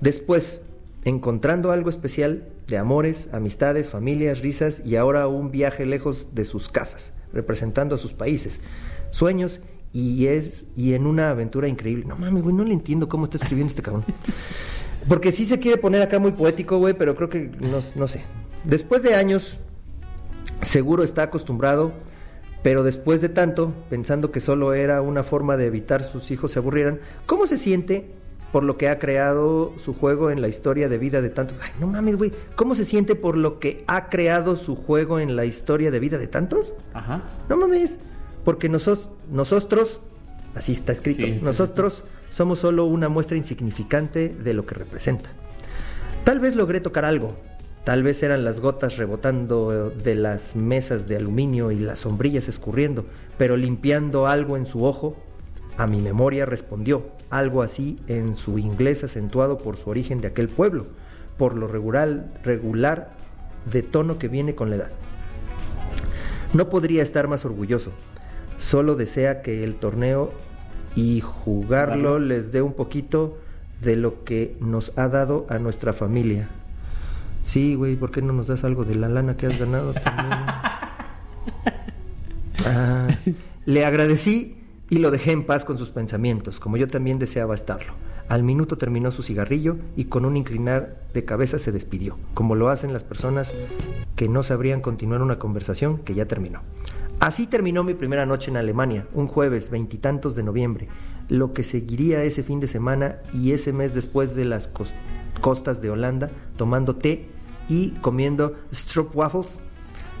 después 0.00 0.60
encontrando 1.04 1.72
algo 1.72 1.88
especial 1.88 2.48
de 2.66 2.76
amores, 2.78 3.28
amistades, 3.32 3.88
familias, 3.88 4.40
risas 4.40 4.82
y 4.84 4.96
ahora 4.96 5.26
un 5.28 5.50
viaje 5.50 5.86
lejos 5.86 6.28
de 6.34 6.44
sus 6.44 6.68
casas, 6.68 7.12
representando 7.32 7.94
a 7.94 7.98
sus 7.98 8.12
países, 8.12 8.60
sueños 9.10 9.60
y 9.92 10.26
es 10.26 10.66
y 10.76 10.94
en 10.94 11.06
una 11.06 11.30
aventura 11.30 11.68
increíble. 11.68 12.04
No 12.06 12.16
mames, 12.16 12.42
güey, 12.42 12.54
no 12.54 12.64
le 12.64 12.74
entiendo 12.74 13.08
cómo 13.08 13.24
está 13.24 13.38
escribiendo 13.38 13.70
este 13.70 13.82
cabrón. 13.82 14.04
Porque 15.08 15.32
sí 15.32 15.46
se 15.46 15.58
quiere 15.58 15.78
poner 15.78 16.02
acá 16.02 16.18
muy 16.18 16.32
poético, 16.32 16.78
güey, 16.78 16.94
pero 16.94 17.16
creo 17.16 17.30
que 17.30 17.50
no, 17.60 17.80
no 17.96 18.08
sé. 18.08 18.22
Después 18.64 19.02
de 19.02 19.14
años, 19.14 19.58
seguro 20.62 21.02
está 21.02 21.22
acostumbrado, 21.22 21.92
pero 22.62 22.82
después 22.82 23.20
de 23.20 23.28
tanto, 23.28 23.72
pensando 23.88 24.30
que 24.30 24.40
solo 24.40 24.74
era 24.74 25.00
una 25.02 25.22
forma 25.22 25.56
de 25.56 25.66
evitar 25.66 26.04
sus 26.04 26.30
hijos 26.30 26.52
se 26.52 26.58
aburrieran, 26.58 27.00
¿cómo 27.26 27.46
se 27.46 27.56
siente 27.56 28.10
por 28.52 28.64
lo 28.64 28.76
que 28.76 28.88
ha 28.88 28.98
creado 28.98 29.72
su 29.78 29.94
juego 29.94 30.30
en 30.30 30.40
la 30.40 30.48
historia 30.48 30.88
de 30.88 30.98
vida 30.98 31.22
de 31.22 31.30
tantos? 31.30 31.56
Ay, 31.62 31.70
no 31.80 31.86
mames, 31.86 32.16
güey, 32.16 32.32
¿cómo 32.56 32.74
se 32.74 32.84
siente 32.84 33.14
por 33.14 33.36
lo 33.36 33.58
que 33.58 33.84
ha 33.86 34.08
creado 34.08 34.56
su 34.56 34.76
juego 34.76 35.20
en 35.20 35.36
la 35.36 35.44
historia 35.44 35.90
de 35.90 36.00
vida 36.00 36.18
de 36.18 36.26
tantos? 36.26 36.74
Ajá. 36.92 37.22
No 37.48 37.56
mames, 37.56 37.98
porque 38.44 38.68
nosotros, 38.68 39.08
nosotros, 39.30 40.00
así 40.54 40.72
está 40.72 40.92
escrito, 40.92 41.22
Sí, 41.26 41.40
nosotros 41.42 42.04
somos 42.30 42.58
solo 42.58 42.84
una 42.84 43.08
muestra 43.08 43.36
insignificante 43.36 44.28
de 44.28 44.54
lo 44.54 44.66
que 44.66 44.74
representa. 44.74 45.30
Tal 46.24 46.40
vez 46.40 46.54
logré 46.54 46.80
tocar 46.80 47.04
algo, 47.04 47.36
tal 47.84 48.02
vez 48.02 48.22
eran 48.22 48.44
las 48.44 48.60
gotas 48.60 48.96
rebotando 48.96 49.90
de 49.90 50.14
las 50.14 50.56
mesas 50.56 51.08
de 51.08 51.16
aluminio 51.16 51.70
y 51.70 51.78
las 51.78 52.00
sombrillas 52.00 52.48
escurriendo, 52.48 53.04
pero 53.38 53.56
limpiando 53.56 54.26
algo 54.26 54.56
en 54.56 54.66
su 54.66 54.84
ojo, 54.84 55.16
a 55.76 55.86
mi 55.86 56.00
memoria 56.00 56.44
respondió 56.44 57.04
algo 57.30 57.62
así 57.62 57.98
en 58.06 58.34
su 58.34 58.58
inglés 58.58 59.04
acentuado 59.04 59.58
por 59.58 59.76
su 59.76 59.88
origen 59.88 60.20
de 60.20 60.28
aquel 60.28 60.48
pueblo, 60.48 60.86
por 61.38 61.56
lo 61.56 61.68
regular, 61.68 62.26
regular 62.42 63.12
de 63.70 63.82
tono 63.82 64.18
que 64.18 64.28
viene 64.28 64.54
con 64.54 64.70
la 64.70 64.76
edad. 64.76 64.90
No 66.52 66.68
podría 66.68 67.02
estar 67.02 67.28
más 67.28 67.44
orgulloso. 67.44 67.92
Solo 68.58 68.96
desea 68.96 69.40
que 69.40 69.64
el 69.64 69.76
torneo 69.76 70.32
y 70.96 71.20
jugarlo 71.20 72.10
Jugarlo. 72.10 72.18
les 72.18 72.52
dé 72.52 72.60
un 72.60 72.74
poquito 72.74 73.38
de 73.80 73.96
lo 73.96 74.24
que 74.24 74.56
nos 74.60 74.96
ha 74.98 75.08
dado 75.08 75.46
a 75.48 75.58
nuestra 75.58 75.92
familia. 75.92 76.48
Sí, 77.50 77.74
güey, 77.74 77.96
¿por 77.96 78.12
qué 78.12 78.22
no 78.22 78.32
nos 78.32 78.46
das 78.46 78.62
algo 78.62 78.84
de 78.84 78.94
la 78.94 79.08
lana 79.08 79.36
que 79.36 79.46
has 79.46 79.58
ganado 79.58 79.92
también? 79.92 80.30
Ah, 82.66 83.08
le 83.64 83.84
agradecí 83.86 84.58
y 84.90 84.98
lo 84.98 85.10
dejé 85.10 85.32
en 85.32 85.44
paz 85.44 85.64
con 85.64 85.78
sus 85.78 85.88
pensamientos, 85.90 86.60
como 86.60 86.76
yo 86.76 86.86
también 86.86 87.18
deseaba 87.18 87.54
estarlo. 87.54 87.94
Al 88.28 88.42
minuto 88.42 88.76
terminó 88.76 89.10
su 89.12 89.22
cigarrillo 89.22 89.78
y 89.96 90.04
con 90.04 90.26
un 90.26 90.36
inclinar 90.36 90.98
de 91.14 91.24
cabeza 91.24 91.58
se 91.58 91.72
despidió, 91.72 92.18
como 92.34 92.54
lo 92.54 92.68
hacen 92.68 92.92
las 92.92 93.02
personas 93.02 93.54
que 94.14 94.28
no 94.28 94.42
sabrían 94.42 94.82
continuar 94.82 95.22
una 95.22 95.38
conversación 95.38 95.98
que 95.98 96.14
ya 96.14 96.26
terminó. 96.26 96.60
Así 97.18 97.46
terminó 97.46 97.82
mi 97.82 97.94
primera 97.94 98.26
noche 98.26 98.50
en 98.50 98.58
Alemania, 98.58 99.06
un 99.14 99.26
jueves 99.26 99.70
veintitantos 99.70 100.36
de 100.36 100.42
noviembre, 100.42 100.88
lo 101.30 101.54
que 101.54 101.64
seguiría 101.64 102.22
ese 102.24 102.42
fin 102.42 102.60
de 102.60 102.68
semana 102.68 103.16
y 103.32 103.52
ese 103.52 103.72
mes 103.72 103.94
después 103.94 104.34
de 104.36 104.44
las 104.44 104.72
cos- 104.72 104.92
costas 105.40 105.80
de 105.80 105.88
Holanda, 105.90 106.30
tomando 106.56 106.96
té 106.96 107.26
y 107.70 107.90
comiendo 108.02 108.56
stroopwafels 108.74 109.60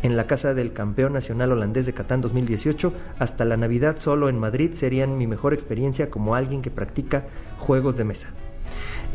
en 0.02 0.16
la 0.16 0.26
casa 0.26 0.54
del 0.54 0.72
campeón 0.72 1.12
nacional 1.12 1.52
holandés 1.52 1.84
de 1.84 1.92
Catán 1.92 2.22
2018, 2.22 2.92
hasta 3.18 3.44
la 3.44 3.58
Navidad 3.58 3.98
solo 3.98 4.30
en 4.30 4.38
Madrid 4.38 4.72
serían 4.72 5.18
mi 5.18 5.26
mejor 5.26 5.52
experiencia 5.52 6.08
como 6.08 6.34
alguien 6.34 6.62
que 6.62 6.70
practica 6.70 7.26
juegos 7.58 7.98
de 7.98 8.04
mesa. 8.04 8.28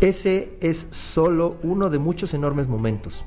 Ese 0.02 0.58
es 0.62 0.88
solo 0.92 1.56
uno 1.64 1.90
de 1.90 1.98
muchos 1.98 2.34
enormes 2.36 2.68
momentos. 2.68 3.26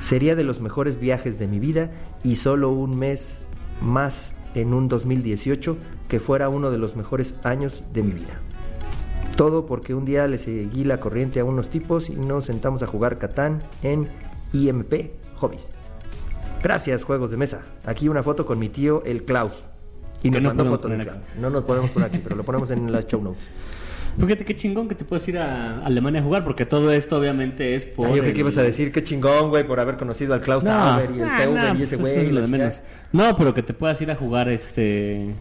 Sería 0.00 0.34
de 0.34 0.44
los 0.44 0.60
mejores 0.60 1.00
viajes 1.00 1.38
de 1.38 1.46
mi 1.46 1.60
vida 1.60 1.90
y 2.22 2.36
solo 2.36 2.70
un 2.70 2.98
mes 2.98 3.44
más 3.80 4.32
en 4.54 4.74
un 4.74 4.88
2018 4.88 5.78
que 6.08 6.20
fuera 6.20 6.48
uno 6.48 6.70
de 6.70 6.78
los 6.78 6.96
mejores 6.96 7.34
años 7.42 7.84
de 7.94 8.02
mi 8.02 8.12
vida. 8.12 8.40
Todo 9.36 9.66
porque 9.66 9.94
un 9.94 10.04
día 10.04 10.26
le 10.26 10.38
seguí 10.38 10.84
la 10.84 10.98
corriente 10.98 11.40
a 11.40 11.44
unos 11.44 11.68
tipos 11.68 12.10
y 12.10 12.16
nos 12.16 12.46
sentamos 12.46 12.82
a 12.82 12.86
jugar 12.86 13.18
Catán 13.18 13.62
en 13.82 14.08
IMP 14.52 15.10
Hobbies. 15.36 15.74
Gracias, 16.62 17.04
juegos 17.04 17.30
de 17.30 17.36
mesa. 17.36 17.62
Aquí 17.84 18.08
una 18.08 18.22
foto 18.22 18.44
con 18.44 18.58
mi 18.58 18.68
tío, 18.68 19.02
el 19.04 19.24
Klaus. 19.24 19.52
Y 20.22 20.30
nos 20.30 20.42
no 20.42 20.48
mandó 20.48 20.64
podemos 20.64 20.80
foto 20.80 20.88
del 20.88 21.02
Klaus. 21.02 21.20
No 21.40 21.50
nos 21.50 21.64
podemos 21.64 21.90
poner 21.90 22.08
aquí, 22.08 22.18
pero 22.18 22.36
lo 22.36 22.42
ponemos 22.44 22.70
en 22.70 22.90
las 22.90 23.06
show 23.06 23.22
notes. 23.22 23.48
Fíjate 24.18 24.44
qué 24.44 24.56
chingón 24.56 24.88
que 24.88 24.96
te 24.96 25.04
puedes 25.04 25.26
ir 25.28 25.38
a 25.38 25.78
Alemania 25.84 26.20
a 26.20 26.24
jugar, 26.24 26.42
porque 26.42 26.66
todo 26.66 26.90
esto 26.90 27.16
obviamente 27.16 27.76
es 27.76 27.84
por. 27.84 28.08
Ah, 28.08 28.16
yo 28.16 28.24
que 28.24 28.32
ibas 28.32 28.58
a 28.58 28.62
decir 28.62 28.90
qué 28.90 29.04
chingón, 29.04 29.50
güey, 29.50 29.64
por 29.64 29.78
haber 29.78 29.96
conocido 29.96 30.34
al 30.34 30.40
Klaus 30.40 30.64
No, 30.64 30.70
Tauber 30.70 31.10
y 31.12 31.20
el 31.20 31.28
ah, 31.28 31.36
Teuber 31.36 31.74
no, 31.74 31.78
y 31.78 31.82
ese 31.84 31.98
pues 31.98 32.12
güey. 32.12 32.12
eso 32.14 32.20
es 32.22 32.28
lo 32.28 32.34
la 32.34 32.40
de 32.40 32.46
chingada. 32.46 32.70
menos. 32.70 32.82
No, 33.12 33.36
pero 33.36 33.54
que 33.54 33.62
te 33.62 33.74
puedas 33.74 34.00
ir 34.00 34.10
a 34.10 34.16
jugar 34.16 34.48
este. 34.48 35.34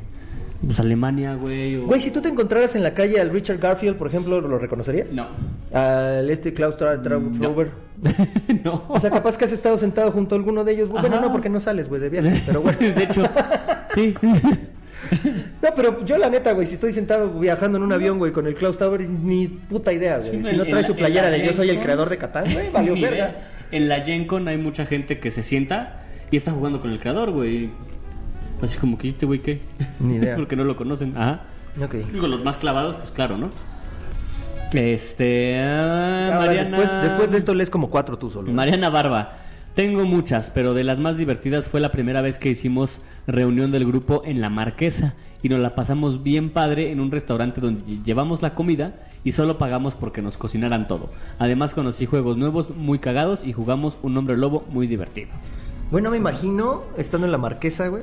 Pues 0.65 0.79
Alemania, 0.79 1.35
güey. 1.35 1.75
o- 1.77 1.85
Güey, 1.85 2.01
si 2.01 2.09
tú 2.11 2.21
te 2.21 2.29
encontraras 2.29 2.75
en 2.75 2.83
la 2.83 2.93
calle 2.93 3.19
al 3.21 3.29
Richard 3.29 3.59
Garfield, 3.59 3.95
por 3.95 4.07
ejemplo, 4.07 4.41
¿lo 4.41 4.57
reconocerías? 4.57 5.13
No. 5.13 5.27
Al 5.71 6.29
este 6.29 6.53
Klaus 6.53 6.77
Tra- 6.77 7.01
Tra- 7.01 7.19
No. 7.21 7.55
No. 8.63 8.83
O 8.89 8.99
sea, 8.99 9.09
capaz 9.11 9.37
que 9.37 9.45
has 9.45 9.51
estado 9.51 9.77
sentado 9.77 10.11
junto 10.11 10.35
a 10.35 10.37
alguno 10.37 10.63
de 10.63 10.73
ellos. 10.73 10.89
Bueno, 10.89 11.21
no, 11.21 11.31
porque 11.31 11.49
no 11.49 11.59
sales, 11.59 11.87
güey, 11.89 12.01
de 12.01 12.09
viaje. 12.09 12.41
Pero 12.45 12.61
bueno. 12.61 12.77
de 12.79 13.03
hecho, 13.03 13.23
sí. 13.93 14.13
No, 15.61 15.69
pero 15.75 16.03
yo 16.05 16.17
la 16.17 16.29
neta, 16.29 16.51
güey, 16.53 16.67
si 16.67 16.73
estoy 16.73 16.91
sentado 16.91 17.31
viajando 17.39 17.77
en 17.77 17.83
un 17.83 17.93
avión, 17.93 18.17
güey, 18.17 18.31
con 18.33 18.45
el 18.47 18.55
Klaus 18.55 18.77
Tauber, 18.77 19.01
ni 19.07 19.47
puta 19.47 19.93
idea, 19.93 20.17
güey. 20.17 20.31
Sí, 20.31 20.43
si 20.43 20.55
no 20.57 20.65
trae 20.65 20.83
su 20.83 20.95
playera 20.95 21.29
la 21.29 21.37
de 21.37 21.45
yo 21.45 21.53
soy 21.53 21.69
el 21.69 21.77
creador 21.77 22.09
de 22.09 22.17
Catán, 22.17 22.51
güey, 22.51 22.69
valió 22.71 22.93
verga. 22.99 23.35
En 23.71 23.87
la 23.87 24.03
Gen 24.03 24.25
Con 24.27 24.47
hay 24.47 24.57
mucha 24.57 24.85
gente 24.85 25.19
que 25.19 25.31
se 25.31 25.43
sienta 25.43 26.01
y 26.31 26.35
está 26.35 26.51
jugando 26.51 26.81
con 26.81 26.91
el 26.91 26.99
creador, 26.99 27.31
güey. 27.31 27.69
Así 28.61 28.77
como 28.77 28.97
que 28.97 29.07
este 29.07 29.25
güey 29.25 29.41
qué. 29.41 29.61
Ni 29.99 30.15
idea. 30.15 30.35
Porque 30.37 30.55
no 30.55 30.63
lo 30.63 30.75
conocen. 30.75 31.15
Ajá. 31.17 31.41
Ok. 31.81 31.95
Digo, 32.11 32.27
los 32.27 32.43
más 32.43 32.57
clavados, 32.57 32.95
pues 32.95 33.11
claro, 33.11 33.37
¿no? 33.37 33.49
Este. 34.73 35.59
Ahora, 35.63 36.37
Mariana... 36.47 36.77
después, 36.77 37.01
después 37.03 37.31
de 37.31 37.37
esto 37.37 37.53
lees 37.53 37.69
como 37.69 37.89
cuatro 37.89 38.17
tú 38.17 38.29
solo. 38.29 38.51
Mariana 38.51 38.89
Barba. 38.89 39.33
Tengo 39.77 40.05
muchas, 40.05 40.49
pero 40.49 40.73
de 40.73 40.83
las 40.83 40.97
más 40.97 41.17
divertidas 41.17 41.67
fue 41.67 41.79
la 41.79 41.91
primera 41.91 42.23
vez 42.23 42.39
que 42.39 42.49
hicimos 42.49 42.99
reunión 43.27 43.71
del 43.71 43.85
grupo 43.85 44.23
en 44.25 44.41
La 44.41 44.49
Marquesa 44.49 45.13
y 45.43 45.49
nos 45.49 45.59
la 45.59 45.75
pasamos 45.75 46.23
bien 46.23 46.49
padre 46.49 46.91
en 46.91 46.99
un 46.99 47.11
restaurante 47.11 47.61
donde 47.61 47.99
llevamos 48.03 48.41
la 48.41 48.55
comida 48.55 48.95
y 49.23 49.33
solo 49.33 49.59
pagamos 49.59 49.93
porque 49.93 50.23
nos 50.23 50.35
cocinaran 50.35 50.87
todo. 50.87 51.11
Además 51.37 51.75
conocí 51.75 52.07
juegos 52.07 52.37
nuevos 52.37 52.71
muy 52.71 52.97
cagados 52.97 53.45
y 53.45 53.53
jugamos 53.53 53.99
un 54.01 54.17
hombre 54.17 54.35
lobo 54.35 54.65
muy 54.69 54.87
divertido. 54.87 55.29
Bueno, 55.91 56.09
me 56.09 56.17
imagino 56.17 56.81
estando 56.97 57.27
en 57.27 57.31
la 57.31 57.37
marquesa, 57.37 57.87
güey, 57.87 58.01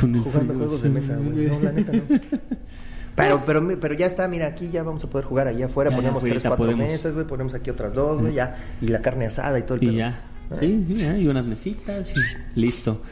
jugando 0.00 0.54
juegos 0.54 0.82
de 0.82 0.88
mesa, 0.90 1.16
güey. 1.16 1.46
No, 1.48 1.60
la 1.60 1.72
neta, 1.72 1.92
no. 1.92 2.02
Pero, 3.16 3.40
pero, 3.44 3.66
pero 3.80 3.94
ya 3.94 4.06
está, 4.06 4.28
mira, 4.28 4.46
aquí 4.46 4.68
ya 4.70 4.84
vamos 4.84 5.02
a 5.02 5.10
poder 5.10 5.24
jugar 5.24 5.48
allá 5.48 5.66
afuera, 5.66 5.90
Ya, 5.90 5.96
ya, 5.96 6.02
ponemos 6.02 6.22
tres, 6.22 6.40
cuatro 6.40 6.56
podemos. 6.66 6.86
mesas, 6.86 7.14
güey, 7.14 7.26
ponemos 7.26 7.52
aquí 7.52 7.68
otras 7.68 7.92
dos, 7.92 8.20
güey, 8.20 8.34
ya, 8.34 8.54
y 8.80 8.86
la 8.86 9.02
carne 9.02 9.26
asada 9.26 9.58
y 9.58 9.62
todo 9.62 9.74
el 9.74 9.82
Y 9.82 9.86
pedo. 9.88 9.96
ya. 9.98 10.20
Sí, 10.60 10.84
sí, 10.86 10.94
ya, 10.98 11.18
y 11.18 11.26
unas 11.26 11.44
mesitas 11.44 12.12
y 12.16 12.60
listo. 12.60 13.02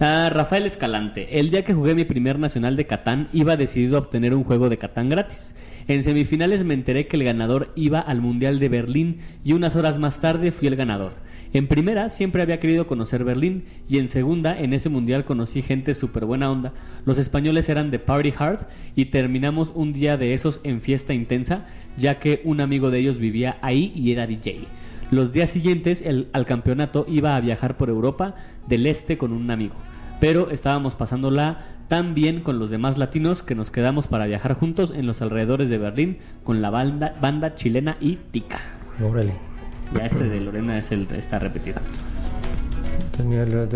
Ah, 0.00 0.28
Rafael 0.30 0.66
Escalante. 0.66 1.40
El 1.40 1.48
día 1.50 1.64
que 1.64 1.72
jugué 1.72 1.94
mi 1.94 2.04
primer 2.04 2.38
nacional 2.38 2.76
de 2.76 2.86
Catán, 2.86 3.28
iba 3.32 3.56
decidido 3.56 3.96
a 3.96 4.00
obtener 4.00 4.34
un 4.34 4.44
juego 4.44 4.68
de 4.68 4.76
Catán 4.76 5.08
gratis. 5.08 5.54
En 5.88 6.02
semifinales 6.02 6.62
me 6.62 6.74
enteré 6.74 7.06
que 7.06 7.16
el 7.16 7.24
ganador 7.24 7.72
iba 7.74 8.00
al 8.00 8.20
Mundial 8.20 8.58
de 8.58 8.68
Berlín 8.68 9.20
y 9.44 9.54
unas 9.54 9.76
horas 9.76 9.98
más 9.98 10.20
tarde 10.20 10.52
fui 10.52 10.68
el 10.68 10.76
ganador. 10.76 11.12
En 11.54 11.68
primera 11.68 12.08
siempre 12.08 12.42
había 12.42 12.58
querido 12.58 12.88
conocer 12.88 13.22
Berlín 13.22 13.66
y 13.88 13.98
en 13.98 14.08
segunda 14.08 14.58
en 14.58 14.72
ese 14.72 14.88
mundial 14.88 15.24
conocí 15.24 15.62
gente 15.62 15.94
súper 15.94 16.24
buena 16.24 16.50
onda. 16.50 16.72
Los 17.06 17.16
españoles 17.16 17.68
eran 17.68 17.92
de 17.92 18.00
Party 18.00 18.34
Hard 18.36 18.66
y 18.96 19.04
terminamos 19.04 19.70
un 19.72 19.92
día 19.92 20.16
de 20.16 20.34
esos 20.34 20.60
en 20.64 20.80
fiesta 20.80 21.14
intensa 21.14 21.64
ya 21.96 22.18
que 22.18 22.42
un 22.42 22.60
amigo 22.60 22.90
de 22.90 22.98
ellos 22.98 23.18
vivía 23.18 23.56
ahí 23.62 23.92
y 23.94 24.10
era 24.10 24.26
DJ. 24.26 24.64
Los 25.12 25.32
días 25.32 25.48
siguientes 25.50 26.02
al 26.32 26.44
campeonato 26.44 27.06
iba 27.08 27.36
a 27.36 27.40
viajar 27.40 27.76
por 27.76 27.88
Europa 27.88 28.34
del 28.66 28.84
Este 28.88 29.16
con 29.16 29.30
un 29.32 29.48
amigo, 29.48 29.76
pero 30.18 30.50
estábamos 30.50 30.96
pasándola 30.96 31.66
tan 31.86 32.14
bien 32.14 32.40
con 32.40 32.58
los 32.58 32.70
demás 32.70 32.98
latinos 32.98 33.44
que 33.44 33.54
nos 33.54 33.70
quedamos 33.70 34.08
para 34.08 34.26
viajar 34.26 34.54
juntos 34.54 34.92
en 34.92 35.06
los 35.06 35.22
alrededores 35.22 35.70
de 35.70 35.78
Berlín 35.78 36.18
con 36.42 36.60
la 36.60 36.70
banda, 36.70 37.14
banda 37.20 37.54
chilena 37.54 37.96
y 38.00 38.16
Tica. 38.32 38.58
Órale. 39.00 39.53
Ya 39.92 40.06
este 40.06 40.24
de 40.24 40.40
Lorena 40.40 40.78
es 40.78 40.90
el 40.92 41.06
está 41.12 41.38
repetido. 41.38 41.80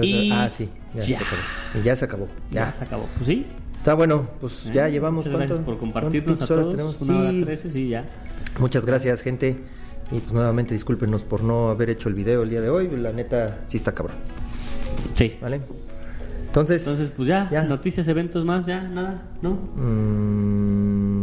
Y 0.03 0.31
Ah, 0.33 0.51
sí, 0.51 0.69
ya, 0.95 1.01
ya. 1.01 1.07
se 1.07 1.17
acabó. 1.17 1.41
Y 1.75 1.83
ya 1.83 1.97
se 1.97 2.05
acabó. 2.05 2.29
Ya 2.51 2.67
Ya. 2.67 2.73
se 2.73 2.85
acabó. 2.85 3.09
Pues 3.17 3.27
sí. 3.27 3.47
Está 3.77 3.95
bueno, 3.95 4.27
pues 4.41 4.67
¿eh? 4.67 4.71
ya 4.75 4.89
llevamos. 4.89 5.25
Muchas 5.25 5.39
gracias 5.39 5.59
¿cuánto- 5.59 5.71
por 5.73 5.79
compartirnos 5.81 6.41
a 6.43 6.47
todos. 6.47 6.71
tenemos? 6.73 7.01
Una 7.01 7.19
hora 7.21 7.31
Sí. 7.31 7.43
trece, 7.45 7.71
sí, 7.71 7.89
ya. 7.89 8.05
Muchas 8.59 8.85
gracias, 8.85 9.21
gente. 9.23 9.57
Y 10.11 10.19
pues 10.21 10.33
nuevamente 10.33 10.75
discúlpenos 10.75 11.23
por 11.23 11.43
no 11.45 11.69
haber 11.69 11.91
hecho 11.91 12.09
el 12.09 12.15
video 12.15 12.43
el 12.43 12.51
día 12.51 12.61
de 12.61 12.71
hoy. 12.71 12.89
La 12.97 13.13
neta, 13.13 13.61
sí 13.67 13.77
está 13.77 13.93
cabrón. 13.93 14.17
Sí. 15.15 15.37
¿Vale? 15.41 15.61
Entonces, 16.47 16.83
Entonces, 16.83 17.13
pues 17.15 17.29
ya, 17.29 17.49
Ya. 17.53 17.63
noticias, 17.63 18.09
eventos 18.09 18.45
más, 18.45 18.65
ya, 18.67 18.83
nada, 18.83 19.23
¿no? 19.43 19.51
mm, 19.77 21.18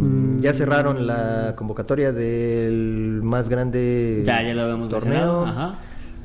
ya 0.46 0.54
cerraron 0.54 1.06
la 1.08 1.54
convocatoria 1.56 2.12
del 2.14 3.22
más 3.24 3.50
grande 3.50 4.24
Ya, 4.26 4.42
ya 4.42 4.54
lo 4.54 4.62
habíamos 4.64 4.90
torneo. 4.90 5.46
ajá. 5.46 5.76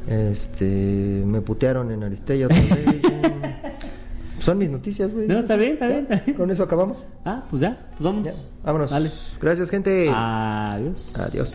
Este, 0.09 0.65
me 1.27 1.41
putearon 1.43 1.91
en 1.91 2.03
Aristella 2.03 2.47
otra 2.47 2.59
vez. 2.59 3.03
Son 4.41 4.57
mis 4.57 4.71
noticias, 4.71 5.13
güey. 5.13 5.29
No, 5.29 5.41
está 5.41 5.57
bien, 5.57 5.73
está 5.75 5.87
bien, 5.87 6.07
está 6.09 6.25
bien. 6.25 6.37
Con 6.37 6.51
eso 6.51 6.63
acabamos. 6.63 6.97
Ah, 7.25 7.43
pues 7.51 7.61
ya, 7.61 7.79
pues 7.91 8.01
vamos. 8.01 8.25
Ya, 8.25 8.33
vámonos. 8.65 8.91
Gracias, 9.41 9.69
gente. 9.69 10.11
Adiós. 10.15 11.15
Adiós. 11.19 11.55